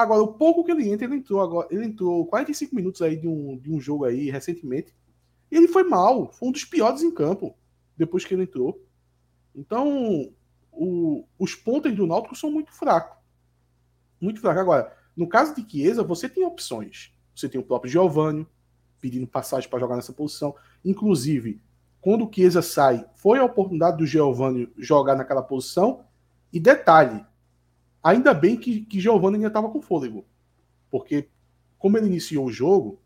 Agora, 0.00 0.22
o 0.22 0.34
pouco 0.34 0.64
que 0.64 0.70
ele 0.70 0.88
entra, 0.88 1.04
ele 1.06 1.16
entrou 1.16 1.40
agora, 1.40 1.68
ele 1.70 1.84
entrou 1.84 2.26
45 2.26 2.74
minutos 2.74 3.02
aí 3.02 3.16
de 3.16 3.28
um, 3.28 3.58
de 3.58 3.70
um 3.70 3.80
jogo 3.80 4.04
aí 4.04 4.30
recentemente. 4.30 4.94
E 5.50 5.56
ele 5.56 5.68
foi 5.68 5.82
mal, 5.82 6.32
foi 6.32 6.48
um 6.48 6.52
dos 6.52 6.64
piores 6.64 7.02
em 7.02 7.10
campo 7.10 7.56
depois 7.96 8.24
que 8.24 8.32
ele 8.32 8.44
entrou. 8.44 8.82
Então, 9.54 10.32
o, 10.72 11.24
os 11.38 11.54
pontos 11.54 11.94
do 11.94 12.06
Náutico 12.06 12.36
são 12.36 12.50
muito 12.50 12.72
fracos. 12.72 13.18
Muito 14.20 14.40
fracos. 14.40 14.62
Agora, 14.62 14.96
no 15.16 15.28
caso 15.28 15.54
de 15.54 15.68
Chiesa, 15.68 16.02
você 16.02 16.28
tem 16.28 16.44
opções. 16.44 17.12
Você 17.34 17.48
tem 17.48 17.60
o 17.60 17.64
próprio 17.64 17.90
Giovanni 17.90 18.46
pedindo 19.00 19.26
passagem 19.26 19.68
para 19.68 19.78
jogar 19.78 19.96
nessa 19.96 20.12
posição. 20.12 20.54
Inclusive, 20.84 21.60
quando 22.00 22.24
o 22.24 22.30
Chiesa 22.32 22.62
sai, 22.62 23.04
foi 23.14 23.38
a 23.38 23.44
oportunidade 23.44 23.98
do 23.98 24.06
Giovanni 24.06 24.72
jogar 24.78 25.16
naquela 25.16 25.42
posição. 25.42 26.04
E 26.52 26.58
detalhe, 26.58 27.24
Ainda 28.02 28.32
bem 28.32 28.56
que, 28.56 28.80
que 28.80 29.00
Giovanni 29.00 29.36
ainda 29.36 29.48
estava 29.48 29.68
com 29.68 29.80
fôlego. 29.80 30.24
Porque, 30.90 31.28
como 31.78 31.98
ele 31.98 32.06
iniciou 32.06 32.46
o 32.46 32.52
jogo, 32.52 32.98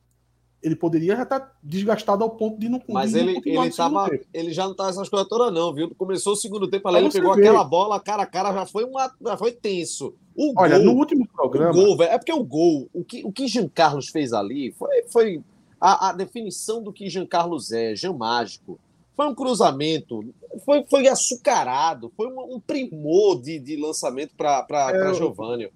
ele 0.65 0.75
poderia 0.75 1.15
já 1.15 1.25
estar 1.25 1.41
tá 1.41 1.53
desgastado 1.63 2.25
ao 2.25 2.31
ponto 2.31 2.59
de 2.59 2.71
não 2.71 2.81
Mas 2.89 3.13
de 3.13 3.19
ele, 3.19 3.41
ele, 3.45 3.71
tava, 3.71 4.09
ele 4.33 4.51
já 4.51 4.65
não 4.65 4.71
estava 4.73 4.89
essas 4.89 5.11
coisas 5.11 5.29
todas, 5.29 5.53
não, 5.53 5.75
viu? 5.75 5.95
Começou 5.95 6.33
o 6.33 6.37
segundo 6.37 6.67
tempo, 6.67 6.89
ali, 6.89 6.99
ele 6.99 7.11
pegou 7.11 7.35
vê. 7.35 7.43
aquela 7.43 7.63
bola, 7.63 8.01
cara 8.01 8.23
a 8.23 8.27
cara, 8.27 8.51
já 8.53 8.65
foi, 8.65 8.85
uma, 8.85 9.13
já 9.21 9.37
foi 9.37 9.53
tenso. 9.53 10.15
O 10.35 10.55
Olha, 10.57 10.79
gol, 10.79 10.87
no 10.87 10.93
último 10.93 11.29
programa. 11.29 11.73
Gol, 11.73 11.97
véio, 11.99 12.11
é 12.11 12.19
porque 12.19 12.33
o 12.33 12.43
gol, 12.43 12.89
o 12.95 13.05
que, 13.05 13.23
o 13.27 13.31
que 13.31 13.47
Jean 13.47 13.69
Carlos 13.69 14.09
fez 14.09 14.33
ali 14.33 14.73
foi, 14.73 15.03
foi 15.09 15.43
a, 15.79 16.09
a 16.09 16.13
definição 16.15 16.83
do 16.83 16.93
que 16.93 17.11
Jean 17.11 17.27
Carlos 17.27 17.71
é, 17.71 17.95
Jean 17.95 18.15
Mágico. 18.15 18.81
Foi 19.17 19.27
um 19.27 19.35
cruzamento, 19.35 20.35
foi, 20.65 20.85
foi 20.89 21.07
açucarado, 21.07 22.13
foi 22.17 22.27
um, 22.29 22.57
um 22.57 22.61
primor 22.61 23.41
de, 23.41 23.59
de 23.61 23.77
lançamento 23.77 24.35
para 24.37 24.67
é, 24.93 25.15
Giovanni. 25.15 25.71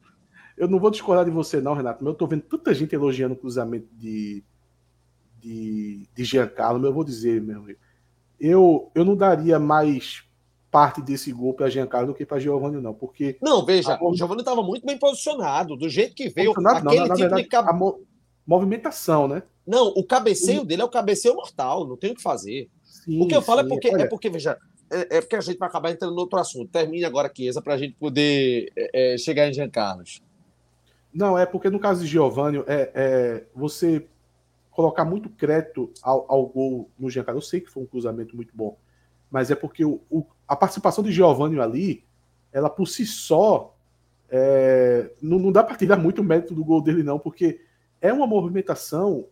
Eu 0.57 0.67
não 0.67 0.81
vou 0.81 0.91
discordar 0.91 1.25
de 1.25 1.31
você, 1.31 1.61
não, 1.61 1.75
Renato, 1.75 2.03
mas 2.03 2.13
eu 2.13 2.19
tô 2.19 2.27
vendo 2.27 2.43
tanta 2.43 2.75
gente 2.75 2.95
elogiando 2.95 3.35
o 3.35 3.39
cruzamento 3.39 3.87
de, 3.93 4.43
de, 5.39 6.09
de 6.13 6.25
Giancarlo, 6.25 6.81
mas 6.81 6.89
eu 6.89 6.95
vou 6.95 7.05
dizer, 7.05 7.41
meu 7.41 7.61
amigo, 7.61 7.79
eu, 8.41 8.91
eu 8.95 9.05
não 9.05 9.17
daria 9.17 9.59
mais 9.59 10.25
parte 10.71 11.01
desse 11.01 11.33
gol 11.33 11.55
para 11.55 11.71
Giancarlo 11.71 12.09
do 12.09 12.15
que 12.15 12.27
para 12.27 12.41
Giovanni, 12.41 12.81
não, 12.81 12.93
porque. 12.93 13.39
Não, 13.41 13.65
veja, 13.65 13.95
a... 13.95 14.05
o 14.05 14.15
Giovanni 14.15 14.41
estava 14.41 14.63
muito 14.63 14.85
bem 14.85 14.99
posicionado, 14.99 15.77
do 15.77 15.89
jeito 15.89 16.15
que 16.15 16.29
veio. 16.29 16.51
Aquele 16.51 16.65
não, 16.65 16.75
na, 16.75 16.81
na 16.83 16.91
tipo 16.91 17.17
verdade, 17.17 17.43
de 17.43 17.49
cab... 17.49 17.73
mo... 17.79 18.01
movimentação, 18.47 19.29
né? 19.29 19.43
Não, 19.67 19.89
o 19.89 20.05
cabeceio 20.05 20.65
dele 20.65 20.83
é 20.83 20.85
o 20.85 20.91
cabeceio 20.91 21.35
mortal, 21.35 21.87
não 21.87 21.97
tem 21.97 22.13
o 22.13 22.15
que 22.15 22.23
fazer. 22.23 22.71
Sim, 23.09 23.23
o 23.23 23.27
que 23.27 23.35
eu 23.35 23.41
falo 23.41 23.61
é 23.61 23.65
sim. 23.65 23.69
é 23.69 23.73
porque, 23.73 23.89
Olha, 23.91 24.03
é 24.03 24.07
porque, 24.07 24.29
veja, 24.29 24.59
é, 24.91 25.17
é, 25.17 25.21
porque 25.23 25.37
a 25.37 25.41
gente 25.41 25.59
vai 25.59 25.67
acabar 25.67 25.91
entrando 25.91 26.15
no 26.15 26.21
outro 26.21 26.39
assunto. 26.39 26.71
Termine 26.71 27.07
agora, 27.07 27.33
Chiesa, 27.35 27.63
para 27.63 27.73
a 27.73 27.79
gente 27.79 27.95
poder 27.95 28.71
é, 28.77 29.15
é, 29.15 29.19
chegar 29.19 29.49
em 29.49 29.53
Jean 29.55 29.71
Carlos. 29.71 30.23
Não, 31.13 31.39
é 31.39 31.47
porque 31.47 31.71
no 31.71 31.81
caso 31.81 32.03
de 32.03 32.07
Giovanni, 32.07 32.59
é, 32.67 32.93
é 32.95 33.45
você 33.55 34.07
colocar 34.71 35.07
muito 35.07 35.31
crédito 35.31 35.91
ao, 36.03 36.31
ao, 36.31 36.47
gol 36.47 36.91
no 36.99 37.09
Jean 37.09 37.25
Carlos. 37.25 37.45
Eu 37.45 37.49
sei 37.49 37.61
que 37.63 37.71
foi 37.71 37.83
um 37.83 37.87
cruzamento 37.87 38.37
muito 38.37 38.55
bom, 38.55 38.79
mas 39.31 39.51
é 39.51 39.55
porque 39.55 39.87
o, 39.87 40.03
o, 40.11 40.27
a 40.47 40.55
participação 40.55 41.03
de 41.03 41.11
Giovanni 41.11 41.59
ali, 41.59 42.05
ela 42.53 42.69
por 42.69 42.87
si 42.87 43.07
só, 43.07 43.75
é, 44.29 45.11
não, 45.23 45.39
não 45.39 45.51
dá 45.51 45.65
para 45.65 45.77
tirar 45.77 45.97
muito 45.97 46.23
mérito 46.23 46.55
do 46.55 46.63
gol 46.63 46.83
dele, 46.83 47.03
não, 47.03 47.19
porque 47.19 47.59
é 48.03 48.13
uma 48.13 48.27
movimentação 48.27 49.27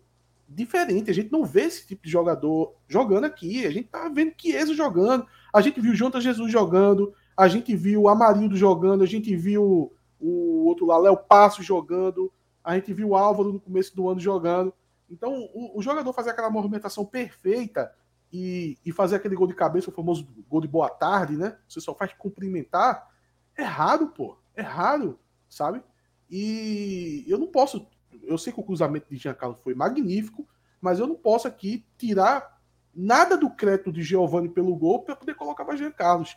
diferente. 0.49 1.11
A 1.11 1.15
gente 1.15 1.33
não 1.33 1.45
vê 1.45 1.63
esse 1.63 1.87
tipo 1.87 2.05
de 2.05 2.11
jogador 2.11 2.75
jogando 2.89 3.25
aqui. 3.25 3.67
A 3.67 3.71
gente 3.71 3.89
tá 3.89 4.09
vendo 4.09 4.35
Chiesa 4.37 4.75
jogando. 4.75 5.27
A 5.53 5.61
gente 5.61 5.81
viu 5.81 5.95
Jonathan 5.95 6.21
Jesus 6.21 6.53
jogando. 6.53 7.13
A 7.37 7.49
gente 7.49 7.75
viu 7.75 8.09
Amarildo 8.09 8.57
jogando. 8.57 9.03
A 9.03 9.07
gente 9.07 9.35
viu 9.35 9.93
o 10.21 10.65
outro 10.67 10.87
lá, 10.87 10.99
Léo 10.99 11.17
Passo 11.17 11.63
jogando. 11.63 12.33
A 12.63 12.75
gente 12.75 12.93
viu 12.93 13.11
o 13.11 13.17
Álvaro 13.17 13.53
no 13.53 13.61
começo 13.61 13.95
do 13.95 14.09
ano 14.09 14.21
jogando. 14.21 14.73
Então, 15.09 15.49
o, 15.55 15.79
o 15.79 15.83
jogador 15.83 16.13
fazer 16.13 16.31
aquela 16.31 16.51
movimentação 16.51 17.05
perfeita 17.05 17.93
e, 18.33 18.77
e, 18.85 18.91
fazer 18.91 19.17
aquele 19.17 19.37
gol 19.37 19.47
de 19.47 19.55
cabeça, 19.55 19.89
o 19.89 19.93
famoso 19.93 20.27
gol 20.49 20.61
de 20.61 20.67
boa 20.67 20.91
tarde, 20.91 21.37
né? 21.37 21.57
Você 21.69 21.81
só 21.81 21.95
faz 21.95 22.13
cumprimentar. 22.13 23.09
É 23.57 23.63
raro, 23.63 24.09
pô. 24.09 24.37
É 24.55 24.63
raro, 24.63 25.19
sabe? 25.49 25.83
E 26.29 27.25
eu 27.29 27.39
não 27.39 27.47
posso 27.47 27.87
eu 28.27 28.37
sei 28.37 28.53
que 28.53 28.61
o 28.61 28.65
cruzamento 28.65 29.07
de 29.09 29.17
Giancarlo 29.17 29.59
foi 29.63 29.75
magnífico, 29.75 30.47
mas 30.81 30.99
eu 30.99 31.07
não 31.07 31.15
posso 31.15 31.49
aqui 31.49 31.85
tirar 31.97 32.61
nada 32.95 33.37
do 33.37 33.51
crédito 33.51 33.93
de 33.93 34.03
Giovanni 34.03 34.49
pelo 34.49 34.75
gol 34.75 35.03
para 35.03 35.17
poder 35.17 35.35
colocar 35.35 35.65
para 35.65 35.77
Jean 35.77 35.91
Carlos. 35.91 36.37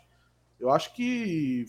Eu 0.58 0.70
acho 0.70 0.94
que 0.94 1.66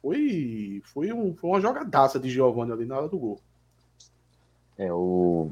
foi, 0.00 0.82
foi, 0.84 1.12
um, 1.12 1.34
foi 1.36 1.50
uma 1.50 1.60
jogadaça 1.60 2.18
de 2.18 2.28
Giovanni 2.28 2.72
ali 2.72 2.84
na 2.84 2.98
hora 2.98 3.08
do 3.08 3.18
gol. 3.18 3.40
É, 4.76 4.92
o... 4.92 5.48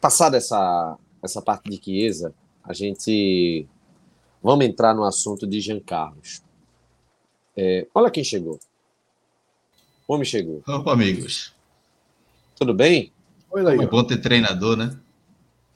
Passada 0.00 0.36
essa, 0.36 0.98
essa 1.22 1.40
parte 1.40 1.68
de 1.70 1.82
Chiesa, 1.82 2.34
a 2.64 2.72
gente. 2.72 3.66
Vamos 4.42 4.64
entrar 4.64 4.94
no 4.94 5.04
assunto 5.04 5.46
de 5.46 5.60
Jean 5.60 5.80
Carlos. 5.80 6.42
É, 7.54 7.86
olha 7.94 8.10
quem 8.10 8.24
chegou. 8.24 8.58
O 10.08 10.14
homem 10.14 10.24
chegou. 10.24 10.62
Opa, 10.66 10.92
amigos. 10.92 11.54
Tudo 12.60 12.74
bem? 12.74 13.10
Oi. 13.50 13.82
É 13.82 13.86
bom 13.86 14.04
ter 14.04 14.18
treinador, 14.18 14.76
né? 14.76 14.94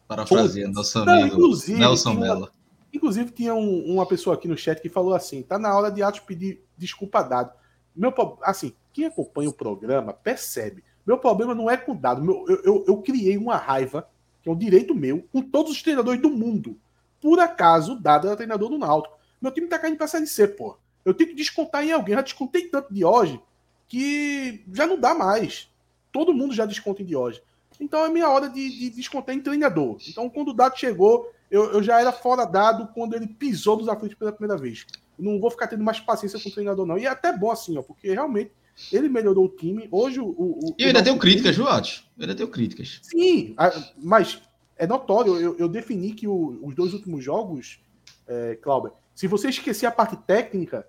Parafraseando 0.07 0.74
nosso 0.74 0.99
amigo 0.99 1.39
Nelson 1.68 2.12
Mello. 2.12 2.51
Inclusive, 2.93 3.30
tinha 3.30 3.55
um, 3.55 3.95
uma 3.95 4.05
pessoa 4.05 4.37
aqui 4.37 4.47
no 4.47 4.55
chat 4.55 4.82
que 4.82 4.91
falou 4.91 5.14
assim: 5.14 5.43
tá 5.43 5.59
na 5.59 5.74
hora 5.74 5.91
de 5.91 6.03
Atos 6.03 6.20
pedir 6.20 6.62
desculpa 6.76 7.22
dado. 7.22 7.51
Meu, 7.97 8.12
assim, 8.43 8.74
quem 8.93 9.07
acompanha 9.07 9.49
o 9.49 9.55
programa 9.55 10.12
percebe. 10.12 10.85
Meu 11.07 11.16
problema 11.16 11.55
não 11.55 11.70
é 11.70 11.78
com 11.78 11.97
dado. 11.97 12.22
Meu, 12.22 12.45
eu, 12.47 12.62
eu, 12.62 12.85
eu, 12.87 12.97
criei 12.99 13.39
uma 13.39 13.57
raiva, 13.57 14.07
que 14.43 14.51
é 14.51 14.53
um 14.53 14.59
direito 14.59 14.95
meu, 14.95 15.26
com 15.32 15.41
todos 15.41 15.72
os 15.72 15.82
treinadores 15.82 16.20
do 16.20 16.28
mundo. 16.28 16.78
Por 17.18 17.41
acaso, 17.41 17.99
dado 17.99 18.26
era 18.26 18.37
treinador 18.37 18.68
do 18.68 18.76
Náutico. 18.76 19.16
Meu 19.41 19.51
time 19.51 19.68
tá 19.68 19.78
caindo 19.78 19.97
pra 19.97 20.07
Série 20.07 20.26
C, 20.26 20.47
pô. 20.47 20.76
Eu 21.03 21.14
tenho 21.14 21.30
que 21.30 21.37
descontar 21.37 21.82
em 21.82 21.93
alguém. 21.93 22.14
Já 22.14 22.20
descontei 22.20 22.68
tanto 22.68 22.93
de 22.93 23.07
hoje 23.07 23.41
que 23.89 24.62
já 24.70 24.87
não 24.87 25.01
dá 25.01 25.14
mais. 25.14 25.72
Todo 26.15 26.33
mundo 26.33 26.55
já 26.55 26.65
desconta 26.65 27.03
em 27.03 27.17
hoje. 27.17 27.43
Então 27.81 28.05
é 28.05 28.09
minha 28.09 28.29
hora 28.29 28.49
de, 28.49 28.71
de 28.71 28.91
descontar 28.91 29.35
em 29.35 29.41
treinador. 29.41 29.97
Então, 30.09 30.31
quando 30.31 30.53
o 30.53 30.55
dado 30.55 30.79
chegou, 30.79 31.29
eu, 31.51 31.73
eu, 31.73 31.83
já 31.83 32.01
era 32.01 32.12
fora 32.12 32.45
dado 32.45 32.87
quando 32.95 33.15
ele 33.15 33.27
pisou 33.27 33.77
nos 33.77 33.89
aflitos 33.89 34.17
pela 34.17 34.31
primeira 34.31 34.57
vez. 34.57 34.87
Não 35.19 35.41
vou 35.41 35.51
ficar 35.51 35.67
tendo 35.67 35.83
mais 35.83 35.99
paciência 35.99 36.39
com 36.39 36.49
o 36.49 36.53
treinador, 36.53 36.87
não. 36.87 36.97
E 36.97 37.05
é 37.05 37.09
até 37.09 37.37
bom 37.37 37.51
assim, 37.51 37.77
ó, 37.77 37.83
porque 37.83 38.12
realmente 38.12 38.53
ele 38.93 39.09
melhorou 39.09 39.47
o 39.47 39.49
time. 39.49 39.89
Hoje 39.91 40.21
o. 40.21 40.27
o 40.29 40.77
e 40.79 40.85
eu 40.85 40.87
ainda 40.87 41.03
tenho 41.03 41.19
críticas, 41.19 41.57
time... 41.57 41.67
Joate. 41.67 42.09
Eu 42.17 42.23
ainda 42.23 42.37
tenho 42.37 42.49
críticas. 42.49 43.01
Sim, 43.03 43.57
mas 44.01 44.41
é 44.77 44.87
notório. 44.87 45.35
Eu, 45.41 45.57
eu 45.59 45.69
defini 45.69 46.12
que 46.12 46.29
o, 46.29 46.61
os 46.62 46.77
dois 46.77 46.93
últimos 46.93 47.25
jogos, 47.25 47.81
é, 48.29 48.57
Cláudio, 48.62 48.93
se 49.17 49.27
você 49.27 49.49
esquecer 49.49 49.87
a 49.87 49.91
parte 49.91 50.17
técnica, 50.17 50.87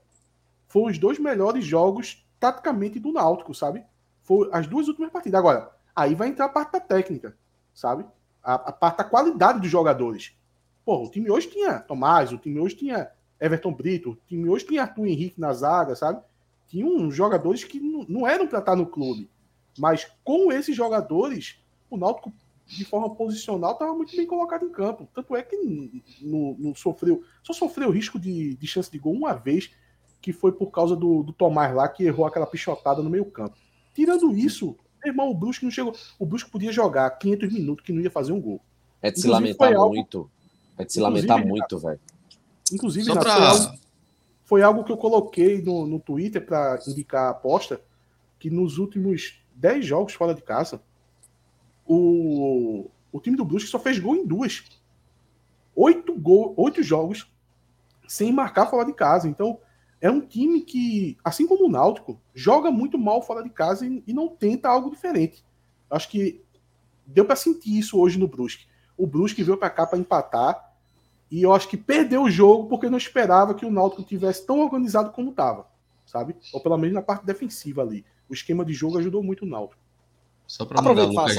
foram 0.68 0.92
os 0.92 1.00
dois 1.00 1.18
melhores 1.18 1.66
jogos 1.66 2.24
taticamente 2.40 3.00
do 3.00 3.12
Náutico, 3.12 3.56
sabe? 3.56 3.84
Foi 4.26 4.50
as 4.52 4.68
duas 4.68 4.88
últimas 4.88 5.12
partidas. 5.12 5.40
Agora, 5.40 5.72
aí 5.96 6.16
vai 6.16 6.28
entrar 6.28 6.46
a 6.46 6.50
parte 6.50 6.74
da 6.74 6.80
técnica, 6.80 7.38
sabe? 7.74 8.06
A, 8.44 8.56
a 8.56 8.72
parte 8.72 8.98
da 8.98 9.04
qualidade 9.04 9.62
dos 9.62 9.70
jogadores. 9.70 10.36
Pô, 10.84 11.04
o 11.04 11.10
time 11.10 11.30
hoje 11.30 11.48
tinha 11.48 11.80
Tomás, 11.80 12.34
o 12.34 12.38
time 12.38 12.60
hoje 12.60 12.76
tinha 12.76 13.12
Everton 13.40 13.72
Brito, 13.72 14.12
o 14.12 14.16
time 14.28 14.50
hoje 14.50 14.66
tinha 14.66 14.82
Arthur 14.82 15.06
Henrique 15.06 15.40
na 15.40 15.54
zaga, 15.54 15.96
sabe? 15.96 16.22
Tinha 16.68 16.86
uns 16.86 17.16
jogadores 17.16 17.64
que 17.64 17.80
não, 17.80 18.04
não 18.10 18.28
eram 18.28 18.48
para 18.48 18.60
estar 18.60 18.76
no 18.76 18.88
clube. 18.88 19.30
Mas 19.78 20.12
com 20.24 20.52
esses 20.52 20.76
jogadores, 20.76 21.60
o 21.90 21.96
Náutico, 21.96 22.34
de 22.66 22.84
forma 22.84 23.14
posicional, 23.14 23.74
estava 23.74 23.94
muito 23.94 24.16
bem 24.16 24.26
colocado 24.26 24.66
em 24.66 24.72
campo. 24.72 25.08
Tanto 25.14 25.36
é 25.36 25.44
que 25.44 25.56
não, 26.22 26.56
não 26.58 26.74
sofreu, 26.74 27.24
só 27.44 27.54
sofreu 27.54 27.92
risco 27.92 28.18
de, 28.18 28.56
de 28.56 28.68
chance 28.68 28.90
de 28.90 28.98
gol 28.98 29.14
uma 29.14 29.34
vez, 29.34 29.72
que 30.20 30.34
foi 30.34 30.52
por 30.52 30.72
causa 30.72 30.96
do, 30.96 31.22
do 31.22 31.32
Tomás 31.32 31.76
lá, 31.76 31.88
que 31.88 32.04
errou 32.04 32.26
aquela 32.26 32.48
pichotada 32.48 33.04
no 33.04 33.10
meio 33.10 33.26
campo. 33.26 33.56
Tirando 33.96 34.36
isso, 34.36 34.78
meu 35.02 35.14
irmão, 35.14 35.32
o 35.32 35.34
Brusque 35.34 35.64
não 35.64 35.72
chegou. 35.72 35.96
O 36.20 36.26
Brusque 36.26 36.52
podia 36.52 36.72
jogar 36.72 37.10
500 37.12 37.54
minutos 37.54 37.86
que 37.86 37.94
não 37.94 38.02
ia 38.02 38.12
fazer 38.12 38.34
um 38.34 38.42
gol. 38.42 38.62
É 39.02 39.10
de 39.10 39.22
se 39.22 39.28
lamentar 39.28 39.74
algo... 39.74 39.96
muito. 39.96 40.30
É 40.78 40.84
de 40.84 40.92
se 40.92 41.00
lamentar 41.00 41.44
muito, 41.48 41.80
velho. 41.80 42.00
Inclusive, 42.74 43.06
Só 43.06 43.14
pra... 43.14 43.34
foi, 43.34 43.42
algo, 43.42 43.80
foi, 44.44 44.62
algo, 44.62 44.84
que 44.84 44.92
eu 44.92 44.98
coloquei 44.98 45.62
no, 45.62 45.88
no 45.88 45.98
Twitter 45.98 46.46
para 46.46 46.78
indicar 46.86 47.28
a 47.28 47.30
aposta, 47.30 47.80
que 48.38 48.50
nos 48.50 48.78
últimos 48.78 49.42
10 49.56 49.86
jogos 49.86 50.14
fora 50.14 50.36
de 50.36 50.42
casa, 50.42 50.82
o, 51.86 52.90
o 53.14 53.20
time 53.22 53.38
do 53.38 53.46
Brusque 53.46 53.70
só 53.70 53.80
fez 53.80 53.98
gol 53.98 54.18
em 54.18 54.28
duas. 54.28 54.66
Oito, 55.74 56.14
gol, 56.20 56.54
oito 56.58 56.84
jogos 56.84 57.32
sem 58.08 58.34
marcar 58.34 58.66
fora 58.66 58.86
de 58.86 58.94
casa. 58.94 59.30
Então, 59.30 59.58
é 60.02 60.10
um 60.10 60.22
time 60.22 60.62
que, 60.62 61.18
assim 61.24 61.48
como 61.48 61.66
o 61.66 61.72
Náutico, 61.72 62.20
joga 62.34 62.70
muito 62.70 62.98
mal 62.98 63.22
fora 63.22 63.44
de 63.44 63.50
casa 63.50 63.86
e, 63.86 64.04
e 64.06 64.14
não 64.14 64.28
tenta 64.28 64.70
algo 64.70 64.90
diferente. 64.90 65.44
Acho 65.90 66.10
que 66.10 66.42
deu 67.06 67.26
para 67.26 67.36
sentir 67.36 67.78
isso 67.78 68.00
hoje 68.00 68.18
no 68.18 68.28
Brusque. 68.28 68.66
O 68.98 69.08
Brusque 69.08 69.44
veio 69.44 69.58
para 69.58 69.70
cá 69.70 69.86
para 69.86 70.00
empatar 70.00 70.74
e 71.30 71.42
eu 71.42 71.54
acho 71.54 71.68
que 71.68 71.78
perdeu 71.78 72.24
o 72.24 72.30
jogo 72.30 72.68
porque 72.68 72.90
não 72.90 72.98
esperava 72.98 73.54
que 73.54 73.66
o 73.66 73.72
Náutico 73.72 74.04
tivesse 74.04 74.46
tão 74.46 74.60
organizado 74.60 75.12
como 75.12 75.32
estava, 75.32 75.68
sabe? 76.06 76.36
Ou 76.54 76.62
pelo 76.62 76.78
menos 76.78 76.94
na 76.94 77.02
parte 77.02 77.26
defensiva 77.26 77.82
ali. 77.82 78.06
O 78.30 78.34
esquema 78.34 78.66
de 78.66 78.74
jogo 78.74 78.98
ajudou 78.98 79.24
muito 79.24 79.44
o 79.44 79.48
Náutico. 79.48 79.82
Só 80.48 80.64
para 80.64 80.82
mandar 80.82 81.06
Lucas, 81.06 81.36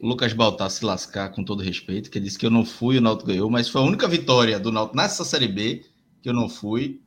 Lucas 0.00 0.32
Baltar 0.34 0.70
se 0.70 0.84
lascar 0.84 1.30
com 1.30 1.42
todo 1.42 1.62
respeito, 1.62 2.10
que 2.10 2.18
ele 2.18 2.26
disse 2.26 2.38
que 2.38 2.44
eu 2.44 2.50
não 2.50 2.64
fui, 2.64 2.98
o 2.98 3.00
Náutico 3.00 3.28
ganhou, 3.28 3.48
mas 3.48 3.68
foi 3.68 3.80
a 3.80 3.84
única 3.84 4.06
vitória 4.06 4.60
do 4.60 4.70
Náutico 4.70 4.96
nessa 4.96 5.24
Série 5.24 5.48
B 5.48 5.84
que 6.20 6.28
eu 6.28 6.34
não 6.34 6.48
fui. 6.48 7.02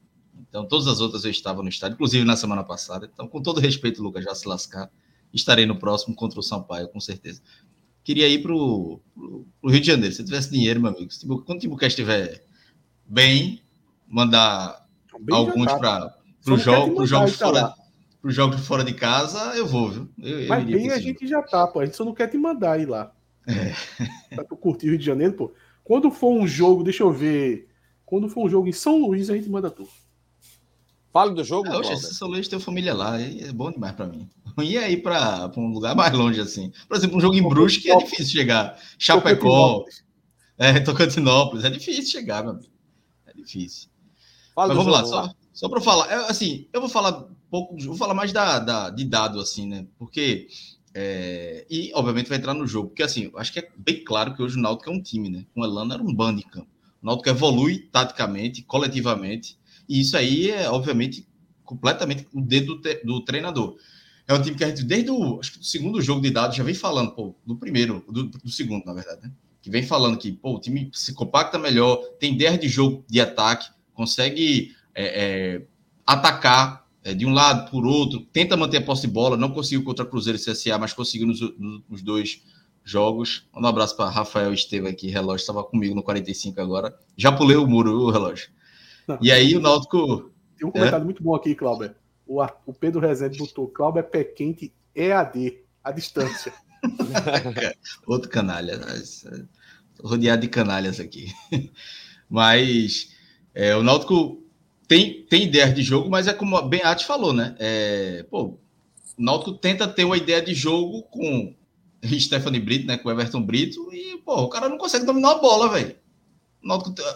Então, 0.47 0.67
todas 0.67 0.87
as 0.87 0.99
outras 0.99 1.23
eu 1.23 1.31
estava 1.31 1.61
no 1.61 1.69
estádio, 1.69 1.95
inclusive 1.95 2.25
na 2.25 2.35
semana 2.35 2.63
passada. 2.63 3.09
Então, 3.11 3.27
com 3.27 3.41
todo 3.41 3.59
respeito, 3.59 4.01
Lucas, 4.01 4.23
já 4.23 4.33
se 4.35 4.47
lascar, 4.47 4.91
estarei 5.33 5.65
no 5.65 5.77
próximo 5.77 6.15
contra 6.15 6.39
o 6.39 6.43
Sampaio, 6.43 6.87
com 6.89 6.99
certeza. 6.99 7.41
Queria 8.03 8.27
ir 8.27 8.41
para 8.41 8.53
o 8.53 9.01
Rio 9.65 9.81
de 9.81 9.87
Janeiro. 9.87 10.15
Se 10.15 10.23
tivesse 10.23 10.49
dinheiro, 10.49 10.79
meu 10.79 10.91
amigo, 10.91 11.09
quando 11.45 11.57
o 11.57 11.59
Timbucast 11.59 11.99
estiver 11.99 12.43
bem, 13.05 13.61
mandar 14.07 14.87
bem 15.19 15.35
alguns 15.35 15.65
para 15.65 16.15
o 16.47 16.57
jogo, 16.57 16.95
pro 16.95 17.05
jogo 17.05 17.27
fora. 17.27 17.73
Para 18.21 18.29
os 18.29 18.35
jogos 18.35 18.65
fora 18.65 18.83
de 18.83 18.93
casa, 18.93 19.55
eu 19.55 19.67
vou, 19.67 19.89
viu? 19.89 20.09
Eu, 20.17 20.47
Mas 20.47 20.65
bem 20.65 20.89
a 20.89 20.99
gente 20.99 21.27
já 21.27 21.41
tá, 21.41 21.67
pô. 21.67 21.79
A 21.79 21.85
gente 21.85 21.95
só 21.95 22.03
não 22.03 22.13
quer 22.13 22.27
te 22.27 22.37
mandar 22.37 22.79
ir 22.79 22.87
lá. 22.87 23.13
É. 23.45 23.73
Pra 24.35 24.43
tu 24.43 24.57
curtir 24.57 24.87
o 24.87 24.89
Rio 24.89 24.99
de 24.99 25.05
Janeiro, 25.05 25.33
pô. 25.33 25.53
Quando 25.83 26.09
for 26.09 26.31
um 26.33 26.47
jogo, 26.47 26.83
deixa 26.83 27.03
eu 27.03 27.11
ver. 27.11 27.69
Quando 28.05 28.27
for 28.27 28.45
um 28.45 28.49
jogo 28.49 28.67
em 28.67 28.73
São 28.73 28.97
Luís, 28.97 29.29
a 29.29 29.35
gente 29.35 29.49
manda 29.49 29.69
tu. 29.69 29.87
Fale 31.17 31.33
do 31.33 31.43
jogo. 31.43 31.67
É, 31.67 31.75
hoje, 31.75 31.97
São 31.97 32.27
Luís 32.27 32.47
tem 32.47 32.59
família 32.59 32.93
lá, 32.93 33.19
é 33.19 33.51
bom 33.51 33.71
demais 33.71 33.93
para 33.93 34.05
mim. 34.05 34.29
E 34.63 34.77
aí 34.77 34.97
para 34.97 35.51
um 35.55 35.71
lugar 35.71 35.95
mais 35.95 36.13
longe, 36.13 36.39
assim. 36.39 36.71
Por 36.87 36.97
exemplo, 36.97 37.17
um 37.17 37.19
jogo 37.19 37.35
em 37.35 37.47
Brusque 37.47 37.91
é 37.91 37.97
difícil 37.97 38.39
chegar. 38.39 38.79
Chapecó, 38.97 39.85
é, 40.57 40.79
Tocantinópolis, 40.79 41.63
é 41.63 41.69
difícil 41.69 42.05
chegar, 42.05 42.43
meu 42.43 42.53
amigo. 42.53 42.71
É 43.27 43.33
difícil. 43.33 43.89
Fala 44.55 44.69
Mas 44.69 44.77
vamos 44.77 44.91
lá, 44.91 45.05
só, 45.05 45.31
só 45.53 45.69
para 45.69 45.81
falar. 45.81 46.05
Assim, 46.27 46.67
eu 46.73 46.81
vou 46.81 46.89
falar 46.89 47.27
pouco, 47.51 47.77
vou 47.77 47.95
falar 47.95 48.15
mais 48.15 48.31
da, 48.31 48.57
da, 48.57 48.89
de 48.89 49.05
dado, 49.05 49.39
assim, 49.39 49.67
né? 49.67 49.87
Porque. 49.97 50.47
É, 50.93 51.65
e, 51.69 51.91
obviamente, 51.93 52.29
vai 52.29 52.37
entrar 52.39 52.55
no 52.55 52.65
jogo. 52.65 52.89
Porque, 52.89 53.03
assim, 53.03 53.31
acho 53.35 53.53
que 53.53 53.59
é 53.59 53.69
bem 53.75 54.03
claro 54.03 54.35
que 54.35 54.41
hoje 54.41 54.57
o 54.57 54.61
Náutico 54.61 54.89
é 54.89 54.93
um 54.93 55.01
time, 55.01 55.29
né? 55.29 55.45
Com 55.53 55.61
o 55.61 55.65
Elano 55.65 55.93
era 55.93 56.01
um 56.01 56.13
bando 56.13 56.41
de 56.41 56.47
campo. 56.47 56.69
O 57.01 57.05
Náutico 57.05 57.29
evolui 57.29 57.79
taticamente, 57.91 58.63
coletivamente 58.63 59.57
e 59.87 60.01
isso 60.01 60.17
aí 60.17 60.51
é, 60.51 60.69
obviamente, 60.69 61.27
completamente 61.63 62.27
o 62.33 62.41
dedo 62.41 62.75
do, 62.75 63.03
do 63.03 63.21
treinador. 63.21 63.77
É 64.27 64.33
um 64.33 64.41
time 64.41 64.57
que 64.57 64.63
a 64.63 64.67
gente, 64.67 64.83
desde 64.83 65.09
o 65.09 65.39
acho 65.39 65.53
que 65.53 65.59
do 65.59 65.65
segundo 65.65 66.01
jogo 66.01 66.21
de 66.21 66.29
dados, 66.29 66.57
já 66.57 66.63
vem 66.63 66.73
falando, 66.75 67.11
pô, 67.11 67.35
do 67.45 67.55
primeiro, 67.55 68.03
do, 68.09 68.25
do 68.25 68.49
segundo, 68.49 68.85
na 68.85 68.93
verdade, 68.93 69.21
né? 69.23 69.31
Que 69.61 69.69
vem 69.69 69.83
falando 69.83 70.17
que, 70.17 70.31
pô, 70.31 70.55
o 70.55 70.59
time 70.59 70.89
se 70.93 71.13
compacta 71.13 71.57
melhor, 71.57 71.97
tem 72.19 72.33
ideia 72.33 72.57
de 72.57 72.67
jogo 72.67 73.05
de 73.07 73.21
ataque, 73.21 73.69
consegue 73.93 74.75
é, 74.93 75.05
é, 75.05 75.61
atacar 76.05 76.85
é, 77.03 77.13
de 77.13 77.25
um 77.25 77.33
lado 77.33 77.71
por 77.71 77.85
outro, 77.85 78.19
tenta 78.19 78.57
manter 78.57 78.77
a 78.77 78.81
posse 78.81 79.07
de 79.07 79.13
bola, 79.13 79.37
não 79.37 79.51
conseguiu 79.51 79.83
contra 79.83 80.05
Cruzeiro 80.05 80.37
e 80.37 80.41
CSA, 80.41 80.77
mas 80.77 80.91
conseguiu 80.91 81.27
nos, 81.27 81.39
nos 81.89 82.01
dois 82.01 82.41
jogos. 82.83 83.47
Um 83.55 83.65
abraço 83.65 83.95
para 83.95 84.09
Rafael 84.09 84.53
Estevam 84.53 84.89
aqui, 84.89 85.07
relógio, 85.07 85.41
estava 85.41 85.63
comigo 85.63 85.95
no 85.95 86.03
45 86.03 86.59
agora. 86.59 86.97
Já 87.15 87.31
pulei 87.31 87.55
o 87.55 87.65
muro, 87.65 87.91
o 87.93 88.11
relógio. 88.11 88.49
E 89.21 89.31
aí 89.31 89.55
o 89.55 89.59
Náutico. 89.59 90.31
Tem 90.57 90.67
um 90.67 90.71
comentário 90.71 91.03
é? 91.03 91.05
muito 91.05 91.23
bom 91.23 91.35
aqui, 91.35 91.55
Cláudio. 91.55 91.95
O, 92.25 92.43
o 92.65 92.73
Pedro 92.73 92.99
Rezende 92.99 93.37
botou: 93.37 93.67
Cláudio 93.67 93.99
é 93.99 94.03
pé 94.03 94.23
quente 94.23 94.73
EAD, 94.95 95.59
a 95.83 95.91
distância. 95.91 96.53
Outro 98.05 98.29
canalha. 98.29 98.79
Rodeado 100.03 100.41
de 100.41 100.47
canalhas 100.47 100.99
aqui. 100.99 101.31
Mas 102.29 103.15
é, 103.53 103.75
o 103.75 103.83
Náutico 103.83 104.43
tem, 104.87 105.23
tem 105.23 105.43
ideias 105.43 105.73
de 105.73 105.81
jogo, 105.81 106.09
mas 106.09 106.27
é 106.27 106.33
como 106.33 106.61
bem 106.61 106.81
Ati 106.83 107.05
falou, 107.05 107.33
né? 107.33 107.55
É, 107.59 108.25
pô, 108.29 108.43
o 108.43 108.59
Náutico 109.17 109.53
tenta 109.53 109.87
ter 109.87 110.03
uma 110.03 110.15
ideia 110.15 110.41
de 110.41 110.53
jogo 110.53 111.03
com 111.03 111.55
Stephanie 112.19 112.59
Brito, 112.59 112.87
né? 112.87 112.97
Com 112.97 113.09
Everton 113.11 113.41
Brito, 113.41 113.93
e 113.93 114.17
pô, 114.17 114.41
o 114.43 114.49
cara 114.49 114.69
não 114.69 114.77
consegue 114.77 115.05
dominar 115.05 115.31
a 115.31 115.39
bola, 115.39 115.69
velho. 115.69 115.95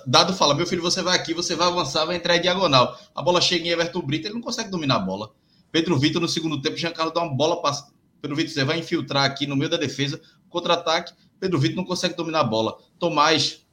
Dado 0.06 0.34
fala, 0.34 0.56
meu 0.56 0.66
filho, 0.66 0.82
você 0.82 1.02
vai 1.02 1.18
aqui, 1.18 1.34
você 1.34 1.56
vai 1.56 1.68
avançar, 1.68 2.06
vai 2.06 2.16
entrar 2.16 2.38
em 2.38 2.42
diagonal. 2.42 2.98
A 3.14 3.22
bola 3.22 3.42
chega 3.42 3.66
em 3.66 3.70
Everton 3.70 4.02
Brito, 4.02 4.28
ele 4.28 4.36
não 4.36 4.42
consegue 4.42 4.70
dominar 4.70 4.96
a 4.96 5.00
bola. 5.00 5.32
Pedro 5.72 5.98
Vitor, 5.98 6.22
no 6.22 6.28
segundo 6.28 6.62
tempo, 6.62 6.78
Giancarlo 6.78 7.14
dá 7.14 7.22
uma 7.22 7.34
bola 7.34 7.62
para 7.62 7.72
Pedro 8.22 8.36
Vitor, 8.36 8.54
você 8.54 8.64
vai 8.64 8.80
infiltrar 8.80 9.24
aqui 9.26 9.48
no 9.48 9.56
meio 9.56 9.70
da 9.70 9.78
defesa, 9.78 10.22
contra-ataque. 10.50 11.14
Pedro 11.40 11.58
Vitor 11.58 11.78
não 11.78 11.86
consegue 11.86 12.14
dominar 12.14 12.42
a 12.42 12.44
bola. 12.44 12.78
Tomás 13.00 13.66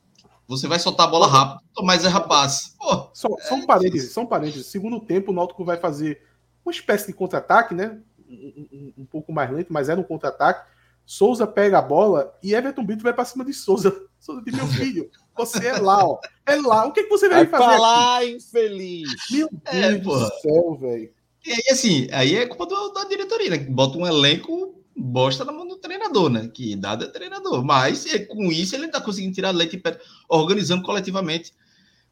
Você 0.46 0.66
vai 0.66 0.78
soltar 0.78 1.06
a 1.06 1.10
bola 1.10 1.26
rápido, 1.26 1.60
mas 1.82 2.04
é 2.04 2.08
rapaz. 2.08 2.74
Pô, 2.78 3.10
só, 3.12 3.28
só 3.40 3.54
um 3.54 3.66
parênteses, 3.66 4.12
só 4.12 4.22
um 4.22 4.26
parênteses. 4.26 4.66
Segundo 4.66 4.98
tempo, 5.00 5.30
o 5.30 5.34
Náutico 5.34 5.64
vai 5.64 5.76
fazer 5.76 6.22
uma 6.64 6.72
espécie 6.72 7.08
de 7.08 7.12
contra-ataque, 7.12 7.74
né? 7.74 7.98
Um, 8.26 8.68
um, 8.72 8.92
um, 8.98 9.04
pouco 9.04 9.32
mais 9.32 9.50
lento, 9.50 9.72
mas 9.72 9.90
era 9.90 10.00
um 10.00 10.04
contra-ataque. 10.04 10.70
Souza 11.04 11.46
pega 11.46 11.78
a 11.78 11.82
bola 11.82 12.34
e 12.42 12.54
Everton 12.54 12.84
Brito 12.84 13.02
vai 13.02 13.12
para 13.12 13.24
cima 13.24 13.44
de 13.44 13.52
Souza. 13.52 13.94
Souza 14.18 14.42
de 14.42 14.52
meu 14.52 14.66
filho, 14.68 15.10
você 15.38 15.68
é 15.68 15.78
lá, 15.78 16.04
ó. 16.04 16.18
É 16.46 16.56
lá. 16.56 16.86
O 16.86 16.92
que, 16.92 17.04
que 17.04 17.08
você 17.08 17.28
vai, 17.28 17.46
vai 17.46 17.60
fazer? 17.60 17.78
lá, 17.78 18.24
infeliz. 18.24 19.08
Meu 19.30 19.48
é, 19.64 19.92
Deus 19.92 19.96
é, 19.96 19.98
do 19.98 20.40
céu, 20.40 20.78
velho. 20.80 21.10
E 21.46 21.52
aí, 21.52 21.62
assim, 21.70 22.08
aí 22.12 22.34
é 22.34 22.46
culpa 22.46 22.66
do, 22.66 22.88
da 22.90 23.04
diretoria, 23.04 23.50
né? 23.50 23.58
Bota 23.58 23.96
um 23.96 24.06
elenco 24.06 24.74
bosta 24.98 25.44
na 25.44 25.52
mão 25.52 25.66
do 25.66 25.76
treinador, 25.76 26.28
né? 26.28 26.48
Que 26.52 26.74
dado 26.74 27.04
é 27.04 27.08
treinador. 27.08 27.64
Mas 27.64 28.04
com 28.28 28.50
isso 28.50 28.74
ele 28.74 28.86
está 28.86 29.00
conseguindo 29.00 29.34
tirar 29.34 29.50
leite 29.50 29.76
e 29.76 29.80
pé, 29.80 29.98
organizando 30.28 30.82
coletivamente 30.82 31.52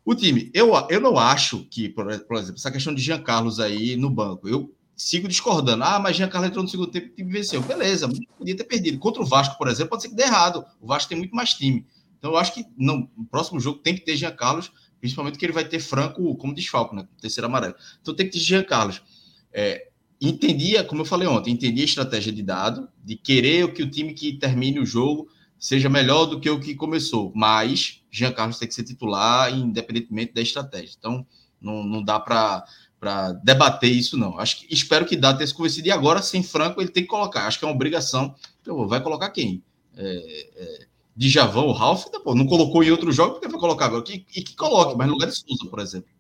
o 0.05 0.15
time. 0.15 0.51
Eu, 0.55 0.73
eu 0.89 1.01
não 1.01 1.19
acho 1.19 1.65
que, 1.65 1.89
por, 1.89 2.07
por, 2.21 2.37
exemplo, 2.37 2.57
essa 2.57 2.71
questão 2.71 2.95
de 2.95 3.03
Jean 3.03 3.21
Carlos 3.21 3.59
aí 3.59 3.97
no 3.97 4.09
banco, 4.09 4.49
eu 4.49 4.73
sigo 4.97 5.27
discordando. 5.27 5.83
Ah, 5.83 5.99
mas 5.99 6.17
Jean 6.17 6.29
Carlos 6.29 6.49
entrou 6.49 6.63
no 6.63 6.71
segundo 6.71 6.91
tempo 6.91 7.13
e 7.19 7.25
venceu. 7.25 7.61
Beleza, 7.61 8.09
podia 8.39 8.57
ter 8.57 8.65
perdido. 8.65 8.99
Contra 8.99 9.23
o 9.23 9.27
Vasco, 9.27 9.59
por 9.59 9.69
exemplo, 9.69 9.91
pode 9.91 10.03
ser 10.03 10.09
que 10.09 10.15
dê 10.15 10.23
errado. 10.23 10.65
O 10.81 10.87
Vasco 10.87 11.09
tem 11.09 11.19
muito 11.19 11.35
mais 11.35 11.53
time. 11.53 11.85
Então 12.27 12.35
eu 12.35 12.41
acho 12.41 12.55
que 12.55 12.67
no 12.77 13.07
próximo 13.31 13.61
jogo 13.61 13.79
tem 13.79 13.95
que 13.95 14.01
ter 14.01 14.17
Jean 14.17 14.33
Carlos, 14.33 14.73
principalmente 14.99 15.39
que 15.39 15.47
ele 15.47 15.53
vai 15.53 15.65
ter 15.65 15.79
Franco 15.79 16.35
como 16.35 16.53
desfalco, 16.53 16.97
né? 16.97 17.07
Terceiro 17.21 17.47
amarelo. 17.47 17.77
Então 18.03 18.17
tem 18.17 18.27
que 18.27 18.33
ter 18.33 18.41
Jean 18.41 18.65
Carlos. 18.65 19.01
É, 19.53 19.91
entendia, 20.21 20.83
como 20.83 21.03
eu 21.03 21.05
falei 21.05 21.29
ontem, 21.29 21.53
entendia 21.53 21.85
a 21.85 21.87
estratégia 21.87 22.33
de 22.33 22.43
dado, 22.43 22.89
de 23.05 23.15
querer 23.15 23.73
que 23.73 23.81
o 23.81 23.89
time 23.89 24.13
que 24.13 24.33
termine 24.33 24.81
o 24.81 24.85
jogo 24.85 25.29
seja 25.57 25.89
melhor 25.89 26.27
do 26.27 26.41
que 26.41 26.51
o 26.51 26.59
que 26.59 26.75
começou, 26.75 27.33
mas 27.33 28.03
Jean 28.11 28.33
Carlos 28.33 28.59
tem 28.59 28.67
que 28.67 28.75
ser 28.75 28.83
titular, 28.83 29.57
independentemente 29.57 30.35
da 30.35 30.43
estratégia. 30.43 30.97
Então, 30.99 31.25
não, 31.61 31.85
não 31.85 32.03
dá 32.03 32.19
para 32.19 32.65
debater 33.45 33.93
isso, 33.93 34.19
não. 34.19 34.37
Acho 34.37 34.59
que 34.59 34.75
espero 34.75 35.07
que 35.07 35.17
dá 35.17 35.33
ter 35.33 35.47
se 35.47 35.55
convencido. 35.55 35.87
E 35.87 35.93
agora, 35.93 36.21
sem 36.21 36.43
Franco, 36.43 36.81
ele 36.81 36.91
tem 36.91 37.05
que 37.05 37.09
colocar. 37.09 37.47
Acho 37.47 37.61
que 37.61 37.65
é 37.65 37.69
uma 37.69 37.75
obrigação. 37.75 38.35
Então, 38.61 38.89
vai 38.89 39.01
colocar 39.01 39.31
quem? 39.31 39.63
É, 39.97 40.49
é, 40.57 40.87
Djavão, 41.17 41.69
o 41.69 41.73
Ralf, 41.73 42.05
pô, 42.23 42.35
não 42.35 42.47
colocou 42.47 42.85
em 42.85 42.91
outro 42.91 43.11
jogo, 43.11 43.35
porque 43.35 43.49
vai 43.49 43.59
colocar 43.59 43.87
agora? 43.87 44.05
E 44.09 44.19
que, 44.19 44.43
que 44.43 44.55
coloque, 44.55 44.95
mas 44.97 45.07
no 45.07 45.15
lugar 45.15 45.29
de 45.29 45.35
Souza, 45.35 45.71
por 45.71 45.79
exemplo. 45.79 46.11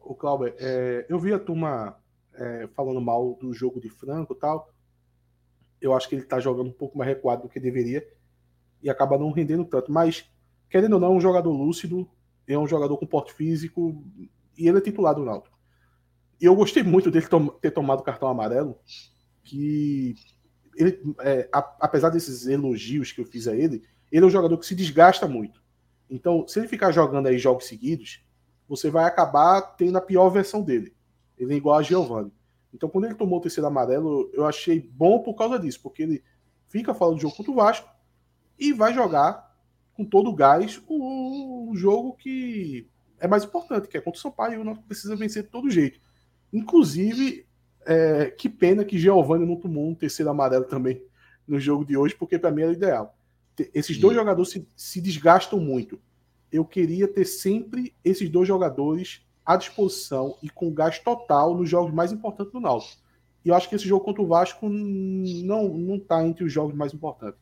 O 0.00 0.16
Cláudio, 0.16 0.52
é, 0.58 1.06
eu 1.08 1.18
vi 1.18 1.32
a 1.32 1.38
turma 1.38 1.96
é, 2.34 2.68
falando 2.74 3.00
mal 3.00 3.38
do 3.40 3.52
jogo 3.52 3.80
de 3.80 3.88
Franco 3.88 4.34
e 4.34 4.36
tal. 4.36 4.68
Eu 5.80 5.94
acho 5.94 6.08
que 6.08 6.16
ele 6.16 6.22
está 6.22 6.40
jogando 6.40 6.68
um 6.68 6.72
pouco 6.72 6.98
mais 6.98 7.08
recuado 7.08 7.42
do 7.42 7.48
que 7.48 7.60
deveria 7.60 8.04
e 8.82 8.90
acaba 8.90 9.16
não 9.16 9.30
rendendo 9.30 9.64
tanto. 9.64 9.92
Mas, 9.92 10.24
querendo 10.68 10.94
ou 10.94 11.00
não, 11.00 11.12
é 11.12 11.16
um 11.16 11.20
jogador 11.20 11.52
lúcido, 11.52 12.08
é 12.48 12.58
um 12.58 12.66
jogador 12.66 12.96
com 12.96 13.06
porte 13.06 13.32
físico 13.32 14.04
e 14.58 14.68
ele 14.68 14.78
é 14.78 14.80
titular 14.80 15.14
do 15.14 15.24
Náutico. 15.24 15.56
E 16.40 16.44
eu 16.44 16.56
gostei 16.56 16.82
muito 16.82 17.12
dele 17.12 17.28
tom 17.28 17.46
ter 17.46 17.70
tomado 17.70 18.02
cartão 18.02 18.28
amarelo, 18.28 18.76
que 19.44 20.16
ele, 20.76 21.00
é, 21.20 21.48
a, 21.52 21.58
apesar 21.80 22.10
desses 22.10 22.46
elogios 22.48 23.12
que 23.12 23.20
eu 23.20 23.24
fiz 23.24 23.46
a 23.46 23.54
ele, 23.54 23.84
ele 24.12 24.24
é 24.24 24.28
um 24.28 24.30
jogador 24.30 24.58
que 24.58 24.66
se 24.66 24.74
desgasta 24.74 25.26
muito. 25.26 25.62
Então, 26.08 26.46
se 26.46 26.60
ele 26.60 26.68
ficar 26.68 26.92
jogando 26.92 27.26
aí 27.28 27.38
jogos 27.38 27.66
seguidos, 27.66 28.22
você 28.68 28.90
vai 28.90 29.04
acabar 29.04 29.62
tendo 29.62 29.96
a 29.96 30.00
pior 30.00 30.28
versão 30.28 30.62
dele. 30.62 30.94
Ele 31.38 31.54
é 31.54 31.56
igual 31.56 31.78
a 31.78 31.82
Giovanni. 31.82 32.30
Então, 32.72 32.88
quando 32.88 33.06
ele 33.06 33.14
tomou 33.14 33.38
o 33.38 33.42
terceiro 33.42 33.66
amarelo, 33.66 34.30
eu 34.34 34.46
achei 34.46 34.80
bom 34.80 35.20
por 35.20 35.34
causa 35.34 35.58
disso, 35.58 35.80
porque 35.82 36.02
ele 36.02 36.22
fica 36.68 36.94
falando 36.94 37.16
do 37.16 37.22
jogo 37.22 37.34
contra 37.34 37.52
o 37.52 37.54
Vasco 37.54 37.88
e 38.58 38.72
vai 38.72 38.94
jogar 38.94 39.50
com 39.94 40.04
todo 40.04 40.30
o 40.30 40.34
gás 40.34 40.80
o, 40.86 41.70
o 41.70 41.76
jogo 41.76 42.14
que 42.14 42.88
é 43.18 43.26
mais 43.26 43.44
importante, 43.44 43.88
que 43.88 43.96
é 43.96 44.00
contra 44.00 44.18
o 44.18 44.22
Sampaio, 44.22 44.54
e 44.54 44.58
o 44.58 44.64
Náutico 44.64 44.86
precisa 44.86 45.16
vencer 45.16 45.44
de 45.44 45.48
todo 45.48 45.70
jeito. 45.70 46.00
Inclusive, 46.52 47.46
é, 47.86 48.30
que 48.30 48.48
pena 48.48 48.84
que 48.84 48.98
Giovanni 48.98 49.46
não 49.46 49.56
tomou 49.56 49.88
um 49.88 49.94
terceiro 49.94 50.30
amarelo 50.30 50.64
também 50.64 51.02
no 51.46 51.58
jogo 51.58 51.84
de 51.84 51.96
hoje, 51.96 52.14
porque 52.14 52.38
para 52.38 52.50
mim 52.50 52.62
era 52.62 52.72
ideal. 52.72 53.16
Esses 53.74 53.98
dois 53.98 54.16
jogadores 54.16 54.50
se, 54.50 54.66
se 54.76 55.00
desgastam 55.00 55.58
muito. 55.58 55.98
Eu 56.50 56.64
queria 56.64 57.08
ter 57.08 57.24
sempre 57.24 57.94
esses 58.04 58.28
dois 58.28 58.46
jogadores 58.46 59.22
à 59.44 59.56
disposição 59.56 60.36
e 60.42 60.48
com 60.48 60.72
gás 60.72 60.98
total 60.98 61.56
nos 61.56 61.68
jogos 61.68 61.92
mais 61.92 62.12
importantes 62.12 62.52
do 62.52 62.60
Náutico. 62.60 63.02
E 63.44 63.48
eu 63.48 63.54
acho 63.54 63.68
que 63.68 63.74
esse 63.74 63.88
jogo 63.88 64.04
contra 64.04 64.22
o 64.22 64.26
Vasco 64.26 64.68
não 64.68 65.68
não 65.68 65.96
está 65.96 66.24
entre 66.24 66.44
os 66.44 66.52
jogos 66.52 66.74
mais 66.74 66.94
importantes. 66.94 67.40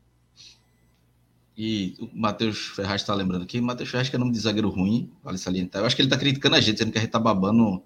E 1.57 1.95
o 2.01 2.09
Matheus 2.15 2.69
Ferraz 2.69 3.03
está 3.03 3.15
lembrando 3.15 3.43
aqui, 3.43 3.61
Matheus 3.61 3.91
Ferraz 3.91 4.09
que 4.09 4.17
é 4.17 4.19
nome 4.19 4.33
de 4.33 4.39
zagueiro 4.39 4.71
ruim, 4.71 5.11
vale 5.23 5.37
salientar. 5.37 5.83
Eu 5.83 5.87
acho 5.87 5.95
que 5.95 6.01
ele 6.01 6.07
está 6.07 6.17
criticando 6.17 6.57
a 6.57 6.61
gente, 6.61 6.75
dizendo 6.75 6.93
que 6.93 6.99
a 6.99 7.01
gente 7.03 7.09
está 7.09 7.19
babando, 7.19 7.83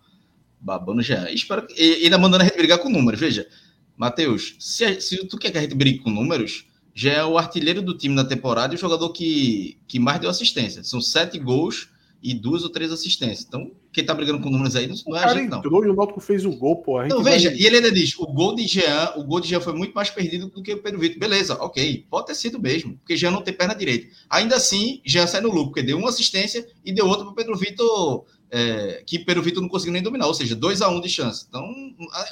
babando 0.61 1.03
já. 1.03 1.29
E 1.29 1.35
espero 1.35 1.67
que, 1.67 1.75
e 1.75 2.05
ainda 2.05 2.17
mandando 2.17 2.45
a 2.45 2.47
gente 2.47 2.57
brigar 2.57 2.79
com 2.79 2.89
números. 2.89 3.19
Veja, 3.19 3.49
Matheus, 3.97 4.55
se, 4.61 5.01
se 5.01 5.27
tu 5.27 5.37
quer 5.37 5.51
que 5.51 5.59
a 5.59 5.63
gente 5.63 5.75
brigue 5.75 5.99
com 5.99 6.11
números, 6.11 6.67
já 6.95 7.13
é 7.13 7.25
o 7.25 7.37
artilheiro 7.37 7.83
do 7.83 7.97
time 7.97 8.15
na 8.15 8.25
temporada 8.25 8.73
e 8.73 8.77
o 8.77 8.81
jogador 8.81 9.11
que, 9.11 9.79
que 9.89 9.99
mais 9.99 10.21
deu 10.21 10.31
assistência. 10.31 10.85
São 10.85 11.01
sete 11.01 11.39
gols 11.39 11.89
e 12.23 12.33
duas 12.33 12.63
ou 12.63 12.71
três 12.71 12.91
assistências. 12.91 13.45
Então, 13.47 13.71
quem 13.93 14.07
tá 14.07 14.15
brigando 14.15 14.41
com 14.41 14.49
números 14.49 14.75
aí 14.75 14.87
não, 14.87 15.17
é 15.17 15.25
a 15.25 15.35
gente, 15.35 15.51
não. 15.51 15.59
Entrou 15.59 15.85
e 15.85 15.91
o 15.91 15.95
Náutico 15.95 16.21
fez 16.21 16.47
o 16.47 16.53
gol, 16.53 16.77
pô. 16.77 17.03
Então, 17.03 17.23
veja, 17.23 17.51
vai... 17.51 17.59
e 17.59 17.67
ele 17.67 17.77
ainda 17.77 17.93
diz: 17.93 18.17
o 18.19 18.27
gol 18.27 18.55
de 18.55 18.67
Jean, 18.67 19.13
o 19.17 19.25
gol 19.25 19.41
de 19.41 19.49
Jean 19.49 19.61
foi 19.61 19.75
muito 19.75 19.93
mais 19.93 20.09
perdido 20.09 20.49
do 20.49 20.63
que 20.63 20.73
o 20.73 20.83
Pedro 20.83 20.99
Vitor. 21.01 21.19
Beleza, 21.19 21.55
ok, 21.61 22.07
pode 22.09 22.29
ter 22.29 22.35
sido 22.35 22.59
mesmo, 22.59 22.97
porque 22.97 23.17
Jean 23.17 23.33
não 23.33 23.43
tem 23.43 23.53
perna 23.53 23.75
direita. 23.75 24.09
Ainda 24.31 24.57
assim, 24.57 25.03
Jean 25.05 25.27
sai 25.27 25.43
no 25.43 25.49
lucro, 25.49 25.67
porque 25.67 25.83
deu 25.83 25.99
uma 25.99 26.09
assistência 26.09 26.67
e 26.83 26.93
deu 26.93 27.07
outra 27.07 27.27
para 27.27 27.35
Pedro 27.35 27.57
Vitor. 27.57 28.25
É, 28.51 29.03
que 29.05 29.19
Pedro 29.19 29.43
Vitor 29.43 29.61
não 29.61 29.69
conseguiu 29.69 29.93
nem 29.93 30.03
dominar, 30.03 30.29
ou 30.29 30.35
seja, 30.35 30.55
2 30.55 30.81
a 30.81 30.89
1 30.89 30.95
um 30.95 31.01
de 31.01 31.09
chance. 31.09 31.45
Então, 31.49 31.67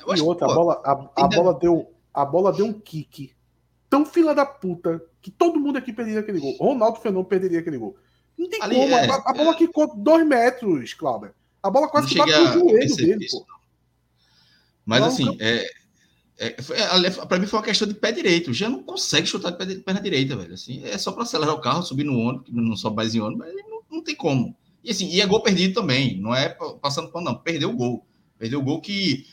eu 0.07 0.13
acho 0.13 0.23
e 0.23 0.27
outra, 0.27 0.47
que, 0.47 0.55
pô, 0.55 0.61
a 0.61 0.65
bola, 0.65 0.83
a, 0.85 1.25
a 1.25 1.27
bola 1.27 1.59
deu, 1.59 1.91
a 2.15 2.25
bola 2.25 2.53
deu 2.53 2.65
um 2.65 2.73
kick 2.73 3.33
tão 3.93 4.07
fila 4.07 4.35
da 4.35 4.47
puta 4.47 5.05
que 5.21 5.31
todo 5.31 5.61
mundo 5.61 5.77
aqui 5.77 5.93
perderia 5.93 6.21
aquele 6.21 6.41
gol. 6.41 6.57
Ronaldo 6.59 6.99
Fenômeno 7.01 7.29
perderia 7.29 7.61
aquele 7.61 7.77
gol. 7.77 7.95
Não 8.39 8.49
tem 8.49 8.63
Ali, 8.63 8.75
como. 8.75 8.95
É, 8.95 9.11
a, 9.11 9.15
a, 9.17 9.33
bola 9.35 9.51
é... 9.51 9.55
quicou 9.55 9.95
dois 9.95 10.27
metros, 10.27 10.95
Cláudio. 10.95 11.35
A 11.63 11.69
bola 11.69 11.91
quase 11.91 12.09
que 12.09 12.17
bateu 12.17 12.43
no 12.43 12.71
joelho 12.71 12.97
dele, 12.97 13.27
pô. 13.31 13.45
Mas 14.87 15.03
assim, 15.03 15.37
é, 15.39 15.71
é, 16.39 16.57
é 16.57 17.11
para 17.27 17.39
mim 17.39 17.47
foi 17.47 17.59
uma 17.59 17.65
questão 17.67 17.87
de 17.87 17.93
pé 17.93 18.13
direito. 18.13 18.55
Já 18.55 18.67
não 18.71 18.83
consegue 18.83 19.27
chutar 19.27 19.51
de 19.51 19.59
pé, 19.59 19.75
perna 19.75 20.01
direita, 20.01 20.37
velho. 20.37 20.55
Assim, 20.55 20.83
é 20.87 20.97
só 20.97 21.13
para 21.13 21.25
acelerar 21.25 21.55
o 21.55 21.61
carro, 21.61 21.83
subir 21.83 22.05
no 22.05 22.19
ônibus, 22.19 22.47
que 22.47 22.53
não 22.53 22.75
sobe 22.75 22.97
mais 22.97 23.15
em 23.15 23.21
ônibus, 23.21 23.47
mas 23.47 23.55
não, 23.69 23.83
não, 23.91 24.03
tem 24.03 24.17
como. 24.17 24.57
E 24.83 24.91
assim, 24.91 25.07
e 25.11 25.21
é 25.21 25.27
gol 25.27 25.43
perdido 25.43 25.75
também. 25.75 26.19
Não 26.19 26.35
é 26.35 26.49
passando 26.81 27.13
pano, 27.13 27.27
não. 27.27 27.35
Perdeu 27.37 27.69
o 27.69 27.77
gol. 27.77 28.07
Perdeu 28.39 28.59
o 28.59 28.65
gol 28.65 28.81
que 28.81 29.27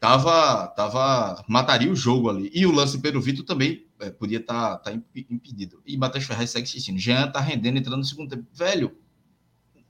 tava, 0.00 0.66
tava 0.68 1.44
mataria 1.46 1.92
o 1.92 1.94
jogo 1.94 2.30
ali. 2.30 2.50
E 2.54 2.64
o 2.64 2.72
lance 2.72 2.98
Pedro 2.98 3.20
Vitor 3.20 3.44
também 3.44 3.86
é, 4.00 4.10
podia 4.10 4.38
estar 4.38 4.76
tá, 4.78 4.90
tá 4.90 4.92
impedido. 4.92 5.82
E 5.86 5.96
Matheus 5.96 6.24
Ferraz 6.24 6.50
segue 6.50 6.66
assistindo. 6.66 6.98
Jean 6.98 7.30
tá 7.30 7.40
rendendo, 7.40 7.78
entrando 7.78 7.98
no 7.98 8.04
segundo 8.04 8.30
tempo. 8.30 8.46
Velho, 8.52 8.96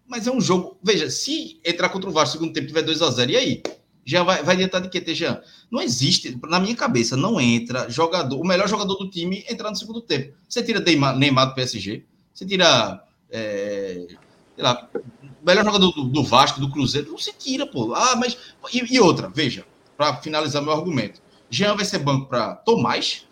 mas 0.07 0.27
é 0.27 0.33
um 0.33 0.41
jogo. 0.41 0.79
Veja, 0.83 1.11
se 1.11 1.61
entrar 1.65 1.91
contra 1.91 2.09
o 2.09 2.13
Vasco 2.13 2.37
no 2.37 2.41
segundo 2.41 2.55
tempo 2.55 2.67
tiver 2.67 2.83
2 2.83 3.03
a 3.03 3.11
0 3.11 3.31
e 3.31 3.37
aí? 3.37 3.63
Já 4.09 4.23
vai, 4.23 4.43
vai 4.43 4.55
adiantar 4.55 4.81
de 4.81 4.89
que, 4.89 5.15
Jean? 5.15 5.39
Não 5.71 5.83
existe, 5.83 6.39
na 6.49 6.59
minha 6.59 6.75
cabeça, 6.75 7.15
não 7.15 7.39
entra 7.39 7.91
jogador, 7.91 8.41
o 8.41 8.47
melhor 8.47 8.67
jogador 8.67 8.95
do 8.95 9.11
time 9.11 9.45
entrar 9.47 9.69
no 9.69 9.77
segundo 9.77 10.01
tempo. 10.01 10.35
Você 10.49 10.63
tira 10.63 10.81
Neymar, 10.81 11.15
Neymar 11.15 11.49
do 11.51 11.55
PSG, 11.55 12.07
você 12.33 12.47
tira. 12.47 13.05
É, 13.31 14.07
sei 14.55 14.65
lá, 14.65 14.89
o 14.95 15.47
melhor 15.47 15.63
jogador 15.63 15.93
do, 15.93 16.05
do, 16.05 16.25
Vasco, 16.25 16.59
do 16.59 16.71
Cruzeiro, 16.71 17.11
não 17.11 17.19
se 17.19 17.35
tira, 17.35 17.67
pô. 17.67 17.93
Ah, 17.95 18.17
mas. 18.17 18.39
E, 18.73 18.95
e 18.95 18.99
outra, 18.99 19.29
veja, 19.29 19.67
para 19.95 20.17
finalizar 20.17 20.63
meu 20.63 20.73
argumento. 20.73 21.21
Jean 21.51 21.77
vai 21.77 21.85
ser 21.85 21.99
banco 21.99 22.31
para 22.31 22.55
Tomás, 22.55 23.28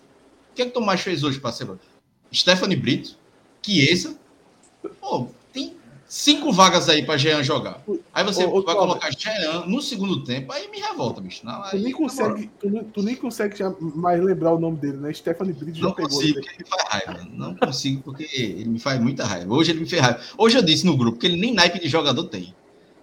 que 0.56 0.62
é 0.62 0.64
que 0.64 0.70
o 0.70 0.74
Tomás 0.74 1.00
fez 1.02 1.22
hoje 1.22 1.38
para 1.38 1.52
ser 1.52 1.68
Stephanie 2.32 2.76
Brito, 2.76 3.16
Chiesa. 3.62 4.16
Pô, 5.00 5.28
tem 5.52 5.76
cinco 6.08 6.52
vagas 6.52 6.88
aí 6.88 7.04
para 7.04 7.16
Jean 7.18 7.42
jogar. 7.42 7.82
Aí 8.12 8.24
você 8.24 8.44
ô, 8.44 8.56
ô, 8.56 8.62
vai 8.62 8.74
colocar 8.74 9.10
Jean 9.10 9.66
no 9.66 9.82
segundo 9.82 10.24
tempo, 10.24 10.52
aí 10.52 10.68
me 10.70 10.80
revolta, 10.80 11.20
bicho. 11.20 11.44
Não, 11.44 11.62
tu, 11.62 11.76
nem 11.76 11.92
consegue, 11.92 12.50
tu, 12.58 12.84
tu, 12.94 13.02
nem 13.02 13.14
consegue 13.14 13.54
mais 13.78 14.22
lembrar 14.22 14.54
o 14.54 14.58
nome 14.58 14.78
dele, 14.78 14.96
né? 14.96 15.12
Stephanie 15.12 15.52
Brito 15.52 15.78
já 15.78 15.84
não 15.84 15.92
pegou. 15.92 16.10
Consigo, 16.10 16.38
ele. 16.38 16.48
me 16.58 16.64
faz 16.64 16.82
raiva. 16.88 17.28
Não 17.32 17.54
consigo, 17.54 18.02
porque 18.02 18.28
ele 18.32 18.68
me 18.68 18.78
faz 18.78 19.00
muita 19.00 19.24
raiva. 19.24 19.52
Hoje 19.52 19.72
ele 19.72 19.80
me 19.80 19.86
fez 19.86 20.00
raiva. 20.00 20.20
Hoje 20.38 20.56
eu 20.56 20.62
disse 20.62 20.86
no 20.86 20.96
grupo 20.96 21.18
que 21.18 21.26
ele 21.26 21.36
nem 21.36 21.52
naipe 21.52 21.78
de 21.78 21.88
jogador 21.88 22.24
tem. 22.24 22.54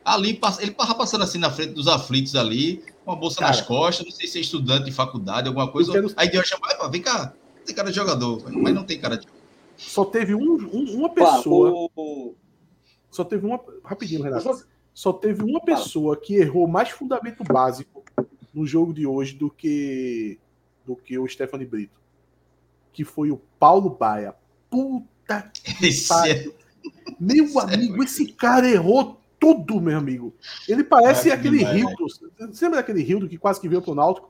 Ali, 0.03 0.37
ele 0.59 0.71
passa 0.71 0.95
passando 0.95 1.23
assim 1.23 1.37
na 1.37 1.49
frente 1.49 1.73
dos 1.73 1.87
aflitos 1.87 2.35
ali, 2.35 2.83
com 3.05 3.11
a 3.11 3.15
bolsa 3.15 3.39
Cara, 3.39 3.51
nas 3.51 3.61
costas, 3.61 4.05
não 4.05 4.11
sei 4.11 4.27
se 4.27 4.37
é 4.37 4.41
estudante 4.41 4.85
de 4.85 4.91
faculdade, 4.91 5.47
alguma 5.47 5.69
coisa. 5.69 5.93
Quero... 5.93 6.11
Aí 6.17 6.29
Deus 6.29 6.45
chama, 6.45 6.89
vem 6.89 7.01
cá, 7.01 7.33
tem 7.65 7.75
cara 7.75 7.89
de 7.89 7.95
jogador, 7.95 8.43
mas 8.51 8.73
não 8.73 8.83
tem 8.83 8.99
cara 8.99 9.17
de 9.17 9.27
Só 9.77 10.05
teve 10.05 10.35
um, 10.35 10.53
um, 10.55 10.97
uma 10.97 11.09
pessoa. 11.09 11.89
Só 13.09 13.23
teve 13.23 13.45
uma. 13.45 13.59
Rapidinho, 13.83 14.23
Renato. 14.23 14.65
Só 14.93 15.11
teve 15.11 15.43
uma 15.43 15.59
pessoa 15.59 16.15
que 16.15 16.35
errou 16.35 16.67
mais 16.67 16.89
fundamento 16.89 17.43
básico 17.43 18.03
no 18.53 18.65
jogo 18.65 18.93
de 18.93 19.07
hoje 19.07 19.33
do 19.33 19.49
que 19.49 20.37
do 20.85 20.95
que 20.95 21.17
o 21.17 21.27
Stephanie 21.27 21.65
Brito. 21.65 21.99
Que 22.91 23.03
foi 23.03 23.31
o 23.31 23.41
Paulo 23.59 23.89
Baia. 23.89 24.35
Puta 24.69 25.51
que 25.53 26.07
pariu. 26.07 26.53
Meu 27.19 27.59
amigo, 27.59 28.03
esse 28.03 28.31
cara 28.33 28.69
errou 28.69 29.19
tudo, 29.39 29.81
meu 29.81 29.97
amigo. 29.97 30.33
Ele 30.67 30.83
parece 30.83 31.29
É, 31.29 31.33
aquele 31.33 31.59
demais. 31.59 31.79
Hildo. 31.79 32.07
Você 32.51 32.65
lembra 32.65 32.79
daquele 32.79 33.01
Hildo 33.01 33.27
que 33.27 33.37
quase 33.37 33.59
que 33.59 33.69
veio 33.69 33.81
pro 33.81 33.95
Náutico? 33.95 34.29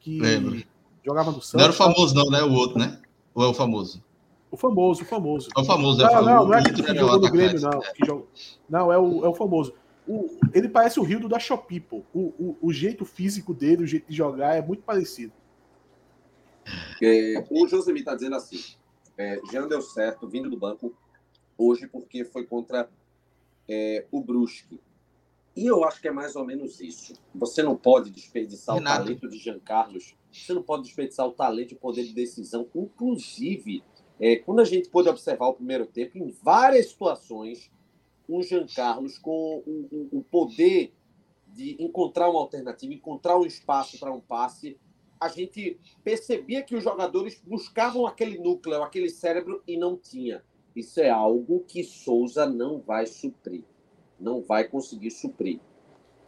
Que 0.00 0.20
Lembro. 0.20 0.62
Jogava 1.04 1.30
no 1.30 1.40
Santos? 1.40 1.52
Não 1.54 1.60
era 1.62 1.72
o 1.72 1.76
famoso, 1.76 2.14
não, 2.14 2.30
né? 2.30 2.42
O 2.42 2.52
outro, 2.52 2.78
né? 2.78 3.00
Ou 3.34 3.44
é 3.44 3.48
o 3.48 3.54
famoso? 3.54 4.02
O 4.50 4.56
famoso, 4.56 5.02
o 5.02 5.06
famoso. 5.06 5.48
É 5.56 5.60
o 5.60 5.64
famoso, 5.64 6.02
é 6.02 6.04
o 6.04 6.06
Não, 6.06 6.12
famoso. 6.12 6.30
não, 6.30 6.44
não 6.46 6.54
é 6.54 6.56
O 6.56 6.60
aquele 6.60 6.82
que 6.82 6.94
jogou 6.94 7.20
no. 7.20 7.30
Grêmio, 7.30 7.60
não. 7.60 7.80
que 7.80 8.04
joga- 8.06 8.24
Não, 8.68 8.92
é 8.92 8.98
o, 8.98 9.24
é 9.24 9.28
o 9.28 9.34
famoso. 9.34 9.72
O- 10.06 10.28
ele 10.52 10.68
parece 10.68 11.00
o 11.00 11.02
Rildo 11.02 11.28
da 11.28 11.38
Shopee, 11.38 11.80
pô. 11.80 12.02
O, 12.12 12.20
o, 12.38 12.58
o 12.60 12.72
jeito 12.72 13.04
físico 13.04 13.54
dele, 13.54 13.84
o 13.84 13.86
jeito 13.86 14.08
de 14.10 14.16
jogar 14.16 14.54
é 14.56 14.60
muito 14.60 14.82
parecido. 14.82 15.32
É, 17.02 17.44
o 17.50 17.66
Josemi 17.66 18.00
está 18.00 18.14
dizendo 18.14 18.36
assim: 18.36 18.60
é, 19.18 19.40
Jean 19.50 19.66
deu 19.66 19.80
certo 19.82 20.28
vindo 20.28 20.48
do 20.50 20.56
banco 20.56 20.94
hoje 21.58 21.86
porque 21.86 22.24
foi 22.24 22.44
contra 22.44 22.88
é, 23.68 24.06
o 24.10 24.20
Brusque. 24.20 24.80
E 25.56 25.66
eu 25.66 25.84
acho 25.84 26.00
que 26.00 26.08
é 26.08 26.12
mais 26.12 26.34
ou 26.36 26.44
menos 26.44 26.80
isso. 26.80 27.14
Você 27.34 27.62
não 27.62 27.76
pode 27.76 28.10
desperdiçar 28.10 28.74
Renato. 28.76 29.02
o 29.02 29.04
talento 29.04 29.28
de 29.28 29.38
Jean 29.38 29.58
Carlos, 29.58 30.14
você 30.32 30.52
não 30.54 30.62
pode 30.62 30.84
desperdiçar 30.84 31.26
o 31.26 31.32
talento 31.32 31.72
e 31.72 31.74
o 31.74 31.78
poder 31.80 32.04
de 32.04 32.12
decisão. 32.14 32.66
Inclusive, 32.74 33.82
é, 34.20 34.36
quando 34.36 34.60
a 34.60 34.64
gente 34.64 34.88
pôde 34.88 35.08
observar 35.08 35.48
o 35.48 35.54
primeiro 35.54 35.86
tempo, 35.86 36.18
em 36.18 36.30
várias 36.42 36.86
situações, 36.86 37.70
um 38.28 38.42
Jean 38.42 38.66
Carlos 38.66 39.18
com 39.18 39.62
o, 39.66 39.88
o- 39.90 40.18
o 40.18 40.22
poder 40.24 40.92
de 41.48 41.76
encontrar 41.82 42.30
uma 42.30 42.40
alternativa, 42.40 42.94
encontrar 42.94 43.38
um 43.38 43.44
espaço 43.44 43.98
para 43.98 44.12
um 44.12 44.20
passe, 44.20 44.78
a 45.20 45.28
gente 45.28 45.78
percebia 46.02 46.62
que 46.62 46.74
os 46.74 46.82
jogadores 46.82 47.40
buscavam 47.46 48.06
aquele 48.06 48.38
núcleo, 48.38 48.82
aquele 48.82 49.08
cérebro 49.08 49.62
e 49.66 49.76
não 49.76 49.96
tinha. 49.96 50.42
Isso 50.74 51.00
é 51.00 51.10
algo 51.10 51.60
que 51.68 51.84
Souza 51.84 52.46
não 52.46 52.80
vai 52.80 53.06
suprir, 53.06 53.64
não 54.18 54.40
vai 54.40 54.64
conseguir 54.64 55.10
suprir. 55.10 55.60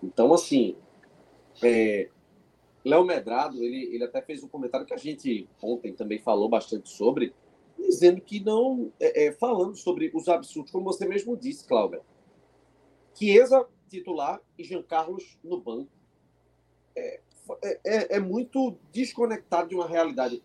Então, 0.03 0.35
assim, 0.35 0.77
é, 1.63 2.11
Léo 2.85 3.05
Medrado, 3.05 3.63
ele, 3.63 3.95
ele 3.95 4.05
até 4.05 4.21
fez 4.21 4.43
um 4.43 4.49
comentário 4.49 4.87
que 4.87 4.93
a 4.93 4.99
gente 4.99 5.49
ontem 5.63 5.93
também 5.95 6.19
falou 6.19 6.49
bastante 6.49 6.91
sobre, 6.91 7.35
dizendo 7.79 8.21
que 8.21 8.41
não, 8.41 8.93
é, 9.01 9.27
é, 9.27 9.33
falando 9.33 9.75
sobre 9.77 10.11
os 10.15 10.29
absurdos, 10.29 10.71
como 10.71 10.85
você 10.85 11.07
mesmo 11.07 11.37
disse, 11.37 11.67
Cláudia. 11.67 12.03
Chiesa 13.15 13.67
titular 13.89 14.41
e 14.59 14.65
Jean 14.65 14.83
Carlos 14.83 15.39
no 15.43 15.61
banco. 15.61 15.91
É, 16.97 17.21
é, 17.63 18.17
é 18.17 18.21
muito 18.21 18.77
desconectado 18.93 19.69
de 19.69 19.75
uma 19.75 19.87
realidade. 19.87 20.43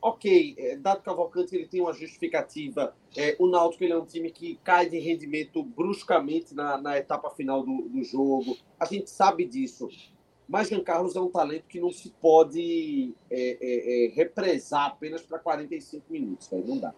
Ok, 0.00 0.54
é, 0.58 0.76
Dado 0.76 1.02
Cavalcante 1.02 1.54
ele 1.54 1.66
tem 1.66 1.80
uma 1.80 1.92
justificativa. 1.92 2.94
É, 3.16 3.36
o 3.38 3.46
Náutico 3.46 3.84
ele 3.84 3.92
é 3.92 3.98
um 3.98 4.04
time 4.04 4.30
que 4.30 4.56
cai 4.62 4.88
de 4.88 4.98
rendimento 4.98 5.62
bruscamente 5.62 6.54
na, 6.54 6.78
na 6.78 6.96
etapa 6.96 7.30
final 7.30 7.62
do, 7.62 7.88
do 7.88 8.02
jogo. 8.02 8.56
A 8.78 8.84
gente 8.84 9.10
sabe 9.10 9.44
disso. 9.44 9.88
Mas 10.48 10.68
Jean 10.68 10.80
Carlos 10.80 11.16
é 11.16 11.20
um 11.20 11.28
talento 11.30 11.64
que 11.68 11.80
não 11.80 11.90
se 11.90 12.10
pode 12.20 13.12
é, 13.30 13.58
é, 13.60 14.06
é, 14.06 14.14
represar 14.14 14.86
apenas 14.86 15.22
para 15.22 15.38
45 15.38 16.04
minutos. 16.10 16.48
velho. 16.48 16.66
Não 16.66 16.78
dá. 16.78 16.94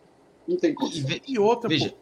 Não 0.46 0.56
tem 0.56 0.70
E 0.70 0.74
condição. 0.74 1.10
E 1.26 1.38
outra, 1.38 1.68
Veja, 1.68 1.90
pô. 1.90 1.96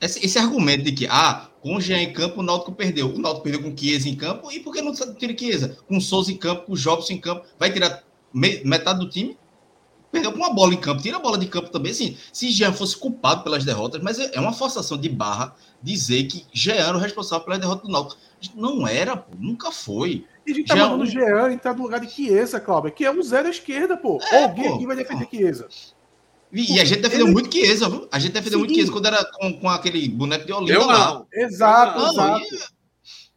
esse, 0.00 0.24
esse 0.24 0.38
argumento 0.38 0.82
de 0.84 0.92
que, 0.92 1.06
ah, 1.08 1.48
com 1.60 1.76
o 1.76 1.80
Jean 1.80 1.98
em 2.02 2.12
campo, 2.12 2.40
o 2.40 2.42
Náutico 2.42 2.72
perdeu. 2.72 3.08
O 3.08 3.18
Náutico 3.18 3.44
perdeu 3.44 3.62
com 3.62 3.72
o 3.72 3.78
Chiesa 3.78 4.08
em 4.08 4.16
campo, 4.16 4.50
e 4.50 4.60
por 4.60 4.72
que 4.74 4.82
não 4.82 4.92
tira 4.92 5.36
Chiesa? 5.36 5.78
Com 5.86 5.96
o 5.96 6.00
Souza 6.00 6.32
em 6.32 6.36
campo, 6.36 6.66
com 6.66 6.72
o 6.72 6.76
Jobson 6.76 7.12
em 7.12 7.20
campo, 7.20 7.46
vai 7.58 7.72
tirar 7.72 8.02
me- 8.32 8.62
metade 8.64 8.98
do 8.98 9.08
time? 9.08 9.36
Perdeu 10.10 10.32
com 10.32 10.38
uma 10.38 10.52
bola 10.52 10.74
em 10.74 10.80
campo, 10.80 11.00
tira 11.00 11.18
a 11.18 11.20
bola 11.20 11.38
de 11.38 11.46
campo 11.46 11.70
também. 11.70 11.92
Assim, 11.92 12.16
se 12.32 12.50
Jean 12.50 12.72
fosse 12.72 12.96
culpado 12.96 13.44
pelas 13.44 13.64
derrotas, 13.64 14.02
mas 14.02 14.18
é 14.18 14.30
é 14.34 14.40
uma 14.40 14.52
forçação 14.52 14.98
de 14.98 15.08
barra 15.08 15.54
dizer 15.80 16.24
que 16.24 16.44
Jean 16.52 16.74
era 16.74 16.96
o 16.96 17.00
responsável 17.00 17.44
pelas 17.44 17.60
derrotas 17.60 17.86
do 17.86 17.92
Náutico. 17.92 18.20
Não 18.56 18.88
era, 18.88 19.16
pô, 19.16 19.36
nunca 19.38 19.70
foi. 19.70 20.24
E 20.46 20.52
a 20.52 20.54
gente 20.54 20.66
tá 20.68 20.76
Já 20.76 20.84
mandando 20.86 21.02
o 21.04 21.06
Jean 21.06 21.52
entrar 21.52 21.74
no 21.74 21.82
lugar 21.82 22.00
de 22.00 22.10
Chiesa, 22.10 22.58
Cláudio, 22.60 22.92
que 22.92 23.04
é 23.04 23.10
um 23.10 23.22
zero 23.22 23.46
à 23.48 23.50
esquerda, 23.50 23.96
pô. 23.96 24.18
É, 24.32 24.44
Alguém 24.44 24.68
pô. 24.68 24.74
aqui 24.76 24.86
vai 24.86 24.96
defender 24.96 25.28
Chiesa. 25.30 25.68
E, 26.52 26.74
e 26.76 26.80
a 26.80 26.84
gente 26.84 27.00
defendeu 27.02 27.26
Ele- 27.26 27.32
muito 27.34 27.52
Chiesa, 27.54 27.88
viu? 27.88 28.08
A 28.10 28.18
gente 28.18 28.32
defendeu 28.32 28.58
muito 28.58 28.70
Sim. 28.70 28.76
Chiesa 28.76 28.92
quando 28.92 29.06
era 29.06 29.24
com, 29.24 29.52
com 29.60 29.68
aquele 29.68 30.08
boneco 30.08 30.44
de 30.46 30.52
Olinda 30.52 30.72
Eu 30.72 30.86
lá. 30.86 31.14
não. 31.14 31.26
Exato, 31.32 31.98
Não, 32.00 32.10
exato. 32.10 32.54
e- 32.54 32.80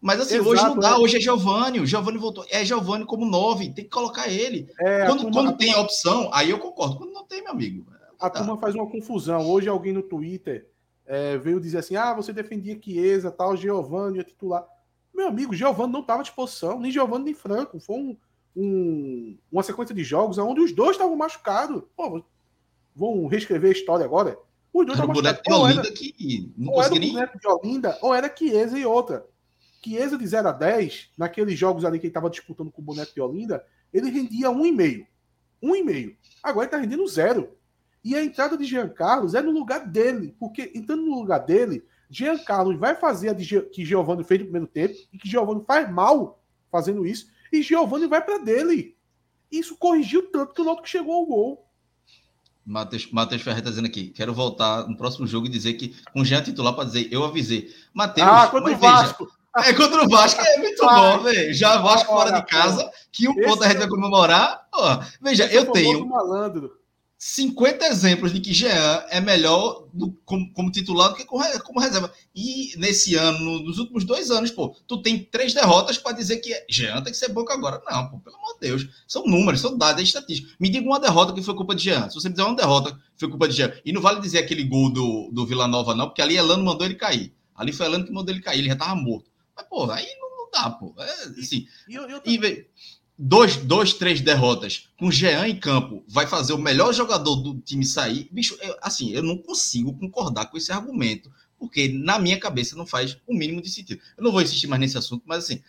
Mas 0.02 0.20
assim, 0.20 0.36
Exato, 0.36 0.50
hoje 0.50 0.64
não 0.64 0.80
dá. 0.80 0.90
é. 0.90 0.96
Hoje 0.96 1.18
é 1.18 1.20
Giovanni. 1.22 1.80
O 1.80 1.86
Giovanni 1.86 2.18
voltou. 2.18 2.46
É 2.50 2.66
Giovanni 2.66 3.06
como 3.06 3.26
nove. 3.26 3.70
Tem 3.72 3.84
que 3.86 3.90
colocar 3.90 4.28
ele. 4.28 4.68
É, 4.80 5.04
a 5.04 5.06
quando 5.06 5.20
turma- 5.22 5.34
quando 5.34 5.50
a 5.50 5.54
tem 5.54 5.74
a 5.74 5.80
opção, 5.80 6.30
aí 6.34 6.50
eu 6.50 6.58
concordo. 6.60 6.98
Quando 6.98 7.14
não 7.14 7.26
tem, 7.26 7.42
meu 7.44 7.52
amigo. 7.52 7.86
A 8.20 8.30
tá. 8.30 8.40
turma 8.40 8.58
faz 8.58 8.74
uma 8.76 8.90
confusão. 8.90 9.48
Hoje 9.50 9.70
alguém 9.70 9.94
no 9.94 10.02
Twitter 10.04 10.68
é, 11.06 11.38
veio 11.38 11.60
dizer 11.60 11.78
assim: 11.78 11.96
ah, 11.96 12.14
você 12.14 12.34
defendia 12.34 12.78
Chiesa, 12.84 13.30
tal, 13.32 13.56
Giovanni 13.56 14.20
é 14.20 14.24
titular. 14.24 14.66
Meu 15.14 15.28
amigo, 15.28 15.54
Giovanni 15.54 15.94
não 15.94 16.02
estava 16.02 16.22
à 16.22 16.24
disposição, 16.24 16.80
nem 16.80 16.92
Giovanni 16.92 17.26
nem 17.26 17.34
Franco. 17.34 17.80
Foi 17.80 17.96
um, 17.98 18.18
um- 18.56 19.38
uma 19.52 19.64
sequência 19.64 19.94
de 19.94 20.04
jogos 20.04 20.38
onde 20.38 20.62
os 20.62 20.72
dois 20.72 20.92
estavam 20.92 21.16
machucados. 21.16 21.84
Pô, 21.96 22.24
vão 22.96 23.28
reescrever 23.28 23.70
a 23.70 23.74
história 23.74 24.06
agora? 24.06 24.38
Os 24.74 24.86
dois 24.86 24.98
estavam 24.98 25.14
machucados. 25.22 25.60
Ou 25.60 25.68
era- 25.68 25.80
Olinda 25.82 25.92
que 25.96 26.52
não 26.58 26.74
ou 26.74 26.82
era 26.82 26.96
nem. 26.96 27.14
boneco 27.14 27.40
de 27.40 27.48
Olinda, 27.48 27.98
ou 28.02 28.14
era 28.14 28.34
Chiesa 28.36 28.78
e 28.80 28.86
outra. 28.86 29.26
Chiesa 29.84 30.18
de 30.18 30.26
0 30.26 30.48
a 30.48 30.52
10, 30.52 31.10
naqueles 31.18 31.60
jogos 31.60 31.84
ali 31.86 32.00
que 32.00 32.06
ele 32.06 32.10
estava 32.12 32.30
disputando 32.30 32.72
com 32.72 32.82
o 32.82 32.86
boneco 32.86 33.14
de 33.14 33.22
Olinda, 33.22 33.66
ele 33.94 34.10
rendia 34.10 34.50
1,5. 34.50 35.06
1,5. 35.62 36.16
Agora 36.42 36.66
ele 36.66 36.68
está 36.68 36.78
rendendo 36.78 37.08
zero. 37.08 37.52
E 38.04 38.16
a 38.16 38.24
entrada 38.24 38.58
de 38.58 38.66
Jean 38.66 38.90
Carlos 38.90 39.34
é 39.36 39.42
no 39.42 39.52
lugar 39.52 39.86
dele, 39.88 40.36
porque 40.40 40.72
entrando 40.76 41.04
no 41.04 41.16
lugar 41.20 41.40
dele, 41.40 41.86
Jean 42.14 42.38
Carlos 42.38 42.78
vai 42.78 42.94
fazer 42.94 43.30
a 43.30 43.34
de 43.34 43.62
que 43.64 43.84
Giovanni 43.84 44.24
fez 44.24 44.40
no 44.40 44.46
primeiro 44.46 44.68
tempo, 44.68 44.94
e 45.12 45.18
que 45.18 45.28
Giovanni 45.28 45.64
faz 45.66 45.92
mal 45.92 46.40
fazendo 46.72 47.06
isso, 47.06 47.28
e 47.52 47.64
Giovanni 47.64 48.06
vai 48.06 48.24
para 48.24 48.38
dele. 48.38 48.96
Isso 49.52 49.76
corrigiu 49.76 50.30
tanto 50.32 50.54
que 50.54 50.62
o 50.62 50.66
Náutico 50.66 50.88
chegou 50.88 51.14
ao 51.14 51.26
gol. 51.26 51.68
Matheus, 52.64 53.12
Matheus 53.12 53.42
Ferreira 53.42 53.62
está 53.62 53.70
dizendo 53.72 53.88
aqui. 53.88 54.10
Quero 54.10 54.34
voltar 54.34 54.88
no 54.88 54.96
próximo 54.96 55.26
jogo 55.28 55.48
e 55.48 55.50
dizer 55.50 55.74
que 55.74 55.96
com 56.14 56.22
o 56.22 56.26
Jean 56.26 56.42
titular 56.42 56.74
para 56.74 56.86
dizer, 56.86 57.08
eu 57.12 57.24
avisei. 57.24 57.74
Matheus, 57.94 58.28
ah, 58.28 58.48
contra 58.48 58.60
o 58.60 58.64
mas 58.64 58.80
veja, 58.80 58.92
Vasco. 58.92 59.32
É 59.58 59.74
contra 59.74 60.06
o 60.06 60.10
Vasco, 60.10 60.42
é 60.42 60.58
muito 60.58 60.86
Ai. 60.86 61.18
bom, 61.18 61.24
velho. 61.24 61.54
Já 61.54 61.78
Vasco 61.82 62.12
fora 62.12 62.32
de 62.32 62.46
casa, 62.46 62.92
que 63.12 63.28
um 63.28 63.36
ponto 63.36 63.64
a 63.64 63.68
gente 63.68 63.80
vai 63.80 63.88
comemorar. 63.88 64.68
Ó, 64.74 65.00
veja, 65.22 65.46
é 65.46 65.58
eu 65.58 65.72
tenho 65.72 66.08
malandro. 66.08 66.83
50 67.26 67.86
exemplos 67.88 68.34
de 68.34 68.42
que 68.42 68.54
Jean 68.54 69.02
é 69.10 69.22
melhor 69.22 69.88
do- 69.94 70.12
como, 70.26 70.52
como 70.52 70.70
titular 70.70 71.08
do 71.10 71.16
que 71.16 71.24
como, 71.24 71.42
como 71.62 71.80
reserva. 71.80 72.14
E 72.36 72.74
nesse 72.78 73.16
ano, 73.16 73.40
no- 73.40 73.64
nos 73.64 73.78
últimos 73.80 74.04
dois 74.04 74.30
anos, 74.30 74.52
pô, 74.52 74.76
tu 74.86 75.02
tem 75.02 75.24
três 75.24 75.54
derrotas 75.54 75.98
para 75.98 76.12
dizer 76.18 76.38
que 76.40 76.54
Jean 76.70 77.02
tem 77.02 77.14
que 77.14 77.18
ser 77.18 77.30
banco 77.30 77.54
agora. 77.54 77.82
Não, 77.90 78.10
pô, 78.10 78.20
pelo 78.20 78.36
amor 78.36 78.56
de 78.56 78.68
Deus. 78.68 78.88
São 79.08 79.26
números, 79.26 79.62
são 79.62 79.78
dados, 79.78 80.02
é 80.02 80.04
estatística. 80.04 80.50
Me 80.60 80.68
diga 80.70 80.86
uma 80.86 81.00
derrota 81.00 81.32
que 81.32 81.42
foi 81.42 81.56
culpa 81.56 81.74
de 81.74 81.84
Jean. 81.86 82.10
Se 82.10 82.16
você 82.16 82.28
me 82.28 82.36
dizer 82.36 82.46
uma 82.46 82.58
derrota 82.58 82.92
que 82.92 83.00
foi 83.20 83.30
culpa 83.30 83.48
de 83.48 83.56
Jean. 83.56 83.72
E 83.86 83.94
não 83.94 84.02
vale 84.02 84.20
dizer 84.20 84.40
aquele 84.40 84.66
gol 84.66 84.92
do, 84.92 85.30
do 85.32 85.46
Vila 85.46 85.66
Nova, 85.66 85.96
não, 85.96 86.08
porque 86.08 86.22
ali 86.22 86.36
Elano 86.36 86.64
mandou 86.66 86.86
ele 86.86 86.96
cair. 86.96 87.34
Ali 87.56 87.72
foi 87.72 87.86
Elano 87.86 88.06
que 88.06 88.12
mandou 88.12 88.34
ele 88.36 88.44
cair, 88.44 88.60
ele 88.60 88.68
já 88.68 88.76
tava 88.76 88.96
morto. 88.96 89.32
Mas, 89.56 89.66
pô, 89.70 89.90
aí 89.90 90.06
não, 90.20 90.30
não 90.44 90.52
dá, 90.52 90.70
pô. 90.72 90.94
É, 91.00 91.14
assim, 91.40 91.66
E 91.88 91.96
eu, 91.96 92.04
eu 92.10 92.22
e 92.26 92.68
dois, 93.18 93.58
dois, 93.58 93.94
três 93.94 94.22
derrotas 94.22 94.90
com 94.98 95.12
Jean 95.12 95.48
em 95.48 95.60
campo 95.60 96.04
vai 96.08 96.28
fazer 96.28 96.54
o 96.54 96.58
melhor 96.58 96.94
jogador 96.94 97.36
do 97.38 97.60
time 97.60 97.86
sair. 97.86 98.28
Bicho, 98.32 98.58
eu- 98.62 98.76
assim, 98.82 99.12
eu 99.12 99.24
não 99.24 99.38
consigo 99.38 99.94
concordar 99.94 100.48
com 100.48 100.58
esse 100.58 100.72
argumento, 100.72 101.32
porque 101.58 101.88
na 101.90 102.20
minha 102.20 102.40
cabeça 102.40 102.76
não 102.76 102.86
faz 102.86 103.18
o 103.28 103.34
mínimo 103.34 103.62
de 103.62 103.70
sentido. 103.70 104.02
Eu 104.18 104.24
não 104.24 104.32
vou 104.32 104.42
insistir 104.42 104.68
mais 104.68 104.80
nesse 104.80 104.98
assunto, 104.98 105.24
mas 105.26 105.46
assim, 105.46 105.62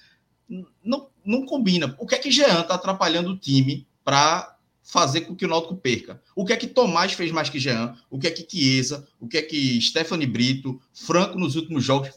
não, 0.83 1.09
não 1.25 1.47
combina. 1.47 1.95
O 1.99 2.07
que 2.07 2.15
é 2.15 2.19
que 2.19 2.31
Jean 2.31 2.63
tá 2.63 2.75
atrapalhando 2.75 3.31
o 3.31 3.37
time 3.37 3.87
para 4.05 4.57
fazer 4.83 5.23
com 5.23 5.35
que 5.35 5.45
o 5.45 5.49
Náutico 5.49 5.77
perca? 5.77 6.21
O 6.37 6.45
que 6.45 6.53
é 6.53 6.57
que 6.57 6.67
Tomás 6.67 7.13
fez 7.13 7.31
mais 7.33 7.49
que 7.49 7.59
Jean? 7.59 7.97
O 8.11 8.19
que 8.19 8.27
é 8.27 8.31
que 8.31 8.47
Chiesa? 8.49 9.07
O 9.19 9.27
que 9.27 9.39
é 9.39 9.43
que 9.43 9.81
Stephanie 9.81 10.27
Brito, 10.27 10.81
Franco 10.93 11.39
nos 11.39 11.57
últimos 11.57 11.83
jogos? 11.85 12.11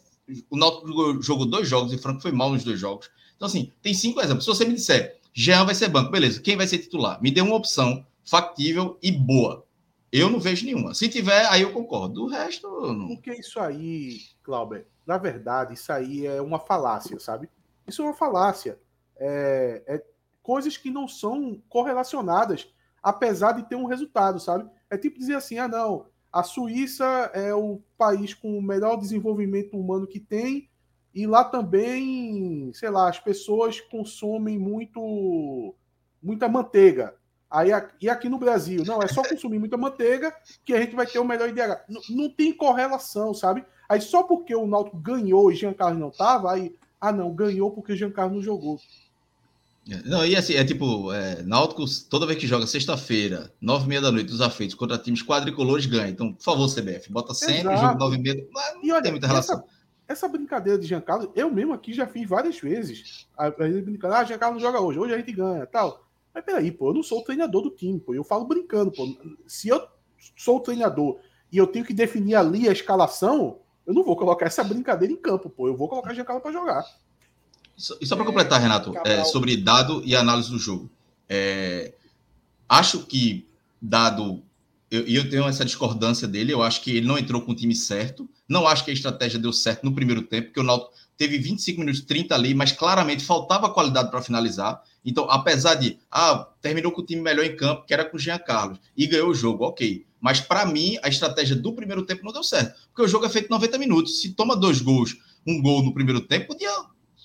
O 0.50 0.58
Náutico 0.58 1.22
jogou 1.22 1.46
dois 1.46 1.68
jogos 1.70 1.94
e 1.94 1.98
Franco 1.98 2.22
foi 2.22 2.32
mal 2.32 2.52
nos 2.52 2.64
dois 2.64 2.80
jogos. 2.80 3.10
Então, 3.38 3.48
assim, 3.48 3.72
tem 3.82 3.94
cinco 3.94 4.20
exemplos. 4.20 4.44
Se 4.44 4.50
você 4.50 4.66
me 4.66 4.74
disser, 4.74 5.17
Jean 5.40 5.66
vai 5.66 5.76
ser 5.76 5.88
banco, 5.88 6.10
beleza, 6.10 6.42
quem 6.42 6.58
vai 6.58 6.66
ser 6.66 6.80
titular? 6.80 7.22
Me 7.22 7.30
dê 7.30 7.42
uma 7.42 7.54
opção 7.54 8.04
factível 8.26 8.98
e 9.04 9.12
boa. 9.12 9.64
Eu 10.12 10.32
não 10.32 10.40
vejo 10.40 10.66
nenhuma. 10.66 10.96
Se 10.96 11.08
tiver, 11.08 11.46
aí 11.46 11.62
eu 11.62 11.72
concordo. 11.72 12.24
O 12.24 12.28
resto, 12.28 12.68
não. 12.92 13.10
Porque 13.10 13.32
isso 13.34 13.60
aí, 13.60 14.18
Clauber, 14.42 14.88
na 15.06 15.20
verdade, 15.20 15.76
isso 15.76 15.94
aí 15.94 16.26
é 16.26 16.42
uma 16.42 16.58
falácia, 16.58 17.20
sabe? 17.20 17.48
Isso 17.86 18.02
é 18.02 18.06
uma 18.06 18.16
falácia. 18.16 18.80
É, 19.16 19.84
é 19.86 20.04
coisas 20.42 20.76
que 20.76 20.90
não 20.90 21.08
são 21.08 21.62
correlacionadas, 21.70 22.68
apesar 23.04 23.52
de 23.52 23.70
ter 23.70 23.76
um 23.76 23.86
resultado, 23.86 24.40
sabe? 24.40 24.68
É 24.90 24.98
tipo 24.98 25.20
dizer 25.20 25.36
assim: 25.36 25.60
ah, 25.60 25.68
não, 25.68 26.08
a 26.34 26.42
Suíça 26.42 27.06
é 27.36 27.54
o 27.54 27.80
país 27.96 28.34
com 28.34 28.58
o 28.58 28.62
melhor 28.62 28.98
desenvolvimento 28.98 29.78
humano 29.78 30.08
que 30.08 30.20
tem, 30.20 30.68
e 31.18 31.26
lá 31.26 31.44
também, 31.44 32.72
sei 32.76 32.92
lá, 32.92 33.10
as 33.10 33.20
pessoas 33.20 33.82
consomem 33.82 34.56
muito 34.60 35.74
muita 36.22 36.48
manteiga. 36.48 37.16
Aí, 37.50 37.70
e 38.00 38.08
aqui 38.08 38.30
no 38.30 38.38
Brasil, 38.38 38.84
não, 38.86 39.02
é 39.02 39.08
só 39.08 39.24
consumir 39.24 39.58
muita 39.58 39.78
manteiga 39.78 40.32
que 40.64 40.76
a 40.76 40.80
gente 40.80 40.96
vai 40.96 41.08
ter 41.08 41.18
o 41.18 41.26
melhor 41.26 41.50
IDH. 41.50 41.86
Não, 41.90 42.02
não 42.10 42.30
tem 42.30 42.54
correlação, 42.54 43.34
sabe? 43.34 43.66
Aí 43.90 44.00
só 44.00 44.22
porque 44.22 44.56
o 44.56 44.68
Náutico 44.68 44.98
ganhou 44.98 45.52
e 45.52 45.56
Jean 45.56 45.74
Carlos 45.74 46.00
não 46.00 46.12
tava, 46.12 46.54
aí, 46.54 46.76
ah 47.02 47.12
não, 47.12 47.34
ganhou 47.34 47.72
porque 47.72 47.96
Jean 47.96 48.12
Carlos 48.12 48.36
não 48.36 48.44
jogou. 48.44 48.80
Não, 50.06 50.24
e 50.24 50.36
assim, 50.36 50.54
é 50.54 50.64
tipo, 50.64 51.12
é, 51.12 51.42
Náutico, 51.42 51.84
toda 52.12 52.28
vez 52.28 52.38
que 52.38 52.46
joga 52.46 52.68
sexta-feira, 52.68 53.52
nove 53.60 53.86
e 53.86 53.88
meia 53.88 54.02
da 54.02 54.12
noite, 54.12 54.32
os 54.32 54.42
afeitos 54.42 54.76
contra 54.76 55.00
times 55.00 55.24
quadricolores 55.24 55.88
ganha. 55.88 56.10
Então, 56.10 56.32
por 56.34 56.44
favor, 56.44 56.68
CBF, 56.70 57.12
bota 57.12 57.34
sempre 57.34 57.74
Exato. 57.74 57.82
jogo 57.82 58.00
nove 58.00 58.18
e 58.18 58.20
meia. 58.20 58.48
Não, 58.52 58.84
e 58.84 58.92
olha, 58.92 59.02
tem 59.02 59.12
muita 59.12 59.26
relação. 59.26 59.56
Essa, 59.56 59.77
essa 60.08 60.28
brincadeira 60.28 60.80
de 60.80 60.88
Giancarlo, 60.88 61.32
eu 61.36 61.52
mesmo 61.52 61.74
aqui 61.74 61.94
já 61.94 62.08
fiz 62.08 62.28
várias 62.28 62.60
vezes. 62.60 63.28
A, 63.38 63.48
a 63.48 63.52
brincando, 63.52 64.14
ah, 64.14 64.24
Giancarlo 64.24 64.56
não 64.56 64.62
joga 64.62 64.80
hoje, 64.80 65.00
hoje 65.00 65.14
a 65.14 65.18
gente 65.18 65.32
ganha, 65.32 65.66
tal. 65.66 66.06
Mas 66.34 66.46
peraí, 66.46 66.72
pô, 66.72 66.90
eu 66.90 66.94
não 66.94 67.04
sou 67.04 67.20
o 67.20 67.24
treinador 67.24 67.64
do 67.64 67.72
time, 67.72 68.00
pô. 68.00 68.14
Eu 68.14 68.24
falo 68.24 68.46
brincando, 68.46 68.92
pô. 68.92 69.18
Se 69.48 69.68
eu 69.70 69.86
sou 70.36 70.58
o 70.58 70.62
treinador 70.62 71.20
e 71.52 71.58
eu 71.58 71.68
tenho 71.68 71.84
que 71.84 71.94
definir 71.94 72.36
ali 72.36 72.70
a 72.70 72.72
escalação, 72.72 73.60
eu 73.86 73.94
não 73.94 74.04
vou 74.04 74.16
colocar 74.16 74.46
essa 74.46 74.64
brincadeira 74.64 75.14
em 75.14 75.18
campo, 75.18 75.50
pô. 75.50 75.68
Eu 75.68 75.76
vou 75.76 75.90
colocar 75.90 76.14
Giancarlo 76.14 76.42
para 76.42 76.52
jogar. 76.52 76.86
E 78.02 78.06
só 78.06 78.16
para 78.16 78.26
completar, 78.26 78.60
Renato, 78.60 78.94
é, 79.06 79.24
sobre 79.24 79.56
dado 79.56 80.02
e 80.04 80.16
análise 80.16 80.50
do 80.50 80.58
jogo. 80.58 80.90
É, 81.30 81.94
acho 82.68 83.06
que 83.06 83.48
dado. 83.82 84.44
Eu, 84.90 85.06
eu 85.06 85.30
tenho 85.30 85.48
essa 85.48 85.66
discordância 85.66 86.28
dele, 86.28 86.54
eu 86.54 86.64
acho 86.64 86.82
que 86.82 86.96
ele 86.96 87.06
não 87.06 87.18
entrou 87.18 87.42
com 87.42 87.52
o 87.52 87.56
time 87.56 87.76
certo. 87.76 88.30
Não 88.48 88.66
acho 88.66 88.86
que 88.86 88.92
a 88.92 88.94
estratégia 88.94 89.38
deu 89.38 89.52
certo 89.52 89.84
no 89.84 89.94
primeiro 89.94 90.22
tempo, 90.22 90.48
porque 90.48 90.60
o 90.60 90.64
Náutico 90.64 90.94
teve 91.18 91.38
25 91.38 91.80
minutos 91.80 92.02
30 92.02 92.34
ali, 92.34 92.54
mas 92.54 92.72
claramente 92.72 93.26
faltava 93.26 93.70
qualidade 93.70 94.10
para 94.10 94.22
finalizar. 94.22 94.82
Então, 95.04 95.30
apesar 95.30 95.76
de, 95.76 95.98
ah, 96.12 96.48
terminou 96.62 96.92
com 96.92 97.02
o 97.02 97.06
time 97.06 97.22
melhor 97.22 97.46
em 97.46 97.56
campo, 97.56 97.86
que 97.86 97.94
era 97.94 98.06
com 98.06 98.16
o 98.16 98.20
Jean 98.20 98.38
Carlos, 98.38 98.80
e 98.96 99.08
ganhou 99.08 99.30
o 99.30 99.34
jogo, 99.34 99.66
ok. 99.66 100.06
Mas 100.22 100.40
para 100.40 100.66
mim, 100.66 100.98
a 101.04 101.10
estratégia 101.10 101.56
do 101.56 101.74
primeiro 101.74 102.06
tempo 102.06 102.24
não 102.24 102.32
deu 102.32 102.44
certo, 102.44 102.80
porque 102.90 103.02
o 103.02 103.08
jogo 103.08 103.26
é 103.26 103.30
feito 103.30 103.50
90 103.50 103.78
minutos. 103.78 104.22
Se 104.22 104.34
toma 104.34 104.56
dois 104.56 104.80
gols, 104.80 105.18
um 105.46 105.62
gol 105.62 105.84
no 105.84 105.94
primeiro 105.94 106.22
tempo, 106.22 106.48
podia 106.48 106.72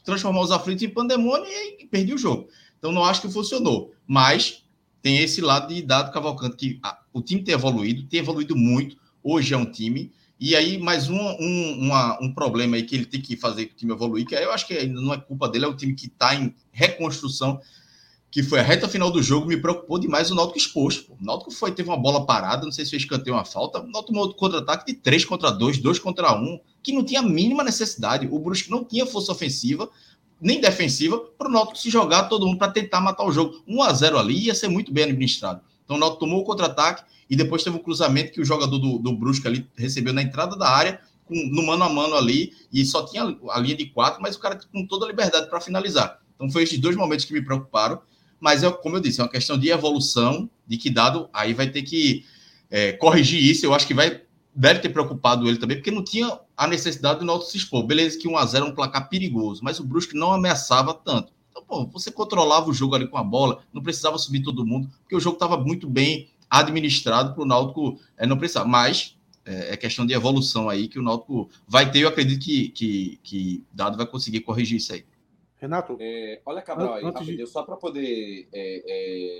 transformar 0.04 0.40
os 0.40 0.50
aflitos 0.50 0.82
em 0.82 0.88
pandemônio 0.88 1.46
e, 1.46 1.84
e 1.84 1.86
perder 1.86 2.14
o 2.14 2.18
jogo. 2.18 2.48
Então, 2.78 2.90
não 2.90 3.04
acho 3.04 3.22
que 3.22 3.30
funcionou. 3.30 3.94
Mas 4.06 4.61
tem 5.02 5.18
esse 5.18 5.40
lado 5.40 5.74
de 5.74 5.82
dado 5.82 6.12
Cavalcante, 6.12 6.56
que 6.56 6.78
a, 6.82 6.98
o 7.12 7.20
time 7.20 7.42
tem 7.42 7.54
evoluído, 7.54 8.04
tem 8.04 8.20
evoluído 8.20 8.56
muito. 8.56 8.96
Hoje 9.22 9.52
é 9.52 9.56
um 9.56 9.66
time 9.66 10.12
e 10.44 10.56
aí, 10.56 10.76
mais 10.76 11.08
um, 11.08 11.16
um, 11.16 11.78
uma, 11.82 12.18
um 12.20 12.34
problema 12.34 12.74
aí 12.74 12.82
que 12.82 12.96
ele 12.96 13.06
tem 13.06 13.20
que 13.20 13.36
fazer 13.36 13.66
que 13.66 13.74
o 13.74 13.76
time 13.76 13.92
evoluir, 13.92 14.26
que 14.26 14.34
eu 14.34 14.50
acho 14.50 14.66
que 14.66 14.74
ainda 14.74 15.00
não 15.00 15.14
é 15.14 15.16
culpa 15.16 15.48
dele, 15.48 15.66
é 15.66 15.68
o 15.68 15.76
time 15.76 15.94
que 15.94 16.06
está 16.08 16.34
em 16.34 16.52
reconstrução, 16.72 17.60
que 18.28 18.42
foi 18.42 18.58
a 18.58 18.62
reta 18.64 18.88
final 18.88 19.08
do 19.08 19.22
jogo, 19.22 19.46
me 19.46 19.56
preocupou 19.56 20.00
demais 20.00 20.32
o 20.32 20.34
Náutico 20.34 20.58
exposto. 20.58 21.04
Pô. 21.04 21.14
O 21.14 21.24
Náutico 21.24 21.52
foi, 21.52 21.70
teve 21.70 21.88
uma 21.88 21.96
bola 21.96 22.26
parada, 22.26 22.64
não 22.64 22.72
sei 22.72 22.84
se 22.84 22.90
fez 22.90 23.04
canteio 23.04 23.36
uma 23.36 23.44
falta, 23.44 23.78
o 23.78 23.86
Náutico 23.86 24.12
tomou 24.12 24.34
contra-ataque 24.34 24.92
de 24.92 24.98
3 24.98 25.24
contra 25.26 25.48
2, 25.48 25.78
2 25.78 26.00
contra 26.00 26.36
1, 26.36 26.58
que 26.82 26.92
não 26.92 27.04
tinha 27.04 27.20
a 27.20 27.22
mínima 27.22 27.62
necessidade. 27.62 28.26
O 28.28 28.40
Brusque 28.40 28.68
não 28.68 28.82
tinha 28.82 29.06
força 29.06 29.30
ofensiva, 29.30 29.88
nem 30.42 30.60
defensiva, 30.60 31.18
para 31.38 31.48
o 31.48 31.50
Náutico 31.50 31.78
se 31.78 31.88
jogar 31.88 32.24
todo 32.24 32.46
mundo 32.46 32.58
para 32.58 32.72
tentar 32.72 33.00
matar 33.00 33.24
o 33.24 33.32
jogo. 33.32 33.62
1 33.66 33.82
a 33.82 33.92
0 33.92 34.18
ali 34.18 34.46
ia 34.46 34.54
ser 34.54 34.68
muito 34.68 34.92
bem 34.92 35.04
administrado. 35.04 35.60
Então 35.84 35.96
o 35.96 36.00
Náutico 36.00 36.20
tomou 36.20 36.40
o 36.40 36.44
contra-ataque, 36.44 37.04
e 37.32 37.36
depois 37.36 37.62
teve 37.62 37.76
um 37.76 37.82
cruzamento 37.82 38.30
que 38.30 38.42
o 38.42 38.44
jogador 38.44 38.78
do, 38.78 38.98
do 38.98 39.10
Brusque 39.10 39.46
ali 39.46 39.66
recebeu 39.74 40.12
na 40.12 40.20
entrada 40.20 40.54
da 40.54 40.68
área, 40.68 41.00
com, 41.24 41.34
no 41.34 41.62
mano 41.62 41.82
a 41.82 41.88
mano 41.88 42.14
ali, 42.14 42.52
e 42.70 42.84
só 42.84 43.06
tinha 43.06 43.22
a 43.22 43.58
linha 43.58 43.74
de 43.74 43.86
quatro, 43.86 44.20
mas 44.20 44.36
o 44.36 44.38
cara 44.38 44.60
com 44.70 44.86
toda 44.86 45.06
a 45.06 45.08
liberdade 45.08 45.48
para 45.48 45.58
finalizar. 45.58 46.20
Então 46.34 46.50
foi 46.50 46.64
esses 46.64 46.78
dois 46.78 46.94
momentos 46.94 47.24
que 47.24 47.32
me 47.32 47.42
preocuparam, 47.42 48.02
mas 48.38 48.62
é 48.62 48.70
como 48.70 48.96
eu 48.96 49.00
disse, 49.00 49.20
é 49.20 49.24
uma 49.24 49.30
questão 49.30 49.58
de 49.58 49.70
evolução, 49.70 50.50
de 50.66 50.76
que 50.76 50.90
dado 50.90 51.30
aí 51.32 51.54
vai 51.54 51.70
ter 51.70 51.80
que 51.82 52.26
é, 52.70 52.92
corrigir 52.92 53.42
isso, 53.42 53.64
eu 53.64 53.72
acho 53.72 53.86
que 53.86 53.94
vai 53.94 54.20
deve 54.54 54.80
ter 54.80 54.90
preocupado 54.90 55.48
ele 55.48 55.58
também, 55.58 55.76
porque 55.76 55.90
não 55.90 56.04
tinha 56.04 56.38
a 56.56 56.66
necessidade 56.66 57.20
do 57.20 57.24
Náutico 57.24 57.50
se 57.50 57.56
expor. 57.56 57.84
Beleza 57.84 58.18
que 58.18 58.28
1 58.28 58.36
a 58.36 58.44
0 58.44 58.66
é 58.66 58.68
um 58.68 58.74
placar 58.74 59.08
perigoso, 59.08 59.62
mas 59.64 59.80
o 59.80 59.84
Brusque 59.84 60.16
não 60.16 60.32
ameaçava 60.32 60.92
tanto. 60.92 61.32
Então, 61.50 61.64
pô, 61.64 61.86
você 61.86 62.10
controlava 62.10 62.68
o 62.68 62.72
jogo 62.74 62.94
ali 62.94 63.06
com 63.06 63.16
a 63.16 63.24
bola, 63.24 63.62
não 63.72 63.82
precisava 63.82 64.18
subir 64.18 64.42
todo 64.42 64.66
mundo, 64.66 64.90
porque 65.00 65.16
o 65.16 65.20
jogo 65.20 65.36
estava 65.36 65.56
muito 65.56 65.88
bem 65.88 66.28
administrado 66.50 67.34
para 67.34 67.42
o 67.42 67.46
Náutico 67.46 67.98
é, 68.16 68.26
não 68.26 68.36
precisar. 68.36 68.64
Mas 68.64 69.16
é, 69.44 69.72
é, 69.72 69.76
questão 69.76 70.06
de 70.06 70.12
evolução 70.12 70.68
aí 70.68 70.86
que 70.86 70.98
o 70.98 71.02
Náutico 71.02 71.48
vai 71.66 71.90
ter. 71.90 72.00
Eu 72.00 72.08
acredito 72.08 72.44
que, 72.44 72.68
que, 72.68 73.18
que 73.22 73.64
Dado 73.72 73.96
vai 73.96 74.06
conseguir 74.06 74.40
corrigir 74.40 74.76
isso 74.76 74.92
aí. 74.92 75.04
Renato? 75.56 75.96
É, 76.00 76.40
olha, 76.44 76.60
Cabral, 76.60 76.94
aí, 76.94 77.04
rapidinho, 77.04 77.38
de... 77.38 77.46
só 77.46 77.62
para 77.62 77.76
poder 77.76 78.48
é, 78.52 78.82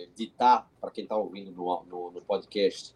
é, 0.05 0.09
ditar 0.15 0.71
para 0.81 0.91
quem 0.91 1.03
está 1.03 1.17
ouvindo 1.17 1.51
no, 1.51 1.85
no, 1.85 2.11
no 2.13 2.23
podcast. 2.23 2.95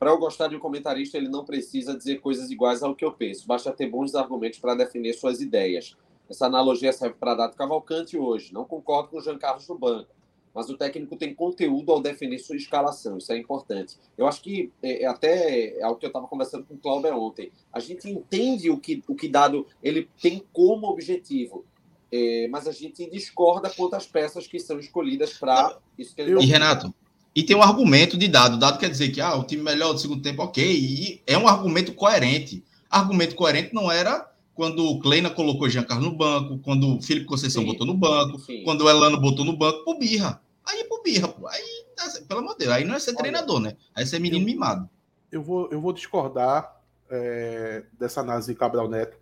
Para 0.00 0.10
eu 0.10 0.18
gostar 0.18 0.48
de 0.48 0.56
um 0.56 0.58
comentarista, 0.58 1.16
ele 1.16 1.28
não 1.28 1.44
precisa 1.44 1.96
dizer 1.96 2.20
coisas 2.20 2.50
iguais 2.50 2.82
ao 2.82 2.96
que 2.96 3.04
eu 3.04 3.12
penso. 3.12 3.46
Basta 3.46 3.70
ter 3.70 3.86
bons 3.86 4.16
argumentos 4.16 4.58
para 4.58 4.74
defender 4.74 5.12
suas 5.12 5.40
ideias. 5.40 5.96
Essa 6.28 6.46
analogia 6.46 6.92
serve 6.92 7.14
para 7.20 7.34
Dado 7.34 7.54
Cavalcante 7.54 8.18
hoje. 8.18 8.52
Não 8.52 8.64
concordo 8.64 9.10
com 9.10 9.18
o 9.18 9.20
Jean 9.20 9.38
Carlos 9.38 9.66
do 9.66 9.78
banco 9.78 10.08
mas 10.54 10.68
o 10.68 10.76
técnico 10.76 11.16
tem 11.16 11.34
conteúdo 11.34 11.92
ao 11.92 12.00
definir 12.00 12.38
sua 12.38 12.56
escalação, 12.56 13.18
isso 13.18 13.32
é 13.32 13.38
importante. 13.38 13.96
Eu 14.16 14.26
acho 14.26 14.42
que 14.42 14.72
é, 14.82 15.04
é 15.04 15.06
até 15.06 15.78
é 15.78 15.86
o 15.86 15.96
que 15.96 16.06
eu 16.06 16.08
estava 16.08 16.26
conversando 16.26 16.64
com 16.64 16.74
o 16.74 16.78
Cláudio 16.78 17.16
ontem. 17.16 17.52
A 17.72 17.80
gente 17.80 18.08
entende 18.08 18.70
o 18.70 18.78
que 18.78 19.02
o 19.06 19.14
que 19.14 19.28
dado 19.28 19.66
ele 19.82 20.08
tem 20.20 20.44
como 20.52 20.88
objetivo, 20.88 21.64
é, 22.12 22.48
mas 22.48 22.66
a 22.66 22.72
gente 22.72 23.08
discorda 23.08 23.70
quanto 23.70 23.94
às 23.94 24.06
peças 24.06 24.46
que 24.46 24.58
são 24.58 24.78
escolhidas 24.78 25.34
para 25.34 25.78
isso 25.96 26.14
que 26.14 26.20
ele 26.20 26.34
E 26.42 26.46
Renato, 26.46 26.92
e 27.34 27.42
tem 27.42 27.56
um 27.56 27.62
argumento 27.62 28.16
de 28.18 28.26
dado. 28.26 28.58
Dado 28.58 28.78
quer 28.78 28.90
dizer 28.90 29.10
que 29.10 29.20
ah, 29.20 29.36
o 29.36 29.44
time 29.44 29.62
melhor 29.62 29.92
do 29.92 30.00
segundo 30.00 30.22
tempo, 30.22 30.42
ok. 30.42 30.64
E 30.64 31.22
é 31.26 31.38
um 31.38 31.46
argumento 31.46 31.94
coerente. 31.94 32.64
Argumento 32.90 33.36
coerente 33.36 33.72
não 33.72 33.90
era 33.90 34.28
quando 34.54 34.84
o 34.84 35.00
Kleina 35.00 35.30
colocou 35.30 35.66
o 35.66 35.70
Giancarlo 35.70 36.04
no 36.04 36.16
banco, 36.16 36.58
quando 36.58 36.96
o 36.96 37.02
Felipe 37.02 37.26
Conceição 37.26 37.62
sim, 37.62 37.68
botou 37.68 37.86
no 37.86 37.94
banco, 37.94 38.38
sim. 38.40 38.62
quando 38.64 38.82
o 38.82 38.90
Elano 38.90 39.18
botou 39.20 39.44
no 39.44 39.56
banco, 39.56 39.84
por 39.84 39.98
birra. 39.98 40.42
Aí 40.66 40.84
por 40.84 41.02
birra, 41.02 41.28
pô. 41.28 41.46
Aí, 41.46 41.86
pelo 42.28 42.40
amor 42.40 42.52
de 42.52 42.64
Deus, 42.64 42.72
aí 42.72 42.84
não 42.84 42.94
é 42.94 42.98
ser 42.98 43.10
Olha, 43.10 43.18
treinador, 43.18 43.60
né? 43.60 43.76
Aí 43.94 44.02
é 44.02 44.06
ser 44.06 44.18
menino 44.18 44.42
eu, 44.42 44.46
mimado. 44.46 44.90
Eu 45.32 45.42
vou, 45.42 45.68
eu 45.70 45.80
vou 45.80 45.92
discordar 45.92 46.78
é, 47.08 47.84
dessa 47.98 48.20
análise 48.20 48.52
de 48.52 48.58
Cabral 48.58 48.88
Neto. 48.88 49.16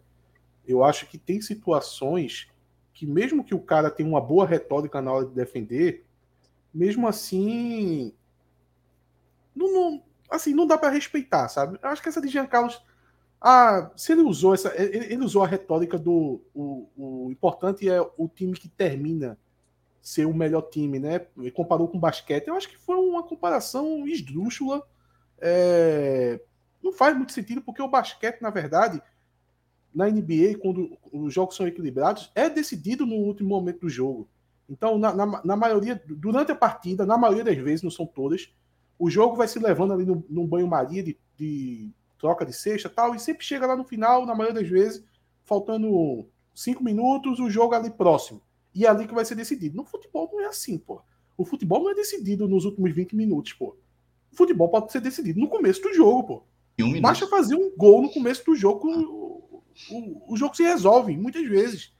Eu 0.67 0.83
acho 0.83 1.07
que 1.07 1.17
tem 1.17 1.41
situações 1.41 2.49
que, 2.93 3.07
mesmo 3.07 3.45
que 3.45 3.55
o 3.55 3.61
cara 3.61 3.91
tenha 3.91 4.09
uma 4.09 4.21
boa 4.21 4.45
retórica 4.45 5.01
na 5.01 5.13
hora 5.13 5.27
de 5.27 5.35
defender, 5.35 6.05
mesmo 6.73 7.07
assim. 7.07 8.13
Não, 9.55 9.73
não 9.73 10.03
assim, 10.31 10.55
não 10.55 10.67
dá 10.67 10.77
para 10.77 10.91
respeitar, 10.91 11.49
sabe? 11.49 11.79
Eu 11.83 11.89
acho 11.89 12.03
que 12.03 12.09
essa 12.09 12.21
de 12.21 12.29
Jean 12.29 12.47
Carlos 12.47 12.83
ah, 13.41 13.91
se 13.97 14.13
ele 14.13 14.23
usou 14.23 14.55
essa, 14.55 14.73
ele, 14.81 15.13
ele 15.13 15.25
usou 15.25 15.43
a 15.45 15.47
retórica 15.47 15.97
do 15.97 16.43
o, 16.53 16.89
o, 16.97 17.31
importante 17.31 17.89
é 17.89 18.01
o 18.01 18.29
time 18.29 18.53
que 18.53 18.69
termina 18.69 19.39
ser 20.03 20.27
o 20.27 20.35
melhor 20.35 20.63
time, 20.63 20.99
né? 20.99 21.27
E 21.39 21.51
comparou 21.51 21.87
com 21.87 21.99
o 21.99 22.01
basquete. 22.01 22.49
Eu 22.49 22.57
acho 22.57 22.69
que 22.69 22.77
foi 22.77 22.97
uma 22.97 23.23
comparação 23.23 24.07
esdrúxula. 24.09 24.83
É, 25.41 26.41
não 26.83 26.93
faz 26.93 27.17
muito 27.17 27.33
sentido 27.33 27.63
porque 27.63 27.83
o 27.83 27.89
basquete, 27.89 28.41
na 28.41 28.51
verdade, 28.51 29.01
na 29.95 30.09
NBA, 30.09 30.59
quando 30.61 30.99
os 31.13 31.33
jogos 31.33 31.55
são 31.55 31.67
equilibrados, 31.67 32.33
é 32.35 32.49
decidido 32.51 33.07
no 33.07 33.17
último 33.17 33.51
momento 33.51 33.81
do 33.81 33.89
jogo. 33.89 34.29
Então, 34.69 34.99
na, 34.99 35.15
na, 35.15 35.43
na 35.45 35.57
maioria, 35.57 36.01
durante 36.07 36.53
a 36.53 36.57
partida, 36.57 37.07
na 37.07 37.17
maioria 37.17 37.45
das 37.45 37.57
vezes, 37.57 37.83
não 37.83 37.91
são 37.91 38.07
todas, 38.07 38.53
o 38.99 39.09
jogo 39.09 39.37
vai 39.37 39.49
se 39.49 39.59
levando 39.59 39.93
ali 39.95 40.05
num 40.05 40.47
banho-maria 40.47 41.03
de, 41.03 41.19
de 41.37 41.91
troca 42.19 42.45
de 42.45 42.53
sexta 42.53 42.89
tal, 42.89 43.15
e 43.15 43.21
sempre 43.21 43.45
chega 43.45 43.67
lá 43.67 43.77
no 43.77 43.85
final, 43.85 44.27
na 44.27 44.35
maioria 44.35 44.61
das 44.61 44.69
vezes, 44.69 45.05
faltando 45.45 46.29
cinco 46.55 46.83
minutos, 46.83 47.39
o 47.39 47.49
jogo 47.49 47.75
ali 47.75 47.91
próximo. 47.91 48.43
E 48.75 48.85
é 48.85 48.89
ali 48.89 49.07
que 49.07 49.15
vai 49.15 49.25
ser 49.25 49.37
decidido. 49.37 49.77
No 49.77 49.85
futebol 49.85 50.29
não 50.33 50.41
é 50.41 50.47
assim, 50.47 50.77
pô. 50.77 51.01
O 51.37 51.45
futebol 51.45 51.83
não 51.83 51.91
é 51.91 51.95
decidido 51.95 52.49
nos 52.49 52.65
últimos 52.65 52.93
20 52.93 53.15
minutos, 53.17 53.53
pô. 53.53 53.77
O 54.33 54.37
futebol 54.37 54.69
pode 54.69 54.93
ser 54.93 55.01
decidido 55.01 55.41
no 55.41 55.49
começo 55.49 55.81
do 55.81 55.95
jogo, 55.95 56.25
pô. 56.25 56.43
Um 56.81 57.01
Basta 57.01 57.27
fazer 57.27 57.55
um 57.55 57.75
gol 57.77 58.03
no 58.03 58.11
começo 58.13 58.45
do 58.45 58.55
jogo, 58.55 58.89
o, 58.89 59.63
o, 59.91 60.33
o 60.33 60.37
jogo 60.37 60.55
se 60.55 60.63
resolve, 60.63 61.17
muitas 61.17 61.45
vezes. 61.49 61.93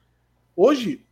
Hoje, 0.55 1.05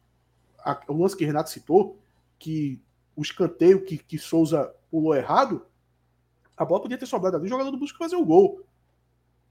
a, 0.66 0.80
o 0.88 1.00
lance 1.00 1.16
que 1.16 1.22
o 1.22 1.26
Renato 1.26 1.50
citou, 1.50 1.96
que 2.38 2.82
o 3.14 3.22
escanteio 3.22 3.84
que, 3.84 3.96
que 3.96 4.18
Souza 4.18 4.74
pulou 4.90 5.14
errado, 5.14 5.64
a 6.56 6.64
bola 6.64 6.82
podia 6.82 6.98
ter 6.98 7.06
sobrado 7.06 7.36
ali, 7.36 7.46
o 7.46 7.48
jogador 7.48 7.70
do 7.70 7.78
Busca 7.78 7.98
fazer 7.98 8.16
o 8.16 8.24
gol. 8.24 8.66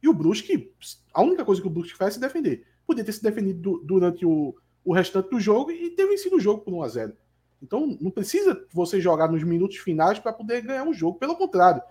E 0.04 0.10
o 0.10 0.14
Brusque, 0.14 0.74
a 1.14 1.22
única 1.22 1.46
coisa 1.46 1.62
que 1.62 1.68
o 1.68 1.72
Brusque 1.72 1.98
faz 1.98 2.12
é 2.12 2.16
se 2.16 2.20
defender. 2.20 2.68
Podia 2.86 3.04
ter 3.04 3.14
se 3.14 3.24
defendido 3.24 3.82
durante 3.84 4.26
o, 4.26 4.56
o 4.84 4.94
restante 4.94 5.30
do 5.30 5.40
jogo 5.40 5.72
e 5.72 5.90
ter 5.92 6.06
vencido 6.06 6.36
o 6.36 6.40
jogo 6.40 6.62
por 6.62 6.74
1 6.74 6.84
a 6.84 6.88
0 6.88 7.14
Então 7.62 7.98
não 8.00 8.12
precisa 8.12 8.66
você 8.72 9.00
jogar 9.00 9.32
nos 9.32 9.44
minutos 9.44 9.78
finais 9.78 10.20
para 10.20 10.34
poder 10.34 10.62
ganhar 10.62 10.84
um 10.84 10.94
jogo. 10.94 11.18
Pelo 11.18 11.36
contrário, 11.36 11.82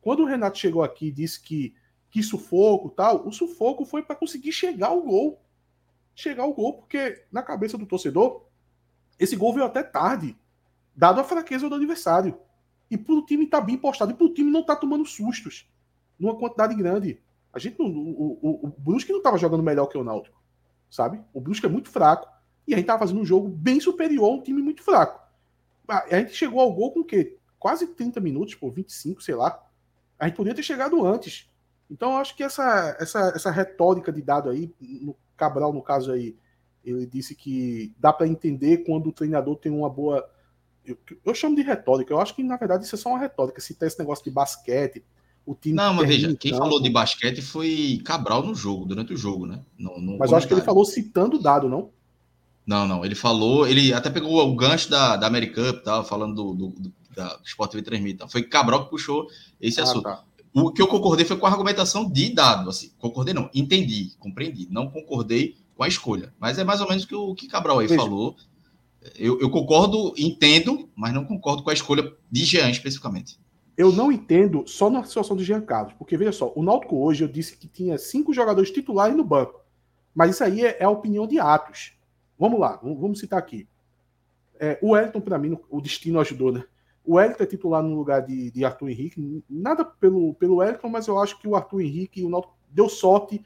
quando 0.00 0.22
o 0.22 0.26
Renato 0.26 0.58
chegou 0.58 0.82
aqui 0.82 1.06
e 1.06 1.12
disse 1.12 1.40
que, 1.40 1.74
que 2.10 2.22
sufoco 2.22 2.90
tal, 2.90 3.26
o 3.26 3.32
sufoco 3.32 3.84
foi 3.84 4.02
para 4.02 4.16
conseguir 4.16 4.52
chegar 4.52 4.88
ao 4.88 5.02
gol. 5.02 5.40
Chegar 6.14 6.42
ao 6.42 6.52
gol, 6.52 6.74
porque 6.74 7.24
na 7.30 7.42
cabeça 7.42 7.78
do 7.78 7.86
torcedor, 7.86 8.46
esse 9.18 9.36
gol 9.36 9.52
veio 9.52 9.66
até 9.66 9.82
tarde, 9.82 10.36
dado 10.94 11.20
a 11.20 11.24
fraqueza 11.24 11.68
do 11.68 11.74
adversário. 11.74 12.38
E 12.90 12.96
pro 12.96 13.24
time 13.24 13.44
estar 13.44 13.60
tá 13.60 13.64
bem 13.64 13.76
postado, 13.76 14.12
e 14.12 14.14
pro 14.14 14.32
time 14.32 14.50
não 14.50 14.64
tá 14.64 14.76
tomando 14.76 15.04
sustos 15.04 15.68
numa 16.18 16.36
quantidade 16.36 16.74
grande. 16.74 17.20
A 17.52 17.58
gente 17.58 17.78
não, 17.78 17.86
o, 17.88 18.38
o, 18.42 18.66
o 18.66 18.74
Brusque 18.78 19.10
não 19.10 19.18
estava 19.18 19.38
jogando 19.38 19.62
melhor 19.62 19.86
que 19.86 19.98
o 19.98 20.04
Náutico, 20.04 20.40
sabe? 20.90 21.20
O 21.32 21.40
Brusque 21.40 21.66
é 21.66 21.68
muito 21.68 21.88
fraco 21.88 22.28
e 22.66 22.74
a 22.74 22.76
gente 22.76 22.84
estava 22.84 23.00
fazendo 23.00 23.20
um 23.20 23.24
jogo 23.24 23.48
bem 23.48 23.80
superior 23.80 24.30
a 24.30 24.34
um 24.34 24.42
time 24.42 24.60
muito 24.62 24.82
fraco. 24.82 25.20
A 25.88 26.18
gente 26.18 26.34
chegou 26.34 26.60
ao 26.60 26.72
gol 26.72 26.92
com 26.92 27.00
o 27.00 27.04
quê? 27.04 27.38
Quase 27.58 27.86
30 27.86 28.20
minutos, 28.20 28.54
por 28.54 28.72
25, 28.72 29.22
sei 29.22 29.34
lá. 29.34 29.62
A 30.18 30.26
gente 30.26 30.36
poderia 30.36 30.54
ter 30.54 30.62
chegado 30.62 31.04
antes. 31.04 31.48
Então, 31.90 32.12
eu 32.12 32.16
acho 32.18 32.36
que 32.36 32.42
essa, 32.42 32.96
essa, 32.98 33.32
essa 33.34 33.50
retórica 33.50 34.12
de 34.12 34.20
dado 34.20 34.50
aí, 34.50 34.74
no 34.80 35.16
Cabral, 35.36 35.72
no 35.72 35.82
caso 35.82 36.12
aí, 36.12 36.36
ele 36.86 37.06
disse 37.06 37.34
que 37.34 37.92
dá 37.98 38.12
para 38.12 38.28
entender 38.28 38.78
quando 38.78 39.08
o 39.08 39.12
treinador 39.12 39.56
tem 39.56 39.72
uma 39.72 39.90
boa. 39.90 40.24
Eu, 40.84 40.96
eu, 41.24 41.34
chamo 41.34 41.56
de 41.56 41.62
retórica, 41.62 42.12
eu 42.12 42.20
acho 42.20 42.34
que 42.34 42.44
na 42.44 42.56
verdade 42.56 42.84
isso 42.84 42.94
é 42.94 42.98
só 42.98 43.08
uma 43.08 43.18
retórica. 43.18 43.60
Se 43.60 43.74
tem 43.74 43.88
esse 43.88 43.98
negócio 43.98 44.24
de 44.24 44.30
basquete, 44.30 45.04
o 45.44 45.54
time. 45.54 45.74
Não, 45.74 45.92
mas 45.94 46.06
veja, 46.06 46.34
quem 46.36 46.52
campo... 46.52 46.62
falou 46.62 46.80
de 46.80 46.88
basquete 46.88 47.42
foi 47.42 48.00
Cabral 48.04 48.42
no 48.42 48.54
jogo, 48.54 48.84
durante 48.84 49.12
o 49.12 49.16
jogo, 49.16 49.46
né? 49.46 49.60
No, 49.76 50.00
no 50.00 50.18
mas 50.18 50.30
eu 50.30 50.36
acho 50.36 50.46
que 50.46 50.54
ele 50.54 50.62
falou 50.62 50.84
citando 50.84 51.36
o 51.36 51.42
dado, 51.42 51.68
não? 51.68 51.90
Não, 52.64 52.86
não. 52.86 53.04
Ele 53.04 53.14
falou, 53.14 53.66
ele 53.66 53.92
até 53.92 54.10
pegou 54.10 54.38
o 54.40 54.56
gancho 54.56 54.90
da, 54.90 55.16
da 55.16 55.26
American 55.26 55.72
Cup, 55.72 55.82
tava 55.82 56.04
falando 56.04 56.34
do, 56.34 56.54
do, 56.54 56.80
do 56.80 56.92
da 57.16 57.40
Sport 57.44 57.70
TV 57.70 57.82
transmita. 57.82 58.28
Foi 58.28 58.42
Cabral 58.42 58.84
que 58.84 58.90
puxou 58.90 59.26
esse 59.60 59.80
ah, 59.80 59.84
assunto. 59.84 60.02
Tá. 60.02 60.22
O 60.52 60.70
que 60.70 60.80
eu 60.80 60.86
concordei 60.86 61.24
foi 61.24 61.36
com 61.36 61.46
a 61.46 61.50
argumentação 61.50 62.08
de 62.10 62.32
dado, 62.32 62.70
assim. 62.70 62.90
Concordei 62.98 63.34
não, 63.34 63.50
entendi, 63.54 64.12
compreendi. 64.18 64.68
Não 64.70 64.88
concordei 64.88 65.56
com 65.76 65.82
a 65.82 65.88
escolha. 65.88 66.32
Mas 66.38 66.58
é 66.58 66.64
mais 66.64 66.80
ou 66.80 66.88
menos 66.88 67.04
o 67.04 67.08
que 67.08 67.14
o 67.14 67.34
que 67.34 67.48
Cabral 67.48 67.78
aí 67.78 67.86
Veja. 67.86 68.00
falou. 68.00 68.34
Eu, 69.14 69.38
eu, 69.38 69.48
concordo, 69.48 70.12
entendo, 70.18 70.90
mas 70.96 71.14
não 71.14 71.24
concordo 71.24 71.62
com 71.62 71.70
a 71.70 71.72
escolha 71.72 72.12
de 72.28 72.44
Jean 72.44 72.68
especificamente. 72.70 73.38
Eu 73.76 73.92
não 73.92 74.10
entendo 74.10 74.66
só 74.66 74.90
na 74.90 75.04
situação 75.04 75.36
de 75.36 75.44
Jean 75.44 75.60
Carlos, 75.60 75.92
porque 75.92 76.16
veja 76.16 76.32
só, 76.32 76.52
o 76.56 76.62
Náutico 76.62 76.96
hoje 76.96 77.22
eu 77.22 77.28
disse 77.28 77.56
que 77.56 77.68
tinha 77.68 77.98
cinco 77.98 78.32
jogadores 78.32 78.70
titulares 78.70 79.16
no 79.16 79.22
banco, 79.22 79.60
mas 80.12 80.32
isso 80.32 80.42
aí 80.42 80.64
é, 80.64 80.78
é 80.80 80.84
a 80.84 80.90
opinião 80.90 81.26
de 81.26 81.38
Atos. 81.38 81.92
Vamos 82.36 82.58
lá, 82.58 82.80
vamos 82.82 83.20
citar 83.20 83.38
aqui. 83.38 83.68
É, 84.58 84.78
o 84.82 84.90
Wellington, 84.90 85.20
para 85.20 85.38
mim, 85.38 85.56
o 85.70 85.80
destino 85.80 86.18
ajudou, 86.18 86.50
né? 86.50 86.64
O 87.04 87.14
Wellington 87.14 87.44
é 87.44 87.46
titular 87.46 87.82
no 87.82 87.94
lugar 87.94 88.22
de, 88.22 88.50
de 88.50 88.64
Arthur 88.64 88.88
Henrique. 88.88 89.44
Nada 89.48 89.84
pelo, 89.84 90.34
pelo 90.34 90.56
Wellington, 90.56 90.88
mas 90.88 91.06
eu 91.06 91.18
acho 91.20 91.38
que 91.38 91.46
o 91.46 91.54
Arthur 91.54 91.82
Henrique 91.82 92.24
o 92.24 92.28
Náutico 92.28 92.56
deu 92.68 92.88
sorte 92.88 93.44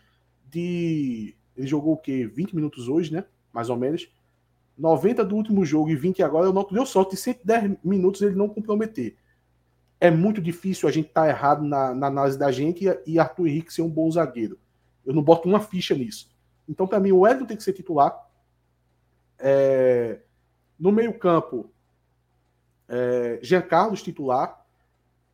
de. 0.48 1.36
Ele 1.60 1.68
jogou 1.68 1.92
o 1.92 1.96
quê? 1.96 2.26
20 2.26 2.56
minutos 2.56 2.88
hoje, 2.88 3.12
né? 3.12 3.24
Mais 3.52 3.68
ou 3.68 3.76
menos. 3.76 4.08
90 4.78 5.22
do 5.24 5.36
último 5.36 5.64
jogo 5.64 5.90
e 5.90 5.94
20 5.94 6.22
agora, 6.22 6.48
o 6.48 6.52
Náutico 6.52 6.74
deu 6.74 6.86
sorte 6.86 7.10
de 7.10 7.20
110 7.20 7.76
minutos 7.84 8.22
ele 8.22 8.34
não 8.34 8.48
comprometer. 8.48 9.14
É 10.00 10.10
muito 10.10 10.40
difícil 10.40 10.88
a 10.88 10.92
gente 10.92 11.08
estar 11.08 11.24
tá 11.24 11.28
errado 11.28 11.62
na, 11.62 11.94
na, 11.94 12.06
análise 12.06 12.38
da 12.38 12.50
gente 12.50 12.88
e, 12.88 12.98
e 13.06 13.18
Arthur 13.18 13.46
Henrique 13.46 13.74
ser 13.74 13.82
um 13.82 13.90
bom 13.90 14.10
zagueiro. 14.10 14.58
Eu 15.04 15.12
não 15.12 15.22
boto 15.22 15.46
uma 15.46 15.60
ficha 15.60 15.94
nisso. 15.94 16.30
Então, 16.66 16.86
para 16.86 16.98
mim, 16.98 17.12
o 17.12 17.20
Wellington 17.20 17.46
tem 17.46 17.56
que 17.56 17.62
ser 17.62 17.74
titular. 17.74 18.18
É... 19.38 20.20
No 20.78 20.90
meio-campo, 20.90 21.70
é, 22.88 23.38
Jean 23.42 23.60
Carlos 23.60 24.02
titular. 24.02 24.58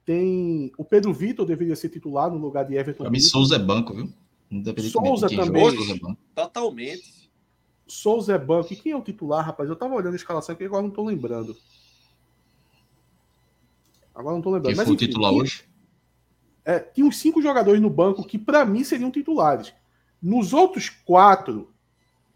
Tem 0.05 0.73
o 0.77 0.85
Pedro 0.85 1.13
Vitor 1.13 1.47
deveria 1.47 1.75
ser 1.75 1.89
titular 1.89 2.31
no 2.31 2.39
lugar 2.39 2.65
de 2.65 2.75
Everton. 2.75 3.05
Para 3.05 3.11
mim, 3.11 3.21
Souza 3.21 3.57
é 3.57 3.59
banco, 3.59 3.95
viu? 3.95 4.13
Souza 4.91 5.29
também. 5.29 5.65
Totalmente. 6.35 7.31
Souza 7.87 8.35
é 8.35 8.39
banco. 8.39 8.73
E 8.73 8.77
quem 8.77 8.93
é 8.93 8.97
o 8.97 9.03
titular, 9.03 9.45
rapaz? 9.45 9.69
Eu 9.69 9.77
tava 9.77 9.95
olhando 9.95 10.15
a 10.15 10.17
escalação 10.17 10.55
aqui 10.55 10.65
agora 10.65 10.83
não 10.83 10.91
tô 10.91 11.05
lembrando. 11.05 11.57
Agora 14.15 14.35
não 14.35 14.43
tô 14.43 14.51
lembrando. 14.51 14.73
Quem 14.73 14.77
Mas, 14.77 14.87
foi 14.87 14.95
enfim, 14.95 15.05
o 15.05 15.09
titular 15.09 15.31
tinha, 15.31 15.43
hoje? 15.43 15.65
É, 16.65 16.79
tinha 16.81 17.07
uns 17.07 17.19
cinco 17.19 17.43
jogadores 17.43 17.81
no 17.81 17.91
banco 17.91 18.27
que, 18.27 18.39
para 18.39 18.65
mim, 18.65 18.83
seriam 18.83 19.11
titulares. 19.11 19.73
Nos 20.23 20.53
outros 20.53 20.89
quatro, 20.89 21.73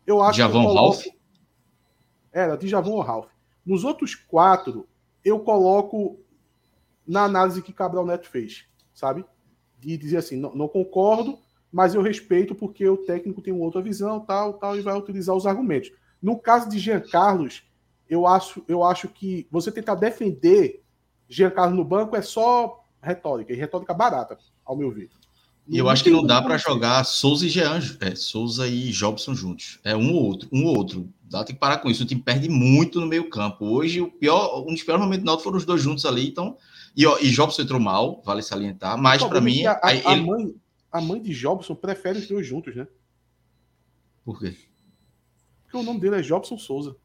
eu 0.07 0.23
acho 0.23 0.39
Javon 0.39 0.61
que. 0.61 0.67
Javon 0.67 0.75
Ralph? 0.75 1.07
Era, 2.33 2.57
de 2.57 2.69
Javon 2.69 3.01
Ralph. 3.01 3.31
Nos 3.65 3.85
outros 3.85 4.15
quatro, 4.15 4.89
eu 5.25 5.41
coloco 5.41 6.21
na 7.07 7.25
análise 7.25 7.63
que 7.63 7.73
Cabral 7.73 8.07
Neto 8.07 8.29
fez, 8.29 8.67
sabe? 8.95 9.25
De 9.79 9.97
dizer 9.97 10.19
assim, 10.19 10.37
não, 10.37 10.55
não, 10.55 10.69
concordo, 10.69 11.39
mas 11.73 11.95
eu 11.95 12.03
respeito 12.03 12.55
porque 12.55 12.89
o 12.89 12.97
técnico 12.97 13.41
tem 13.41 13.53
uma 13.53 13.65
outra 13.65 13.81
visão, 13.81 14.21
tal, 14.21 14.55
tal, 14.55 14.77
e 14.77 14.81
vai 14.81 14.97
utilizar 14.97 15.35
os 15.35 15.47
argumentos. 15.47 15.93
No 16.21 16.39
caso 16.39 16.69
de 16.69 16.79
Jean 16.79 17.01
Carlos, 17.01 17.63
eu 18.09 18.27
acho, 18.27 18.63
eu 18.67 18.83
acho 18.83 19.09
que 19.09 19.47
você 19.51 19.71
tentar 19.71 19.95
defender 19.95 20.83
Jean 21.29 21.51
Carlos 21.51 21.77
no 21.77 21.85
banco 21.85 22.17
é 22.17 22.23
só 22.23 22.85
retórica, 23.03 23.53
e 23.53 23.57
retórica 23.57 23.95
barata, 23.95 24.37
ao 24.65 24.77
meu 24.77 24.91
ver. 24.91 25.09
E 25.69 25.79
eu 25.79 25.89
acho 25.89 26.03
que 26.03 26.11
não 26.11 26.27
dá 26.27 26.43
para 26.43 26.59
jogar 26.59 27.05
Souza 27.05 27.47
e 27.47 27.49
Jean, 27.49 27.79
é, 28.01 28.15
Souza 28.17 28.67
e 28.67 28.91
Jobson 28.91 29.35
juntos. 29.35 29.79
É 29.85 29.97
um 29.97 30.13
ou 30.13 30.25
outro, 30.25 30.49
um 30.53 30.65
ou 30.65 30.77
outro. 30.77 31.09
Dá, 31.23 31.45
tem 31.45 31.55
que 31.55 31.61
parar 31.61 31.79
com 31.79 31.89
isso. 31.89 32.03
O 32.03 32.07
time 32.07 32.21
perde 32.21 32.49
muito 32.49 33.01
no 33.01 33.07
meio 33.07 33.31
campo. 33.31 33.65
Hoje, 33.67 34.01
o 34.01 34.11
pior, 34.11 34.65
um 34.67 34.73
dos 34.73 34.83
piores 34.83 35.01
momentos 35.01 35.23
do 35.23 35.27
Náutico 35.27 35.45
foram 35.45 35.59
os 35.59 35.65
dois 35.65 35.81
juntos 35.81 36.05
ali. 36.05 36.27
Então, 36.27 36.57
e, 36.97 37.07
ó, 37.07 37.17
e 37.21 37.31
Jobson 37.31 37.63
entrou 37.63 37.79
mal, 37.79 38.21
vale 38.25 38.43
salientar. 38.43 38.99
Mas 38.99 39.23
para 39.23 39.41
mim, 39.41 39.65
a, 39.65 39.79
a, 39.81 39.95
ele... 39.95 40.27
mãe, 40.27 40.55
a 40.91 41.01
mãe 41.01 41.21
de 41.21 41.33
Jobson 41.33 41.75
prefere 41.75 42.19
os 42.19 42.27
dois 42.27 42.47
juntos, 42.47 42.75
né? 42.75 42.87
Por 44.25 44.39
quê? 44.39 44.57
Porque 45.63 45.77
o 45.77 45.83
nome 45.83 46.01
dele 46.01 46.17
é 46.17 46.23
Jobson 46.23 46.59
Souza. 46.59 46.97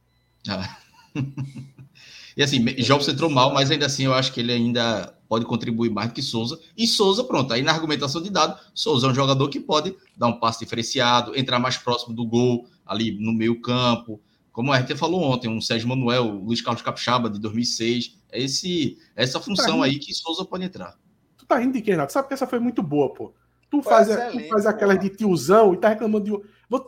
Ah. 0.48 0.78
e 2.36 2.44
assim, 2.44 2.64
Jobson 2.76 3.12
entrou 3.12 3.30
mal, 3.30 3.54
mas 3.54 3.70
ainda 3.70 3.86
assim 3.86 4.06
eu 4.06 4.14
acho 4.14 4.34
que 4.34 4.40
ele 4.40 4.52
ainda 4.52 5.16
pode 5.28 5.46
contribuir 5.46 5.90
mais 5.90 6.10
do 6.10 6.14
que 6.14 6.22
Souza. 6.22 6.60
E 6.78 6.88
Souza, 6.88 7.24
pronto, 7.24 7.54
aí 7.54 7.62
na 7.62 7.72
argumentação 7.72 8.22
de 8.22 8.30
dado, 8.30 8.60
Souza 8.74 9.08
é 9.08 9.10
um 9.10 9.16
jogador 9.16 9.50
que 9.50 9.60
pode 9.60 9.96
dar 10.16 10.28
um 10.28 10.40
passe 10.40 10.60
diferenciado, 10.60 11.38
entrar 11.38 11.60
mais 11.60 11.78
próximo 11.78 12.16
do 12.16 12.26
gol, 12.26 12.68
ali 12.86 13.12
no 13.20 13.34
meio 13.34 13.62
campo. 13.62 14.22
Como 14.52 14.72
a 14.72 14.80
gente 14.80 14.96
falou 14.96 15.22
ontem, 15.22 15.50
um 15.50 15.60
Sérgio 15.60 15.90
Manuel, 15.90 16.28
o 16.28 16.46
Luiz 16.46 16.62
Carlos 16.62 16.82
Capixaba, 16.82 17.30
de 17.30 17.40
2006. 17.40 18.18
É 18.32 18.42
esse, 18.42 18.98
essa 19.16 19.40
função 19.40 19.80
tá 19.80 19.86
aí 19.86 20.00
que 20.00 20.14
Souza 20.14 20.46
pode 20.46 20.64
entrar. 20.64 20.98
Tu 21.38 21.46
tá 21.46 21.58
rindo 21.58 21.74
de 21.74 21.82
quem, 21.82 21.94
Renato? 21.94 22.14
Sabe 22.14 22.28
que 22.28 22.34
essa 22.34 22.48
foi 22.48 22.60
muito 22.60 22.82
boa, 22.82 23.14
pô. 23.14 23.34
Tu 23.70 23.82
faz, 23.82 24.08
tu 24.08 24.48
faz 24.48 24.66
aquelas 24.66 25.00
de 25.00 25.10
tiozão 25.10 25.74
e 25.74 25.78
tá 25.78 25.90
reclamando 25.90 26.26
de. 26.26 26.32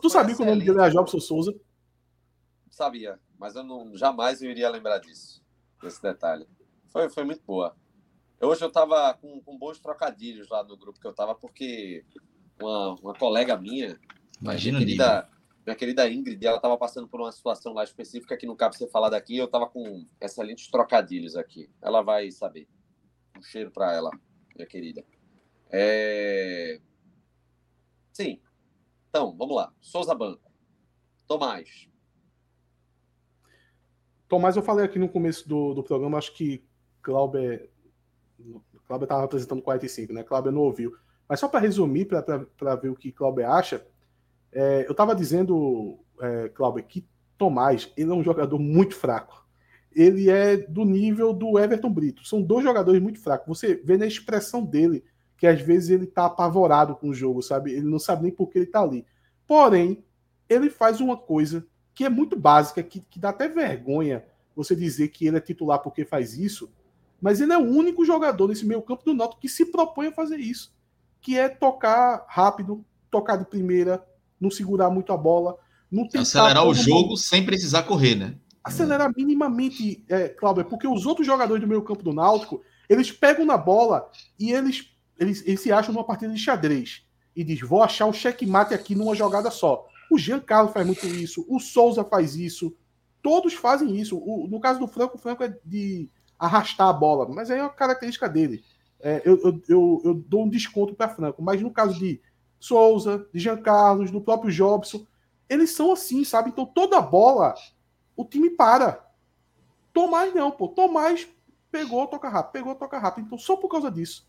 foi 0.00 0.10
sabia 0.10 0.34
que 0.34 0.42
o 0.42 0.46
nome 0.46 0.64
dele 0.64 0.78
era 0.78 0.88
Jobson 0.88 1.20
Souza? 1.20 1.54
Sabia, 2.70 3.18
mas 3.38 3.56
eu 3.56 3.64
não, 3.64 3.96
jamais 3.96 4.40
eu 4.40 4.50
iria 4.50 4.70
lembrar 4.70 4.98
disso, 4.98 5.42
desse 5.82 6.00
detalhe. 6.00 6.46
Foi, 6.86 7.08
foi 7.08 7.24
muito 7.24 7.42
boa. 7.44 7.76
Hoje 8.40 8.62
eu 8.62 8.68
estava 8.68 9.12
com, 9.14 9.40
com 9.40 9.58
bons 9.58 9.80
trocadilhos 9.80 10.48
lá 10.48 10.62
no 10.62 10.76
grupo 10.76 11.00
que 11.00 11.06
eu 11.06 11.10
estava, 11.10 11.34
porque 11.34 12.04
uma, 12.60 12.94
uma 13.02 13.14
colega 13.14 13.56
minha, 13.56 13.98
Imagina 14.40 14.78
minha 14.78 14.86
querida, 14.86 15.28
minha 15.66 15.76
querida 15.76 16.10
Ingrid, 16.10 16.46
ela 16.46 16.56
estava 16.56 16.78
passando 16.78 17.08
por 17.08 17.20
uma 17.20 17.32
situação 17.32 17.72
lá 17.72 17.82
específica 17.82 18.36
que 18.36 18.46
não 18.46 18.54
cabe 18.54 18.76
ser 18.76 18.88
falar 18.88 19.08
daqui, 19.10 19.36
eu 19.36 19.46
estava 19.46 19.68
com 19.68 20.06
excelentes 20.20 20.70
trocadilhos 20.70 21.36
aqui. 21.36 21.68
Ela 21.82 22.00
vai 22.00 22.30
saber. 22.30 22.68
Um 23.36 23.42
cheiro 23.42 23.70
para 23.70 23.92
ela, 23.92 24.10
minha 24.56 24.66
querida. 24.66 25.04
É... 25.70 26.80
Sim. 28.12 28.40
Então, 29.08 29.36
vamos 29.36 29.56
lá. 29.56 29.72
Souza 29.80 30.14
Banco. 30.14 30.50
Tomás. 31.26 31.88
Tomás, 34.28 34.56
eu 34.56 34.62
falei 34.62 34.84
aqui 34.84 34.98
no 34.98 35.08
começo 35.08 35.48
do, 35.48 35.74
do 35.74 35.82
programa, 35.82 36.18
acho 36.18 36.34
que 36.34 36.62
Glauber 37.02 37.70
Cláudio 38.86 39.04
estava 39.04 39.24
apresentando 39.24 39.62
45, 39.62 40.12
né? 40.12 40.22
Cláudio 40.22 40.52
não 40.52 40.62
ouviu. 40.62 40.94
Mas 41.28 41.40
só 41.40 41.48
para 41.48 41.60
resumir, 41.60 42.06
para 42.06 42.74
ver 42.76 42.88
o 42.88 42.96
que 42.96 43.12
Cláudio 43.12 43.46
acha, 43.46 43.86
é, 44.50 44.86
eu 44.86 44.92
estava 44.92 45.14
dizendo, 45.14 45.98
é, 46.20 46.50
que 46.88 47.06
Tomás 47.36 47.92
ele 47.96 48.10
é 48.10 48.14
um 48.14 48.24
jogador 48.24 48.58
muito 48.58 48.94
fraco. 48.94 49.46
Ele 49.92 50.30
é 50.30 50.56
do 50.56 50.84
nível 50.84 51.32
do 51.32 51.58
Everton 51.58 51.92
Brito. 51.92 52.26
São 52.26 52.42
dois 52.42 52.64
jogadores 52.64 53.00
muito 53.00 53.20
fracos. 53.20 53.46
Você 53.46 53.74
vê 53.74 53.96
na 53.96 54.06
expressão 54.06 54.64
dele 54.64 55.04
que 55.38 55.46
às 55.46 55.60
vezes 55.60 55.88
ele 55.88 56.04
está 56.04 56.26
apavorado 56.26 56.94
com 56.96 57.08
o 57.08 57.14
jogo, 57.14 57.40
sabe? 57.40 57.72
Ele 57.72 57.88
não 57.88 57.98
sabe 57.98 58.24
nem 58.24 58.32
por 58.32 58.48
que 58.48 58.58
ele 58.58 58.66
está 58.66 58.82
ali. 58.82 59.06
Porém, 59.46 60.04
ele 60.48 60.68
faz 60.68 61.00
uma 61.00 61.16
coisa 61.16 61.66
que 61.94 62.04
é 62.04 62.10
muito 62.10 62.38
básica, 62.38 62.82
que, 62.82 63.00
que 63.00 63.18
dá 63.18 63.30
até 63.30 63.48
vergonha 63.48 64.24
você 64.54 64.74
dizer 64.74 65.08
que 65.08 65.26
ele 65.26 65.36
é 65.36 65.40
titular 65.40 65.78
porque 65.78 66.04
faz 66.04 66.36
isso, 66.36 66.68
mas 67.20 67.40
ele 67.40 67.52
é 67.52 67.58
o 67.58 67.64
único 67.64 68.04
jogador 68.04 68.48
nesse 68.48 68.66
meio 68.66 68.82
campo 68.82 69.04
do 69.04 69.14
Náutico 69.14 69.40
que 69.40 69.48
se 69.48 69.66
propõe 69.66 70.08
a 70.08 70.12
fazer 70.12 70.38
isso, 70.38 70.74
que 71.20 71.38
é 71.38 71.48
tocar 71.48 72.24
rápido, 72.28 72.84
tocar 73.10 73.36
de 73.36 73.44
primeira, 73.44 74.04
não 74.40 74.50
segurar 74.50 74.90
muito 74.90 75.12
a 75.12 75.16
bola, 75.16 75.56
não 75.90 76.04
tentar 76.04 76.22
acelerar 76.22 76.66
o 76.66 76.74
jogo 76.74 77.08
mundo. 77.08 77.16
sem 77.16 77.44
precisar 77.44 77.84
correr, 77.84 78.16
né? 78.16 78.34
Acelerar 78.62 79.12
minimamente, 79.16 80.04
é, 80.08 80.28
Cláudio, 80.28 80.64
porque 80.64 80.86
os 80.86 81.06
outros 81.06 81.26
jogadores 81.26 81.62
do 81.62 81.68
meio 81.68 81.82
campo 81.82 82.02
do 82.02 82.12
Náutico, 82.12 82.60
eles 82.88 83.10
pegam 83.10 83.46
na 83.46 83.56
bola 83.56 84.10
e 84.38 84.52
eles, 84.52 84.90
eles, 85.18 85.42
eles 85.46 85.60
se 85.60 85.72
acham 85.72 85.92
numa 85.92 86.04
partida 86.04 86.32
de 86.32 86.38
xadrez 86.38 87.04
e 87.34 87.44
diz: 87.44 87.60
vou 87.60 87.82
achar 87.82 88.06
um 88.06 88.12
checkmate 88.12 88.74
aqui 88.74 88.94
numa 88.94 89.14
jogada 89.14 89.50
só. 89.50 89.86
O 90.10 90.18
Giancarlo 90.18 90.72
faz 90.72 90.86
muito 90.86 91.06
isso, 91.06 91.44
o 91.48 91.60
Souza 91.60 92.02
faz 92.04 92.36
isso, 92.36 92.74
todos 93.22 93.54
fazem 93.54 93.96
isso. 93.96 94.16
O, 94.16 94.46
no 94.48 94.60
caso 94.60 94.78
do 94.78 94.86
Franco, 94.86 95.16
o 95.16 95.20
Franco 95.20 95.42
é 95.42 95.54
de 95.64 96.08
arrastar 96.38 96.88
a 96.88 96.92
bola, 96.92 97.28
mas 97.28 97.50
aí 97.50 97.58
é 97.58 97.62
uma 97.62 97.70
característica 97.70 98.28
dele. 98.28 98.64
É, 99.00 99.22
eu, 99.24 99.38
eu, 99.42 99.62
eu, 99.68 100.02
eu, 100.04 100.14
dou 100.14 100.44
um 100.44 100.48
desconto 100.48 100.94
para 100.94 101.08
Franco, 101.08 101.42
mas 101.42 101.60
no 101.60 101.70
caso 101.70 101.98
de 101.98 102.20
Souza, 102.58 103.26
de 103.32 103.38
Jean 103.38 103.58
Carlos, 103.58 104.10
do 104.10 104.20
próprio 104.20 104.50
Jobson, 104.50 105.06
eles 105.48 105.70
são 105.70 105.92
assim, 105.92 106.24
sabe? 106.24 106.50
Então 106.50 106.66
toda 106.66 107.00
bola 107.00 107.54
o 108.16 108.24
time 108.24 108.50
para. 108.50 109.06
Tomás 109.92 110.34
não, 110.34 110.50
pô. 110.50 110.68
Tomás 110.68 111.28
pegou, 111.70 112.06
toca 112.06 112.28
rápido, 112.28 112.52
pegou, 112.52 112.74
toca 112.74 112.98
rápido. 112.98 113.26
Então 113.26 113.38
só 113.38 113.56
por 113.56 113.68
causa 113.68 113.90
disso, 113.90 114.27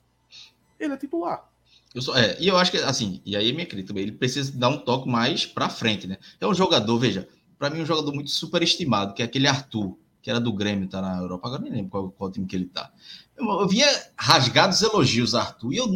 ele 0.80 0.94
é 0.94 0.98
titular. 0.98 1.50
Eu 1.94 2.02
sou, 2.02 2.16
é, 2.16 2.38
e 2.40 2.48
eu 2.48 2.56
acho 2.56 2.72
que, 2.72 2.78
assim, 2.78 3.22
e 3.26 3.36
aí 3.36 3.50
é 3.50 3.52
minha 3.52 3.66
crítica, 3.66 4.00
ele 4.00 4.12
precisa 4.12 4.52
dar 4.56 4.70
um 4.70 4.78
toque 4.78 5.10
mais 5.10 5.46
para 5.46 5.70
frente, 5.70 6.06
né? 6.06 6.18
É 6.40 6.48
um 6.48 6.54
jogador, 6.54 6.98
veja, 7.00 7.28
para 7.58 7.70
mim, 7.70 7.82
um 7.82 7.86
jogador 7.86 8.14
muito 8.14 8.30
superestimado, 8.30 9.14
que 9.14 9.22
é 9.24 9.26
aquele 9.26 9.48
Arthur, 9.48 9.98
que 10.22 10.30
era 10.30 10.40
do 10.40 10.54
Grêmio, 10.54 10.88
tá 10.88 11.02
na 11.02 11.18
Europa, 11.18 11.48
agora 11.48 11.62
nem 11.64 11.72
lembro 11.72 11.90
qual, 11.90 12.12
qual 12.12 12.32
time 12.32 12.46
que 12.46 12.56
ele 12.56 12.66
tá. 12.66 12.92
Eu, 13.36 13.50
eu 13.62 13.68
via 13.68 13.88
rasgados 14.16 14.82
elogios 14.82 15.34
a 15.34 15.42
Arthur, 15.42 15.74
e 15.74 15.78
eu, 15.78 15.88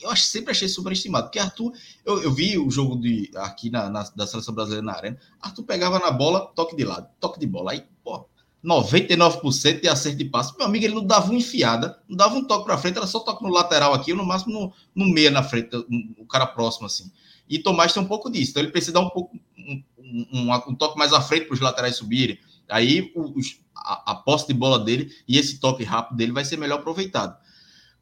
eu 0.00 0.16
sempre 0.16 0.52
achei 0.52 0.68
superestimado, 0.68 1.26
porque 1.26 1.38
Arthur, 1.38 1.72
eu, 2.04 2.22
eu 2.22 2.32
vi 2.32 2.56
o 2.56 2.70
jogo 2.70 2.96
de, 2.98 3.30
aqui 3.36 3.68
na, 3.68 3.90
na, 3.90 4.04
da 4.16 4.26
Seleção 4.26 4.54
Brasileira 4.54 4.86
na 4.86 4.94
Arena, 4.94 5.18
Arthur 5.40 5.64
pegava 5.64 5.98
na 5.98 6.10
bola, 6.10 6.46
toque 6.54 6.74
de 6.74 6.84
lado, 6.84 7.08
toque 7.20 7.38
de 7.38 7.46
bola, 7.46 7.72
aí, 7.72 7.84
pô, 8.02 8.26
99% 8.64 9.80
de 9.80 9.88
acerto 9.88 10.18
de 10.18 10.24
passe. 10.24 10.56
Meu 10.56 10.66
amigo, 10.66 10.84
ele 10.84 10.94
não 10.94 11.04
dava 11.04 11.30
uma 11.30 11.38
enfiada, 11.38 11.98
não 12.08 12.16
dava 12.16 12.34
um 12.36 12.44
toque 12.44 12.64
para 12.64 12.78
frente, 12.78 12.96
era 12.96 13.06
só 13.06 13.20
toque 13.20 13.42
no 13.42 13.50
lateral 13.50 13.92
aqui, 13.92 14.12
ou 14.12 14.18
no 14.18 14.24
máximo 14.24 14.52
no, 14.52 14.72
no 14.94 15.12
meia 15.12 15.30
na 15.30 15.42
frente, 15.42 15.70
o 16.16 16.24
cara 16.26 16.46
próximo 16.46 16.86
assim. 16.86 17.10
E 17.48 17.58
Tomás 17.58 17.92
tem 17.92 18.02
um 18.02 18.06
pouco 18.06 18.30
disso, 18.30 18.52
então 18.52 18.62
ele 18.62 18.72
precisa 18.72 18.92
dar 18.92 19.00
um 19.00 19.10
pouco 19.10 19.36
um, 19.58 19.82
um, 19.98 20.52
um 20.68 20.74
toque 20.74 20.96
mais 20.96 21.12
à 21.12 21.20
frente 21.20 21.46
para 21.46 21.54
os 21.54 21.60
laterais 21.60 21.96
subirem. 21.96 22.38
Aí 22.68 23.12
os, 23.14 23.60
a, 23.76 24.12
a 24.12 24.14
posse 24.14 24.46
de 24.46 24.54
bola 24.54 24.78
dele 24.78 25.12
e 25.26 25.38
esse 25.38 25.58
toque 25.58 25.82
rápido 25.82 26.16
dele 26.16 26.32
vai 26.32 26.44
ser 26.44 26.56
melhor 26.56 26.78
aproveitado. 26.78 27.36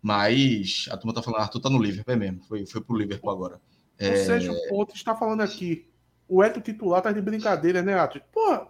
Mas 0.02 0.86
a 0.90 0.96
turma 0.96 1.12
tá 1.14 1.22
falando, 1.22 1.40
Arthur 1.40 1.60
tá 1.60 1.70
no 1.70 1.82
Liverpool, 1.82 2.14
é 2.14 2.16
mesmo, 2.16 2.42
foi, 2.44 2.66
foi 2.66 2.80
pro 2.80 2.96
Liverpool 2.96 3.30
agora. 3.30 3.60
É... 3.98 4.12
O 4.12 4.26
Sérgio 4.26 4.54
Ponte 4.68 4.94
está 4.94 5.14
falando 5.14 5.40
aqui, 5.40 5.86
o 6.28 6.42
Eto 6.42 6.60
titular 6.60 7.02
tá 7.02 7.12
de 7.12 7.20
brincadeira, 7.20 7.82
né, 7.82 7.94
Arthur? 7.94 8.22
Pô, 8.32 8.66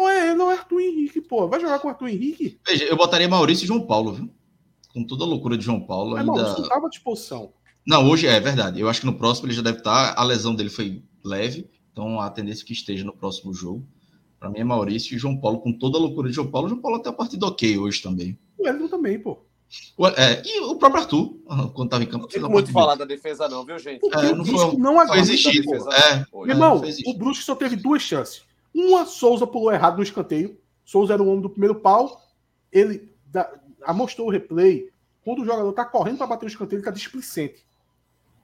ou 0.00 0.08
é 0.08 0.34
ou 0.34 0.50
é 0.50 0.54
Arthur 0.54 0.80
Henrique, 0.80 1.20
pô. 1.20 1.48
Vai 1.48 1.60
jogar 1.60 1.78
com 1.78 1.88
Arthur 1.88 2.08
Henrique? 2.08 2.58
Veja, 2.66 2.84
eu 2.84 2.96
botaria 2.96 3.28
Maurício 3.28 3.64
e 3.64 3.66
João 3.66 3.86
Paulo, 3.86 4.12
viu? 4.12 4.30
Com 4.92 5.04
toda 5.04 5.24
a 5.24 5.26
loucura 5.26 5.56
de 5.56 5.64
João 5.64 5.80
Paulo. 5.80 6.12
Mas 6.12 6.20
ainda... 6.20 6.32
Maurício 6.32 6.62
estava 6.62 6.86
à 6.86 6.90
disposição. 6.90 7.52
Não, 7.86 8.08
hoje 8.08 8.26
é 8.26 8.38
verdade. 8.38 8.80
Eu 8.80 8.88
acho 8.88 9.00
que 9.00 9.06
no 9.06 9.14
próximo 9.14 9.46
ele 9.46 9.54
já 9.54 9.62
deve 9.62 9.78
estar. 9.78 10.14
Tá, 10.14 10.20
a 10.20 10.24
lesão 10.24 10.54
dele 10.54 10.70
foi 10.70 11.02
leve, 11.24 11.68
então 11.92 12.20
a 12.20 12.30
tendência 12.30 12.62
é 12.62 12.66
que 12.66 12.72
esteja 12.72 13.04
no 13.04 13.12
próximo 13.12 13.52
jogo. 13.52 13.86
Para 14.38 14.48
mim 14.48 14.60
é 14.60 14.64
Maurício 14.64 15.14
e 15.14 15.18
João 15.18 15.36
Paulo, 15.36 15.60
com 15.60 15.72
toda 15.72 15.98
a 15.98 16.00
loucura 16.00 16.28
de 16.28 16.34
João 16.34 16.50
Paulo. 16.50 16.68
João 16.68 16.80
Paulo 16.80 16.96
até 16.98 17.10
a 17.10 17.12
partida 17.12 17.46
ok 17.46 17.78
hoje 17.78 18.02
também. 18.02 18.38
O 18.58 18.66
Elton 18.66 18.88
também, 18.88 19.18
pô. 19.18 19.38
O, 19.96 20.06
é, 20.08 20.42
e 20.44 20.60
o 20.60 20.76
próprio 20.76 21.02
Arthur, 21.02 21.36
quando 21.74 21.84
estava 21.84 22.02
em 22.02 22.06
campo. 22.06 22.22
Não 22.24 22.28
tem 22.28 22.42
muito 22.42 22.72
falar 22.72 22.96
da 22.96 23.04
defesa, 23.04 23.48
não, 23.48 23.64
viu, 23.64 23.78
gente? 23.78 24.00
É, 24.12 24.34
não 24.34 24.44
foi, 24.44 24.76
não 24.76 25.06
foi 25.06 25.18
exigido. 25.20 25.70
É, 25.92 26.26
Meu 26.32 26.48
irmão, 26.48 26.82
o 27.06 27.14
Brusque 27.14 27.44
só 27.44 27.54
teve 27.54 27.76
duas 27.76 28.02
chances. 28.02 28.42
Uma, 28.74 29.04
Souza 29.06 29.46
pulou 29.46 29.72
errado 29.72 29.96
no 29.96 30.02
escanteio. 30.02 30.60
Souza 30.84 31.14
era 31.14 31.22
o 31.22 31.28
homem 31.28 31.40
do 31.40 31.50
primeiro 31.50 31.76
pau. 31.76 32.20
Ele 32.72 33.14
da, 33.26 33.50
o 34.18 34.30
replay. 34.30 34.90
Quando 35.24 35.42
o 35.42 35.44
jogador 35.44 35.70
está 35.70 35.84
correndo 35.84 36.18
para 36.18 36.26
bater 36.26 36.46
o 36.46 36.48
escanteio, 36.48 36.78
ele 36.78 36.82
está 36.82 36.90
displicente. 36.90 37.66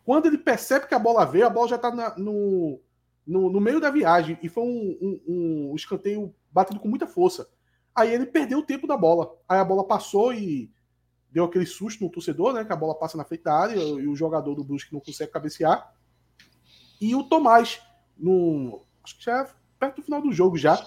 Quando 0.05 0.27
ele 0.27 0.39
percebe 0.39 0.87
que 0.87 0.95
a 0.95 0.99
bola 0.99 1.25
veio, 1.25 1.47
a 1.47 1.51
bola 1.51 1.69
já 1.69 1.77
está 1.77 1.91
no, 2.17 2.81
no, 3.27 3.51
no, 3.51 3.61
meio 3.61 3.81
da 3.81 3.91
viagem. 3.91 4.39
E 4.43 4.49
foi 4.49 4.63
um, 4.63 5.21
um, 5.27 5.71
um 5.71 5.75
escanteio 5.75 6.35
batido 6.53 6.79
com 6.79 6.89
muita 6.89 7.07
força. 7.07 7.49
Aí 7.95 8.13
ele 8.13 8.27
perdeu 8.27 8.59
o 8.59 8.63
tempo 8.63 8.87
da 8.87 8.97
bola. 8.97 9.35
Aí 9.49 9.59
a 9.59 9.65
bola 9.65 9.85
passou 9.85 10.33
e 10.33 10.71
deu 11.31 11.45
aquele 11.45 11.67
susto 11.67 12.05
no 12.05 12.11
torcedor, 12.11 12.53
né? 12.53 12.65
Que 12.65 12.73
a 12.73 12.77
bola 12.77 12.95
passa 12.95 13.17
na 13.17 13.25
frente 13.25 13.43
da 13.43 13.55
área 13.55 13.75
e 13.75 14.07
o 14.07 14.15
jogador 14.15 14.55
do 14.55 14.65
Brusque 14.65 14.93
não 14.93 15.01
consegue 15.01 15.33
cabecear. 15.33 15.93
E 17.01 17.15
o 17.15 17.25
Tomás, 17.25 17.81
no, 18.17 18.83
acho 19.03 19.19
que 19.19 19.25
já 19.25 19.49
perto 19.87 19.97
do 19.97 20.03
final 20.03 20.21
do 20.21 20.33
jogo 20.33 20.57
já, 20.57 20.85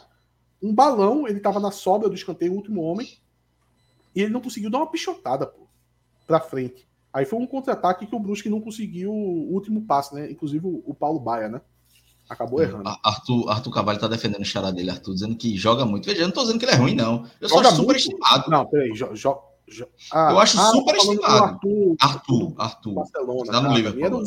um 0.61 0.73
balão, 0.73 1.27
ele 1.27 1.39
tava 1.39 1.59
na 1.59 1.71
sobra 1.71 2.09
do 2.09 2.15
escanteio, 2.15 2.51
o 2.51 2.55
último 2.55 2.81
homem, 2.81 3.17
e 4.15 4.21
ele 4.21 4.33
não 4.33 4.41
conseguiu 4.41 4.69
dar 4.69 4.79
uma 4.79 4.91
pichotada, 4.91 5.47
pô, 5.47 5.67
pra 6.27 6.39
frente. 6.39 6.87
Aí 7.13 7.25
foi 7.25 7.39
um 7.39 7.47
contra-ataque 7.47 8.05
que 8.05 8.15
o 8.15 8.19
Brusque 8.19 8.49
não 8.49 8.61
conseguiu 8.61 9.11
o 9.11 9.53
último 9.53 9.81
passe, 9.81 10.13
né? 10.13 10.29
Inclusive 10.29 10.65
o 10.85 10.93
Paulo 10.93 11.19
Baia, 11.19 11.49
né? 11.49 11.61
Acabou 12.29 12.61
errando. 12.61 12.87
Arthur, 13.03 13.49
Arthur 13.49 13.71
Cavalho 13.71 13.99
tá 13.99 14.07
defendendo 14.07 14.41
o 14.41 14.45
xará 14.45 14.69
dele, 14.69 14.91
Arthur, 14.91 15.15
dizendo 15.15 15.35
que 15.35 15.57
joga 15.57 15.85
muito. 15.85 16.05
Veja, 16.05 16.21
eu 16.21 16.27
não 16.27 16.33
tô 16.33 16.41
dizendo 16.41 16.59
que 16.59 16.65
ele 16.65 16.73
é 16.73 16.75
ruim, 16.75 16.93
não. 16.93 17.25
Eu 17.41 17.49
joga 17.49 17.69
sou 17.69 17.77
super 17.77 17.95
estimado. 17.95 18.51
Não, 18.51 18.67
peraí, 18.67 18.93
jo, 18.93 19.15
jo, 19.15 19.39
jo... 19.67 19.87
Ah, 20.13 20.31
eu 20.31 20.39
acho 20.39 20.59
ah, 20.59 20.65
super 20.65 20.95
estimado. 20.95 21.43
Arthur, 21.45 21.95
Arthur, 21.99 22.53
Arthur. 22.59 22.93
Barcelona. 22.93 23.51
Tá 23.51 23.61
no 23.61 23.73
Liverpool. 23.73 24.23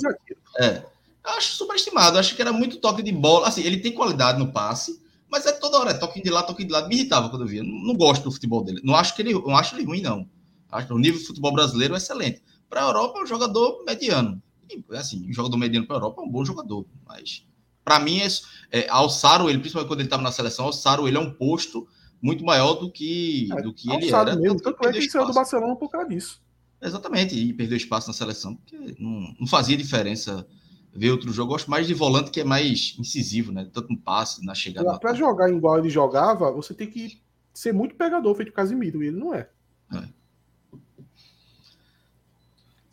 É. 0.58 0.84
Eu 1.24 1.32
acho 1.32 1.52
super 1.52 1.76
estimado. 1.76 2.16
Eu 2.16 2.20
acho 2.20 2.34
que 2.34 2.42
era 2.42 2.52
muito 2.52 2.78
toque 2.78 3.02
de 3.02 3.12
bola. 3.12 3.48
Assim, 3.48 3.62
ele 3.62 3.78
tem 3.78 3.92
qualidade 3.92 4.38
no 4.38 4.52
passe. 4.52 5.00
Mas 5.30 5.46
é 5.46 5.52
toda 5.52 5.78
hora, 5.78 5.92
é 5.92 5.94
toque 5.94 6.22
de 6.22 6.28
lá, 6.28 6.42
toque 6.42 6.62
de 6.62 6.70
lá. 6.70 6.86
Me 6.86 6.94
irritava 6.94 7.30
quando 7.30 7.42
eu 7.42 7.48
via. 7.48 7.62
Não, 7.62 7.72
não, 7.72 7.94
gosto 7.94 8.24
do 8.24 8.30
futebol 8.30 8.62
dele. 8.62 8.82
Não 8.84 8.94
acho 8.94 9.16
que 9.16 9.22
ele, 9.22 9.32
não 9.32 9.56
acho 9.56 9.74
ele 9.74 9.84
ruim, 9.84 10.02
não. 10.02 10.28
Acho 10.70 10.92
o 10.92 10.98
nível 10.98 11.18
de 11.18 11.26
futebol 11.26 11.52
brasileiro 11.52 11.94
é 11.94 11.96
excelente. 11.96 12.42
Para 12.68 12.84
a 12.84 12.88
Europa 12.88 13.18
é 13.18 13.22
um 13.22 13.26
jogador 13.26 13.82
mediano. 13.86 14.42
E, 14.70 14.84
assim, 14.94 15.26
um 15.28 15.32
jogador 15.32 15.56
mediano 15.56 15.86
para 15.86 15.96
a 15.96 15.98
Europa 15.98 16.20
é 16.20 16.24
um 16.24 16.30
bom 16.30 16.44
jogador. 16.44 16.84
Mas, 17.06 17.46
para 17.82 17.98
mim, 17.98 18.20
é, 18.20 18.28
é, 18.70 18.88
alçaram 18.90 19.48
ele, 19.48 19.58
principalmente 19.58 19.88
quando 19.88 20.00
ele 20.00 20.06
estava 20.06 20.22
na 20.22 20.32
seleção, 20.32 20.66
alçaram 20.66 21.08
ele 21.08 21.16
a 21.16 21.20
um 21.20 21.32
posto 21.32 21.88
muito 22.20 22.44
maior 22.44 22.74
do 22.74 22.90
que, 22.90 23.48
é, 23.52 23.62
do 23.62 23.72
que 23.72 23.90
ele 23.90 24.12
era. 24.12 24.36
Mesmo. 24.36 24.60
Tanto 24.60 24.86
é 24.86 24.92
que 24.92 24.98
ele 24.98 25.10
saiu 25.10 25.26
do 25.26 25.32
Barcelona 25.32 25.76
por 25.76 25.90
causa 25.90 26.08
disso. 26.08 26.42
Exatamente, 26.80 27.36
e 27.36 27.52
perdeu 27.52 27.76
espaço 27.76 28.08
na 28.08 28.12
seleção, 28.12 28.56
porque 28.56 28.76
não, 28.98 29.34
não 29.38 29.46
fazia 29.46 29.76
diferença 29.76 30.46
ver 30.94 31.10
outro 31.10 31.32
jogo. 31.32 31.50
Eu 31.50 31.54
gosto 31.54 31.70
mais 31.70 31.86
de 31.86 31.94
volante 31.94 32.30
que 32.30 32.40
é 32.40 32.44
mais 32.44 32.94
incisivo, 32.98 33.50
né? 33.50 33.68
Tanto 33.72 33.90
no 33.90 33.98
passe, 33.98 34.44
na 34.44 34.54
chegada. 34.54 34.98
Para 34.98 35.14
jogar 35.14 35.50
igual 35.50 35.78
ele 35.78 35.88
jogava, 35.88 36.50
você 36.52 36.74
tem 36.74 36.90
que 36.90 37.20
ser 37.52 37.72
muito 37.72 37.94
pegador, 37.94 38.34
feito 38.34 38.52
Casimiro, 38.52 39.02
e 39.02 39.08
ele 39.08 39.18
não 39.18 39.34
é. 39.34 39.48
é. 39.94 40.08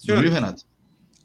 Júlio, 0.02 0.32
Renato? 0.32 0.64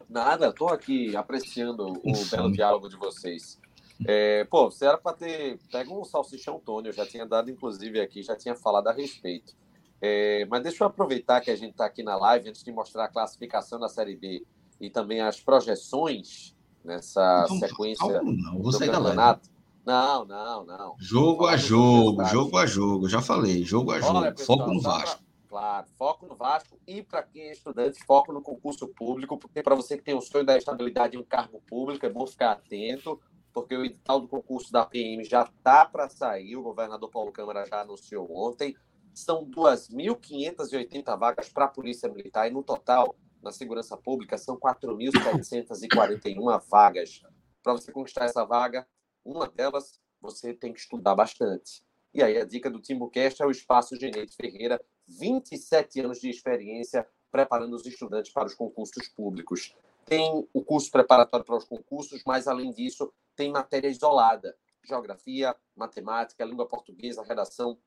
Nada, 0.09 0.49
estou 0.49 0.69
aqui 0.69 1.17
apreciando 1.17 1.87
o 1.87 2.25
belo 2.31 2.53
diálogo 2.53 2.89
de 2.89 2.97
vocês. 2.97 3.59
É, 4.07 4.45
pô, 4.45 4.71
você 4.71 4.87
era 4.87 4.99
para 4.99 5.17
ter 5.17 5.59
pega 5.71 5.93
um 5.93 6.05
salsichão 6.05 6.59
Tony, 6.59 6.89
eu 6.89 6.93
já 6.93 7.07
tinha 7.07 7.25
dado, 7.25 7.51
inclusive, 7.51 8.01
aqui, 8.01 8.23
já 8.23 8.37
tinha 8.37 8.55
falado 8.55 8.89
a 8.89 8.93
respeito. 8.93 9.55
É, 10.01 10.45
mas 10.47 10.63
deixa 10.63 10.85
eu 10.85 10.89
aproveitar 10.89 11.41
que 11.41 11.51
a 11.51 11.57
gente 11.57 11.71
está 11.71 11.87
aqui 11.87 12.03
na 12.03 12.17
live, 12.17 12.49
antes 12.49 12.63
de 12.63 12.73
mostrar 12.73 13.05
a 13.05 13.09
classificação 13.09 13.79
da 13.79 13.89
Série 13.89 14.17
B 14.17 14.45
e 14.81 14.91
também 14.91 15.21
as 15.21 15.41
projeções 15.41 16.54
nessa 16.85 17.47
não, 17.49 17.59
sequência 17.59 18.07
calma, 18.07 18.33
não, 18.33 18.61
do 18.61 18.79
campeonato. 18.79 19.55
Não, 19.85 20.25
não, 20.25 20.65
não. 20.65 20.97
Jogo 20.99 21.47
a 21.47 21.57
jogo, 21.57 22.25
jogo 22.25 22.57
a 22.57 22.67
jogo. 22.67 23.09
Já 23.09 23.21
falei, 23.21 23.65
jogo 23.65 23.93
a 23.93 24.01
jogo. 24.01 24.19
Olha, 24.19 24.33
pessoal, 24.33 24.59
foco 24.59 24.73
no 24.73 24.81
Vasco. 24.81 25.23
Pra, 25.23 25.49
claro, 25.49 25.87
foco 25.99 26.27
no 26.27 26.37
Vasco 26.37 26.81
e 26.87 27.03
para 27.03 27.23
quem 27.23 27.43
é 27.43 27.53
estudante, 27.53 28.03
foco 28.05 28.33
no 28.33 28.41
concurso 28.41 28.89
público, 28.89 29.37
porque 29.37 29.63
para 29.63 29.75
você 29.75 29.97
que 29.97 30.03
tem 30.03 30.15
o 30.15 30.21
sonho 30.23 30.45
da 30.45 30.57
estabilidade 30.57 31.17
em 31.17 31.21
um 31.21 31.25
cargo 31.25 31.61
público, 31.67 32.07
é 32.07 32.09
bom 32.09 32.27
ficar 32.27 32.53
atento, 32.53 33.21
porque 33.53 33.77
o 33.77 33.85
edital 33.85 34.21
do 34.21 34.29
concurso 34.29 34.73
da 34.73 34.87
PM 34.87 35.23
já 35.23 35.43
está 35.43 35.85
para 35.85 36.09
sair, 36.09 36.57
o 36.57 36.63
governador 36.63 37.11
Paulo 37.11 37.31
Câmara 37.31 37.67
já 37.67 37.83
anunciou 37.83 38.29
ontem. 38.35 38.75
São 39.13 39.45
2.580 39.45 41.17
vagas 41.17 41.49
para 41.49 41.67
a 41.67 41.69
Polícia 41.69 42.09
Militar 42.09 42.49
e, 42.49 42.51
no 42.51 42.65
total, 42.65 43.15
na 43.45 43.53
segurança 43.53 43.97
pública 43.97 44.37
são 44.39 44.59
4.741 44.59 46.67
vagas. 46.67 47.23
Para 47.63 47.75
você 47.75 47.93
conquistar 47.93 48.25
essa 48.25 48.45
vaga, 48.45 48.89
uma 49.25 49.47
delas 49.47 50.01
você 50.21 50.55
tem 50.55 50.73
que 50.73 50.81
estudar 50.81 51.15
bastante. 51.15 51.85
E 52.13 52.23
aí 52.23 52.39
a 52.39 52.45
dica 52.45 52.71
do 52.71 52.81
Timbucast 52.81 53.43
é 53.43 53.47
o 53.47 53.51
Espaço 53.51 53.97
Genete 53.97 54.35
Ferreira, 54.35 54.81
27 55.07 56.01
anos 56.01 56.21
de 56.21 56.31
experiência 56.31 57.07
preparando 57.31 57.75
os 57.75 57.85
estudantes 57.85 58.33
para 58.33 58.47
os 58.47 58.55
concursos 58.55 59.09
públicos. 59.09 59.75
Tem 60.07 60.49
o 60.53 60.65
curso 60.65 60.91
preparatório 60.91 61.45
para 61.45 61.57
os 61.57 61.65
concursos, 61.65 62.23
mas 62.27 62.49
além 62.49 62.73
disso, 62.73 63.13
tem 63.37 63.51
matéria 63.51 63.89
isolada: 63.89 64.57
geografia, 64.85 65.55
matemática, 65.77 66.45
língua 66.45 66.67
portuguesa, 66.67 67.23
redação, 67.23 67.79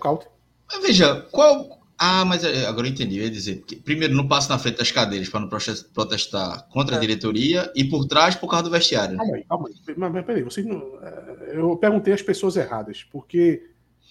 Mas 0.67 0.83
veja, 0.83 1.23
qual. 1.31 1.82
Ah, 2.05 2.25
mas 2.25 2.43
é, 2.43 2.67
agora 2.67 2.89
eu 2.89 2.91
entendi. 2.93 3.19
Eu 3.19 3.25
ia 3.25 3.31
dizer, 3.31 3.63
primeiro, 3.85 4.13
não 4.13 4.27
passa 4.27 4.49
na 4.53 4.59
frente 4.59 4.79
das 4.79 4.91
cadeiras 4.91 5.29
para 5.29 5.39
não 5.39 5.49
prote- 5.49 5.85
protestar 5.95 6.67
contra 6.69 6.97
a 6.97 6.99
É. 6.99 7.01
diretoria 7.01 7.73
e 7.77 7.85
por 7.85 8.07
trás 8.07 8.35
por 8.35 8.49
causa 8.51 8.65
do 8.65 8.71
vestiário. 8.71 9.17
Calma 9.17 9.37
aí, 9.37 9.45
calma 9.45 9.69
aí. 9.69 9.75
Mas, 9.97 10.13
mas 10.13 10.25
peraí, 10.27 10.43
vocês 10.43 10.67
não. 10.67 10.99
é, 11.01 11.53
Eu 11.57 11.77
perguntei 11.77 12.13
às 12.13 12.21
pessoas 12.23 12.57
erradas, 12.57 13.05
porque 13.05 13.71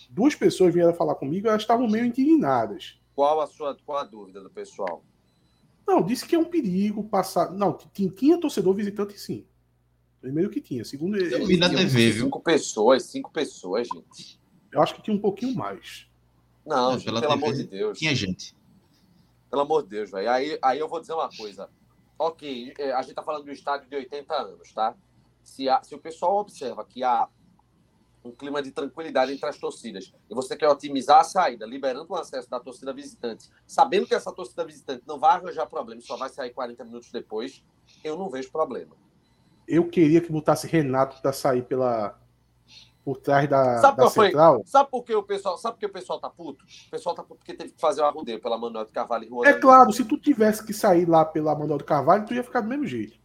duas 0.10 0.36
pessoas 0.36 0.74
vieram 0.74 0.94
falar 0.94 1.16
comigo 1.16 1.48
e 1.48 1.50
elas 1.50 1.64
estavam 1.64 1.86
meio 1.86 2.06
indignadas. 2.06 2.98
Qual 3.14 3.42
a 3.42 3.48
sua 3.48 3.76
qual 3.86 3.98
a 3.98 4.04
dúvida 4.06 4.42
do 4.42 4.50
pessoal? 4.50 5.04
Não, 5.86 6.02
disse 6.02 6.26
que 6.26 6.34
é 6.36 6.40
um 6.40 6.46
perigo 6.46 7.04
passar. 7.04 7.52
Não, 7.52 7.78
tinha, 7.94 8.40
torcedor 8.40 8.74
visitante 8.74 9.20
sim. 9.20 9.44
Primeiro 10.22 10.50
que 10.50 10.62
tinha. 10.62 10.86
Segundo, 10.86 11.18
Eu 11.18 11.46
vi 11.46 11.58
na 11.58 11.68
TV, 11.68 12.12
viu? 12.12 12.24
Cinco 12.26 12.40
pessoas, 12.40 13.04
cinco 13.04 13.32
pessoas, 13.34 13.88
gente. 13.88 14.40
eu 14.72 14.82
acho 14.82 14.96
que 14.96 15.02
tinha 15.02 15.14
um 15.16 15.20
pouquinho 15.20 15.54
mais. 15.56 16.08
Não, 16.66 16.92
É, 16.92 16.94
gente, 16.94 17.06
pelo 17.06 17.20
TV 17.22 17.34
amor 17.34 17.54
de 17.54 17.64
Deus. 17.64 17.98
Tinha 17.98 18.14
gente. 18.16 18.56
Pelo 19.50 19.62
amor 19.64 19.84
de 19.84 19.90
Deus, 19.90 20.12
velho. 20.12 20.30
Aí, 20.30 20.58
aí 20.62 20.80
eu 20.80 20.88
vou 20.88 21.00
dizer 21.02 21.14
uma 21.14 21.30
coisa. 21.30 21.70
Ok, 22.18 22.74
é, 22.78 22.92
a 22.94 23.02
gente 23.02 23.16
tá 23.16 23.24
falando 23.24 23.44
de 23.46 23.50
um 23.50 23.54
estádio 23.54 23.90
de 23.90 23.96
80 23.96 24.34
anos, 24.34 24.72
tá? 24.72 24.96
Se, 25.44 25.68
há- 25.68 25.82
se 25.84 25.96
o 25.96 26.00
pessoal 26.00 26.38
observa 26.38 26.86
que 26.86 27.04
há 27.04 27.28
um 28.24 28.32
clima 28.32 28.62
de 28.62 28.70
tranquilidade 28.70 29.34
entre 29.34 29.50
as 29.50 29.58
torcidas 29.58 30.14
e 30.30 30.36
você 30.36 30.56
quer 30.56 30.70
otimizar 30.70 31.22
a 31.22 31.24
saída, 31.24 31.66
liberando 31.66 32.14
o 32.14 32.16
acesso 32.16 32.48
da 32.48 32.60
torcida 32.60 32.94
visitante, 32.94 33.50
sabendo 33.66 34.06
que 34.06 34.14
essa 34.14 34.32
torcida 34.32 34.64
visitante 34.64 35.02
não 35.08 35.20
vai 35.20 35.32
arranjar 35.38 35.66
problema, 35.66 36.00
só 36.02 36.16
vai 36.16 36.30
sair 36.30 36.52
40 36.52 36.84
minutos 36.86 37.12
depois, 37.12 37.64
eu 38.04 38.16
não 38.16 38.30
vejo 38.30 38.52
problema. 38.52 38.96
Eu 39.68 39.90
queria 39.90 40.22
que 40.22 40.32
botasse 40.32 40.68
Renato 40.68 41.20
para 41.22 41.34
sair 41.34 41.64
pela. 41.64 42.20
Por 43.04 43.18
trás 43.18 43.50
da, 43.50 43.78
Sabe 43.80 43.98
da 43.98 44.04
qual 44.04 44.10
foi? 44.12 44.26
central. 44.28 44.62
Sabe 44.66 44.90
por 44.92 45.04
que 45.04 45.16
o 45.16 45.24
pessoal, 45.24 45.58
sabe 45.58 45.74
por 45.76 45.80
que 45.80 45.86
o 45.88 45.92
pessoal 45.92 46.20
tá 46.20 46.30
puto? 46.30 46.64
O 46.88 46.92
pessoal 46.92 47.16
tá 47.16 47.24
puto 47.24 47.40
porque 47.40 47.54
teve 47.54 47.72
que 47.72 47.82
fazer 47.82 48.02
o 48.02 48.06
arrudeio 48.06 48.40
pela 48.40 48.58
Manuel 48.58 48.86
de 48.86 48.92
Carvalho 48.92 49.24
e 49.26 49.30
Rua 49.30 49.48
É 49.48 49.54
claro, 49.54 49.92
se 49.92 50.04
tu 50.06 50.18
tivesse 50.18 50.64
que 50.66 50.74
sair 50.74 51.08
lá 51.10 51.26
pela 51.26 51.56
Manuel 51.56 51.78
do 51.80 51.84
Carvalho, 51.84 52.26
tu 52.26 52.34
ia 52.34 52.44
ficar 52.44 52.62
do 52.62 52.68
mesmo 52.70 52.86
jeito. 52.86 53.20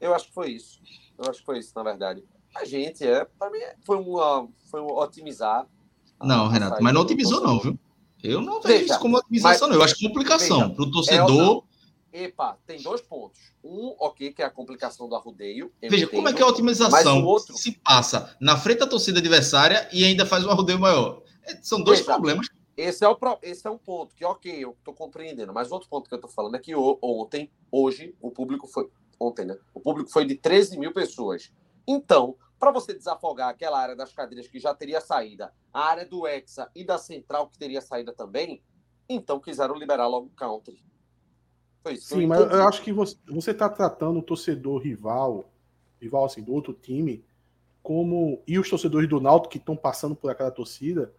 Eu 0.00 0.14
acho 0.14 0.26
que 0.28 0.34
foi 0.34 0.50
isso. 0.50 0.80
Eu 1.18 1.30
acho 1.30 1.40
que 1.40 1.46
foi 1.46 1.58
isso, 1.58 1.72
na 1.76 1.82
verdade. 1.82 2.24
A 2.56 2.64
gente, 2.64 3.04
é, 3.06 3.24
para 3.38 3.50
mim, 3.50 3.58
foi 3.84 3.96
um, 3.98 4.48
foi 4.70 4.80
um 4.80 4.90
otimizar. 4.96 5.66
Não, 6.22 6.48
Renato, 6.48 6.82
mas 6.82 6.94
não 6.94 7.00
otimizou, 7.02 7.40
não, 7.42 7.58
viu? 7.58 7.78
Eu 8.22 8.40
não 8.40 8.60
vejo 8.60 8.68
Veja, 8.80 8.92
isso 8.94 9.00
como 9.00 9.16
otimização, 9.18 9.68
mas- 9.68 9.76
não. 9.76 9.82
Eu 9.82 9.84
acho 9.84 9.98
complicação. 10.00 10.60
veja, 10.60 10.74
Para 10.74 10.84
o 10.84 10.88
É, 10.88 10.90
torcedor. 10.92 11.64
Epa, 12.14 12.56
tem 12.64 12.80
dois 12.80 13.00
pontos. 13.00 13.52
Um, 13.62 13.92
ok, 13.98 14.32
que 14.32 14.40
é 14.40 14.44
a 14.44 14.50
complicação 14.50 15.08
do 15.08 15.16
arrudeio. 15.16 15.72
Veja, 15.82 16.06
como 16.06 16.18
é 16.18 16.30
entendo. 16.30 16.36
que 16.36 16.42
é 16.42 16.44
a 16.46 16.48
otimização 16.48 17.24
outro- 17.24 17.56
se 17.58 17.72
passa 17.72 18.36
na 18.40 18.56
frente 18.56 18.78
da 18.78 18.86
torcida 18.86 19.18
adversária 19.18 19.88
e 19.92 20.04
ainda 20.04 20.24
faz 20.24 20.46
um 20.46 20.50
arrodeio 20.50 20.78
maior? 20.78 21.22
É, 21.42 21.56
São 21.60 21.82
dois 21.82 22.02
problemas. 22.02 22.46
Esse 22.76 23.04
é, 23.04 23.08
o, 23.08 23.18
esse 23.42 23.66
é 23.66 23.70
um 23.70 23.78
ponto 23.78 24.14
que, 24.14 24.24
ok, 24.24 24.52
eu 24.64 24.76
tô 24.84 24.92
compreendendo. 24.92 25.52
Mas 25.52 25.72
outro 25.72 25.88
ponto 25.88 26.08
que 26.08 26.14
eu 26.14 26.20
tô 26.20 26.28
falando 26.28 26.54
é 26.54 26.60
que 26.60 26.72
ontem, 26.76 27.50
hoje, 27.70 28.14
o 28.20 28.30
público 28.30 28.68
foi. 28.68 28.88
Ontem, 29.18 29.44
né? 29.44 29.56
O 29.72 29.80
público 29.80 30.08
foi 30.08 30.24
de 30.24 30.36
13 30.36 30.78
mil 30.78 30.92
pessoas. 30.92 31.52
Então, 31.86 32.36
para 32.60 32.70
você 32.70 32.94
desafogar 32.94 33.48
aquela 33.48 33.80
área 33.80 33.96
das 33.96 34.12
cadeiras 34.12 34.46
que 34.46 34.60
já 34.60 34.72
teria 34.72 35.00
saída, 35.00 35.52
a 35.72 35.80
área 35.84 36.06
do 36.06 36.26
Hexa 36.28 36.70
e 36.76 36.84
da 36.84 36.96
Central 36.96 37.48
que 37.48 37.58
teria 37.58 37.80
saída 37.80 38.12
também, 38.12 38.62
então 39.08 39.40
quiseram 39.40 39.74
liberar 39.76 40.06
logo 40.06 40.26
o 40.26 40.30
country. 40.30 40.78
Foi 41.84 41.92
isso. 41.94 42.08
Sim, 42.08 42.22
eu 42.22 42.28
mas 42.28 42.40
entendi. 42.40 42.54
eu 42.56 42.66
acho 42.68 42.82
que 42.82 42.92
você, 42.92 43.16
você 43.28 43.54
tá 43.54 43.68
tratando 43.68 44.18
o 44.18 44.22
torcedor 44.22 44.80
rival, 44.82 45.48
rival 46.00 46.24
assim, 46.24 46.42
do 46.42 46.52
outro 46.52 46.72
time, 46.72 47.22
como. 47.82 48.42
E 48.48 48.58
os 48.58 48.68
torcedores 48.68 49.08
do 49.08 49.20
Náutico 49.20 49.52
que 49.52 49.58
estão 49.58 49.76
passando 49.76 50.16
por 50.16 50.30
aquela 50.30 50.50
torcida, 50.50 51.12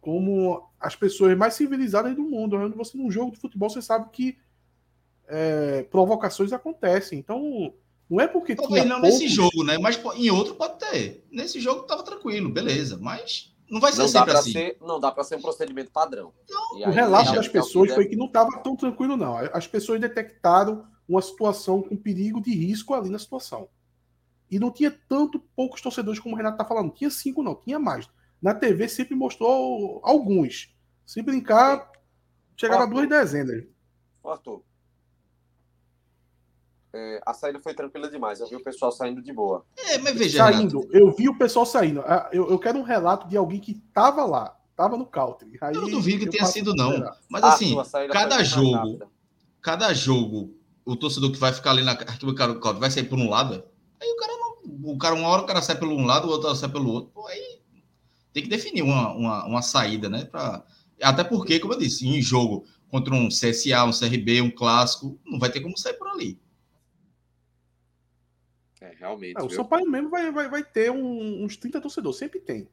como 0.00 0.68
as 0.80 0.96
pessoas 0.96 1.36
mais 1.36 1.54
civilizadas 1.54 2.16
do 2.16 2.22
mundo. 2.22 2.56
Você, 2.76 2.96
num 2.96 3.10
jogo 3.10 3.30
de 3.32 3.38
futebol, 3.38 3.68
você 3.70 3.82
sabe 3.82 4.08
que 4.10 4.36
é, 5.28 5.82
provocações 5.84 6.52
acontecem. 6.52 7.18
Então, 7.18 7.72
não 8.08 8.20
é 8.20 8.26
porque 8.26 8.54
Talvez 8.54 8.86
não 8.86 9.00
nesse 9.00 9.18
poucos- 9.18 9.34
jogo, 9.34 9.64
né? 9.64 9.76
Mas 9.78 10.00
em 10.16 10.30
outro 10.30 10.54
pode 10.54 10.78
ter. 10.78 11.24
Nesse 11.30 11.60
jogo 11.60 11.82
tava 11.82 12.02
tranquilo, 12.02 12.48
beleza. 12.48 12.96
Mas 12.98 13.54
não 13.70 13.80
vai 13.80 13.92
ser 13.92 13.98
Não 13.98 14.06
dá 14.06 14.12
sempre 14.12 14.30
para 14.30 14.38
assim. 14.40 14.52
ser, 14.52 14.76
não 14.80 15.00
dá 15.00 15.12
para 15.12 15.24
ser 15.24 15.36
um 15.36 15.42
procedimento 15.42 15.90
padrão. 15.90 16.32
E 16.76 16.82
O 16.82 16.86
aí, 16.88 16.92
relato 16.94 17.30
é 17.30 17.34
das 17.36 17.46
o 17.46 17.50
que 17.50 17.58
pessoas 17.58 17.88
der- 17.88 17.94
foi 17.94 18.06
que 18.06 18.16
não 18.16 18.26
estava 18.26 18.58
tão 18.58 18.76
tranquilo, 18.76 19.16
não. 19.16 19.36
As 19.36 19.66
pessoas 19.66 20.00
detectaram 20.00 20.86
uma 21.08 21.22
situação 21.22 21.82
com 21.82 21.96
perigo 21.96 22.40
de 22.40 22.52
risco 22.54 22.94
ali 22.94 23.08
na 23.10 23.18
situação. 23.18 23.68
E 24.50 24.58
não 24.58 24.70
tinha 24.70 24.90
tanto 25.08 25.40
poucos 25.56 25.80
torcedores 25.80 26.20
como 26.20 26.34
o 26.34 26.38
Renato 26.38 26.54
está 26.54 26.64
falando. 26.64 26.92
Tinha 26.92 27.10
cinco, 27.10 27.42
não, 27.42 27.54
tinha 27.54 27.78
mais. 27.78 28.08
Na 28.40 28.54
TV 28.54 28.88
sempre 28.88 29.14
mostrou 29.16 30.00
alguns. 30.04 30.72
Se 31.04 31.20
brincar, 31.22 31.90
chegava 32.56 32.82
a 32.82 32.84
Arthur. 32.84 32.94
duas 33.06 33.08
dezenas. 33.08 33.64
Arthur. 34.24 34.62
É, 36.98 37.20
a 37.26 37.34
saída 37.34 37.60
foi 37.60 37.74
tranquila 37.74 38.08
demais. 38.08 38.40
Eu 38.40 38.48
vi 38.48 38.56
o 38.56 38.62
pessoal 38.64 38.90
saindo 38.90 39.20
de 39.22 39.32
boa. 39.32 39.66
É, 39.76 39.98
mas 39.98 40.16
veja, 40.16 40.38
Saindo, 40.38 40.80
Renato, 40.80 40.96
eu 40.96 41.12
vi 41.12 41.28
o 41.28 41.36
pessoal 41.36 41.66
saindo. 41.66 42.00
Ah, 42.00 42.30
Eu, 42.32 42.48
eu 42.48 42.58
quero 42.58 42.78
um 42.78 42.82
relato 42.82 43.28
de 43.28 43.36
alguém 43.36 43.60
que 43.60 43.72
estava 43.72 44.24
lá, 44.24 44.56
estava 44.70 44.96
no 44.96 45.04
country. 45.04 45.58
Aí 45.60 45.74
eu 45.74 45.82
não 45.82 45.90
duvido 45.90 46.24
que 46.24 46.30
tenha 46.30 46.46
sido, 46.46 46.74
não. 46.74 47.12
Mas 47.28 47.42
Ah, 47.42 47.48
assim, 47.52 47.76
cada 48.10 48.42
jogo, 48.42 49.00
cada 49.60 49.92
jogo, 49.92 50.54
o 50.86 50.96
torcedor 50.96 51.30
que 51.30 51.38
vai 51.38 51.52
ficar 51.52 51.72
ali 51.72 51.82
na 51.82 51.92
arquibancada 51.92 52.54
do 52.54 52.60
Cláudio 52.60 52.80
vai 52.80 52.90
sair 52.90 53.04
por 53.04 53.18
um 53.18 53.28
lado. 53.28 53.62
Aí 54.00 54.08
o 54.08 54.16
cara 54.16 54.32
não. 54.38 54.46
O 54.92 54.98
cara, 54.98 55.14
uma 55.14 55.28
hora 55.28 55.42
o 55.42 55.46
cara 55.46 55.60
sai 55.60 55.76
pelo 55.76 55.94
um 55.94 56.06
lado, 56.06 56.28
o 56.28 56.30
outro 56.30 56.54
sai 56.54 56.70
pelo 56.70 56.90
outro. 56.90 57.10
Pô, 57.12 57.26
aí 57.26 57.60
tem 58.32 58.42
que 58.42 58.48
definir 58.48 58.82
uma, 58.82 59.12
uma, 59.12 59.46
uma 59.46 59.62
saída, 59.62 60.08
né? 60.08 60.24
Pra... 60.24 60.64
Até 61.02 61.24
porque, 61.24 61.58
como 61.60 61.74
eu 61.74 61.78
disse, 61.78 62.06
em 62.06 62.22
jogo 62.22 62.64
contra 62.88 63.14
um 63.14 63.28
CSA, 63.28 63.84
um 63.84 63.90
CRB, 63.90 64.40
um 64.40 64.50
clássico, 64.50 65.18
não 65.26 65.38
vai 65.38 65.50
ter 65.50 65.60
como 65.60 65.76
sair 65.76 65.94
por 65.94 66.08
ali. 66.08 66.38
Realmente. 69.06 69.36
Ah, 69.38 69.44
o? 69.44 69.50
Sampaio 69.50 69.88
mesmo 69.88 70.10
vai, 70.10 70.30
vai, 70.30 70.48
vai 70.48 70.64
ter 70.64 70.90
um- 70.90 71.44
uns 71.44 71.56
30 71.56 71.80
torcedores, 71.80 72.18
sempre 72.18 72.40
tem. 72.40 72.68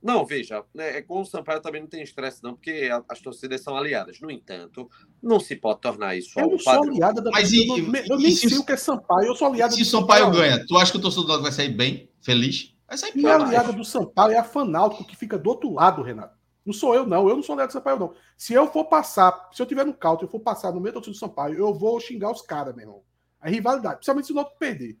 Não, 0.00 0.24
veja, 0.24 0.64
né, 0.72 0.98
é 0.98 1.02
com 1.02 1.20
o 1.20 1.24
Sampaio 1.24 1.60
também 1.60 1.80
não 1.80 1.88
tem 1.88 2.00
estresse, 2.02 2.40
não, 2.42 2.54
porque 2.54 2.88
a- 2.90 3.02
as 3.08 3.20
torcidas 3.20 3.60
são 3.60 3.76
aliadas. 3.76 4.20
No 4.20 4.30
entanto, 4.30 4.88
não 5.20 5.40
se 5.40 5.56
pode 5.56 5.80
tornar 5.80 6.14
isso 6.16 6.38
Eu 6.38 6.44
algo 6.44 6.54
não 6.56 6.62
sou 6.62 6.72
padrão. 6.72 6.92
aliada 6.94 7.20
da 7.20 7.30
Mas 7.32 7.52
eu 7.52 7.62
e- 7.62 7.66
não- 7.66 7.76
e- 7.78 8.08
eu 8.08 8.18
e 8.18 8.22
nem 8.22 8.30
se 8.30 8.48
sei 8.48 8.58
o- 8.58 8.60
o 8.60 8.64
que 8.64 8.72
é 8.72 8.76
Sampaio, 8.76 9.26
eu 9.26 9.34
sou 9.34 9.48
aliada 9.48 9.72
Se 9.72 9.82
o 9.82 9.84
do 9.84 9.90
Sampaio 9.90 10.26
Sampaio. 10.26 10.40
ganha, 10.40 10.66
tu 10.66 10.76
acha 10.76 10.92
que 10.92 10.98
o 10.98 11.02
torcedor 11.02 11.42
vai 11.42 11.50
sair 11.50 11.70
bem, 11.70 12.08
feliz? 12.20 12.76
Vai 12.86 12.96
sair 12.96 13.12
pior. 13.12 13.40
é 13.40 13.42
aliada 13.44 13.72
do 13.72 13.84
Sampaio 13.84 14.32
é 14.32 14.38
a 14.38 14.44
Fanáutico, 14.44 15.04
que 15.04 15.16
fica 15.16 15.36
do 15.36 15.50
outro 15.50 15.74
lado, 15.74 16.00
Renato. 16.00 16.38
Não 16.64 16.72
sou 16.72 16.94
eu, 16.94 17.04
não. 17.04 17.28
Eu 17.28 17.34
não 17.34 17.42
sou 17.42 17.54
aliado 17.54 17.70
do 17.70 17.72
Sampaio, 17.72 17.98
não. 17.98 18.14
Se 18.36 18.54
eu 18.54 18.68
for 18.70 18.84
passar, 18.84 19.48
se 19.52 19.60
eu 19.60 19.66
tiver 19.66 19.84
no 19.84 19.92
cauto, 19.94 20.24
eu 20.24 20.28
for 20.28 20.40
passar 20.40 20.70
no 20.72 20.80
meio 20.80 20.92
do 20.92 21.00
torcedor 21.02 21.14
do 21.14 21.18
Sampaio, 21.18 21.54
eu 21.58 21.74
vou 21.74 21.98
xingar 21.98 22.30
os 22.30 22.40
caras, 22.40 22.72
meu 22.74 22.84
irmão. 22.84 23.02
A 23.40 23.48
rivalidade, 23.48 23.96
principalmente 23.96 24.26
se 24.26 24.32
o 24.32 24.34
Náutico 24.34 24.58
perder. 24.58 24.98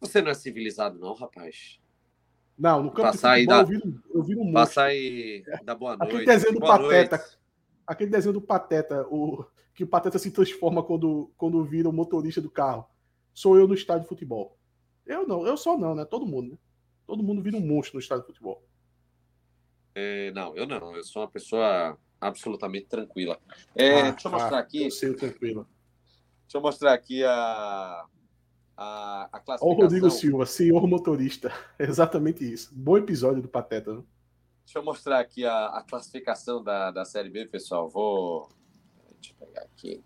Você 0.00 0.20
não 0.22 0.30
é 0.30 0.34
civilizado, 0.34 0.98
não, 0.98 1.14
rapaz. 1.14 1.80
Não, 2.58 2.82
no 2.82 2.90
campo 2.90 3.08
Passar 3.08 3.36
de 3.38 3.44
futebol 3.44 3.56
da- 3.56 3.62
eu 3.62 3.66
viro, 3.66 4.02
eu 4.14 4.22
viro 4.22 4.40
um 4.40 4.44
monstro. 4.44 4.60
Passa 4.60 4.82
aí 4.84 5.44
da 5.64 5.74
boa 5.74 5.96
noite. 5.96 6.10
Aquele 6.10 6.26
desenho 6.26 6.54
do 6.54 6.60
Boa 6.60 6.78
Pateta. 6.78 7.16
noite. 7.16 7.38
Aquele 7.86 8.10
desenho 8.10 8.32
do 8.34 8.40
Pateta, 8.40 9.06
o, 9.10 9.44
que 9.74 9.84
o 9.84 9.86
Pateta 9.86 10.18
se 10.18 10.30
transforma 10.30 10.82
quando, 10.82 11.32
quando 11.36 11.64
vira 11.64 11.88
o 11.88 11.92
motorista 11.92 12.40
do 12.40 12.50
carro. 12.50 12.86
Sou 13.34 13.56
eu 13.56 13.66
no 13.66 13.74
estádio 13.74 14.02
de 14.02 14.08
futebol. 14.08 14.56
Eu 15.06 15.26
não, 15.26 15.46
eu 15.46 15.56
só 15.56 15.76
não, 15.76 15.94
né? 15.94 16.04
Todo 16.04 16.26
mundo, 16.26 16.52
né? 16.52 16.58
Todo 17.06 17.22
mundo 17.22 17.42
vira 17.42 17.56
um 17.56 17.66
monstro 17.66 17.94
no 17.96 18.00
estádio 18.00 18.22
de 18.22 18.28
futebol. 18.28 18.62
É, 19.94 20.30
não, 20.32 20.54
eu 20.56 20.66
não. 20.66 20.94
Eu 20.94 21.02
sou 21.04 21.22
uma 21.22 21.28
pessoa 21.28 21.98
absolutamente 22.20 22.86
tranquila. 22.86 23.38
É, 23.74 24.00
Ah, 24.00 24.10
deixa 24.10 24.28
eu 24.28 24.32
mostrar 24.32 24.56
ah, 24.58 24.60
aqui. 24.60 24.84
Eu 24.84 24.90
sei, 24.90 25.12
tranquilo. 25.14 25.66
Deixa 26.52 26.58
eu 26.58 26.62
mostrar 26.68 26.92
aqui 26.92 27.24
a, 27.24 28.04
a, 28.76 28.84
a 28.84 29.28
Olha 29.32 29.40
o 29.40 29.40
classificação. 29.40 29.72
Rodrigo 29.74 30.10
Silva, 30.10 30.44
senhor 30.44 30.86
motorista. 30.86 31.50
É 31.78 31.84
exatamente 31.84 32.44
isso. 32.44 32.68
Bom 32.74 32.98
episódio 32.98 33.40
do 33.40 33.48
Pateta. 33.48 33.94
né? 33.94 34.02
Deixa 34.62 34.78
eu 34.78 34.84
mostrar 34.84 35.18
aqui 35.20 35.46
a, 35.46 35.68
a 35.68 35.82
classificação 35.82 36.62
da, 36.62 36.90
da 36.90 37.06
Série 37.06 37.30
B, 37.30 37.46
pessoal. 37.46 37.88
Vou. 37.88 38.50
Deixa 39.18 39.34
eu 39.40 39.46
pegar 39.46 39.62
aqui. 39.62 40.02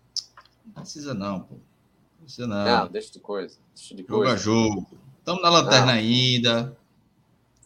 Não 0.67 0.71
precisa 0.75 1.13
não, 1.13 1.41
pô. 1.41 1.55
Não 1.55 2.23
precisa 2.23 2.47
Não, 2.47 2.65
não. 2.65 2.87
deixa 2.87 3.11
de 3.11 3.19
coisa. 3.19 3.59
Deixa 3.75 3.93
de 3.93 4.03
Jogo 4.03 4.23
a 4.23 4.27
coisa. 4.27 4.37
jogo. 4.37 4.87
Estamos 5.19 5.41
na 5.43 5.49
lanterna 5.49 5.87
Não. 5.87 5.93
ainda. 5.95 6.77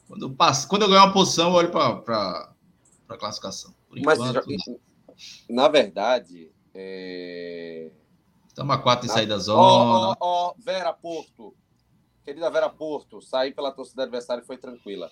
Quando 0.07 0.25
eu, 0.25 0.33
passo, 0.33 0.67
quando 0.67 0.81
eu 0.81 0.87
ganhar 0.89 1.03
uma 1.05 1.13
posição, 1.13 1.49
eu 1.49 1.53
olho 1.53 1.69
para 1.69 2.51
a 3.09 3.17
classificação. 3.17 3.75
Por 3.87 3.99
Mas, 4.03 4.17
enquanto, 4.17 4.81
na 5.47 5.67
verdade, 5.67 6.51
é... 6.73 7.91
estamos 8.51 8.75
a 8.75 8.79
quatro 8.79 9.03
de 9.03 9.07
Na- 9.07 9.13
sair 9.13 9.25
da 9.25 9.35
Ó, 9.35 9.39
zona. 9.39 10.09
ó, 10.09 10.15
ó, 10.19 10.53
Vera 10.57 10.93
Porto. 10.93 11.55
Querida 12.23 12.49
Vera 12.51 12.69
Porto, 12.69 13.21
sair 13.21 13.53
pela 13.53 13.71
torcida 13.71 14.03
adversária 14.03 14.43
foi 14.43 14.57
tranquila. 14.57 15.09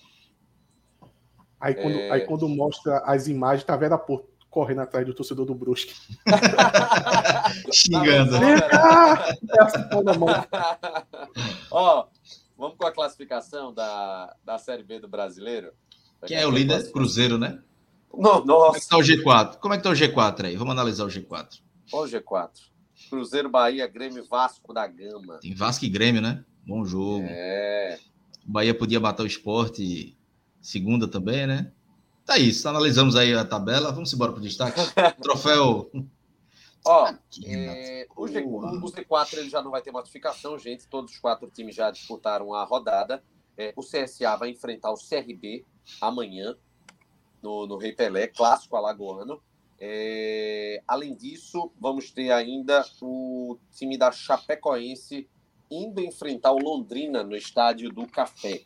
Aí 1.60 1.74
quando, 1.74 1.96
É. 1.98 2.10
aí 2.10 2.20
quando 2.22 2.48
mostra 2.48 2.98
as 2.98 3.26
imagens, 3.26 3.64
tá 3.64 3.76
Vera 3.76 3.98
Porto 3.98 4.28
correndo 4.48 4.80
atrás 4.80 5.04
do 5.06 5.12
torcedor 5.14 5.44
do 5.46 5.54
Brusque. 5.54 5.94
Xingando. 7.72 8.38
Tá? 8.70 9.28
Ah. 10.48 11.06
Ó, 11.70 12.06
vamos 12.56 12.76
com 12.76 12.86
a 12.86 12.92
classificação 12.92 13.72
da, 13.72 14.34
da 14.44 14.58
Série 14.58 14.82
B 14.82 14.98
do 15.00 15.08
Brasileiro. 15.08 15.72
Quem 16.26 16.36
é 16.36 16.46
o 16.46 16.50
líder? 16.50 16.90
Cruzeiro, 16.92 17.38
né? 17.38 17.60
Não, 18.12 18.40
Como 18.40 18.42
é 18.42 18.46
nossa, 18.46 18.80
que 18.80 18.88
tá 18.88 18.96
o 18.96 19.00
G4? 19.00 19.56
Como 19.58 19.74
é 19.74 19.76
que 19.76 19.82
tá 19.84 19.90
o 19.90 19.94
G4 19.94 20.44
aí? 20.46 20.56
Vamos 20.56 20.72
analisar 20.72 21.04
o 21.04 21.08
G4. 21.08 21.60
Ó 21.92 22.02
o 22.04 22.06
G4. 22.06 22.69
Cruzeiro, 23.10 23.50
Bahia, 23.50 23.86
Grêmio, 23.86 24.24
Vasco 24.24 24.72
da 24.72 24.86
Gama. 24.86 25.38
Tem 25.40 25.52
Vasco 25.52 25.84
e 25.84 25.88
Grêmio, 25.90 26.22
né? 26.22 26.44
Bom 26.66 26.84
jogo. 26.84 27.26
É. 27.28 27.98
O 28.46 28.52
Bahia 28.52 28.72
podia 28.72 29.00
matar 29.00 29.24
o 29.24 29.26
esporte 29.26 30.16
segunda 30.60 31.08
também, 31.08 31.46
né? 31.46 31.72
Tá 32.24 32.38
isso. 32.38 32.68
Analisamos 32.68 33.16
aí 33.16 33.34
a 33.34 33.44
tabela. 33.44 33.92
Vamos 33.92 34.12
embora 34.12 34.32
pro 34.32 34.40
destaque. 34.40 34.80
Troféu. 35.20 35.90
Ó, 36.86 37.04
Aqui, 37.06 37.44
é, 37.46 38.06
o, 38.16 38.26
G, 38.26 38.40
o 38.40 38.60
Z4 38.86 39.38
ele 39.38 39.50
já 39.50 39.60
não 39.60 39.70
vai 39.70 39.82
ter 39.82 39.90
modificação, 39.90 40.58
gente. 40.58 40.86
Todos 40.86 41.12
os 41.12 41.18
quatro 41.18 41.50
times 41.50 41.74
já 41.74 41.90
disputaram 41.90 42.54
a 42.54 42.64
rodada. 42.64 43.22
É, 43.56 43.72
o 43.76 43.82
CSA 43.82 44.36
vai 44.36 44.50
enfrentar 44.50 44.90
o 44.90 44.96
CRB 44.96 45.66
amanhã 46.00 46.56
no, 47.42 47.66
no 47.66 47.76
Rei 47.76 47.92
Pelé, 47.92 48.28
clássico 48.28 48.76
alagoano. 48.76 49.42
É, 49.80 50.82
além 50.86 51.14
disso, 51.14 51.72
vamos 51.80 52.10
ter 52.10 52.30
ainda 52.30 52.84
o 53.00 53.56
time 53.72 53.96
da 53.96 54.12
Chapecoense 54.12 55.26
indo 55.70 56.02
enfrentar 56.02 56.52
o 56.52 56.58
Londrina 56.58 57.22
no 57.24 57.34
estádio 57.34 57.88
do 57.90 58.06
Café. 58.06 58.62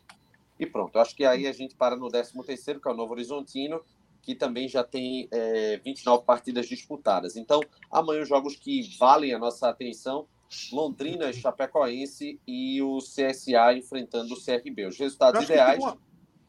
E 0.59 0.65
pronto, 0.65 0.99
acho 0.99 1.15
que 1.15 1.23
aí 1.25 1.47
a 1.47 1.51
gente 1.53 1.73
para 1.75 1.95
no 1.95 2.07
13º, 2.09 2.81
que 2.81 2.87
é 2.87 2.91
o 2.91 2.95
Novo 2.95 3.13
Horizontino, 3.13 3.81
que 4.21 4.35
também 4.35 4.67
já 4.67 4.83
tem 4.83 5.27
é, 5.31 5.77
29 5.77 6.25
partidas 6.25 6.67
disputadas. 6.67 7.35
Então, 7.37 7.61
amanhã 7.91 8.21
os 8.23 8.27
jogos 8.29 8.55
que 8.55 8.95
valem 8.97 9.33
a 9.33 9.39
nossa 9.39 9.69
atenção, 9.69 10.27
Londrina, 10.71 11.31
Chapecoense 11.31 12.39
e 12.47 12.81
o 12.81 12.97
CSA 12.99 13.73
enfrentando 13.77 14.33
o 14.33 14.37
CRB. 14.43 14.87
Os 14.87 14.97
resultados 14.97 15.41
ideais, 15.53 15.79
uma- 15.83 15.97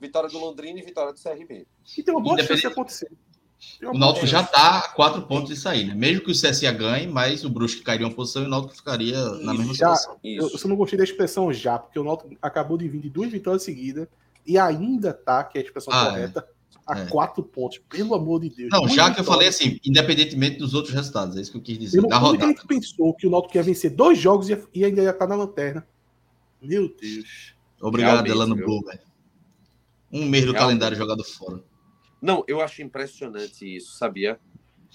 vitória 0.00 0.28
do 0.28 0.38
Londrina 0.38 0.78
e 0.78 0.82
vitória 0.82 1.12
do 1.12 1.18
CRB. 1.20 1.66
E 1.98 2.02
tem 2.02 2.14
uma 2.14 2.22
boa 2.22 2.36
chance 2.46 2.60
de 2.60 2.66
acontecer. 2.66 3.10
O 3.82 3.98
Náutico 3.98 4.26
já 4.26 4.40
chance. 4.40 4.52
tá 4.52 4.78
a 4.78 4.88
quatro 4.90 5.22
pontos 5.22 5.48
de 5.48 5.56
sair, 5.56 5.84
né? 5.86 5.94
Mesmo 5.94 6.22
que 6.24 6.30
o 6.30 6.34
CSA 6.34 6.70
ganhe, 6.72 7.06
mas 7.06 7.44
o 7.44 7.48
Brusque 7.50 7.82
cairia 7.82 8.06
uma 8.06 8.14
posição 8.14 8.42
e 8.42 8.46
o 8.46 8.48
Náutico 8.48 8.74
ficaria 8.76 9.18
na 9.40 9.52
mesma 9.54 9.74
Já- 9.74 9.94
situação. 9.94 10.16
Eu, 10.22 10.46
Isso. 10.46 10.54
eu 10.54 10.58
só 10.58 10.68
não 10.68 10.76
gostei 10.76 10.96
da 10.98 11.04
expressão 11.04 11.52
já, 11.52 11.78
porque 11.78 11.98
o 11.98 12.04
Náutico 12.04 12.36
acabou 12.40 12.76
de 12.78 12.88
vir 12.88 13.00
de 13.00 13.10
duas 13.10 13.30
vitórias 13.30 13.62
seguidas 13.62 14.06
e 14.46 14.58
ainda 14.58 15.12
tá, 15.12 15.42
que 15.44 15.58
é 15.58 15.60
a 15.62 15.64
expressão 15.64 15.92
Ah, 15.92 16.06
correta, 16.06 16.46
a 16.86 16.98
É. 17.00 17.06
quatro 17.06 17.42
pontos. 17.42 17.78
Pelo 17.88 18.14
amor 18.14 18.40
de 18.40 18.50
Deus. 18.50 18.68
Não, 18.70 18.86
já 18.88 19.10
que 19.12 19.20
eu 19.20 19.24
falei 19.24 19.48
vitórias. 19.50 19.54
assim, 19.74 19.80
independentemente 19.84 20.58
dos 20.58 20.72
outros 20.74 20.94
resultados, 20.94 21.36
é 21.36 21.40
isso 21.40 21.50
que 21.50 21.58
eu 21.58 21.62
quis 21.62 21.78
dizer, 21.78 21.98
Irmão, 21.98 22.10
da 22.10 22.16
é 22.16 22.18
que 22.20 22.24
a 22.24 22.28
rodada. 22.28 22.46
gente 22.52 22.66
pensou 22.66 23.14
que 23.14 23.26
o 23.26 23.30
Náutico 23.30 23.56
ia 23.56 23.62
vencer 23.62 23.90
dois 23.90 24.18
jogos 24.18 24.48
e 24.48 24.62
e 24.74 24.84
ainda 24.84 25.02
ia 25.02 25.10
estar 25.10 25.26
na 25.26 25.34
lanterna? 25.34 25.86
Meu 26.62 26.88
Deus. 26.88 27.54
Obrigado, 27.80 28.24
viu? 28.24 28.54
Blue, 28.56 28.82
velho. 28.84 29.00
Um 30.12 30.24
mês 30.26 30.44
do 30.44 30.52
Realmente. 30.52 30.54
calendário 30.58 30.96
jogado 30.96 31.24
fora. 31.24 31.62
Não, 32.20 32.44
eu 32.48 32.60
acho 32.60 32.82
impressionante 32.82 33.76
isso, 33.76 33.96
sabia? 33.96 34.38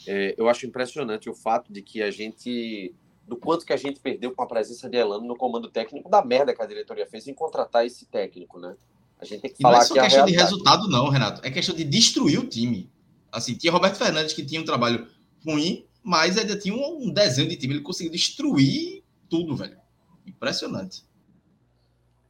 É, 0.08 0.34
eu 0.38 0.50
acho 0.50 0.66
impressionante 0.66 1.30
o 1.30 1.34
fato 1.34 1.72
de 1.72 1.82
que 1.82 2.02
a 2.02 2.12
gente. 2.12 2.94
Do 3.28 3.38
quanto 3.38 3.66
que 3.66 3.72
a 3.72 3.78
gente 3.78 4.00
perdeu 4.00 4.32
com 4.32 4.42
a 4.42 4.48
presença 4.48 4.90
de 4.90 4.98
Elano 4.98 5.26
no 5.26 5.38
comando 5.38 5.70
técnico, 5.70 6.10
da 6.10 6.26
merda 6.26 6.54
que 6.54 6.62
a 6.62 6.66
diretoria 6.66 7.08
fez 7.08 7.28
em 7.28 7.34
contratar 7.34 7.86
esse 7.86 8.06
técnico, 8.06 8.60
né? 8.60 8.76
A 9.20 9.26
gente 9.26 9.42
tem 9.42 9.52
que 9.52 9.58
E 9.60 9.64
não 9.64 9.72
falar 9.72 9.84
é 9.84 9.86
só 9.86 9.94
aqui 9.94 10.00
a 10.00 10.04
questão 10.04 10.26
de 10.26 10.34
resultado, 10.34 10.88
não, 10.90 11.08
Renato. 11.08 11.42
É 11.46 11.52
questão 11.52 11.76
de 11.76 11.84
destruir 11.84 12.40
o 12.40 12.48
time. 12.48 12.90
Assim, 13.32 13.54
tinha 13.54 13.72
Roberto 13.72 13.98
Fernandes 13.98 14.34
que 14.34 14.44
tinha 14.44 14.60
um 14.60 14.66
trabalho 14.66 15.08
ruim, 15.46 15.86
mas 16.04 16.38
ainda 16.38 16.58
tinha 16.58 16.74
um 16.74 17.06
um 17.06 17.14
desenho 17.14 17.48
de 17.48 17.56
time. 17.56 17.76
Ele 17.76 17.84
conseguiu 17.84 18.12
destruir 18.12 19.04
tudo, 19.30 19.56
velho. 19.56 19.78
Impressionante. 20.26 21.06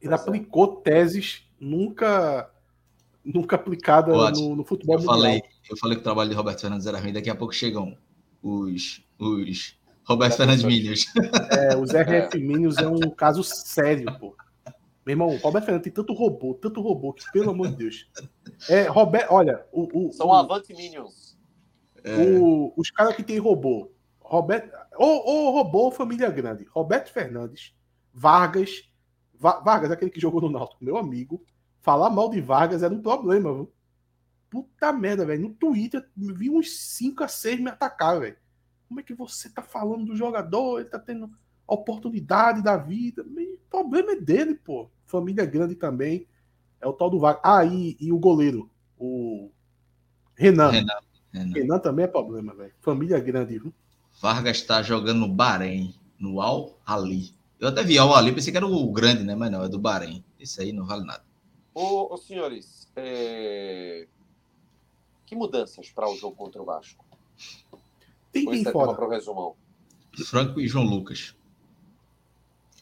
Ele 0.00 0.12
é. 0.12 0.16
aplicou 0.16 0.76
teses 0.76 1.42
nunca 1.58 2.51
nunca 3.24 3.56
aplicada 3.56 4.12
no, 4.32 4.56
no 4.56 4.64
futebol 4.64 4.96
Eu 4.96 5.00
mundial. 5.00 5.16
falei, 5.18 5.42
eu 5.70 5.76
falei 5.76 5.96
que 5.96 6.00
o 6.00 6.04
trabalho 6.04 6.30
de 6.30 6.36
Roberto 6.36 6.60
Fernandes 6.60 6.86
era 6.86 6.98
ruim. 7.00 7.12
Daqui 7.12 7.30
a 7.30 7.34
pouco 7.34 7.52
chegam 7.54 7.96
os, 8.42 9.04
os 9.18 9.78
Roberto 10.04 10.36
Fernandes 10.36 10.64
Minions. 10.64 11.04
É, 11.50 11.76
os 11.76 11.90
RF 11.94 12.38
Minions 12.38 12.78
é 12.78 12.86
um 12.88 12.98
caso 13.10 13.42
sério, 13.44 14.06
pô. 14.18 14.36
Meu 15.04 15.12
irmão, 15.14 15.28
o 15.28 15.36
Roberto 15.38 15.64
Fernandes 15.66 15.84
tem 15.84 15.92
tanto 15.92 16.12
robô, 16.12 16.54
tanto 16.54 16.80
robô, 16.80 17.12
que 17.12 17.24
pelo 17.32 17.50
amor 17.50 17.68
de 17.70 17.76
Deus. 17.76 18.08
É, 18.68 18.82
Roberto, 18.88 19.32
olha, 19.32 19.64
o, 19.72 20.08
o, 20.08 20.12
São 20.12 20.28
o- 20.28 20.32
Avante 20.34 20.72
Minions. 20.74 21.36
É. 22.04 22.16
o- 22.38 22.72
os 22.76 22.90
caras 22.90 23.14
que 23.16 23.22
tem 23.22 23.38
robô, 23.38 23.90
Roberto, 24.20 24.72
ou, 24.96 25.24
ou 25.26 25.50
robô 25.52 25.78
ou 25.84 25.90
família 25.92 26.30
grande, 26.30 26.64
Roberto 26.72 27.12
Fernandes, 27.12 27.72
Vargas, 28.12 28.88
Va- 29.38 29.60
Vargas, 29.60 29.90
aquele 29.90 30.10
que 30.10 30.20
jogou 30.20 30.40
no 30.40 30.50
Náutico, 30.50 30.84
meu 30.84 30.96
amigo, 30.96 31.42
falar 31.82 32.08
mal 32.08 32.30
de 32.30 32.40
Vargas 32.40 32.82
era 32.82 32.94
um 32.94 33.02
problema, 33.02 33.52
viu? 33.52 33.70
Puta 34.48 34.92
merda, 34.92 35.26
velho. 35.26 35.48
No 35.48 35.54
Twitter, 35.54 36.08
vi 36.16 36.48
uns 36.48 36.78
5 36.78 37.24
a 37.24 37.28
6 37.28 37.60
me 37.60 37.70
atacar, 37.70 38.20
velho. 38.20 38.36
Como 38.88 39.00
é 39.00 39.02
que 39.02 39.14
você 39.14 39.48
tá 39.48 39.62
falando 39.62 40.06
do 40.06 40.16
jogador? 40.16 40.80
Ele 40.80 40.88
tá 40.88 40.98
tendo 40.98 41.30
oportunidade 41.66 42.62
da 42.62 42.76
vida. 42.76 43.22
O 43.22 43.58
problema 43.70 44.12
é 44.12 44.16
dele, 44.20 44.54
pô. 44.54 44.90
Família 45.06 45.44
grande 45.44 45.74
também. 45.74 46.26
É 46.80 46.86
o 46.86 46.92
tal 46.92 47.10
do 47.10 47.18
Vargas. 47.18 47.42
Ah, 47.44 47.64
e, 47.64 47.96
e 47.98 48.12
o 48.12 48.18
goleiro, 48.18 48.70
o 48.98 49.50
Renan. 50.34 50.70
Renan, 50.70 50.98
Renan. 51.32 51.54
Renan 51.54 51.78
também 51.78 52.04
é 52.04 52.08
problema, 52.08 52.54
velho. 52.54 52.74
Família 52.80 53.18
grande, 53.18 53.58
viu? 53.58 53.72
Vargas 54.20 54.58
está 54.58 54.82
jogando 54.82 55.20
no 55.20 55.28
Bahrein, 55.28 55.94
no 56.18 56.40
Al 56.40 56.78
Ali. 56.84 57.34
Eu 57.58 57.68
até 57.68 57.82
vi 57.82 57.96
Al 57.98 58.14
Ali, 58.14 58.32
pensei 58.32 58.52
que 58.52 58.56
era 58.56 58.66
o 58.66 58.92
grande, 58.92 59.24
né? 59.24 59.34
Mas 59.34 59.50
não, 59.50 59.64
é 59.64 59.68
do 59.68 59.78
Bahrein. 59.78 60.22
Esse 60.38 60.60
aí 60.60 60.72
não 60.72 60.84
vale 60.84 61.06
nada. 61.06 61.31
Ô, 61.74 62.12
ô, 62.14 62.16
senhores, 62.16 62.88
é, 62.94 64.06
que 65.26 65.34
mudanças 65.34 65.90
para 65.90 66.08
o 66.08 66.16
jogo 66.16 66.36
contra 66.36 66.60
o 66.60 66.64
Vasco? 66.64 67.04
Tem 68.30 68.66
é, 68.66 68.70
fora. 68.70 68.94
para 68.94 69.06
o 69.06 69.08
resumão. 69.08 69.54
Franco 70.26 70.60
e 70.60 70.68
João 70.68 70.84
Lucas. 70.84 71.34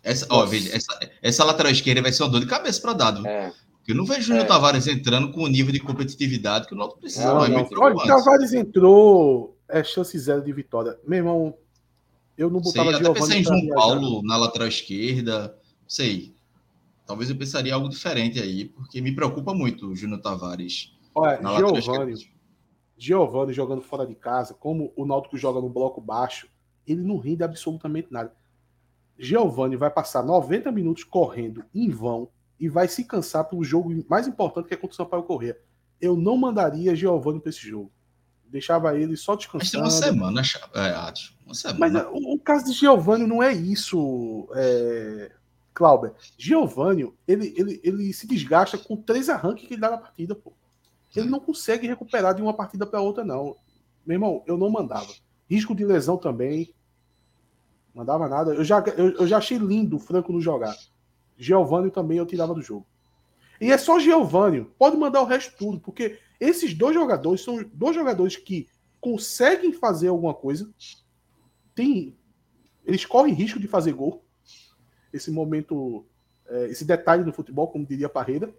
Essa, 0.03 0.27
ó, 0.31 0.45
veja, 0.47 0.75
essa, 0.75 0.99
essa 1.23 1.45
lateral 1.45 1.71
esquerda 1.71 2.03
vai 2.03 2.13
ser 2.13 2.23
uma 2.23 2.31
dor 2.31 2.41
de 2.41 2.47
cabeça 2.47 2.81
para 2.81 2.93
dado. 2.95 3.27
É, 3.27 3.53
Porque 3.79 3.93
eu 3.93 3.97
não 3.97 4.05
vejo 4.05 4.21
o 4.21 4.23
Júnior 4.25 4.45
É. 4.45 4.49
Tavares 4.49 4.87
entrando 4.87 5.31
com 5.31 5.43
o 5.43 5.49
nível 5.49 5.73
de 5.73 5.81
competitividade 5.81 6.67
que 6.67 6.75
o 6.75 6.77
Náutico 6.77 7.01
precisa. 7.01 7.27
Não, 7.27 7.49
Não, 7.49 7.59
é 7.59 7.69
Olha, 7.79 7.97
o. 7.97 8.07
Tavares 8.07 8.53
entrou, 8.53 9.57
é 9.69 9.85
chance 9.85 10.19
zero 10.19 10.43
de 10.43 10.53
vitória. 10.53 10.99
Meu 11.07 11.19
irmão, 11.19 11.55
eu 12.37 12.49
não 12.49 12.63
Sei, 12.65 12.83
botava 12.83 12.97
até 12.97 13.13
pensei 13.13 13.41
em 13.41 13.45
João. 13.45 13.69
Paulo 13.69 14.23
na 14.23 14.37
lateral 14.37 14.69
esquerda. 14.69 15.57
Sei. 15.87 16.35
Talvez 17.11 17.29
eu 17.29 17.37
pensaria 17.37 17.75
algo 17.75 17.89
diferente 17.89 18.39
aí, 18.39 18.67
porque 18.67 19.01
me 19.01 19.13
preocupa 19.13 19.53
muito 19.53 19.89
o 19.89 19.97
Júnior 19.97 20.21
Tavares 20.21 20.97
Olha, 21.13 21.41
Giovanni, 22.97 23.53
jogando 23.53 23.83
fora 23.83 24.07
de 24.07 24.15
casa, 24.15 24.55
como 24.55 24.93
o 24.95 25.05
Náutico 25.05 25.37
joga 25.37 25.61
no 25.61 25.69
bloco 25.69 26.01
baixo, 26.01 26.49
ele 26.87 27.03
não 27.03 27.19
rende 27.19 27.43
absolutamente 27.43 28.13
nada. 28.13 28.33
Giovanni 29.19 29.75
vai 29.75 29.91
passar 29.91 30.23
90 30.23 30.71
minutos 30.71 31.03
correndo 31.03 31.65
em 31.75 31.91
vão 31.91 32.29
e 32.61 32.69
vai 32.69 32.87
se 32.87 33.03
cansar 33.03 33.43
pelo 33.45 33.65
jogo 33.65 33.93
mais 34.09 34.29
importante 34.29 34.69
que 34.69 34.75
é 34.75 34.77
contra 34.77 34.95
o 34.95 34.97
Sampaio 34.97 35.25
Corrêa. 35.25 35.59
Eu 36.01 36.15
não 36.15 36.37
mandaria 36.37 36.95
Giovanni 36.95 37.41
para 37.41 37.51
esse 37.51 37.69
jogo. 37.69 37.91
Deixava 38.45 38.97
ele 38.97 39.17
só 39.17 39.35
Mas 39.35 39.47
tem 39.47 39.59
descansando. 39.59 39.85
uma 39.85 39.91
semana, 39.91 40.43
é, 40.75 40.95
Atos. 40.95 41.37
Uma 41.41 41.49
Mas 41.49 41.59
semana. 41.59 41.99
é, 42.03 42.07
o, 42.07 42.35
o 42.35 42.39
caso 42.39 42.67
de 42.67 42.73
Giovanni 42.73 43.27
não 43.27 43.43
é 43.43 43.53
isso, 43.53 44.49
é, 44.55 45.40
Clauber. 45.81 46.13
Giovanni, 46.37 47.11
ele, 47.27 47.55
ele, 47.57 47.81
ele 47.83 48.13
se 48.13 48.27
desgasta 48.27 48.77
com 48.77 48.99
três 48.99 49.31
arranques 49.31 49.67
que 49.67 49.73
ele 49.73 49.81
dá 49.81 49.91
na 49.91 49.97
partida, 49.97 50.35
pô. 50.35 50.53
Ele 51.17 51.31
não 51.31 51.41
consegue 51.41 51.87
recuperar 51.87 52.35
de 52.35 52.43
uma 52.43 52.53
partida 52.53 52.87
para 52.87 53.01
outra, 53.01 53.25
não. 53.25 53.57
Meu 54.05 54.17
irmão, 54.17 54.45
eu 54.47 54.59
não 54.59 54.69
mandava. 54.69 55.11
Risco 55.49 55.75
de 55.75 55.83
lesão 55.87 56.19
também. 56.19 56.75
Mandava 57.95 58.29
nada. 58.29 58.55
Eu 58.55 58.63
já, 58.63 58.81
eu, 58.95 59.13
eu 59.13 59.27
já 59.27 59.39
achei 59.39 59.57
lindo 59.57 59.97
o 59.97 59.99
Franco 59.99 60.35
não 60.35 60.41
jogar. 60.41 60.77
Giovanni 61.39 61.91
também 61.91 62.19
eu 62.19 62.27
tirava 62.27 62.53
do 62.53 62.61
jogo. 62.61 62.87
E 63.59 63.73
é 63.73 63.79
só 63.79 63.99
Giovanni. 63.99 64.67
Pode 64.79 64.99
mandar 64.99 65.23
o 65.23 65.27
resto 65.27 65.57
tudo, 65.57 65.81
porque 65.81 66.19
esses 66.39 66.75
dois 66.75 66.95
jogadores 66.95 67.41
são 67.41 67.65
dois 67.73 67.97
jogadores 67.97 68.37
que 68.37 68.69
conseguem 69.01 69.73
fazer 69.73 70.09
alguma 70.09 70.35
coisa. 70.35 70.71
Tem, 71.75 72.15
eles 72.85 73.07
correm 73.07 73.33
risco 73.33 73.59
de 73.59 73.67
fazer 73.67 73.95
gol. 73.95 74.23
Esse 75.13 75.31
momento, 75.31 76.05
é, 76.47 76.67
esse 76.67 76.85
detalhe 76.85 77.25
do 77.25 77.33
futebol, 77.33 77.69
como 77.69 77.87
diria 77.87 78.09
Parreira. 78.09 78.55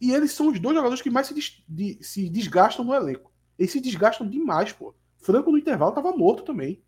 E 0.00 0.12
eles 0.12 0.32
são 0.32 0.48
os 0.48 0.60
dois 0.60 0.76
jogadores 0.76 1.02
que 1.02 1.10
mais 1.10 1.26
se, 1.26 1.34
des, 1.34 1.62
de, 1.68 1.98
se 2.00 2.28
desgastam 2.28 2.84
no 2.84 2.94
elenco. 2.94 3.32
Eles 3.58 3.72
se 3.72 3.80
desgastam 3.80 4.28
demais, 4.28 4.72
pô. 4.72 4.94
Franco 5.18 5.50
no 5.50 5.58
intervalo 5.58 5.92
tava 5.92 6.12
morto 6.12 6.42
também. 6.42 6.80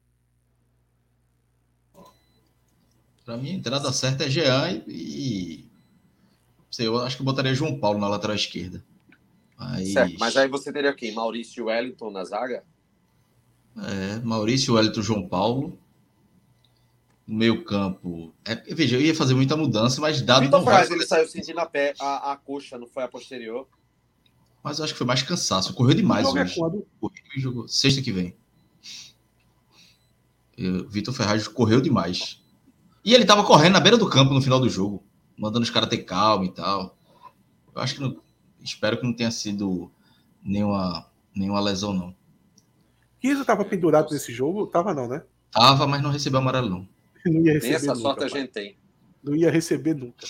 Para 3.24 3.36
mim, 3.36 3.50
a 3.50 3.54
entrada 3.54 3.92
certa 3.92 4.24
é 4.24 4.30
Jean 4.30 4.82
e. 4.86 5.68
Sei, 6.70 6.86
eu 6.86 6.98
acho 6.98 7.16
que 7.16 7.22
eu 7.22 7.26
botaria 7.26 7.54
João 7.54 7.78
Paulo 7.78 7.98
na 7.98 8.08
lateral 8.08 8.36
esquerda. 8.36 8.84
Mas... 9.58 9.92
Certo, 9.92 10.16
mas 10.18 10.36
aí 10.36 10.48
você 10.48 10.72
teria 10.72 10.94
quem? 10.94 11.12
Maurício 11.12 11.66
Wellington 11.66 12.10
na 12.10 12.24
zaga? 12.24 12.64
É, 13.76 14.20
Maurício 14.20 14.74
Wellington 14.74 15.02
João 15.02 15.28
Paulo. 15.28 15.78
No 17.28 17.36
meio 17.36 17.62
campo. 17.62 18.34
É, 18.42 18.54
veja, 18.74 18.96
eu 18.96 19.02
ia 19.02 19.14
fazer 19.14 19.34
muita 19.34 19.54
mudança, 19.54 20.00
mas 20.00 20.22
dado 20.22 20.44
Vitor 20.44 20.64
Ferraz, 20.64 20.90
ele 20.90 21.06
saiu 21.06 21.28
sentindo 21.28 21.60
a, 21.60 21.66
pé, 21.66 21.92
a, 22.00 22.32
a 22.32 22.36
coxa, 22.36 22.78
não 22.78 22.86
foi 22.86 23.02
a 23.02 23.08
posterior. 23.08 23.68
Mas 24.64 24.78
eu 24.78 24.84
acho 24.84 24.94
que 24.94 24.98
foi 24.98 25.06
mais 25.06 25.22
cansaço. 25.22 25.74
Correu 25.74 25.94
demais 25.94 26.26
hoje. 26.26 26.54
Correu 26.56 26.84
e 27.36 27.40
jogou. 27.40 27.68
Sexta 27.68 28.00
que 28.00 28.10
vem. 28.10 28.34
Vitor 30.88 31.14
Ferraz 31.14 31.46
correu 31.46 31.80
demais. 31.80 32.42
E 33.04 33.14
ele 33.14 33.24
tava 33.24 33.44
correndo 33.44 33.74
na 33.74 33.80
beira 33.80 33.96
do 33.96 34.08
campo 34.08 34.34
no 34.34 34.42
final 34.42 34.58
do 34.58 34.68
jogo, 34.68 35.04
mandando 35.38 35.62
os 35.62 35.70
caras 35.70 35.88
ter 35.88 35.98
calma 35.98 36.46
e 36.46 36.50
tal. 36.50 36.96
Eu 37.74 37.80
acho 37.80 37.94
que 37.94 38.00
não, 38.00 38.20
espero 38.62 38.98
que 38.98 39.04
não 39.04 39.12
tenha 39.12 39.30
sido 39.30 39.90
nenhuma, 40.42 41.06
nenhuma 41.34 41.60
lesão, 41.60 41.92
não. 41.92 42.14
Kiesa 43.20 43.44
tava 43.44 43.64
pendurado 43.64 44.12
nesse 44.12 44.32
jogo? 44.32 44.66
Tava 44.66 44.92
não, 44.92 45.06
né? 45.06 45.22
Tava, 45.50 45.86
mas 45.86 46.02
não 46.02 46.10
recebeu 46.10 46.40
amarelo, 46.40 46.68
não. 46.68 46.88
não 47.26 47.40
ia 47.42 47.54
receber 47.54 47.74
Essa 47.74 47.94
nunca, 47.94 48.00
sorte 48.00 48.24
a 48.24 48.28
gente 48.28 48.50
tem. 48.50 48.76
Não 49.22 49.34
ia 49.34 49.50
receber 49.50 49.94
nunca. 49.94 50.26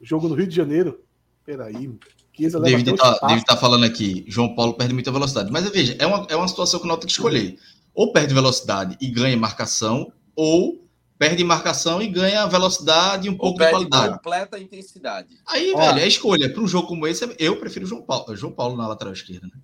Jogo 0.00 0.28
no 0.28 0.34
Rio 0.34 0.46
de 0.46 0.54
Janeiro. 0.54 1.02
Peraí. 1.44 1.90
Chiesa 2.36 2.58
David 2.58 2.96
tá, 2.96 3.18
David 3.28 3.44
tá 3.44 3.56
falando 3.56 3.84
aqui, 3.84 4.24
João 4.26 4.54
Paulo 4.54 4.74
perde 4.74 4.92
muita 4.92 5.12
velocidade. 5.12 5.52
Mas 5.52 5.68
veja, 5.70 5.96
é 6.00 6.06
uma, 6.06 6.26
é 6.28 6.34
uma 6.34 6.48
situação 6.48 6.80
que 6.80 6.86
o 6.86 6.88
Náutico 6.88 7.06
tem 7.06 7.14
que 7.14 7.20
escolher. 7.20 7.58
Ou 7.94 8.12
perde 8.12 8.34
velocidade 8.34 8.96
e 9.00 9.08
ganha 9.08 9.36
marcação, 9.36 10.12
ou 10.34 10.84
perde 11.16 11.44
marcação 11.44 12.02
e 12.02 12.08
ganha 12.08 12.44
velocidade 12.46 13.28
e 13.28 13.30
um 13.30 13.36
pouco 13.36 13.60
de 13.60 13.70
qualidade. 13.70 14.14
completa 14.14 14.58
intensidade. 14.58 15.28
Aí, 15.46 15.72
Ó, 15.74 15.78
velho, 15.78 16.00
é 16.00 16.08
escolha. 16.08 16.52
Para 16.52 16.62
um 16.62 16.66
jogo 16.66 16.88
como 16.88 17.06
esse, 17.06 17.24
eu 17.38 17.56
prefiro 17.60 17.86
João 17.86 18.02
Paulo, 18.02 18.34
João 18.34 18.52
Paulo 18.52 18.76
na 18.76 18.88
lateral 18.88 19.12
esquerda. 19.12 19.46
Né? 19.46 19.60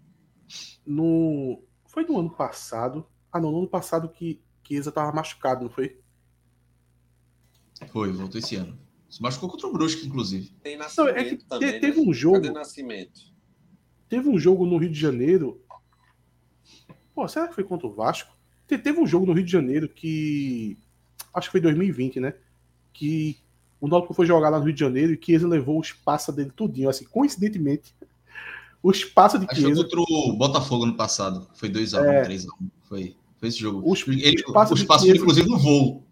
No... 0.87 1.61
Foi 1.87 2.05
no 2.05 2.21
ano 2.21 2.31
passado. 2.31 3.05
Ah, 3.33 3.41
não, 3.41 3.51
no 3.51 3.59
ano 3.59 3.69
passado 3.69 4.09
que 4.09 4.41
Chiesa 4.67 4.93
tava 4.93 5.13
machucado, 5.13 5.65
não 5.65 5.71
foi? 5.71 5.99
Foi, 7.89 8.13
voltou 8.13 8.39
esse 8.39 8.57
ano. 8.57 8.79
Se 9.09 9.21
machucou 9.21 9.49
contra 9.49 9.67
o 9.67 9.73
Brusque, 9.73 10.07
inclusive. 10.07 10.51
Tem 10.63 10.77
nascimento 10.77 11.15
não, 11.15 11.21
é 11.21 11.25
que 11.25 11.45
também, 11.45 11.81
teve 11.81 12.01
né? 12.01 12.09
um 12.09 12.15
jogo. 12.15 12.37
Cadê 12.37 12.51
nascimento? 12.53 13.21
Teve 14.09 14.29
um 14.29 14.39
jogo 14.39 14.65
no 14.65 14.77
Rio 14.77 14.91
de 14.91 15.01
Janeiro. 15.01 15.61
Pô, 17.15 17.27
será 17.27 17.49
que 17.49 17.55
foi 17.55 17.65
contra 17.65 17.89
o 17.89 17.93
Vasco? 17.93 18.33
Teve 18.67 19.01
um 19.01 19.07
jogo 19.07 19.27
no 19.27 19.33
Rio 19.33 19.45
de 19.45 19.51
Janeiro 19.51 19.89
que. 19.89 20.79
Acho 21.35 21.49
que 21.49 21.53
foi 21.53 21.61
2020, 21.61 22.21
né? 22.21 22.35
Que 22.93 23.37
o 23.81 23.89
Náutico 23.89 24.15
foi 24.15 24.27
jogar 24.27 24.49
lá 24.49 24.59
no 24.59 24.65
Rio 24.67 24.75
de 24.75 24.81
Janeiro 24.81 25.13
e 25.13 25.21
Chiesa 25.21 25.49
levou 25.49 25.81
os 25.81 25.93
passos 25.93 26.35
dele 26.35 26.53
tudinho. 26.55 26.89
Assim, 26.89 27.05
coincidentemente, 27.05 27.95
os 28.81 29.05
passos 29.05 29.41
de 29.41 29.47
Chiesa. 29.47 29.73
Acho 29.73 29.89
que 29.89 29.97
contra 29.97 30.01
o 30.01 30.33
Botafogo 30.35 30.87
no 30.87 30.97
passado. 30.97 31.49
Foi 31.55 31.69
2x1, 31.69 32.05
é... 32.05 32.29
3x1. 32.29 32.47
Foi, 32.85 33.17
foi 33.39 33.49
esse 33.49 33.59
jogo. 33.59 33.83
Os, 33.91 34.07
Ele, 34.07 34.43
os 34.47 34.53
passos, 34.53 34.81
os 34.81 34.87
passos 34.87 35.07
Chiesa... 35.07 35.21
inclusive, 35.21 35.49
no 35.49 35.59
voo. 35.59 36.07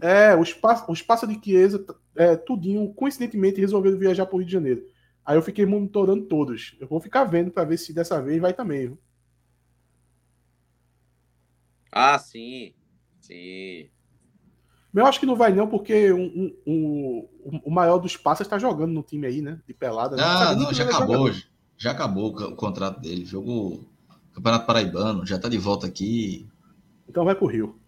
É, 0.00 0.36
os 0.36 0.52
passos, 0.52 0.88
os 0.88 1.02
passos 1.02 1.28
de 1.28 1.40
Chiesa 1.42 1.84
é, 2.14 2.36
tudinho, 2.36 2.92
coincidentemente, 2.94 3.60
resolveram 3.60 3.98
viajar 3.98 4.26
para 4.26 4.36
o 4.36 4.38
Rio 4.38 4.46
de 4.46 4.52
Janeiro. 4.52 4.84
Aí 5.24 5.36
eu 5.36 5.42
fiquei 5.42 5.66
monitorando 5.66 6.26
todos. 6.26 6.76
Eu 6.80 6.86
vou 6.86 7.00
ficar 7.00 7.24
vendo 7.24 7.50
para 7.50 7.64
ver 7.64 7.76
se 7.76 7.92
dessa 7.92 8.20
vez 8.22 8.40
vai 8.40 8.52
também. 8.52 8.88
Viu? 8.88 8.98
Ah, 11.90 12.18
sim. 12.18 12.72
Sim. 13.20 13.88
Eu 14.92 15.06
acho 15.06 15.20
que 15.20 15.26
não 15.26 15.36
vai 15.36 15.52
não, 15.52 15.68
porque 15.68 16.12
um, 16.12 16.56
um, 16.66 17.28
um, 17.44 17.60
o 17.64 17.70
maior 17.70 17.98
dos 17.98 18.16
passos 18.16 18.46
está 18.46 18.58
jogando 18.58 18.92
no 18.92 19.02
time 19.02 19.26
aí, 19.26 19.40
né? 19.40 19.60
De 19.66 19.72
pelada. 19.72 20.16
Né? 20.16 20.22
Ah, 20.24 20.54
não, 20.54 20.72
já 20.72 20.84
acabou. 20.84 21.30
Já 21.76 21.92
acabou 21.92 22.30
o 22.30 22.56
contrato 22.56 23.00
dele. 23.00 23.24
Jogou 23.24 23.88
Campeonato 24.32 24.66
Paraibano, 24.66 25.26
já 25.26 25.36
está 25.36 25.48
de 25.48 25.58
volta 25.58 25.86
aqui. 25.86 26.48
Então 27.08 27.24
vai 27.24 27.34
pro 27.34 27.46
Rio. 27.46 27.78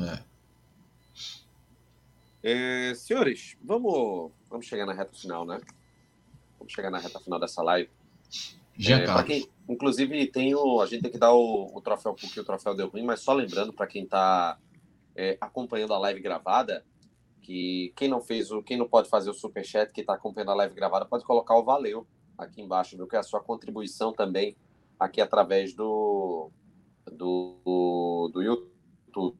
É. 0.00 0.27
É, 2.42 2.94
senhores, 2.94 3.56
vamos, 3.62 4.32
vamos 4.48 4.66
chegar 4.66 4.86
na 4.86 4.92
reta 4.92 5.12
final, 5.16 5.44
né? 5.44 5.60
Vamos 6.58 6.72
chegar 6.72 6.90
na 6.90 6.98
reta 6.98 7.18
final 7.20 7.38
dessa 7.40 7.62
live. 7.62 7.90
Já, 8.76 8.98
é, 9.00 9.22
quem, 9.24 9.48
inclusive, 9.68 10.26
tem 10.28 10.54
o, 10.54 10.80
a 10.80 10.86
gente 10.86 11.02
tem 11.02 11.10
que 11.10 11.18
dar 11.18 11.32
o, 11.32 11.76
o 11.76 11.80
troféu 11.80 12.14
porque 12.14 12.38
o 12.38 12.44
troféu 12.44 12.74
deu 12.74 12.88
ruim, 12.88 13.02
mas 13.02 13.20
só 13.20 13.32
lembrando 13.32 13.72
para 13.72 13.88
quem 13.88 14.04
está 14.04 14.56
é, 15.16 15.36
acompanhando 15.40 15.94
a 15.94 15.98
live 15.98 16.20
gravada, 16.20 16.84
que 17.42 17.92
quem 17.96 18.08
não 18.08 18.20
fez 18.20 18.52
o, 18.52 18.62
quem 18.62 18.76
não 18.76 18.88
pode 18.88 19.08
fazer 19.08 19.30
o 19.30 19.34
super 19.34 19.64
chat, 19.64 19.92
que 19.92 20.00
está 20.00 20.14
acompanhando 20.14 20.52
a 20.52 20.54
live 20.54 20.74
gravada, 20.74 21.04
pode 21.04 21.24
colocar 21.24 21.56
o 21.56 21.64
valeu 21.64 22.06
aqui 22.36 22.62
embaixo, 22.62 22.96
viu? 22.96 23.08
Que 23.08 23.16
é 23.16 23.18
a 23.18 23.24
sua 23.24 23.40
contribuição 23.40 24.12
também 24.12 24.56
aqui 24.98 25.20
através 25.20 25.74
do 25.74 26.50
do, 27.10 28.30
do 28.32 28.42
YouTube. 28.42 29.36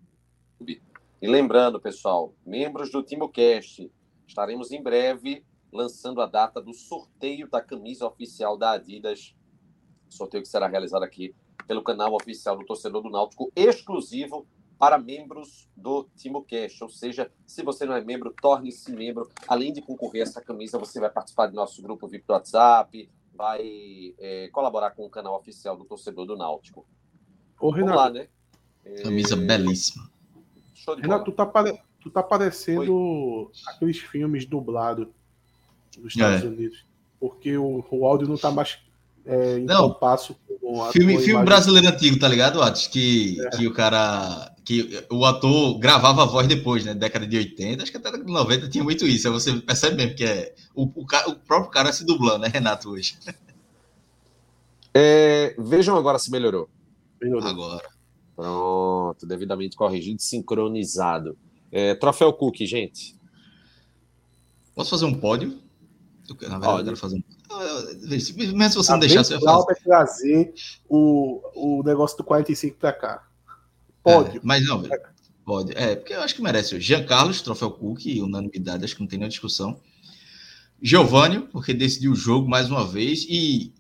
E 1.21 1.27
lembrando, 1.27 1.81
pessoal, 1.81 2.33
membros 2.47 2.93
do 2.93 3.03
TimoCast, 3.03 3.91
estaremos 4.25 4.71
em 4.71 4.81
breve 4.81 5.45
lançando 5.73 6.21
a 6.21 6.27
data 6.27 6.63
do 6.63 6.73
sorteio 6.73 7.49
da 7.51 7.61
camisa 7.61 8.07
oficial 8.07 8.57
da 8.57 8.73
Adidas. 8.73 9.35
Sorteio 10.09 10.43
que 10.43 10.49
será 10.49 10.69
realizado 10.69 11.03
aqui 11.03 11.35
pelo 11.67 11.83
canal 11.83 12.15
oficial 12.15 12.57
do 12.57 12.65
Torcedor 12.65 13.03
do 13.03 13.11
Náutico, 13.11 13.53
exclusivo 13.57 14.47
para 14.79 14.97
membros 14.97 15.69
do 15.77 16.09
TimoCast. 16.17 16.85
Ou 16.85 16.89
seja, 16.89 17.31
se 17.45 17.65
você 17.65 17.85
não 17.85 17.95
é 17.95 18.01
membro, 18.01 18.33
torne-se 18.41 18.93
membro. 18.93 19.29
Além 19.49 19.73
de 19.73 19.83
concorrer 19.83 20.23
a 20.23 20.23
essa 20.23 20.41
camisa, 20.41 20.79
você 20.79 21.01
vai 21.01 21.11
participar 21.11 21.49
do 21.49 21.57
nosso 21.57 21.83
grupo 21.83 22.07
VIP 22.07 22.27
do 22.29 22.33
WhatsApp, 22.33 23.11
vai 23.35 24.15
é, 24.19 24.49
colaborar 24.53 24.93
com 24.93 25.05
o 25.05 25.11
canal 25.11 25.37
oficial 25.37 25.77
do 25.77 25.85
Torcedor 25.85 26.27
do 26.27 26.37
Náutico. 26.37 26.87
Ô, 27.61 27.71
Renato. 27.71 27.97
Vamos 27.97 28.05
lá, 28.05 28.11
né? 28.11 28.29
Camisa 29.03 29.35
é... 29.35 29.37
belíssima. 29.37 30.09
Renato, 30.95 31.25
tu 31.25 31.33
tá, 31.33 31.47
pare... 31.47 31.79
tu 32.01 32.11
tá 32.11 32.23
parecendo 32.23 32.93
Oi. 32.93 33.49
aqueles 33.67 33.99
filmes 33.99 34.45
dublados 34.45 35.07
dos 35.97 36.15
Estados 36.15 36.45
é. 36.45 36.47
Unidos. 36.47 36.85
Porque 37.21 37.57
o, 37.57 37.85
o 37.91 38.07
áudio 38.07 38.29
não 38.29 38.37
tá 38.37 38.51
mais 38.51 38.79
é, 39.27 39.59
em 39.59 39.65
não, 39.65 39.93
passo 39.93 40.35
com 40.61 40.91
filme, 40.91 41.19
filme 41.19 41.45
brasileiro 41.45 41.89
antigo, 41.89 42.19
tá 42.19 42.27
ligado, 42.29 42.63
Atos? 42.63 42.87
Que, 42.87 43.37
é. 43.41 43.51
que 43.51 43.67
o 43.67 43.73
cara. 43.73 44.55
Que 44.65 45.07
o 45.11 45.25
ator 45.25 45.79
gravava 45.79 46.23
a 46.23 46.27
voz 46.27 46.47
depois, 46.47 46.85
né? 46.85 46.95
Década 46.95 47.27
de 47.27 47.37
80, 47.37 47.83
acho 47.83 47.91
que 47.91 47.99
até 47.99 48.11
de 48.13 48.25
90 48.25 48.69
tinha 48.69 48.85
muito 48.85 49.07
isso. 49.07 49.27
Aí 49.27 49.33
você 49.33 49.53
percebe 49.55 49.97
mesmo 49.97 50.15
que 50.15 50.25
é. 50.25 50.55
O, 50.75 50.85
o, 50.85 51.03
o 51.03 51.37
próprio 51.37 51.71
cara 51.71 51.93
se 51.93 52.05
dublando, 52.05 52.41
né, 52.41 52.49
Renato, 52.49 52.91
hoje. 52.91 53.17
É, 54.95 55.55
vejam 55.59 55.97
agora 55.97 56.19
se 56.19 56.31
melhorou. 56.31 56.69
Melhorou. 57.21 57.49
Agora. 57.49 57.89
Pronto, 58.39 59.27
devidamente 59.27 59.77
corrigido, 59.77 60.23
sincronizado. 60.23 61.37
É, 61.73 61.97
troféu 61.97 62.33
Cook, 62.33 62.55
gente. 62.59 63.17
Posso 64.77 64.91
fazer 64.91 65.07
um 65.07 65.15
pódio? 65.19 65.59
Eu, 66.41 66.49
na 66.49 66.61
verdade, 66.61 66.79
eu 66.79 66.85
quero 66.85 66.97
fazer 66.97 67.17
um. 67.17 67.23
Mas 68.55 68.73
se 68.73 68.79
você 68.79 68.93
não 68.93 69.01
deixar, 69.01 69.25
você 69.25 69.37
vai 69.39 69.55
fazer. 69.57 69.81
trazer 69.83 70.55
o, 70.89 71.41
o 71.57 71.83
negócio 71.83 72.17
do 72.17 72.23
45 72.23 72.79
para 72.79 72.93
cá. 72.93 73.29
Pode. 74.05 74.37
É, 74.37 74.41
mas 74.45 74.65
não, 74.65 74.83
velho. 74.83 75.03
Pode. 75.45 75.77
É, 75.77 75.97
porque 75.97 76.13
eu 76.13 76.21
acho 76.21 76.37
que 76.37 76.43
merece. 76.43 76.77
O 76.77 76.81
Jean 76.81 77.05
Carlos, 77.05 77.43
troféu 77.43 77.73
Cook, 77.73 78.07
unanimidade, 78.23 78.85
acho 78.85 78.95
que 78.95 79.01
não 79.01 79.09
tem 79.09 79.19
nenhuma 79.19 79.31
discussão. 79.31 79.81
Giovanni, 80.81 81.41
porque 81.41 81.75
decidiu 81.75 82.13
o 82.13 82.15
jogo 82.15 82.49
mais 82.49 82.71
uma 82.71 82.87
vez. 82.87 83.27
E 83.29 83.75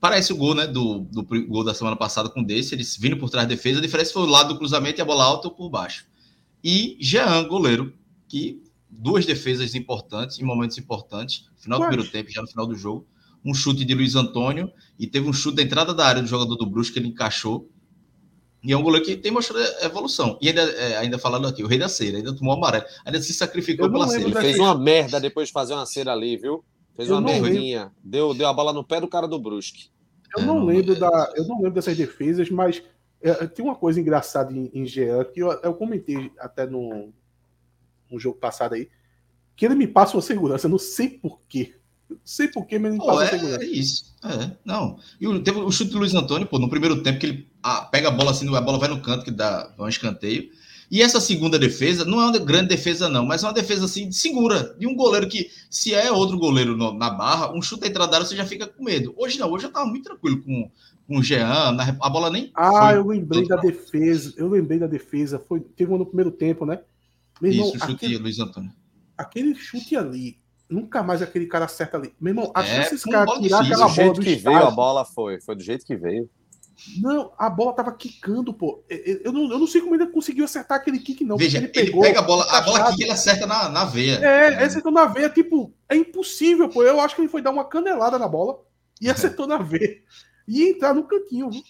Parece 0.00 0.32
o 0.32 0.36
gol, 0.36 0.54
né? 0.54 0.66
Do, 0.66 1.00
do 1.00 1.22
gol 1.22 1.64
da 1.64 1.74
semana 1.74 1.96
passada 1.96 2.28
com 2.28 2.42
desse, 2.42 2.74
eles 2.74 2.96
vindo 2.96 3.16
por 3.16 3.30
trás 3.30 3.48
da 3.48 3.54
defesa. 3.54 3.78
A 3.78 3.82
diferença 3.82 4.12
foi 4.12 4.22
o 4.22 4.26
lado 4.26 4.54
do 4.54 4.58
cruzamento 4.58 5.00
e 5.00 5.02
a 5.02 5.04
bola 5.04 5.24
alta 5.24 5.48
ou 5.48 5.54
por 5.54 5.68
baixo. 5.68 6.06
E 6.62 6.96
Jean, 7.00 7.46
goleiro, 7.48 7.92
que 8.28 8.62
duas 8.88 9.26
defesas 9.26 9.74
importantes, 9.74 10.38
em 10.38 10.44
momentos 10.44 10.78
importantes, 10.78 11.48
final 11.56 11.78
do 11.78 11.86
primeiro 11.86 12.10
tempo, 12.10 12.30
já 12.30 12.40
no 12.40 12.48
final 12.48 12.66
do 12.66 12.74
jogo. 12.74 13.06
Um 13.44 13.54
chute 13.54 13.84
de 13.84 13.94
Luiz 13.94 14.14
Antônio 14.14 14.70
e 14.98 15.06
teve 15.06 15.28
um 15.28 15.32
chute 15.32 15.56
da 15.56 15.62
entrada 15.62 15.94
da 15.94 16.06
área 16.06 16.22
do 16.22 16.28
jogador 16.28 16.56
do 16.56 16.66
Brusque 16.66 16.94
que 16.94 16.98
ele 16.98 17.08
encaixou. 17.08 17.68
E 18.62 18.72
é 18.72 18.76
um 18.76 18.82
goleiro 18.82 19.06
que 19.06 19.16
tem 19.16 19.30
mostrado 19.30 19.64
evolução. 19.82 20.36
E 20.40 20.48
ainda, 20.48 20.62
é, 20.62 20.96
ainda 20.96 21.18
falando 21.18 21.46
aqui, 21.46 21.62
o 21.62 21.68
rei 21.68 21.78
da 21.78 21.88
cera, 21.88 22.16
ainda 22.16 22.34
tomou 22.34 22.54
amarelo, 22.54 22.84
ainda 23.04 23.22
se 23.22 23.32
sacrificou 23.32 23.90
pela 23.90 24.08
cera. 24.08 24.22
Ele 24.22 24.34
fez 24.34 24.58
uma 24.58 24.76
merda 24.76 25.20
depois 25.20 25.48
de 25.48 25.52
fazer 25.52 25.74
uma 25.74 25.86
cera 25.86 26.12
ali, 26.12 26.36
viu? 26.36 26.64
Fez 26.98 27.08
Eu 27.08 27.14
uma 27.14 27.20
não 27.20 27.40
merdinha. 27.40 27.92
Deu, 28.02 28.34
deu 28.34 28.48
a 28.48 28.52
bola 28.52 28.72
no 28.72 28.82
pé 28.82 29.00
do 29.00 29.06
cara 29.06 29.28
do 29.28 29.38
Brusque. 29.38 29.88
Eu 30.36 30.42
É, 30.42 30.46
não 30.46 30.56
não- 30.58 30.66
lembro 30.66 30.92
é- 30.94 30.98
da, 30.98 31.32
eu 31.36 31.46
não 31.46 31.56
lembro 31.58 31.70
dessas 31.74 31.96
defesas, 31.96 32.50
mas 32.50 32.82
é, 33.22 33.46
tem 33.46 33.64
uma 33.64 33.76
coisa 33.76 34.00
engraçada 34.00 34.52
em, 34.52 34.68
em 34.74 34.84
Jean 34.84 35.24
que 35.24 35.38
eu, 35.40 35.52
eu 35.62 35.72
comentei 35.74 36.32
até 36.40 36.66
no, 36.66 37.12
no 38.10 38.18
jogo 38.18 38.36
passado 38.38 38.74
aí, 38.74 38.88
que 39.56 39.64
ele 39.64 39.76
me 39.76 39.86
passa 39.86 40.16
uma 40.16 40.22
segurança, 40.22 40.66
eu 40.66 40.70
não 40.70 40.78
sei 40.78 41.08
porquê. 41.08 41.74
Não 42.10 42.18
sei 42.24 42.48
porquê, 42.48 42.78
mas 42.78 42.90
ele 42.92 43.00
me 43.00 43.06
passa 43.06 43.18
uma 43.20 43.24
é, 43.24 43.28
segurança. 43.28 43.62
é 43.64 43.66
isso. 43.66 44.16
É, 44.24 44.56
não. 44.64 44.98
E 45.20 45.28
o, 45.28 45.40
teve 45.42 45.58
o 45.60 45.70
chute 45.70 45.92
do 45.92 45.98
Luiz 45.98 46.14
Antônio, 46.14 46.48
pô, 46.48 46.58
no 46.58 46.68
primeiro 46.68 47.00
tempo 47.02 47.18
que 47.20 47.26
ele 47.26 47.48
ah, 47.62 47.82
pega 47.82 48.08
a 48.08 48.10
bola 48.10 48.32
assim, 48.32 48.52
a 48.56 48.60
bola 48.60 48.78
vai 48.78 48.88
no 48.88 49.00
canto, 49.00 49.24
que 49.24 49.30
dá 49.30 49.72
um 49.78 49.86
escanteio. 49.88 50.50
E 50.90 51.02
essa 51.02 51.20
segunda 51.20 51.58
defesa 51.58 52.04
não 52.04 52.20
é 52.20 52.24
uma 52.26 52.38
grande 52.38 52.68
defesa, 52.68 53.08
não, 53.08 53.26
mas 53.26 53.42
é 53.42 53.46
uma 53.46 53.52
defesa 53.52 53.84
assim, 53.84 54.10
segura, 54.10 54.74
de 54.78 54.86
um 54.86 54.94
goleiro 54.96 55.28
que, 55.28 55.50
se 55.70 55.92
é 55.94 56.10
outro 56.10 56.38
goleiro 56.38 56.76
no- 56.76 56.94
na 56.94 57.10
barra, 57.10 57.52
um 57.52 57.60
chute 57.60 57.86
entrada 57.86 58.10
da 58.10 58.16
área 58.18 58.26
você 58.26 58.34
já 58.34 58.46
fica 58.46 58.66
com 58.66 58.82
medo. 58.84 59.12
Hoje 59.16 59.38
não, 59.38 59.50
hoje 59.50 59.66
eu 59.66 59.70
tava 59.70 59.84
muito 59.86 60.04
tranquilo 60.04 60.42
com, 60.42 60.70
com 61.06 61.18
o 61.18 61.22
Jean, 61.22 61.72
na- 61.72 61.96
a 62.00 62.08
bola 62.08 62.30
nem. 62.30 62.50
Ah, 62.54 62.88
foi 62.88 62.96
eu 62.98 63.06
lembrei 63.06 63.46
da 63.46 63.58
pra- 63.58 63.70
defesa. 63.70 64.32
Eu 64.38 64.48
lembrei 64.48 64.78
da 64.78 64.86
defesa. 64.86 65.38
Foi, 65.38 65.60
teve 65.60 65.90
uma 65.92 65.98
no 65.98 66.06
primeiro 66.06 66.30
tempo, 66.30 66.64
né? 66.64 66.80
Meu 67.40 67.52
irmão, 67.52 67.68
Isso, 67.68 67.78
chute 67.80 67.92
aquele, 67.92 68.16
de 68.16 68.22
Luiz 68.22 68.38
Antônio. 68.38 68.72
aquele 69.16 69.54
chute 69.54 69.94
ali, 69.94 70.38
nunca 70.70 71.02
mais 71.02 71.20
aquele 71.20 71.44
cara 71.46 71.66
acerta 71.66 71.98
ali. 71.98 72.14
Meu 72.18 72.30
irmão, 72.30 72.50
É, 72.56 72.62
chance 72.64 72.90
desse 72.92 73.02
foi 73.04 73.12
cara 73.12 73.24
uma 73.24 73.34
bola 73.34 73.42
tirar 73.42 73.58
aquela 73.60 73.76
Do 73.76 73.80
bola 73.82 73.92
jeito 73.94 74.14
do 74.14 74.20
que 74.20 74.26
veio 74.26 74.36
estádio. 74.36 74.66
a 74.68 74.70
bola 74.70 75.04
foi. 75.04 75.40
Foi 75.42 75.54
do 75.54 75.62
jeito 75.62 75.84
que 75.84 75.96
veio. 75.96 76.30
Não, 77.00 77.32
a 77.36 77.50
bola 77.50 77.72
tava 77.72 77.92
quicando, 77.92 78.52
pô. 78.54 78.82
Eu, 78.88 79.32
não, 79.32 79.50
eu 79.50 79.58
não 79.58 79.66
sei 79.66 79.80
como 79.80 79.94
ele 79.94 80.06
conseguiu 80.06 80.44
acertar 80.44 80.78
aquele 80.78 80.98
kick, 81.00 81.24
não. 81.24 81.36
Veja, 81.36 81.58
ele, 81.58 81.68
pegou, 81.68 82.02
pega 82.02 82.20
a 82.20 82.22
bola, 82.22 82.44
a 82.44 82.60
bola 82.60 82.88
aqui 82.88 83.02
ele 83.02 83.10
acerta 83.12 83.46
na, 83.46 83.68
na 83.68 83.84
veia. 83.84 84.14
É, 84.14 84.62
acertou 84.64 84.92
na 84.92 85.04
veia, 85.06 85.28
tipo, 85.28 85.72
é 85.88 85.96
impossível, 85.96 86.68
pô. 86.68 86.82
Eu 86.82 87.00
acho 87.00 87.14
que 87.16 87.20
ele 87.22 87.28
foi 87.28 87.42
dar 87.42 87.50
uma 87.50 87.64
canelada 87.64 88.18
na 88.18 88.28
bola 88.28 88.60
e 89.00 89.08
acertou 89.10 89.46
na 89.46 89.58
veia. 89.58 90.00
E 90.46 90.70
entrar 90.70 90.94
no 90.94 91.02
cantinho. 91.04 91.50
viu? 91.50 91.62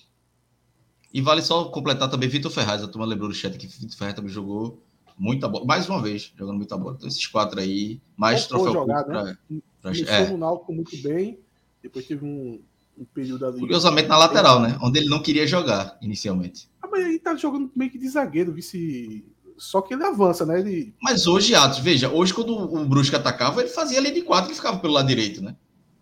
E 1.12 1.20
vale 1.22 1.40
só 1.42 1.64
completar 1.70 2.10
também 2.10 2.28
Vitor 2.28 2.50
Ferraz. 2.50 2.82
A 2.82 2.88
turma 2.88 3.06
lembrou 3.06 3.28
do 3.28 3.34
chat 3.34 3.56
que 3.56 3.66
Vitor 3.66 3.96
Ferraz 3.96 4.14
também 4.14 4.30
jogou 4.30 4.78
muita 5.16 5.48
bola. 5.48 5.64
Mais 5.64 5.88
uma 5.88 6.02
vez, 6.02 6.32
jogando 6.36 6.58
muita 6.58 6.76
bola. 6.76 6.94
Então, 6.96 7.08
esses 7.08 7.26
quatro 7.26 7.58
aí, 7.58 7.98
mais 8.16 8.46
Boa 8.46 8.62
troféu 8.62 8.84
pra- 8.84 9.06
né? 9.24 9.36
pra- 9.50 9.58
Começou 9.82 10.06
é. 10.14 10.28
no 10.28 10.36
Náutico 10.38 10.72
muito 10.72 10.96
bem, 11.02 11.38
depois 11.82 12.06
teve 12.06 12.24
um, 12.24 12.60
um 12.98 13.04
período 13.04 13.46
ali. 13.46 13.60
Curiosamente 13.60 14.08
na 14.08 14.18
lateral, 14.18 14.60
né? 14.60 14.78
Onde 14.82 14.98
ele 14.98 15.08
não 15.08 15.22
queria 15.22 15.46
jogar 15.46 15.96
inicialmente. 16.00 16.68
Ah, 16.82 16.88
mas 16.90 17.04
ele 17.04 17.18
tá 17.18 17.34
jogando 17.34 17.70
meio 17.74 17.90
que 17.90 17.98
de 17.98 18.08
zagueiro, 18.08 18.52
vice. 18.52 19.24
Só 19.56 19.80
que 19.80 19.94
ele 19.94 20.04
avança, 20.04 20.46
né? 20.46 20.60
Ele. 20.60 20.94
Mas 21.02 21.26
hoje, 21.26 21.54
Atos, 21.54 21.78
veja, 21.78 22.10
hoje 22.10 22.34
quando 22.34 22.56
o 22.56 22.84
Brusque 22.84 23.16
atacava, 23.16 23.60
ele 23.60 23.70
fazia 23.70 23.98
ali 23.98 24.12
de 24.12 24.22
quatro 24.22 24.52
e 24.52 24.54
ficava 24.54 24.78
pelo 24.78 24.94
lado 24.94 25.08
direito, 25.08 25.42
né? 25.42 25.56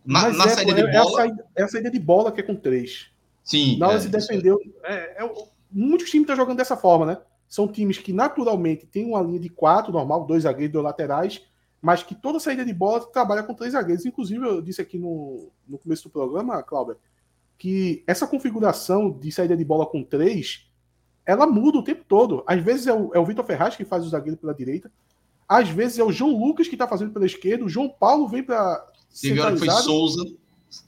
Na, 0.04 0.22
mas 0.22 0.36
na 0.36 0.44
é, 0.44 0.48
saída 0.48 0.74
pô, 0.74 0.80
de 0.80 0.86
é, 0.86 0.94
é 0.94 0.96
a 0.96 1.02
bola, 1.02 1.16
saída, 1.16 1.46
é 1.56 1.62
a 1.62 1.68
saída 1.68 1.90
de 1.90 1.98
bola 1.98 2.32
que 2.32 2.40
é 2.40 2.44
com 2.44 2.54
três. 2.54 3.06
sim. 3.42 3.76
Na 3.78 3.88
hora 3.88 3.96
é, 3.96 4.00
se 4.00 4.08
isso 4.08 4.16
é. 4.16 4.20
defendeu. 4.20 4.60
É, 4.84 5.24
é, 5.24 5.32
muitos 5.70 6.10
times 6.10 6.24
estão 6.24 6.36
jogando 6.36 6.58
dessa 6.58 6.76
forma, 6.76 7.06
né? 7.06 7.18
São 7.48 7.68
times 7.68 7.98
que 7.98 8.12
naturalmente 8.12 8.86
têm 8.86 9.06
uma 9.06 9.22
linha 9.22 9.40
de 9.40 9.48
quatro, 9.48 9.92
normal, 9.92 10.26
dois 10.26 10.42
zagueiros, 10.42 10.72
dois 10.72 10.84
laterais, 10.84 11.42
mas 11.80 12.02
que 12.02 12.14
toda 12.14 12.40
saída 12.40 12.64
de 12.64 12.72
bola 12.72 13.00
trabalha 13.12 13.42
com 13.42 13.54
três 13.54 13.72
zagueiros. 13.72 14.06
Inclusive, 14.06 14.44
eu 14.44 14.60
disse 14.60 14.80
aqui 14.80 14.98
no, 14.98 15.50
no 15.68 15.78
começo 15.78 16.04
do 16.04 16.10
programa, 16.10 16.62
Cláudia, 16.62 16.96
que 17.58 18.02
essa 18.06 18.26
configuração 18.26 19.10
de 19.10 19.30
saída 19.30 19.56
de 19.56 19.64
bola 19.64 19.86
com 19.86 20.02
três, 20.02 20.66
ela 21.24 21.46
muda 21.46 21.78
o 21.78 21.84
tempo 21.84 22.04
todo. 22.06 22.42
Às 22.46 22.62
vezes 22.62 22.86
é 22.86 22.92
o, 22.92 23.14
é 23.14 23.18
o 23.18 23.24
Vitor 23.24 23.44
Ferraz 23.44 23.76
que 23.76 23.84
faz 23.84 24.04
o 24.04 24.08
zagueiro 24.08 24.36
pela 24.36 24.54
direita, 24.54 24.90
às 25.48 25.68
vezes 25.68 25.98
é 25.98 26.04
o 26.04 26.10
João 26.10 26.36
Lucas 26.36 26.66
que 26.66 26.74
está 26.74 26.88
fazendo 26.88 27.12
pela 27.12 27.26
esquerda, 27.26 27.64
o 27.64 27.68
João 27.68 27.88
Paulo 27.88 28.26
vem 28.26 28.42
para 28.42 28.84
Teve 29.20 29.40
hora 29.40 29.52
que 29.52 29.60
foi 29.60 29.70
Souza 29.70 30.24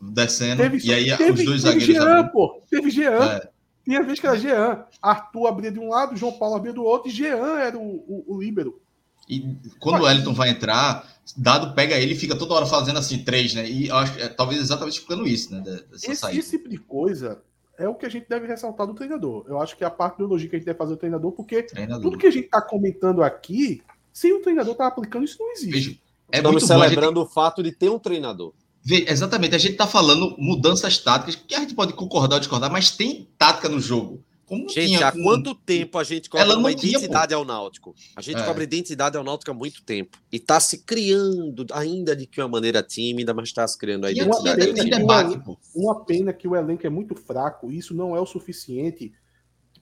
descendo, 0.01 0.63
Teve, 0.63 0.87
e 0.87 0.93
aí 0.93 1.17
teve, 1.17 1.41
os 1.41 1.45
dois 1.45 1.63
teve 1.63 1.81
zagueiros 1.81 1.87
Jean, 1.87 2.19
abrindo. 2.19 2.33
pô. 2.33 2.63
Teve 2.69 2.91
Jean. 2.91 3.25
É. 3.25 3.51
Tinha 3.85 4.03
vez 4.03 4.21
que 4.21 4.27
era 4.27 4.37
Jean. 4.37 4.85
Arthur 5.01 5.47
abria 5.47 5.71
de 5.71 5.79
um 5.79 5.89
lado, 5.89 6.17
João 6.17 6.33
Paulo 6.33 6.57
abria 6.57 6.73
do 6.73 6.85
outro, 6.85 7.09
e 7.09 7.13
Jean 7.13 7.59
era 7.59 7.79
o, 7.79 8.05
o, 8.07 8.25
o 8.35 8.41
líbero. 8.41 8.83
E 9.29 9.57
quando 9.79 10.01
o 10.01 10.05
Wellington 10.05 10.33
vai 10.33 10.51
entrar, 10.51 11.07
Dado 11.37 11.75
pega 11.75 11.97
ele 11.97 12.15
e 12.15 12.17
fica 12.17 12.37
toda 12.37 12.55
hora 12.55 12.67
fazendo 12.67 12.99
assim, 12.99 13.23
três, 13.23 13.55
né? 13.55 13.69
E 13.69 13.89
eu 13.89 13.97
acho 13.97 14.15
que 14.15 14.23
é, 14.23 14.29
talvez 14.29 14.61
exatamente 14.61 14.95
explicando 14.95 15.27
isso, 15.27 15.53
né? 15.53 15.61
Dessa 15.61 16.11
Esse, 16.11 16.17
saída. 16.17 16.41
esse 16.41 16.57
tipo 16.57 16.69
de 16.69 16.79
coisa 16.79 17.43
é 17.79 17.89
o 17.89 17.95
que 17.95 18.07
a 18.07 18.09
gente 18.09 18.29
deve 18.29 18.47
ressaltar 18.47 18.87
do 18.87 18.95
treinador. 18.95 19.45
Eu 19.47 19.61
acho 19.61 19.77
que 19.77 19.85
é 19.85 19.87
a 19.87 19.91
parte 19.91 20.19
do 20.19 20.25
elogio 20.25 20.49
que 20.49 20.57
a 20.57 20.59
gente 20.59 20.67
deve 20.67 20.79
fazer 20.79 20.95
do 20.95 20.99
treinador, 20.99 21.33
porque 21.33 21.63
Treinador. 21.63 22.03
tudo 22.03 22.19
que 22.19 22.27
a 22.27 22.31
gente 22.31 22.47
está 22.47 22.63
comentando 22.63 23.23
aqui, 23.23 23.83
se 24.13 24.33
o 24.33 24.41
treinador 24.41 24.75
tá 24.75 24.87
aplicando, 24.87 25.25
isso 25.25 25.37
não 25.39 25.53
existe. 25.53 25.71
Veja, 25.71 25.91
é 26.33 26.39
Estamos 26.39 26.63
muito 26.63 26.69
bom 26.69 26.75
a 26.75 26.79
gente 26.79 26.89
celebrando 26.91 27.21
o 27.23 27.27
fato 27.27 27.63
de 27.63 27.73
ter 27.73 27.91
um 27.91 27.99
treinador. 27.99 28.53
Vê, 28.83 29.05
exatamente, 29.09 29.55
a 29.55 29.59
gente 29.59 29.77
tá 29.77 29.87
falando 29.87 30.35
mudanças 30.39 30.97
táticas, 30.99 31.37
que 31.37 31.55
a 31.55 31.61
gente 31.61 31.75
pode 31.75 31.93
concordar 31.93 32.37
ou 32.37 32.41
discordar, 32.41 32.73
mas 32.73 32.91
tem 32.91 33.29
tática 33.37 33.69
no 33.69 33.81
jogo. 33.81 34.25
Como 34.49 34.69
Gente, 34.69 34.87
tinha 34.97 35.09
há 35.09 35.13
com- 35.13 35.23
quanto 35.23 35.55
tempo 35.55 35.99
a 35.99 36.05
gente 36.05 36.31
cobra 36.31 36.57
uma 36.57 36.75
tinha, 36.75 36.93
identidade 36.93 37.35
ao 37.35 37.45
Náutico? 37.45 37.95
A 38.17 38.23
gente 38.23 38.41
É. 38.41 38.45
cobra 38.45 38.65
identidade 38.65 39.17
ao 39.17 39.23
Náutico 39.23 39.51
há 39.51 39.55
muito 39.55 39.83
tempo. 39.85 40.17
E 40.33 40.41
tá 40.41 40.59
se 40.59 40.79
criando, 40.85 41.67
ainda 41.73 42.17
de 42.17 42.27
que 42.27 42.41
uma 42.41 42.49
maneira 42.49 42.83
tímida, 42.83 43.35
mas 43.35 43.49
está 43.49 43.69
se 43.69 43.77
criando 43.77 44.07
a 44.07 44.13
tinha, 44.13 44.25
identidade. 44.25 44.61
tinha, 44.73 44.75
time. 44.75 44.91
debate, 44.91 45.39
pô. 45.45 45.59
Uma 45.75 46.03
pena 46.05 46.33
que 46.33 46.49
o 46.49 46.57
elenco 46.57 46.87
é 46.87 46.91
muito 46.91 47.15
fraco, 47.15 47.71
e 47.71 47.77
isso 47.77 47.95
não 47.95 48.17
é 48.17 48.21
o 48.21 48.25
suficiente, 48.27 49.13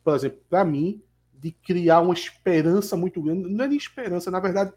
por 0.03 0.17
exemplo, 0.17 0.41
para 0.51 0.65
mim, 0.65 1.01
de 1.33 1.53
criar 1.53 2.01
uma 2.01 2.15
esperança 2.15 2.97
muito 2.97 3.23
grande. 3.23 3.49
Não 3.49 3.65
é 3.65 3.69
nem 3.69 3.79
esperança, 3.79 4.31
na 4.33 4.41
verdade, 4.41 4.73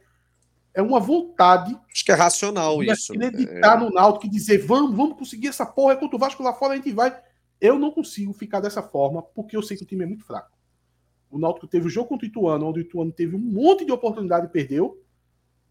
é 0.74 0.82
uma 0.84 0.99
vontade 0.99 1.76
Acho 1.91 2.06
que 2.06 2.11
é 2.11 2.16
racional 2.16 2.78
de 2.80 2.91
isso. 2.91 3.14
né? 3.16 3.26
acreditar 3.28 3.80
no 3.80 3.90
Náutico 3.90 4.28
e 4.28 4.30
dizer 4.30 4.60
vamos, 4.60 4.95
vamos 4.95 5.18
conseguir 5.18 5.48
essa 5.48 5.66
porra, 5.66 5.94
é 5.94 5.95
contra 5.95 6.16
o 6.16 6.20
Vasco 6.20 6.44
lá 6.44 6.53
fora 6.53 6.74
a 6.74 6.76
gente 6.76 6.91
vai. 6.91 7.18
Eu 7.60 7.77
não 7.77 7.91
consigo 7.91 8.31
ficar 8.34 8.60
dessa 8.60 8.81
forma, 8.81 9.22
porque 9.22 9.56
eu 9.56 9.61
sei 9.61 9.76
que 9.77 9.84
o 9.84 9.88
time 9.88 10.03
é 10.03 10.07
muito 10.07 10.23
fraco. 10.23 10.57
O 11.30 11.38
Náutico 11.38 11.68
teve 11.68 11.88
o 11.88 11.90
jogo 11.90 12.10
contra 12.10 12.26
o 12.26 12.30
Ituano, 12.30 12.65
onde 12.68 12.80
o 12.80 12.81
Ituano 12.81 13.11
teve 13.11 13.36
um 13.36 13.40
monte 13.40 13.86
de 13.86 13.91
oportunidade 13.91 14.48
e 14.48 14.49
perdeu. 14.49 15.02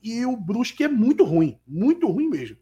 E 0.03 0.25
o 0.25 0.37
Brusque 0.37 0.85
é 0.85 0.89
muito 0.89 1.25
ruim, 1.25 1.59
muito 1.67 2.07
ruim 2.09 2.29
mesmo. 2.29 2.57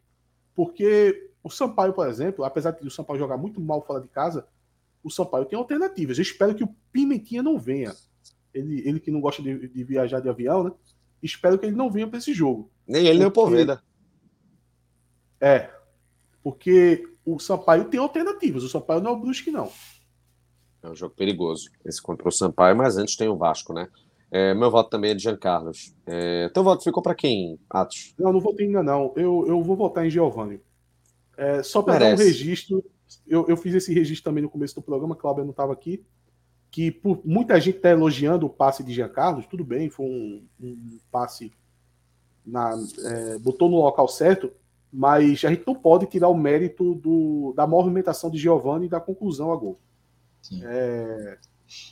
Porque 0.55 1.29
o 1.43 1.49
Sampaio, 1.49 1.93
por 1.93 2.07
exemplo, 2.07 2.43
apesar 2.43 2.71
de 2.71 2.87
o 2.87 2.91
Sampaio 2.91 3.19
jogar 3.19 3.37
muito 3.37 3.61
mal 3.61 3.85
fora 3.85 4.01
de 4.01 4.07
casa, 4.07 4.47
o 5.03 5.11
Sampaio 5.11 5.45
tem 5.45 5.57
alternativas. 5.59 6.17
Eu 6.17 6.23
espero 6.23 6.55
que 6.55 6.63
o 6.63 6.75
Pimentinha 6.91 7.43
não 7.43 7.59
venha. 7.59 7.93
Ele, 8.53 8.81
ele 8.87 8.99
que 8.99 9.11
não 9.11 9.21
gosta 9.21 9.43
de, 9.43 9.67
de 9.67 9.83
viajar 9.83 10.19
de 10.19 10.29
avião, 10.29 10.63
né? 10.63 10.71
Espero 11.21 11.59
que 11.59 11.65
ele 11.67 11.75
não 11.75 11.91
venha 11.91 12.07
para 12.07 12.17
esse 12.17 12.33
jogo. 12.33 12.71
Nem 12.87 13.05
ele, 13.05 13.19
nem 13.19 13.27
o 13.27 13.31
Porque- 13.31 13.51
Poveda. 13.51 13.83
É. 15.39 15.69
Porque 16.41 17.07
o 17.27 17.39
Sampaio 17.39 17.85
tem 17.85 17.99
alternativas. 17.99 18.63
O 18.63 18.69
Sampaio 18.69 19.01
não 19.01 19.11
é 19.11 19.13
o 19.13 19.19
Brusque, 19.19 19.51
não. 19.51 19.69
É 20.81 20.89
um 20.89 20.95
jogo 20.95 21.13
perigoso. 21.13 21.69
Esse 21.83 22.01
contra 22.01 22.27
o 22.29 22.31
Sampaio, 22.31 22.75
mas 22.75 22.97
antes 22.97 23.17
tem 23.17 23.27
o 23.27 23.35
Vasco, 23.35 23.73
né? 23.73 23.89
É, 24.31 24.53
meu 24.53 24.71
voto 24.71 24.89
também 24.89 25.11
é 25.11 25.13
de 25.13 25.23
Jean 25.23 25.37
Carlos. 25.37 25.93
É, 26.05 26.49
teu 26.49 26.63
voto 26.63 26.83
ficou 26.83 27.03
para 27.03 27.15
quem, 27.15 27.59
Atos? 27.69 28.13
Não, 28.17 28.31
não 28.31 28.39
votei 28.39 28.67
ainda, 28.67 28.81
não. 28.81 29.13
Eu, 29.15 29.45
eu 29.45 29.61
vou 29.61 29.75
votar 29.75 30.05
em 30.05 30.09
Giovanni. 30.09 30.61
É, 31.37 31.61
só 31.61 31.81
para 31.81 31.99
dar 31.99 32.13
um 32.13 32.17
registro, 32.17 32.83
eu, 33.27 33.45
eu 33.47 33.57
fiz 33.57 33.73
esse 33.75 33.93
registro 33.93 34.31
também 34.31 34.43
no 34.43 34.49
começo 34.49 34.75
do 34.75 34.81
programa, 34.81 35.15
Cláudia 35.15 35.43
não 35.43 35.51
estava 35.51 35.73
aqui, 35.73 36.03
que 36.71 36.91
por 36.91 37.21
muita 37.25 37.59
gente 37.59 37.77
está 37.77 37.89
elogiando 37.89 38.45
o 38.45 38.49
passe 38.49 38.83
de 38.83 38.93
Jean 38.93 39.09
Carlos, 39.09 39.45
tudo 39.45 39.63
bem, 39.63 39.89
foi 39.89 40.05
um, 40.05 40.47
um 40.59 40.99
passe, 41.11 41.51
na, 42.45 42.73
é, 43.05 43.37
botou 43.37 43.69
no 43.69 43.77
local 43.77 44.07
certo, 44.07 44.51
mas 44.91 45.43
a 45.45 45.49
gente 45.49 45.63
não 45.67 45.75
pode 45.75 46.05
tirar 46.05 46.29
o 46.29 46.37
mérito 46.37 46.95
do, 46.95 47.53
da 47.55 47.67
movimentação 47.67 48.29
de 48.29 48.37
Giovanni 48.37 48.85
e 48.85 48.89
da 48.89 48.99
conclusão 48.99 49.51
a 49.51 49.55
gol. 49.55 49.79
É, 50.63 51.37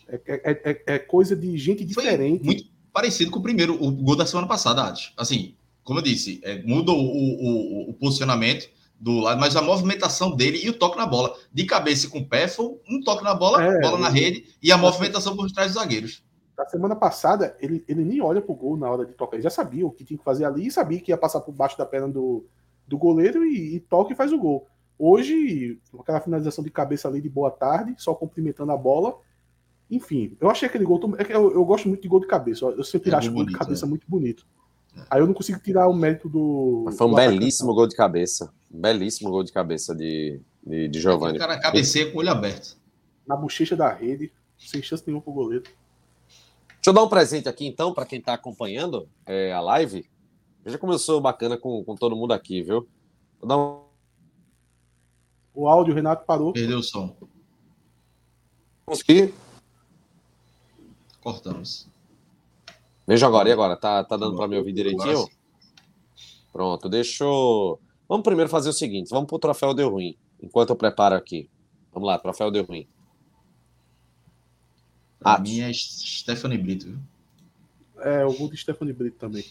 é, 0.08 0.22
é- 0.26 0.72
é- 0.72 0.84
é 0.96 1.00
coisa 1.00 1.36
de 1.36 1.58
gente 1.58 1.80
Foi 1.94 2.04
diferente. 2.04 2.44
muito 2.46 2.64
parecido 2.94 3.30
com 3.32 3.40
o 3.40 3.44
primeiro, 3.44 3.74
o 3.84 3.92
gol 3.92 4.16
da 4.16 4.26
semana 4.26 4.48
passada, 4.48 4.84
Ades. 4.84 5.12
Assim, 5.18 5.56
como 5.84 6.00
eu 6.00 6.04
disse, 6.04 6.40
é, 6.44 6.62
muda 6.64 6.92
o, 6.92 6.96
o- 6.96 7.90
o- 7.90 7.94
posicionamento 7.94 8.70
do 8.98 9.20
lado, 9.20 9.40
mas 9.40 9.56
a 9.58 9.62
movimentação 9.62 10.34
dele 10.36 10.62
e 10.64 10.70
o 10.70 10.74
toque 10.80 10.98
na 10.98 11.06
bola. 11.06 11.36
De 11.52 11.66
cabeça 11.66 12.08
e 12.08 12.10
com 12.10 12.20
o 12.20 12.26
pé, 12.26 12.48
foi 12.48 12.66
um 12.90 13.02
toque 13.04 13.24
na 13.24 13.34
bola, 13.36 13.62
É, 13.62 13.82
bola 13.82 14.00
na 14.00 14.08
rede 14.10 14.46
e 14.64 14.72
a 14.72 14.78
movimentação 14.78 15.36
por 15.36 15.52
trás 15.52 15.74
dos 15.74 15.82
zagueiros. 15.82 16.24
Na 16.58 16.66
semana 16.66 16.96
passada, 16.96 17.58
ele, 17.60 17.84
ele 17.90 18.06
nem 18.06 18.22
olha 18.22 18.42
pro 18.42 18.56
gol 18.56 18.78
na 18.78 18.90
hora 18.90 19.06
de 19.06 19.12
tocar. 19.12 19.36
Ele 19.36 19.44
já 19.44 19.50
sabia 19.50 19.86
o 19.86 19.92
que 19.92 20.06
tinha 20.06 20.18
que 20.18 20.24
fazer 20.24 20.46
ali 20.46 20.68
e 20.68 20.72
sabia 20.72 21.02
que 21.02 21.12
ia 21.12 21.18
passar 21.18 21.42
por 21.42 21.52
baixo 21.54 21.78
da 21.78 21.86
perna 21.86 22.08
do, 22.08 22.46
do 22.88 22.98
goleiro 22.98 23.44
e, 23.46 23.76
e 23.76 23.80
toca 23.80 24.14
e 24.14 24.16
faz 24.16 24.32
o 24.32 24.38
gol. 24.38 24.68
Hoje, 24.98 25.80
aquela 26.00 26.22
finalização 26.22 26.64
de 26.64 26.70
cabeça 26.70 27.08
ali 27.08 27.20
de 27.22 27.30
boa 27.30 27.52
tarde, 27.52 27.96
só 27.98 28.14
cumprimentando 28.14 28.72
a 28.72 28.78
bola. 28.78 29.18
Enfim, 29.92 30.36
eu 30.40 30.50
achei 30.50 30.68
aquele 30.68 30.86
gol. 30.86 31.00
é 31.18 31.24
que 31.24 31.34
Eu, 31.34 31.52
eu 31.54 31.66
gosto 31.66 31.88
muito 31.88 32.02
de 32.02 32.08
gol 32.08 32.20
de 32.20 32.28
cabeça. 32.28 32.66
Eu 32.66 32.84
sempre 32.84 33.12
É 33.12 33.16
acho 33.16 33.28
gol 33.30 33.36
gol 33.38 33.46
de 33.46 33.52
bonito, 33.52 33.60
cabeça 33.60 33.86
é. 33.86 33.90
muito 33.90 34.06
bonito. 34.10 34.48
Aí 35.10 35.20
eu 35.20 35.28
não 35.28 35.34
consigo 35.34 35.60
tirar 35.60 35.88
o 35.90 35.94
mérito 35.94 36.30
do. 36.30 36.84
Mas 36.86 36.98
foi 36.98 37.08
um 37.08 37.10
do 37.10 37.16
atacante, 37.18 37.40
belíssimo 37.40 37.74
gol 37.74 37.86
de 37.88 37.96
cabeça. 37.96 38.54
Belíssimo 38.70 39.30
gol 39.30 39.44
de 39.44 39.52
cabeça 39.52 39.94
de, 39.94 40.40
de, 40.66 40.88
de 40.88 41.00
O 41.00 41.02
Giovanni. 41.02 41.38
cara 41.38 41.60
cabeceia 41.60 42.10
com 42.10 42.18
o 42.18 42.20
olho 42.22 42.30
aberto. 42.32 42.78
Na 43.28 43.36
bochecha 43.36 43.76
da 43.76 43.92
rede. 43.94 44.32
sem 44.58 44.82
chance 44.82 45.04
nenhuma 45.06 45.22
pro 45.22 45.34
goleiro. 45.34 45.64
Deixa 45.66 46.92
eu 46.92 46.94
dar 46.94 47.04
um 47.04 47.10
presente 47.10 47.50
aqui, 47.50 47.66
então, 47.68 47.94
para 47.94 48.06
quem 48.06 48.20
está 48.20 48.34
acompanhando 48.34 49.10
é, 49.26 49.52
a 49.52 49.60
live. 49.60 50.08
Já 50.66 50.78
começou 50.80 51.22
bacana 51.22 51.58
com, 51.58 51.84
com 51.84 51.96
todo 51.96 52.16
mundo 52.16 52.34
aqui, 52.34 52.64
viu? 52.64 52.88
Vou 53.40 53.48
dar 53.48 53.58
um... 53.58 53.86
O 55.54 55.68
áudio, 55.68 55.94
o 55.94 55.96
Renato 55.96 56.26
parou. 56.26 56.52
Perdeu 56.54 56.80
o 56.80 56.84
som. 56.84 57.16
Consegui? 58.86 59.34
Cortamos. 61.22 61.88
Veja 63.08 63.28
agora, 63.28 63.48
e 63.48 63.52
agora? 63.52 63.78
Tá, 63.78 64.04
tá 64.04 64.18
dando 64.18 64.36
para 64.36 64.48
me 64.48 64.58
ouvir 64.58 64.74
direitinho? 64.74 65.28
Pronto, 66.52 66.90
deixa 66.90 67.24
eu... 67.24 67.80
Vamos 68.08 68.24
primeiro 68.24 68.50
fazer 68.50 68.70
o 68.70 68.74
seguinte, 68.74 69.10
vamos 69.10 69.28
pro 69.28 69.40
troféu 69.40 69.74
deu 69.74 69.90
ruim, 69.90 70.18
enquanto 70.42 70.70
eu 70.70 70.76
preparo 70.76 71.16
aqui. 71.16 71.50
Vamos 71.92 72.08
lá, 72.08 72.20
troféu 72.20 72.52
deu 72.52 72.64
ruim. 72.64 72.88
Ah, 75.24 75.40
mim 75.40 75.62
é 75.62 75.74
Stephanie 75.74 76.58
Brito, 76.58 76.86
viu? 76.86 77.00
É, 77.98 78.26
o 78.26 78.48
de 78.48 78.58
Stephanie 78.58 78.94
Brito 78.94 79.18
também. 79.18 79.46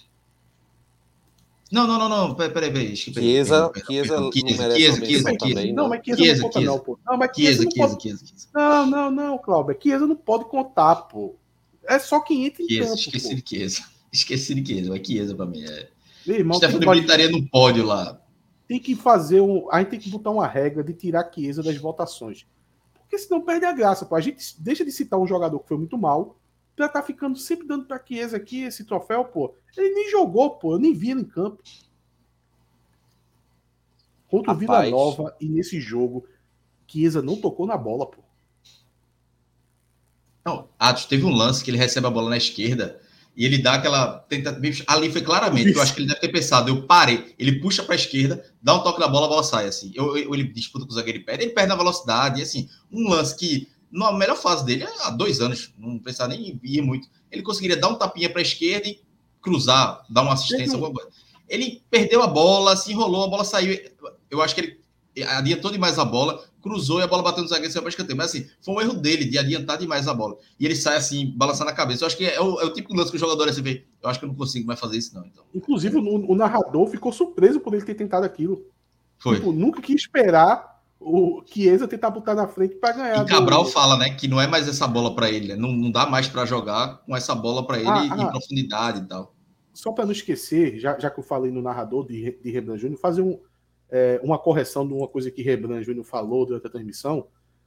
Não, 1.75 1.87
não, 1.89 1.99
não, 1.99 2.09
não. 2.09 2.35
Peraí, 2.37 2.53
peraí. 2.55 2.73
peraí. 2.73 2.97
Chiesa, 2.97 3.73
Chiesa- 3.85 4.31
Chiesa 4.33 4.75
Chiesa, 4.77 5.05
Chiesa, 5.07 5.37
também, 5.37 5.73
Não, 5.73 5.89
mas 5.89 6.01
Chiesa, 6.05 6.23
Chiesa, 6.23 6.43
não 6.43 6.49
conta 6.49 6.59
Chiesa. 6.61 6.73
não, 6.73 6.79
pô. 6.79 6.99
Não, 7.05 7.17
mas 7.19 7.31
Chiesa, 7.35 7.63
Chiesa 7.63 7.65
não 7.65 7.71
Chiesa, 7.73 7.89
pode... 7.89 8.03
Chiesa, 8.03 8.27
Chiesa. 8.27 8.49
Não, 8.55 8.87
não, 8.87 9.11
não, 9.11 9.39
Cláudio. 9.39 9.77
Chiesa 9.83 10.07
não 10.07 10.17
pode 10.17 10.45
contar, 10.45 10.95
pô. 10.95 11.35
É 11.87 11.99
só 11.99 12.21
quem 12.21 12.47
entra 12.47 12.63
em 12.63 12.69
Chiesa, 12.69 12.89
campo, 12.91 13.01
esqueci 13.01 13.29
pô. 13.29 13.35
de 13.35 13.49
Chiesa. 13.49 13.83
Esqueci 14.13 14.55
de 14.55 14.67
Chiesa, 14.67 14.91
mas 14.91 15.07
Chiesa 15.07 15.35
pra 15.35 15.47
mim 15.47 15.65
é. 15.65 15.89
Meu 16.25 16.37
irmão, 16.37 16.59
Brito 16.61 16.95
estaria 16.95 17.29
no 17.31 17.45
pódio 17.49 17.85
lá. 17.85 18.21
tem 18.69 18.79
que 18.79 18.95
fazer 18.95 19.41
um... 19.41 19.67
A 19.71 19.81
gente 19.81 19.89
tem 19.91 19.99
que 19.99 20.09
botar 20.11 20.31
uma 20.31 20.47
regra 20.47 20.83
de 20.85 20.93
tirar 20.95 21.29
Chiesa 21.35 21.63
das 21.63 21.77
votações. 21.77 22.47
Porque 22.95 23.19
senão 23.19 23.43
perde 23.43 23.67
a 23.67 23.73
graça, 23.73 24.07
pô. 24.07 24.15
A 24.15 24.21
gente 24.21 24.39
deixa 24.63 24.85
de 24.85 24.93
citar 24.93 25.19
um 25.19 25.27
jogador 25.27 25.59
que 25.59 25.69
foi 25.69 25.77
muito 25.77 25.99
mal 25.99 26.39
pra 26.77 26.89
tá 26.89 27.03
ficando 27.03 27.39
sempre 27.39 27.67
dando 27.67 27.85
pra 27.87 28.03
Chiesa 28.05 28.37
aqui 28.37 28.63
esse 28.63 28.85
troféu, 28.85 29.25
pô. 29.25 29.55
Ele 29.77 29.95
nem 29.95 30.11
jogou, 30.11 30.51
pô. 30.51 30.75
Eu 30.75 30.79
nem 30.79 30.93
vi 30.95 31.11
ele 31.11 31.21
em 31.21 31.25
campo. 31.25 31.63
Contra 34.29 34.53
o 34.53 34.57
Vila. 34.57 34.89
Nova 34.91 35.37
e 35.41 35.49
nesse 35.49 35.81
jogo, 35.81 36.27
Chiesa 36.87 37.23
não 37.23 37.37
tocou 37.37 37.67
na 37.67 37.77
bola, 37.77 38.07
pô. 38.07 38.23
Não, 40.45 40.69
Atos, 40.79 41.07
teve 41.07 41.25
um 41.25 41.31
lance 41.35 41.65
que 41.65 41.71
ele 41.71 41.79
recebe 41.79 42.07
a 42.07 42.11
bola 42.11 42.29
na 42.31 42.37
esquerda 42.37 43.01
e 43.37 43.45
ele 43.47 43.59
dá 43.59 43.75
aquela. 43.75 44.19
Tenta, 44.29 44.61
ali 44.87 45.11
foi 45.11 45.23
claramente, 45.23 45.73
eu 45.73 45.81
acho 45.81 45.95
que 45.95 46.01
ele 46.01 46.09
deve 46.09 46.21
ter 46.21 46.29
pensado, 46.29 46.69
eu 46.69 46.87
parei, 46.87 47.35
ele 47.39 47.61
puxa 47.61 47.83
para 47.83 47.95
a 47.95 47.97
esquerda, 47.97 48.45
dá 48.63 48.75
um 48.75 48.83
toque 48.83 49.01
na 49.01 49.09
bola, 49.09 49.27
a 49.27 49.29
bola 49.29 49.43
sai 49.43 49.67
assim. 49.67 49.91
Eu, 49.95 50.17
eu- 50.17 50.35
ele 50.35 50.45
disputa 50.45 50.85
com 50.85 50.91
o 50.93 50.95
zagueiro 50.95 51.19
e 51.19 51.23
perde, 51.25 51.45
ele 51.45 51.53
perde 51.53 51.69
na 51.71 51.77
velocidade, 51.77 52.41
e 52.41 52.43
assim, 52.43 52.69
um 52.93 53.09
lance 53.09 53.35
que, 53.37 53.69
na 53.95 54.13
melhor 54.13 54.37
fase 54.37 54.65
dele, 54.65 54.85
há 55.03 55.11
dois 55.11 55.41
anos, 55.41 55.73
não 55.79 55.99
pensava 56.01 56.31
nem 56.31 56.61
ir 56.65 56.83
muito, 56.83 57.09
ele 57.31 57.43
conseguiria 57.43 57.77
dar 57.77 57.89
um 57.89 57.95
tapinha 57.95 58.29
para 58.29 58.41
a 58.41 58.43
esquerda 58.43 58.89
e 58.89 59.01
cruzar, 59.41 60.05
dar 60.11 60.23
uma 60.23 60.33
assistência, 60.33 60.75
alguma 60.75 60.93
coisa. 60.93 61.11
Ele 61.49 61.81
perdeu 61.89 62.21
a 62.21 62.27
bola, 62.27 62.77
se 62.77 62.91
enrolou, 62.91 63.25
a 63.25 63.29
bola 63.29 63.45
saiu. 63.45 63.79
Eu 64.29 64.43
acho 64.43 64.55
que 64.55 64.61
ele 65.15 65.23
adiantou 65.23 65.71
demais 65.71 65.97
a 65.99 66.05
bola, 66.05 66.43
cruzou 66.61 66.99
e 66.99 67.03
a 67.05 67.07
bola 67.07 67.23
bateu 67.23 67.43
no 67.43 67.49
zagueiro 67.49 67.71
e 67.71 67.73
saiu 67.73 67.83
para 67.83 67.91
escanteio. 67.91 68.17
Mas 68.17 68.31
assim, 68.31 68.49
foi 68.61 68.75
um 68.75 68.81
erro 68.81 68.95
dele 68.95 69.25
de 69.27 69.39
adiantar 69.39 69.79
demais 69.79 70.09
a 70.09 70.15
bola. 70.15 70.37
E 70.59 70.65
ele 70.65 70.75
sai 70.75 70.97
assim, 70.97 71.33
balançando 71.37 71.71
a 71.71 71.75
cabeça. 71.75 72.03
Eu 72.03 72.07
acho 72.07 72.17
que 72.17 72.25
é 72.25 72.41
o, 72.41 72.61
é 72.61 72.65
o 72.65 72.73
tipo 72.73 72.89
de 72.89 72.99
lance 72.99 73.13
que 73.13 73.17
o 73.17 73.21
jogador 73.21 73.49
assim 73.49 73.63
vê. 73.63 73.85
Eu 74.03 74.09
acho 74.09 74.19
que 74.19 74.25
eu 74.25 74.29
não 74.29 74.35
consigo 74.35 74.67
mais 74.67 74.81
fazer 74.81 74.97
isso, 74.97 75.15
não. 75.15 75.25
Então, 75.25 75.45
Inclusive, 75.55 75.97
o, 75.99 76.33
o 76.33 76.35
narrador 76.35 76.89
ficou 76.89 77.13
surpreso 77.13 77.61
por 77.61 77.75
ele 77.75 77.85
ter 77.85 77.95
tentado 77.95 78.27
aquilo. 78.27 78.67
foi. 79.19 79.37
Tipo, 79.37 79.53
nunca 79.53 79.81
quis 79.81 80.01
esperar 80.01 80.74
o 81.05 81.43
Chiesa 81.47 81.87
tentar 81.87 82.11
botar 82.11 82.35
na 82.35 82.49
frente 82.49 82.77
pra 82.77 82.93
ganhar. 82.93 83.17
E 83.17 83.25
do- 83.25 83.27
Cabral 83.27 83.65
fala, 83.67 83.97
né, 83.99 84.11
que 84.11 84.27
não 84.27 84.41
é 84.41 84.47
mais 84.47 84.67
essa 84.67 84.87
bola 84.87 85.15
para 85.15 85.31
ele, 85.31 85.49
né? 85.49 85.57
Não, 85.57 85.71
não 85.73 85.91
dá 85.91 86.07
mais 86.07 86.27
para 86.27 86.47
jogar 86.47 87.03
com 87.05 87.15
essa 87.15 87.35
bola 87.35 87.67
para 87.67 87.79
ele 87.79 87.89
Ah, 87.89 88.07
em 88.07 88.23
ah. 88.23 88.29
profundidade 88.29 89.01
e 89.01 89.05
tal. 89.07 89.35
Só 89.73 89.93
para 89.93 90.05
não 90.07 90.13
esquecer, 90.13 90.79
já, 90.79 90.99
já 90.99 91.11
que 91.11 91.21
eu 91.21 91.25
falei 91.25 91.51
no 91.51 91.61
narrador 91.61 92.07
de, 92.07 92.39
de 92.43 92.51
Rebran 92.51 92.79
Júnior, 92.79 92.99
fazer 92.99 93.23
um, 93.23 93.39
é, 93.91 94.21
uma 94.23 94.39
correção 94.39 94.87
de 94.87 94.95
uma 94.95 95.07
coisa 95.09 95.31
que 95.31 95.43
Rebran 95.43 95.83
Júnior 95.83 96.05
falou 96.05 96.47
durante 96.47 96.67
a 96.67 96.71
transmissão, 96.71 97.27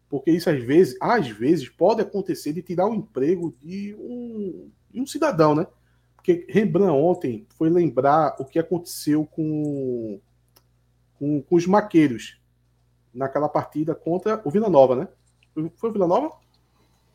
porque 0.09 0.31
isso 0.31 0.49
às 0.49 0.63
vezes, 0.63 0.97
às 1.01 1.27
vezes 1.27 1.69
pode 1.69 2.01
acontecer 2.01 2.53
de 2.53 2.61
tirar 2.61 2.87
o 2.87 2.95
emprego 2.95 3.53
de 3.61 3.93
um, 3.99 4.69
de 4.89 5.01
um 5.01 5.05
cidadão, 5.05 5.53
né? 5.53 5.67
Porque 6.15 6.45
Rembrandt 6.49 6.91
ontem 6.91 7.45
foi 7.57 7.69
lembrar 7.69 8.35
o 8.39 8.45
que 8.45 8.57
aconteceu 8.57 9.25
com, 9.25 10.19
com, 11.19 11.41
com 11.41 11.55
os 11.55 11.67
maqueiros 11.67 12.36
naquela 13.17 13.49
partida 13.49 13.95
contra 13.95 14.41
o 14.45 14.51
Vila 14.51 14.69
Nova, 14.69 14.95
né? 14.95 15.07
Foi, 15.75 15.89
o 15.89 15.93
Vila 15.93 16.07
Nova? 16.07 16.31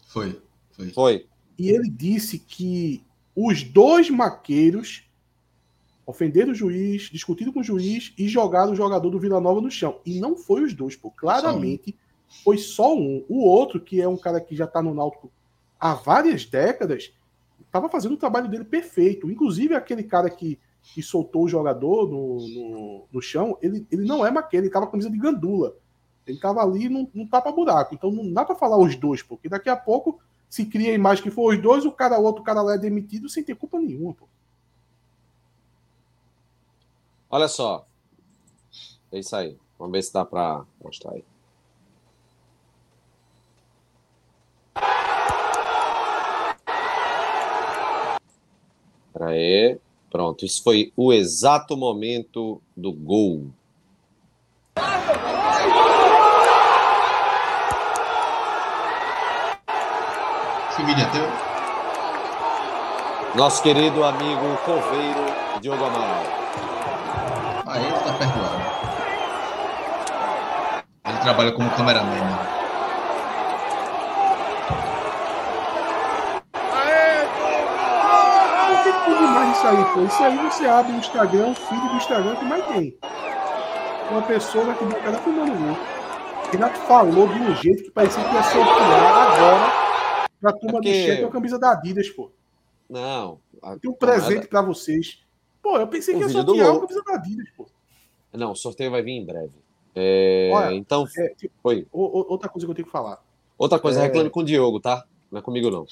Foi, 0.09 0.41
foi. 0.73 0.91
Foi. 0.91 1.27
E 1.59 1.71
ele 1.71 1.89
disse 1.89 2.39
que 2.39 3.05
os 3.35 3.63
dois 3.63 4.11
maqueiros 4.11 5.09
ofenderam 6.05 6.53
o 6.53 6.55
juiz, 6.55 7.03
discutiram 7.03 7.53
com 7.53 7.61
o 7.61 7.65
juiz 7.65 8.13
e 8.19 8.29
jogaram 8.29 8.73
o 8.73 8.77
jogador 8.77 9.09
do 9.09 9.19
Vila 9.19 9.41
Nova 9.41 9.61
no 9.61 9.71
chão. 9.71 10.01
E 10.05 10.19
não 10.21 10.37
foi 10.37 10.63
os 10.65 10.75
dois, 10.75 10.97
pô. 10.97 11.11
Claramente 11.11 11.97
foi 12.45 12.59
só 12.59 12.95
um. 12.95 13.25
O 13.29 13.45
outro, 13.45 13.81
que 13.81 14.01
é 14.01 14.09
um 14.09 14.17
cara 14.17 14.41
que 14.41 14.57
já 14.57 14.67
tá 14.67 14.83
no 14.83 14.95
Náutico 14.95 15.31
há 15.79 15.95
várias 15.95 16.45
décadas, 16.45 17.13
estava 17.61 17.89
fazendo 17.89 18.15
o 18.15 18.19
trabalho 18.19 18.49
dele 18.49 18.65
perfeito. 18.65 19.31
Inclusive, 19.31 19.75
aquele 19.75 20.03
cara 20.03 20.29
que, 20.29 20.59
que 20.83 21.03
soltou 21.03 21.45
o 21.45 21.49
jogador 21.49 22.09
no, 22.09 22.37
no, 22.37 23.05
no 23.13 23.23
chão, 23.23 23.57
ele, 23.63 23.87
ele 23.91 24.05
não 24.05 24.27
é 24.27 24.31
maqueiro, 24.31 24.67
ele 24.67 24.73
tava 24.73 24.87
com 24.87 24.91
a 24.91 24.93
camisa 24.93 25.11
de 25.11 25.19
gandula. 25.19 25.77
Ele 26.27 26.39
tava 26.39 26.63
ali 26.63 26.89
num, 26.89 27.09
num 27.13 27.27
tapa-buraco. 27.27 27.95
Então 27.95 28.11
não 28.11 28.33
dá 28.33 28.45
para 28.45 28.55
falar 28.55 28.79
os 28.79 28.95
dois, 28.97 29.23
porque 29.23 29.49
daqui 29.49 29.69
a 29.69 29.77
pouco 29.77 30.21
se 30.49 30.67
cria 30.67 30.91
a 30.91 30.95
imagem 30.95 31.23
que 31.23 31.31
for 31.31 31.55
os 31.55 31.61
dois, 31.61 31.85
o 31.85 31.93
cara, 31.93 32.19
o 32.19 32.25
outro 32.25 32.43
cara 32.43 32.63
lá 32.63 32.75
é 32.75 32.79
demitido 32.79 33.29
sem 33.29 33.43
ter 33.43 33.55
culpa 33.55 33.79
nenhuma, 33.79 34.15
pô. 34.15 34.27
Olha 37.31 37.49
só. 37.49 37.87
É 39.11 39.19
isso 39.19 39.35
aí. 39.35 39.57
Vamos 39.79 39.93
ver 39.93 40.03
se 40.03 40.13
dá 40.13 40.25
para 40.25 40.65
mostrar 40.83 41.13
aí. 41.13 41.25
Pera 49.13 49.29
aí. 49.31 49.79
Pronto, 50.11 50.45
isso 50.45 50.63
foi 50.63 50.93
o 50.95 51.11
exato 51.11 51.75
momento 51.75 52.61
do 52.77 52.93
gol. 52.93 53.47
Vídeo 60.85 61.05
é 61.05 61.11
teu? 61.11 61.29
Nosso 63.37 63.63
querido 63.63 64.03
amigo 64.05 64.57
coveiro 64.65 65.27
Diogo 65.61 65.85
Amaral. 65.85 66.25
Aí 67.67 67.85
ele 67.85 67.93
tá 67.93 68.13
perdoado. 68.15 68.63
Ele 71.07 71.19
trabalha 71.19 71.53
como 71.53 71.71
cameraman. 71.71 72.11
Né? 72.11 72.49
Isso 79.53 79.67
aí, 79.69 79.85
pô. 79.95 80.01
Isso 80.03 80.25
aí 80.25 80.37
você 80.37 80.67
abre 80.67 80.93
o 80.93 80.97
Instagram, 80.97 81.51
o 81.51 81.55
feed 81.55 81.89
do 81.89 81.97
Instagram 81.97 82.35
que 82.35 82.45
mais 82.45 82.67
tem. 82.67 82.99
Uma 84.11 84.23
pessoa 84.23 84.75
que 84.75 84.85
o 84.85 84.89
cara 84.89 85.19
filmando 85.19 85.53
gol. 85.53 85.79
Renato 86.51 86.79
falou 86.81 87.29
de 87.29 87.39
um 87.39 87.55
jeito 87.55 87.85
que 87.85 87.91
parecia 87.93 88.25
que 88.25 88.35
ia 88.35 88.43
sortear 88.43 89.33
agora 89.33 89.82
pra 90.43 90.53
turma 90.53 90.81
do 90.81 90.83
Porque- 90.83 91.07
chat 91.07 91.21
com 91.23 91.27
a 91.29 91.31
camisa 91.31 91.59
da 91.59 91.73
Adidas, 91.73 92.11
pô. 92.11 92.31
Não. 92.91 93.39
a- 93.63 93.79
Tem 93.79 93.91
um 93.91 93.95
presente 93.95 94.47
pra 94.49 94.61
vocês. 94.61 95.23
Pô, 95.63 95.79
eu 95.79 95.87
pensei 95.87 96.15
O 96.15 96.19
que 96.19 96.25
ia 96.25 96.29
do 96.29 96.33
sortear 96.33 96.67
gol. 96.67 96.77
a 96.77 96.81
camisa 96.81 97.03
da 97.07 97.15
Adidas, 97.15 97.49
pô. 97.57 97.67
Não, 98.33 98.53
o 98.53 98.57
sorteio 98.57 98.91
vai 98.91 99.03
vir 99.03 99.13
em 99.13 99.25
breve. 99.25 99.53
É, 99.95 100.51
Olha, 100.53 100.75
então, 100.75 101.07
É, 101.17 101.29
tipo, 101.35 101.55
foi. 101.63 101.87
outra 101.93 102.49
coisa 102.49 102.67
que 102.67 102.71
eu 102.71 102.75
tenho 102.75 102.87
que 102.87 102.93
falar. 102.93 103.23
Outra 103.57 103.79
coisa, 103.79 104.01
É. 104.01 104.03
reclame 104.05 104.31
com 104.31 104.41
o 104.41 104.45
Diogo, 104.45 104.81
tá? 104.81 105.05
Não 105.31 105.39
é 105.39 105.43
comigo, 105.43 105.71
não. 105.71 105.87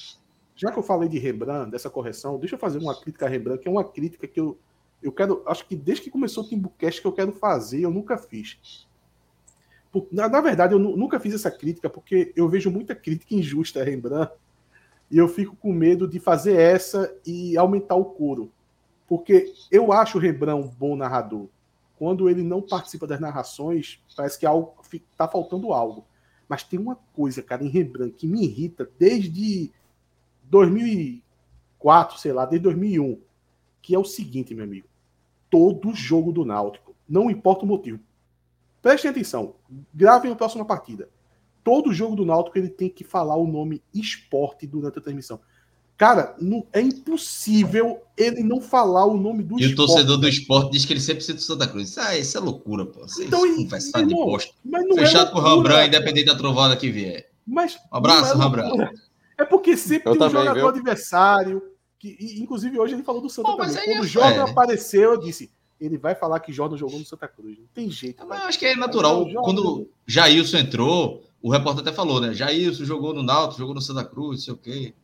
Já 0.57 0.73
que 0.73 0.79
eu 0.79 0.83
falei 0.83 1.09
de 1.09 1.19
Rembrandt, 1.19 1.71
dessa 1.71 1.89
correção, 1.89 2.39
deixa 2.39 2.57
eu 2.57 2.59
fazer 2.59 2.79
uma 2.79 2.95
crítica 2.99 3.27
a 3.27 3.29
Rembrandt, 3.29 3.63
que 3.63 3.69
é 3.69 3.71
uma 3.71 3.85
crítica 3.85 4.27
que 4.27 4.41
eu, 4.41 4.59
eu 5.03 5.13
quero. 5.13 5.43
Acho 5.47 5.65
que 5.67 5.77
desde 5.77 6.05
que 6.05 6.11
começou 6.11 6.43
o 6.45 6.49
Timbucast 6.49 7.01
que 7.01 7.07
eu 7.07 7.13
quero 7.13 7.33
fazer, 7.33 7.81
eu 7.83 7.91
nunca 7.91 8.19
fiz. 8.19 8.87
Na, 10.13 10.29
na 10.29 10.41
verdade, 10.41 10.75
eu 10.75 10.79
nu- 10.79 10.97
nunca 10.97 11.19
fiz 11.19 11.35
essa 11.35 11.51
crítica, 11.51 11.91
porque 11.91 12.33
eu 12.37 12.49
vejo 12.49 12.71
muita 12.71 12.95
crítica 12.95 13.35
injusta 13.35 13.81
a 13.81 13.85
Rembrandt, 13.85 14.33
e 15.11 15.19
eu 15.19 15.27
fico 15.27 15.57
com 15.57 15.73
medo 15.73 16.07
de 16.07 16.21
fazer 16.21 16.57
essa 16.57 17.13
e 17.27 17.57
aumentar 17.57 17.97
o 17.97 18.05
couro. 18.05 18.53
Porque 19.09 19.53
eu 19.71 19.93
acho 19.93 20.19
o 20.19 20.21
Rembrandt 20.21 20.65
um 20.65 20.69
bom 20.69 20.95
narrador. 20.95 21.49
Quando 21.99 22.31
ele 22.31 22.43
não 22.43 22.63
participa 22.63 23.07
das 23.07 23.19
narrações, 23.21 24.01
parece 24.17 24.39
que 24.39 24.47
algo 24.47 24.75
tá 25.17 25.27
faltando 25.27 25.73
algo. 25.73 26.07
Mas 26.49 26.63
tem 26.63 26.79
uma 26.79 26.97
coisa, 27.13 27.43
cara, 27.43 27.65
em 27.65 27.69
Rembrandt 27.69 28.15
que 28.17 28.27
me 28.27 28.45
irrita 28.45 28.89
desde 28.99 29.73
2004, 30.45 32.19
sei 32.19 32.33
lá, 32.33 32.47
desde 32.47 32.63
2001, 32.65 33.21
que 33.83 33.95
é 33.95 33.99
o 33.99 34.05
seguinte, 34.05 34.55
meu 34.55 34.65
amigo. 34.65 34.87
Todo 35.51 35.93
jogo 35.95 36.33
do 36.33 36.45
Náutico, 36.45 36.95
não 37.09 37.31
importa 37.31 37.65
o 37.65 37.69
motivo. 37.69 37.99
Prestem 38.83 39.11
atenção, 39.11 39.55
gravem 39.95 40.33
a 40.33 40.37
próxima 40.37 40.65
partida. 40.65 41.09
todo 41.63 41.93
jogo 41.93 42.17
do 42.17 42.25
Náutico 42.25 42.57
ele 42.59 42.71
tem 42.71 42.89
que 42.89 43.05
falar 43.05 43.37
o 43.37 43.47
nome 43.47 43.83
esporte 43.95 44.67
durante 44.67 44.99
a 44.99 45.03
transmissão. 45.03 45.39
Cara, 45.97 46.35
não, 46.41 46.67
é 46.73 46.81
impossível 46.81 48.01
ele 48.17 48.43
não 48.43 48.61
falar 48.63 49.05
o 49.05 49.17
nome 49.19 49.43
do 49.43 49.61
E 49.61 49.65
o 49.67 49.69
esporte. 49.69 49.89
torcedor 49.93 50.17
do 50.17 50.27
esporte 50.27 50.71
diz 50.73 50.87
que 50.87 50.93
ele 50.95 51.01
sempre 51.01 51.17
precisa 51.17 51.37
do 51.37 51.43
Santa 51.43 51.69
Cruz. 51.69 51.99
Ah, 51.99 52.17
isso 52.17 52.37
é 52.39 52.41
loucura, 52.41 52.87
pô. 52.87 53.05
Isso 53.05 53.23
Então, 53.23 53.45
então, 53.47 53.61
e- 53.61 53.65
conversar 53.65 54.03
de 54.07 54.15
posto. 54.15 54.55
Mas 54.65 54.87
não 54.89 54.97
Fechado 54.97 55.29
é 55.29 55.33
por 55.33 55.43
loucura, 55.43 55.75
Rambran, 55.75 55.87
independente 55.87 56.27
da 56.27 56.35
trovada 56.37 56.75
que 56.77 56.91
vier. 56.91 57.31
Mas 57.47 57.77
Um 57.93 57.97
abraço, 57.97 58.33
é 58.33 58.37
Rambran. 58.37 58.89
É 59.39 59.45
porque 59.45 59.77
sempre 59.77 60.09
Eu 60.11 60.17
tem 60.17 60.27
um 60.27 60.31
jogador 60.31 60.55
viu? 60.55 60.69
adversário. 60.69 61.63
Que, 61.99 62.17
e, 62.19 62.41
inclusive 62.41 62.79
hoje 62.79 62.95
ele 62.95 63.03
falou 63.03 63.21
do 63.21 63.29
Santa 63.29 63.51
Pô, 63.51 63.57
também. 63.59 63.75
Quando 63.75 63.97
é- 63.97 64.01
o 64.01 64.05
Jordan 64.05 64.47
é. 64.47 64.51
apareceu, 64.51 65.13
eu 65.13 65.21
disse: 65.21 65.51
ele 65.81 65.97
vai 65.99 66.15
falar 66.15 66.41
que 66.41 66.53
Jordan 66.53 66.77
jogou 66.77 66.99
no 66.99 67.05
Santa 67.07 67.27
Cruz. 67.27 67.59
Não 67.59 67.67
tem 67.75 67.91
jeito. 67.91 68.23
Eu 68.23 68.33
acho 68.33 68.59
que 68.59 68.67
é 68.67 68.77
natural. 68.77 69.27
Não, 69.27 69.43
Quando 69.43 69.89
Jailson 70.07 70.59
entrou, 70.59 71.23
o 71.43 71.51
repórter 71.51 71.83
até 71.83 71.93
falou, 71.93 72.21
né? 72.21 72.35
Jailson 72.35 72.85
jogou 72.85 73.15
no 73.15 73.23
Náutico, 73.23 73.59
jogou 73.61 73.75
no 73.75 73.81
Santa 73.81 74.05
Cruz, 74.05 74.39
não 74.39 74.45
sei 74.45 74.55
o 74.55 74.57
quê. 74.57 74.95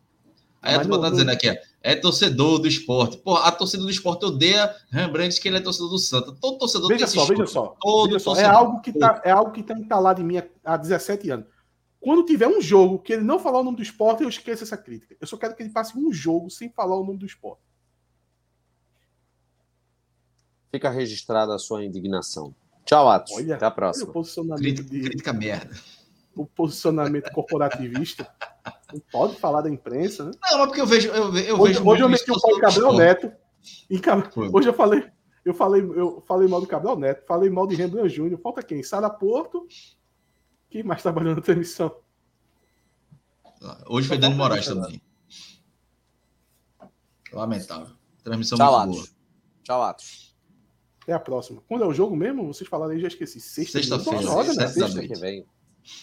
Aí 0.63 0.75
a 0.75 0.79
Mas 0.79 0.87
turma 0.87 0.97
não- 0.97 1.03
tá 1.05 1.11
não- 1.11 1.17
dizendo 1.17 1.31
aqui, 1.31 1.59
é 1.81 1.95
torcedor 1.95 2.59
do 2.59 2.67
esporte. 2.67 3.19
Pô, 3.19 3.37
a 3.37 3.53
torcida 3.53 3.83
do 3.85 3.91
esporte 3.91 4.25
odeia 4.25 4.75
Rembrandt 4.91 5.41
que 5.41 5.47
ele 5.49 5.59
é 5.59 5.61
torcedor 5.61 5.91
do 5.91 5.99
Santa. 5.99 6.33
Todo 6.41 6.59
torcedor 6.59 6.89
Veja 6.89 7.07
só, 7.07 7.25
veja 7.25 7.47
só. 7.47 7.77
Todo 7.81 8.07
Veja 8.09 8.19
só, 8.19 8.33
é 8.33 8.35
torcedor. 8.35 8.57
algo 8.57 8.81
que 8.81 8.93
tá, 8.93 9.23
é 9.25 9.31
algo 9.31 9.53
que 9.53 9.63
tá 9.63 9.75
entalado 9.79 10.21
em 10.21 10.25
mim 10.25 10.43
há 10.65 10.77
17 10.77 11.31
anos. 11.31 11.47
Quando 12.01 12.25
tiver 12.25 12.49
um 12.49 12.61
jogo 12.61 12.99
que 12.99 13.13
ele 13.13 13.23
não 13.23 13.39
falar 13.39 13.61
o 13.61 13.65
nome 13.65 13.77
do 13.77 13.83
esporte, 13.83 14.23
eu 14.23 14.29
esqueço 14.29 14.63
essa 14.65 14.77
crítica. 14.77 15.17
Eu 15.21 15.27
só 15.27 15.37
quero 15.37 15.55
que 15.57 15.63
ele 15.63 15.71
passe 15.71 15.97
um 15.97 16.13
jogo 16.13 16.51
sem 16.51 16.69
falar 16.71 16.97
o 16.97 17.05
nome 17.05 17.19
do 17.19 17.27
esporte. 17.27 17.61
Fica 20.77 20.91
registrada 20.91 21.55
a 21.55 21.59
sua 21.59 21.83
indignação. 21.83 22.55
Tchau, 22.85 23.09
Atos. 23.09 23.33
Olha, 23.33 23.55
Até 23.57 23.65
a 23.65 23.69
Olha 23.69 23.73
o 23.73 23.75
próxima. 23.75 24.13
posicionamento, 24.13 24.61
Crítica, 24.61 24.91
de, 24.91 25.01
crítica 25.01 25.33
merda. 25.33 25.75
o 26.37 26.45
posicionamento 26.45 27.33
corporativista. 27.33 28.31
Não 28.93 29.01
pode 29.11 29.37
falar 29.37 29.63
da 29.63 29.71
imprensa, 29.71 30.25
né? 30.27 30.33
Não, 30.51 30.59
mas 30.59 30.67
porque 30.67 30.83
eu 30.83 30.87
vejo. 30.87 31.09
Eu, 31.09 31.35
eu 31.39 31.59
Hoje, 31.59 31.73
vejo 31.79 31.89
hoje 31.89 32.03
eu 32.03 32.09
meti 32.11 32.31
o 32.31 32.39
pau 32.39 32.57
em 32.59 32.61
Cabral. 32.61 32.95
Neto. 32.95 33.33
Em. 33.91 33.99
Hoje 34.53 34.69
eu 34.69 34.75
falei, 34.75 35.11
eu 35.47 35.55
falei, 35.55 35.81
eu 35.81 36.23
falei 36.27 36.47
mal 36.47 36.61
do 36.61 36.67
Cabral 36.67 36.99
Neto, 36.99 37.25
falei 37.27 37.49
mal 37.49 37.67
de 37.67 37.75
Rembrandt 37.75 38.15
Júnior. 38.15 38.39
Falta 38.43 38.63
quem? 38.63 38.83
Sara 38.83 39.09
Porto. 39.09 39.67
Quem 40.69 40.83
mais 40.83 41.01
trabalhou 41.01 41.35
na 41.35 41.41
transmissão? 41.41 41.91
Hoje 43.87 44.09
foi 44.09 44.19
Dani 44.19 44.35
Moraes 44.35 44.67
também. 44.67 45.01
Lamentável. 47.33 47.97
Transmissão 48.23 48.59
Tchau, 48.59 48.73
muito 48.73 48.91
boa. 48.93 49.01
Atos. 49.05 49.17
Tchau, 49.65 49.83
Atos. 49.83 50.26
Até 51.07 51.13
a 51.13 51.21
próxima. 51.21 51.63
Quando 51.69 51.85
é 51.85 51.87
o 51.87 51.93
jogo 51.95 52.17
mesmo? 52.17 52.53
Vocês 52.53 52.69
falaram 52.69 52.91
aí, 52.93 52.99
já 53.01 53.07
esqueci. 53.07 53.41
Sexta, 53.41 53.79
Sexta-feira, 53.79 54.19
Duas 54.23 54.35
horas, 54.35 54.57
né? 54.57 54.65
da 54.65 54.69
Sexta. 54.71 54.95
noite. 54.95 55.09
que 55.15 55.21
vem. 55.21 55.47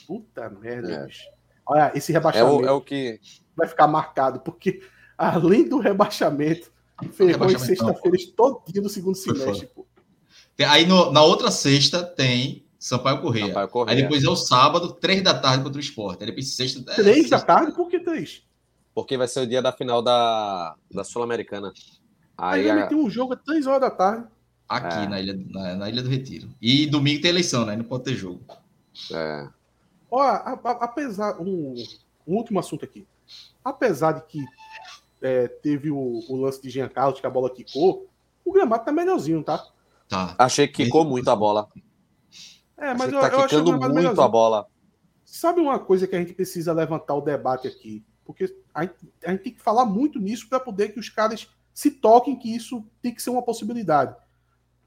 Puta 0.08 0.50
merda, 0.50 0.92
É. 0.94 1.06
bicho. 1.06 1.24
Olha, 1.66 1.92
esse 1.94 2.12
É 2.12 2.16
rebaixamento 2.16 2.56
o, 2.62 2.66
é 2.66 2.72
o 2.72 2.80
que. 2.80 3.20
vai 3.56 3.68
ficar 3.68 3.86
marcado, 3.88 4.40
porque 4.40 4.82
além 5.18 5.68
do 5.68 5.78
rebaixamento, 5.80 6.72
ferrou 7.12 7.32
as 7.32 7.52
rebaixamento 7.52 7.66
sexta-feiras 7.66 8.26
todinho 8.28 8.82
do 8.84 8.88
segundo 8.90 9.16
semestre. 9.16 9.68
Pô. 9.76 9.86
Tem- 10.56 10.66
Aí 10.68 10.86
no- 10.86 11.12
na 11.12 11.22
outra 11.22 11.52
sexta 11.52 12.02
tem 12.02 12.66
Sampaio 12.80 13.22
Correia. 13.22 13.48
Sampaio 13.48 13.68
Correia. 13.68 13.98
Aí 13.98 14.04
depois 14.04 14.24
é 14.24 14.30
o 14.30 14.36
sábado, 14.38 14.94
três 14.94 15.22
da 15.22 15.38
tarde 15.38 15.64
contra 15.66 15.78
o 15.80 15.84
esporte. 15.84 16.22
Aí 16.24 16.28
depois 16.28 16.56
sexta. 16.56 16.80
é, 16.92 16.96
Três 16.96 17.30
da 17.30 17.38
sexta- 17.40 17.46
tarde? 17.46 17.74
Por 17.76 17.90
que 17.90 18.00
três? 18.00 18.42
Porque 18.96 19.18
vai 19.18 19.28
ser 19.28 19.42
o 19.42 19.48
dia 19.48 19.62
da 19.62 19.74
final 19.74 20.02
da, 20.02 20.76
da 20.94 21.04
Sul-Americana. 21.04 21.74
Aí 22.38 22.62
Aí 22.62 22.68
vai 22.68 22.72
a- 22.72 22.76
meter 22.84 22.96
um 22.96 23.10
jogo 23.10 23.34
às 23.34 23.42
três 23.44 23.68
horas 23.68 23.82
da 23.82 23.92
tarde. 23.92 24.28
Aqui 24.78 25.06
É. 25.06 25.08
na, 25.08 25.20
ilha, 25.22 25.40
na, 25.50 25.76
na 25.76 25.90
Ilha 25.90 26.02
do 26.02 26.10
Retiro. 26.10 26.50
E 26.62 26.86
domingo 26.88 27.22
tem 27.22 27.30
eleição, 27.30 27.66
né? 27.66 27.76
Não 27.76 27.84
pode 27.84 28.04
ter 28.06 28.16
jogo. 28.16 28.42
é, 29.12 29.48
Ó, 30.10 30.22
a- 30.22 30.60
a- 30.64 30.72
apesar. 30.84 31.40
Um, 31.42 31.74
um 32.28 32.36
último 32.36 32.60
assunto 32.60 32.86
aqui. 32.86 33.06
Apesar 33.64 34.12
de 34.14 34.24
que 34.26 34.40
é, 35.22 35.48
teve 35.48 35.90
o, 35.90 36.22
o 36.30 36.36
lance 36.36 36.62
de 36.62 36.70
Jean 36.70 36.88
Carlos, 36.90 37.20
que 37.20 37.26
a 37.26 37.30
bola 37.30 37.50
quicou, 37.50 38.08
o 38.46 38.52
gramado 38.52 38.84
tá 38.86 38.92
melhorzinho, 38.92 39.42
tá? 39.44 39.66
Tá. 40.10 40.36
achei 40.38 40.68
que 40.68 40.84
quicou 40.84 41.04
muito 41.06 41.30
a 41.30 41.36
bola. 41.36 41.68
É, 42.78 42.88
Achei 42.90 42.98
mas 42.98 43.10
que 43.10 43.16
eu, 43.16 43.22
tá 43.22 43.28
eu 43.30 43.38
achei 43.40 43.48
quicando 43.60 43.72
muito 43.72 43.86
a 43.86 43.90
melhorzinho. 43.90 44.30
bola. 44.30 44.68
Sabe 45.26 45.60
uma 45.62 45.80
coisa 45.80 46.06
que 46.08 46.16
a 46.16 46.20
gente 46.20 46.34
precisa 46.34 46.74
levantar 46.74 47.16
o 47.16 47.22
debate 47.22 47.68
aqui? 47.68 48.04
Porque 48.26 48.54
a 48.74 48.82
gente, 48.84 48.94
a 49.26 49.32
gente 49.32 49.44
tem 49.44 49.54
que 49.54 49.62
falar 49.62 49.86
muito 49.86 50.20
nisso 50.20 50.48
para 50.48 50.60
poder 50.60 50.90
que 50.90 51.00
os 51.00 51.10
caras 51.10 51.48
se 51.74 51.90
toquem 51.90 52.36
que 52.38 52.54
isso 52.54 52.86
tem 53.02 53.14
que 53.14 53.22
ser 53.22 53.30
uma 53.32 53.42
possibilidade. 53.42 54.16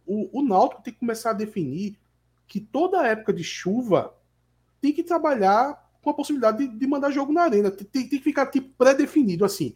O, 0.06 0.38
o 0.40 0.42
Náutico 0.42 0.82
tem 0.82 0.92
que 0.92 1.00
começar 1.00 1.30
a 1.30 1.34
definir 1.34 1.98
que 2.46 2.60
toda 2.60 3.06
época 3.06 3.32
de 3.32 3.42
chuva 3.42 4.14
tem 4.80 4.92
que 4.92 5.02
trabalhar 5.02 5.84
com 6.00 6.10
a 6.10 6.14
possibilidade 6.14 6.58
de, 6.58 6.78
de 6.78 6.86
mandar 6.86 7.10
jogo 7.10 7.32
na 7.32 7.42
arena. 7.42 7.70
Tem, 7.70 7.86
tem 7.86 8.08
que 8.08 8.20
ficar 8.20 8.46
tipo 8.46 8.68
pré-definido 8.78 9.44
assim. 9.44 9.74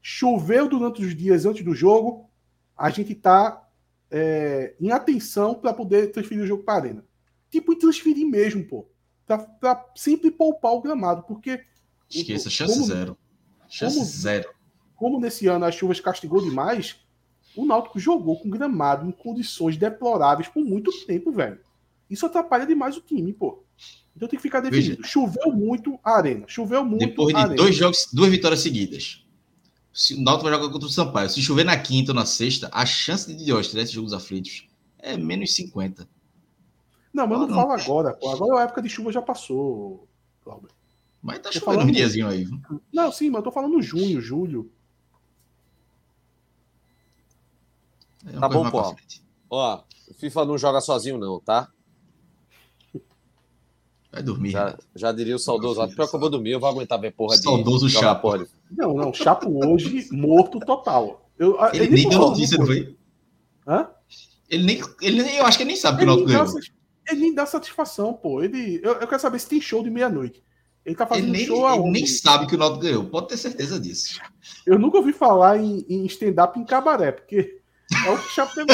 Choveu 0.00 0.68
durante 0.68 1.02
os 1.04 1.14
dias 1.16 1.46
antes 1.46 1.64
do 1.64 1.74
jogo, 1.74 2.28
a 2.76 2.90
gente 2.90 3.14
tá 3.14 3.66
é, 4.10 4.74
em 4.80 4.90
atenção 4.90 5.54
para 5.54 5.72
poder 5.72 6.08
transferir 6.12 6.42
o 6.44 6.46
jogo 6.46 6.64
para 6.64 6.74
arena. 6.74 7.04
Tipo, 7.50 7.72
em 7.72 7.78
transferir 7.78 8.26
mesmo, 8.26 8.64
pô. 8.64 8.86
Pra 9.60 9.86
sempre 9.94 10.30
poupar 10.30 10.72
o 10.72 10.82
gramado, 10.82 11.22
porque 11.22 11.64
Esqueça, 12.10 12.50
chance 12.50 12.74
como- 12.74 12.86
zero. 12.86 13.18
Chance 13.68 13.96
como- 13.96 14.06
zero. 14.06 14.50
como 14.96 15.20
nesse 15.20 15.46
ano 15.46 15.64
as 15.64 15.74
chuvas 15.74 16.00
castigou 16.00 16.42
demais, 16.42 17.01
o 17.56 17.66
Náutico 17.66 17.98
jogou 17.98 18.38
com 18.38 18.48
gramado 18.50 19.06
em 19.06 19.12
condições 19.12 19.76
deploráveis 19.76 20.48
por 20.48 20.64
muito 20.64 20.90
tempo, 21.06 21.30
velho. 21.32 21.58
Isso 22.08 22.26
atrapalha 22.26 22.66
demais 22.66 22.96
o 22.96 23.00
time, 23.00 23.32
pô. 23.32 23.62
Então 24.14 24.28
tem 24.28 24.36
que 24.38 24.42
ficar 24.42 24.60
definido. 24.60 25.04
Choveu 25.06 25.52
muito 25.52 25.98
a 26.04 26.16
arena. 26.16 26.44
Choveu 26.46 26.84
muito 26.84 27.06
Depois 27.06 27.34
de 27.34 27.40
arena. 27.40 27.56
dois 27.56 27.74
jogos, 27.74 28.08
duas 28.12 28.30
vitórias 28.30 28.60
seguidas. 28.60 29.24
Se 29.92 30.14
o 30.14 30.20
Náutico 30.20 30.48
vai 30.48 30.58
jogar 30.58 30.72
contra 30.72 30.86
o 30.88 30.90
Sampaio. 30.90 31.28
Se 31.30 31.40
chover 31.42 31.64
na 31.64 31.76
quinta 31.78 32.12
ou 32.12 32.14
na 32.14 32.24
sexta, 32.24 32.68
a 32.72 32.84
chance 32.86 33.26
de 33.34 33.44
Diógenes 33.44 33.74
nesses 33.74 33.92
jogos 33.92 34.12
aflitos 34.12 34.66
é 34.98 35.16
menos 35.16 35.54
50. 35.54 36.08
Não, 37.12 37.26
mas 37.26 37.40
eu 37.40 37.46
não 37.46 37.54
falo 37.54 37.72
agora, 37.72 38.14
pô. 38.14 38.30
Agora 38.30 38.60
a 38.60 38.64
época 38.64 38.80
de 38.80 38.88
chuva 38.88 39.12
já 39.12 39.20
passou, 39.20 40.08
Cláudio. 40.42 40.68
Mas 41.22 41.38
tá 41.40 41.50
Tô 41.50 41.58
chovendo 41.60 41.84
um 41.84 41.92
diazinho 41.92 42.26
aí. 42.26 42.44
viu? 42.44 42.58
Não, 42.92 43.12
sim, 43.12 43.28
mas 43.28 43.40
eu 43.40 43.44
tô 43.44 43.52
falando 43.52 43.80
junho, 43.82 44.20
julho. 44.20 44.70
É 48.26 48.38
Tá 48.38 48.48
bom, 48.48 48.70
pô. 48.70 48.94
Ó, 49.50 49.82
o 50.08 50.14
FIFA 50.14 50.44
não 50.44 50.56
joga 50.58 50.80
sozinho, 50.80 51.18
não, 51.18 51.40
tá? 51.40 51.68
Vai 54.10 54.22
dormir. 54.22 54.50
Já, 54.50 54.76
já 54.94 55.12
diria 55.12 55.34
o 55.34 55.38
saudoso. 55.38 55.80
Pior 55.94 56.08
que 56.08 56.14
eu 56.16 56.20
vou 56.20 56.28
dormir, 56.30 56.50
eu 56.52 56.60
vou 56.60 56.68
aguentar 56.68 57.00
ver 57.00 57.12
porra 57.12 57.36
de. 57.36 57.42
Saudoso 57.42 57.88
Chapa. 57.88 58.20
porra 58.20 58.38
de- 58.40 58.50
Não, 58.70 58.94
não, 58.94 59.12
Chapo 59.12 59.48
hoje 59.66 60.08
morto 60.12 60.60
total. 60.60 61.30
Eu, 61.38 61.56
Ele 61.72 61.88
nem 61.88 62.08
deu 62.08 62.18
notícia, 62.18 62.58
não 62.58 62.66
foi? 62.66 62.96
Hã? 63.66 63.88
Ele 64.50 64.64
nem, 64.64 64.82
ele 65.00 65.22
nem, 65.22 65.36
eu 65.36 65.46
acho 65.46 65.56
que 65.56 65.62
ele 65.62 65.68
nem 65.68 65.76
sabe 65.80 65.96
que 65.98 66.02
o 66.02 66.04
Ele 66.04 66.10
Náutico 66.10 66.30
dá, 66.30 66.44
ganhou. 66.44 66.60
ele 67.08 67.20
nem 67.20 67.34
dá 67.34 67.46
satisfação, 67.46 68.12
pô. 68.12 68.42
Ele, 68.42 68.80
eu, 68.82 68.92
eu 68.94 69.08
quero 69.08 69.20
saber 69.20 69.38
se 69.38 69.48
tem 69.48 69.60
show 69.60 69.82
de 69.82 69.90
meia-noite. 69.90 70.44
Ele 70.84 70.94
tá 70.94 71.04
Ele 71.04 71.08
fazendo 71.08 71.32
nem, 71.32 71.46
show 71.46 71.56
ele 71.56 71.66
aonde? 71.66 71.90
nem 71.92 72.06
sabe 72.06 72.46
que 72.46 72.54
o 72.54 72.58
Náutico 72.58 72.82
ganhou. 72.82 73.04
Pode 73.06 73.28
ter 73.28 73.38
certeza 73.38 73.80
disso. 73.80 74.20
Eu 74.66 74.78
nunca 74.78 74.98
ouvi 74.98 75.12
falar 75.14 75.56
em, 75.58 75.86
em 75.88 76.04
stand-up 76.04 76.58
em 76.58 76.64
cabaré, 76.66 77.12
porque 77.12 77.61
é 78.06 78.10
o 78.10 78.18
que 78.18 78.26
o 78.26 78.30
Chapo 78.30 78.54
deve... 78.56 78.72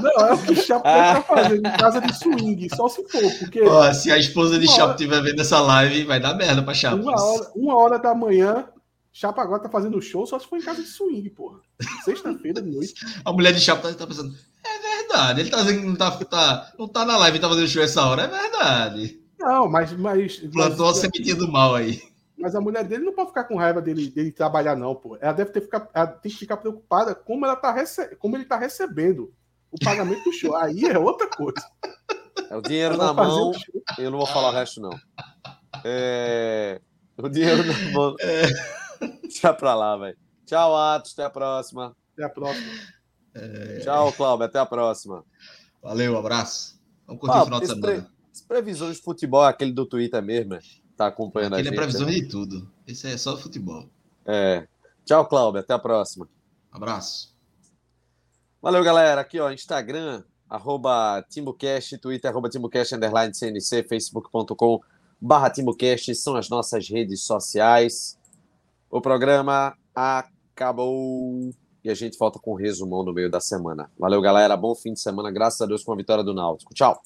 Não, 0.00 0.26
é 0.26 0.32
o 0.32 0.38
que 0.38 0.52
o 0.52 0.56
Chapo 0.56 0.84
deve 0.84 1.08
estar 1.08 1.22
fazendo 1.22 1.66
em 1.66 1.72
casa 1.76 2.00
de 2.00 2.12
swing, 2.16 2.68
só 2.74 2.88
se 2.88 3.02
for, 3.08 3.32
porque 3.40 3.62
Ó, 3.62 3.92
se 3.92 4.12
a 4.12 4.18
esposa 4.18 4.58
de 4.58 4.66
Chapo 4.66 4.82
hora- 4.82 4.90
estiver 4.92 5.22
vendo 5.22 5.40
essa 5.40 5.60
live, 5.60 6.04
vai 6.04 6.20
dar 6.20 6.34
merda 6.34 6.62
pra 6.62 6.74
Chapo. 6.74 7.02
uma 7.02 7.20
hora, 7.20 7.50
uma 7.56 7.76
hora 7.76 7.98
da 7.98 8.14
manhã, 8.14 8.66
Chapo 9.12 9.40
agora 9.40 9.60
tá 9.62 9.68
fazendo 9.68 10.00
show, 10.00 10.24
só 10.26 10.38
se 10.38 10.46
for 10.46 10.56
em 10.58 10.62
casa 10.62 10.82
de 10.82 10.88
swing, 10.88 11.28
porra. 11.30 11.58
Sexta-feira 12.04 12.62
de 12.62 12.70
noite. 12.70 12.94
A 13.24 13.32
mulher 13.32 13.52
de 13.52 13.60
Chapo 13.60 13.82
tá, 13.82 13.92
tá 13.92 14.06
pensando, 14.06 14.32
é 14.64 14.96
verdade, 14.98 15.40
ele 15.40 15.50
tá 15.50 15.62
dizendo 15.62 15.80
que 15.80 15.86
não 15.86 15.96
tá, 15.96 16.10
tá- 16.12 16.72
não 16.78 16.86
tá 16.86 17.04
na 17.04 17.16
live 17.16 17.38
e 17.38 17.40
tá 17.40 17.48
fazendo 17.48 17.66
show 17.68 17.82
essa 17.82 18.04
hora, 18.06 18.22
é 18.22 18.28
verdade. 18.28 19.18
Não, 19.40 19.68
mas, 19.68 19.92
mas, 19.94 20.36
Plantou 20.52 20.86
a 20.86 20.90
mas, 20.90 20.98
sementinha 20.98 21.34
do 21.34 21.50
mal 21.50 21.74
aí. 21.74 22.00
Mas 22.38 22.54
a 22.54 22.60
mulher 22.60 22.84
dele 22.84 23.04
não 23.04 23.12
pode 23.14 23.28
ficar 23.28 23.44
com 23.44 23.56
raiva 23.56 23.80
dele, 23.82 24.08
dele 24.10 24.30
trabalhar, 24.32 24.76
não, 24.76 24.94
pô. 24.94 25.16
Ela 25.20 25.32
deve 25.32 25.50
ter 25.50 25.60
ficar, 25.60 25.88
ela 25.92 26.06
tem 26.06 26.30
que 26.30 26.38
ficar 26.38 26.56
preocupada 26.56 27.14
como, 27.14 27.44
ela 27.44 27.56
tá 27.56 27.72
rece... 27.72 28.16
como 28.16 28.36
ele 28.36 28.44
tá 28.44 28.56
recebendo 28.56 29.32
o 29.70 29.78
pagamento 29.84 30.24
do 30.24 30.32
show. 30.32 30.54
Aí 30.56 30.84
é 30.84 30.98
outra 30.98 31.28
coisa. 31.28 31.62
É 32.50 32.56
o 32.56 32.62
dinheiro 32.62 32.94
Ela 32.94 33.08
na 33.08 33.14
fazer 33.14 33.30
mão. 33.30 33.52
Eu 33.98 34.10
não 34.10 34.18
vou 34.18 34.26
falar 34.26 34.48
o 34.48 34.52
resto, 34.52 34.80
não. 34.80 34.90
É... 35.84 36.80
O 37.16 37.28
dinheiro 37.28 37.62
na 37.64 37.92
mão. 37.92 38.14
Deixa 39.22 39.52
pra 39.52 39.74
lá, 39.74 39.96
velho. 39.96 40.16
Tchau, 40.46 40.76
Atos. 40.76 41.12
Até 41.12 41.24
a 41.24 41.30
próxima. 41.30 41.96
Até 42.14 42.24
a 42.24 42.28
próxima. 42.28 42.72
Tchau, 43.84 44.12
Cláudio. 44.12 44.46
Até 44.46 44.58
a 44.58 44.66
próxima. 44.66 45.24
Valeu, 45.82 46.14
um 46.14 46.18
abraço. 46.18 46.80
Vamos 47.06 47.20
curtir 47.20 47.36
Ah, 47.36 47.42
o 47.42 47.44
final 47.44 47.60
de 47.60 47.66
semana. 47.66 47.86
pre- 47.86 48.06
As 48.32 48.40
previsões 48.40 48.96
de 48.96 49.02
futebol, 49.02 49.42
aquele 49.42 49.72
do 49.72 49.86
Twitter 49.86 50.22
mesmo, 50.22 50.54
é? 50.54 50.60
Tá 50.98 51.06
acompanhando 51.06 51.54
Ele 51.54 51.60
a 51.60 51.60
é 51.60 51.64
gente. 51.64 51.76
previsão 51.76 52.06
né? 52.06 52.12
de 52.12 52.28
tudo. 52.28 52.70
Esse 52.86 53.06
é 53.06 53.16
só 53.16 53.36
futebol. 53.36 53.88
É. 54.26 54.66
Tchau, 55.04 55.24
Cláudio. 55.26 55.60
Até 55.60 55.72
a 55.72 55.78
próxima. 55.78 56.28
Abraço. 56.72 57.34
Valeu, 58.60 58.82
galera. 58.82 59.20
Aqui, 59.20 59.38
ó, 59.38 59.50
Instagram, 59.50 60.24
arroba 60.50 61.24
TimbuCast, 61.30 61.96
Twitter, 61.98 62.28
arroba 62.28 62.48
TimbuCast, 62.48 62.96
underline 62.96 63.32
CNC, 63.32 63.84
facebook.com, 63.84 64.80
barra 65.20 65.48
TimbuCast 65.48 66.12
são 66.16 66.34
as 66.34 66.48
nossas 66.48 66.88
redes 66.88 67.22
sociais. 67.22 68.18
O 68.90 69.00
programa 69.00 69.74
acabou 69.94 71.50
e 71.84 71.88
a 71.88 71.94
gente 71.94 72.18
volta 72.18 72.40
com 72.40 72.52
um 72.52 72.56
resumão 72.56 73.04
no 73.04 73.12
meio 73.12 73.30
da 73.30 73.40
semana. 73.40 73.88
Valeu, 73.96 74.20
galera. 74.20 74.56
Bom 74.56 74.74
fim 74.74 74.92
de 74.92 75.00
semana. 75.00 75.30
Graças 75.30 75.60
a 75.60 75.66
Deus 75.66 75.84
com 75.84 75.92
a 75.92 75.96
vitória 75.96 76.24
do 76.24 76.34
Náutico. 76.34 76.74
Tchau. 76.74 77.00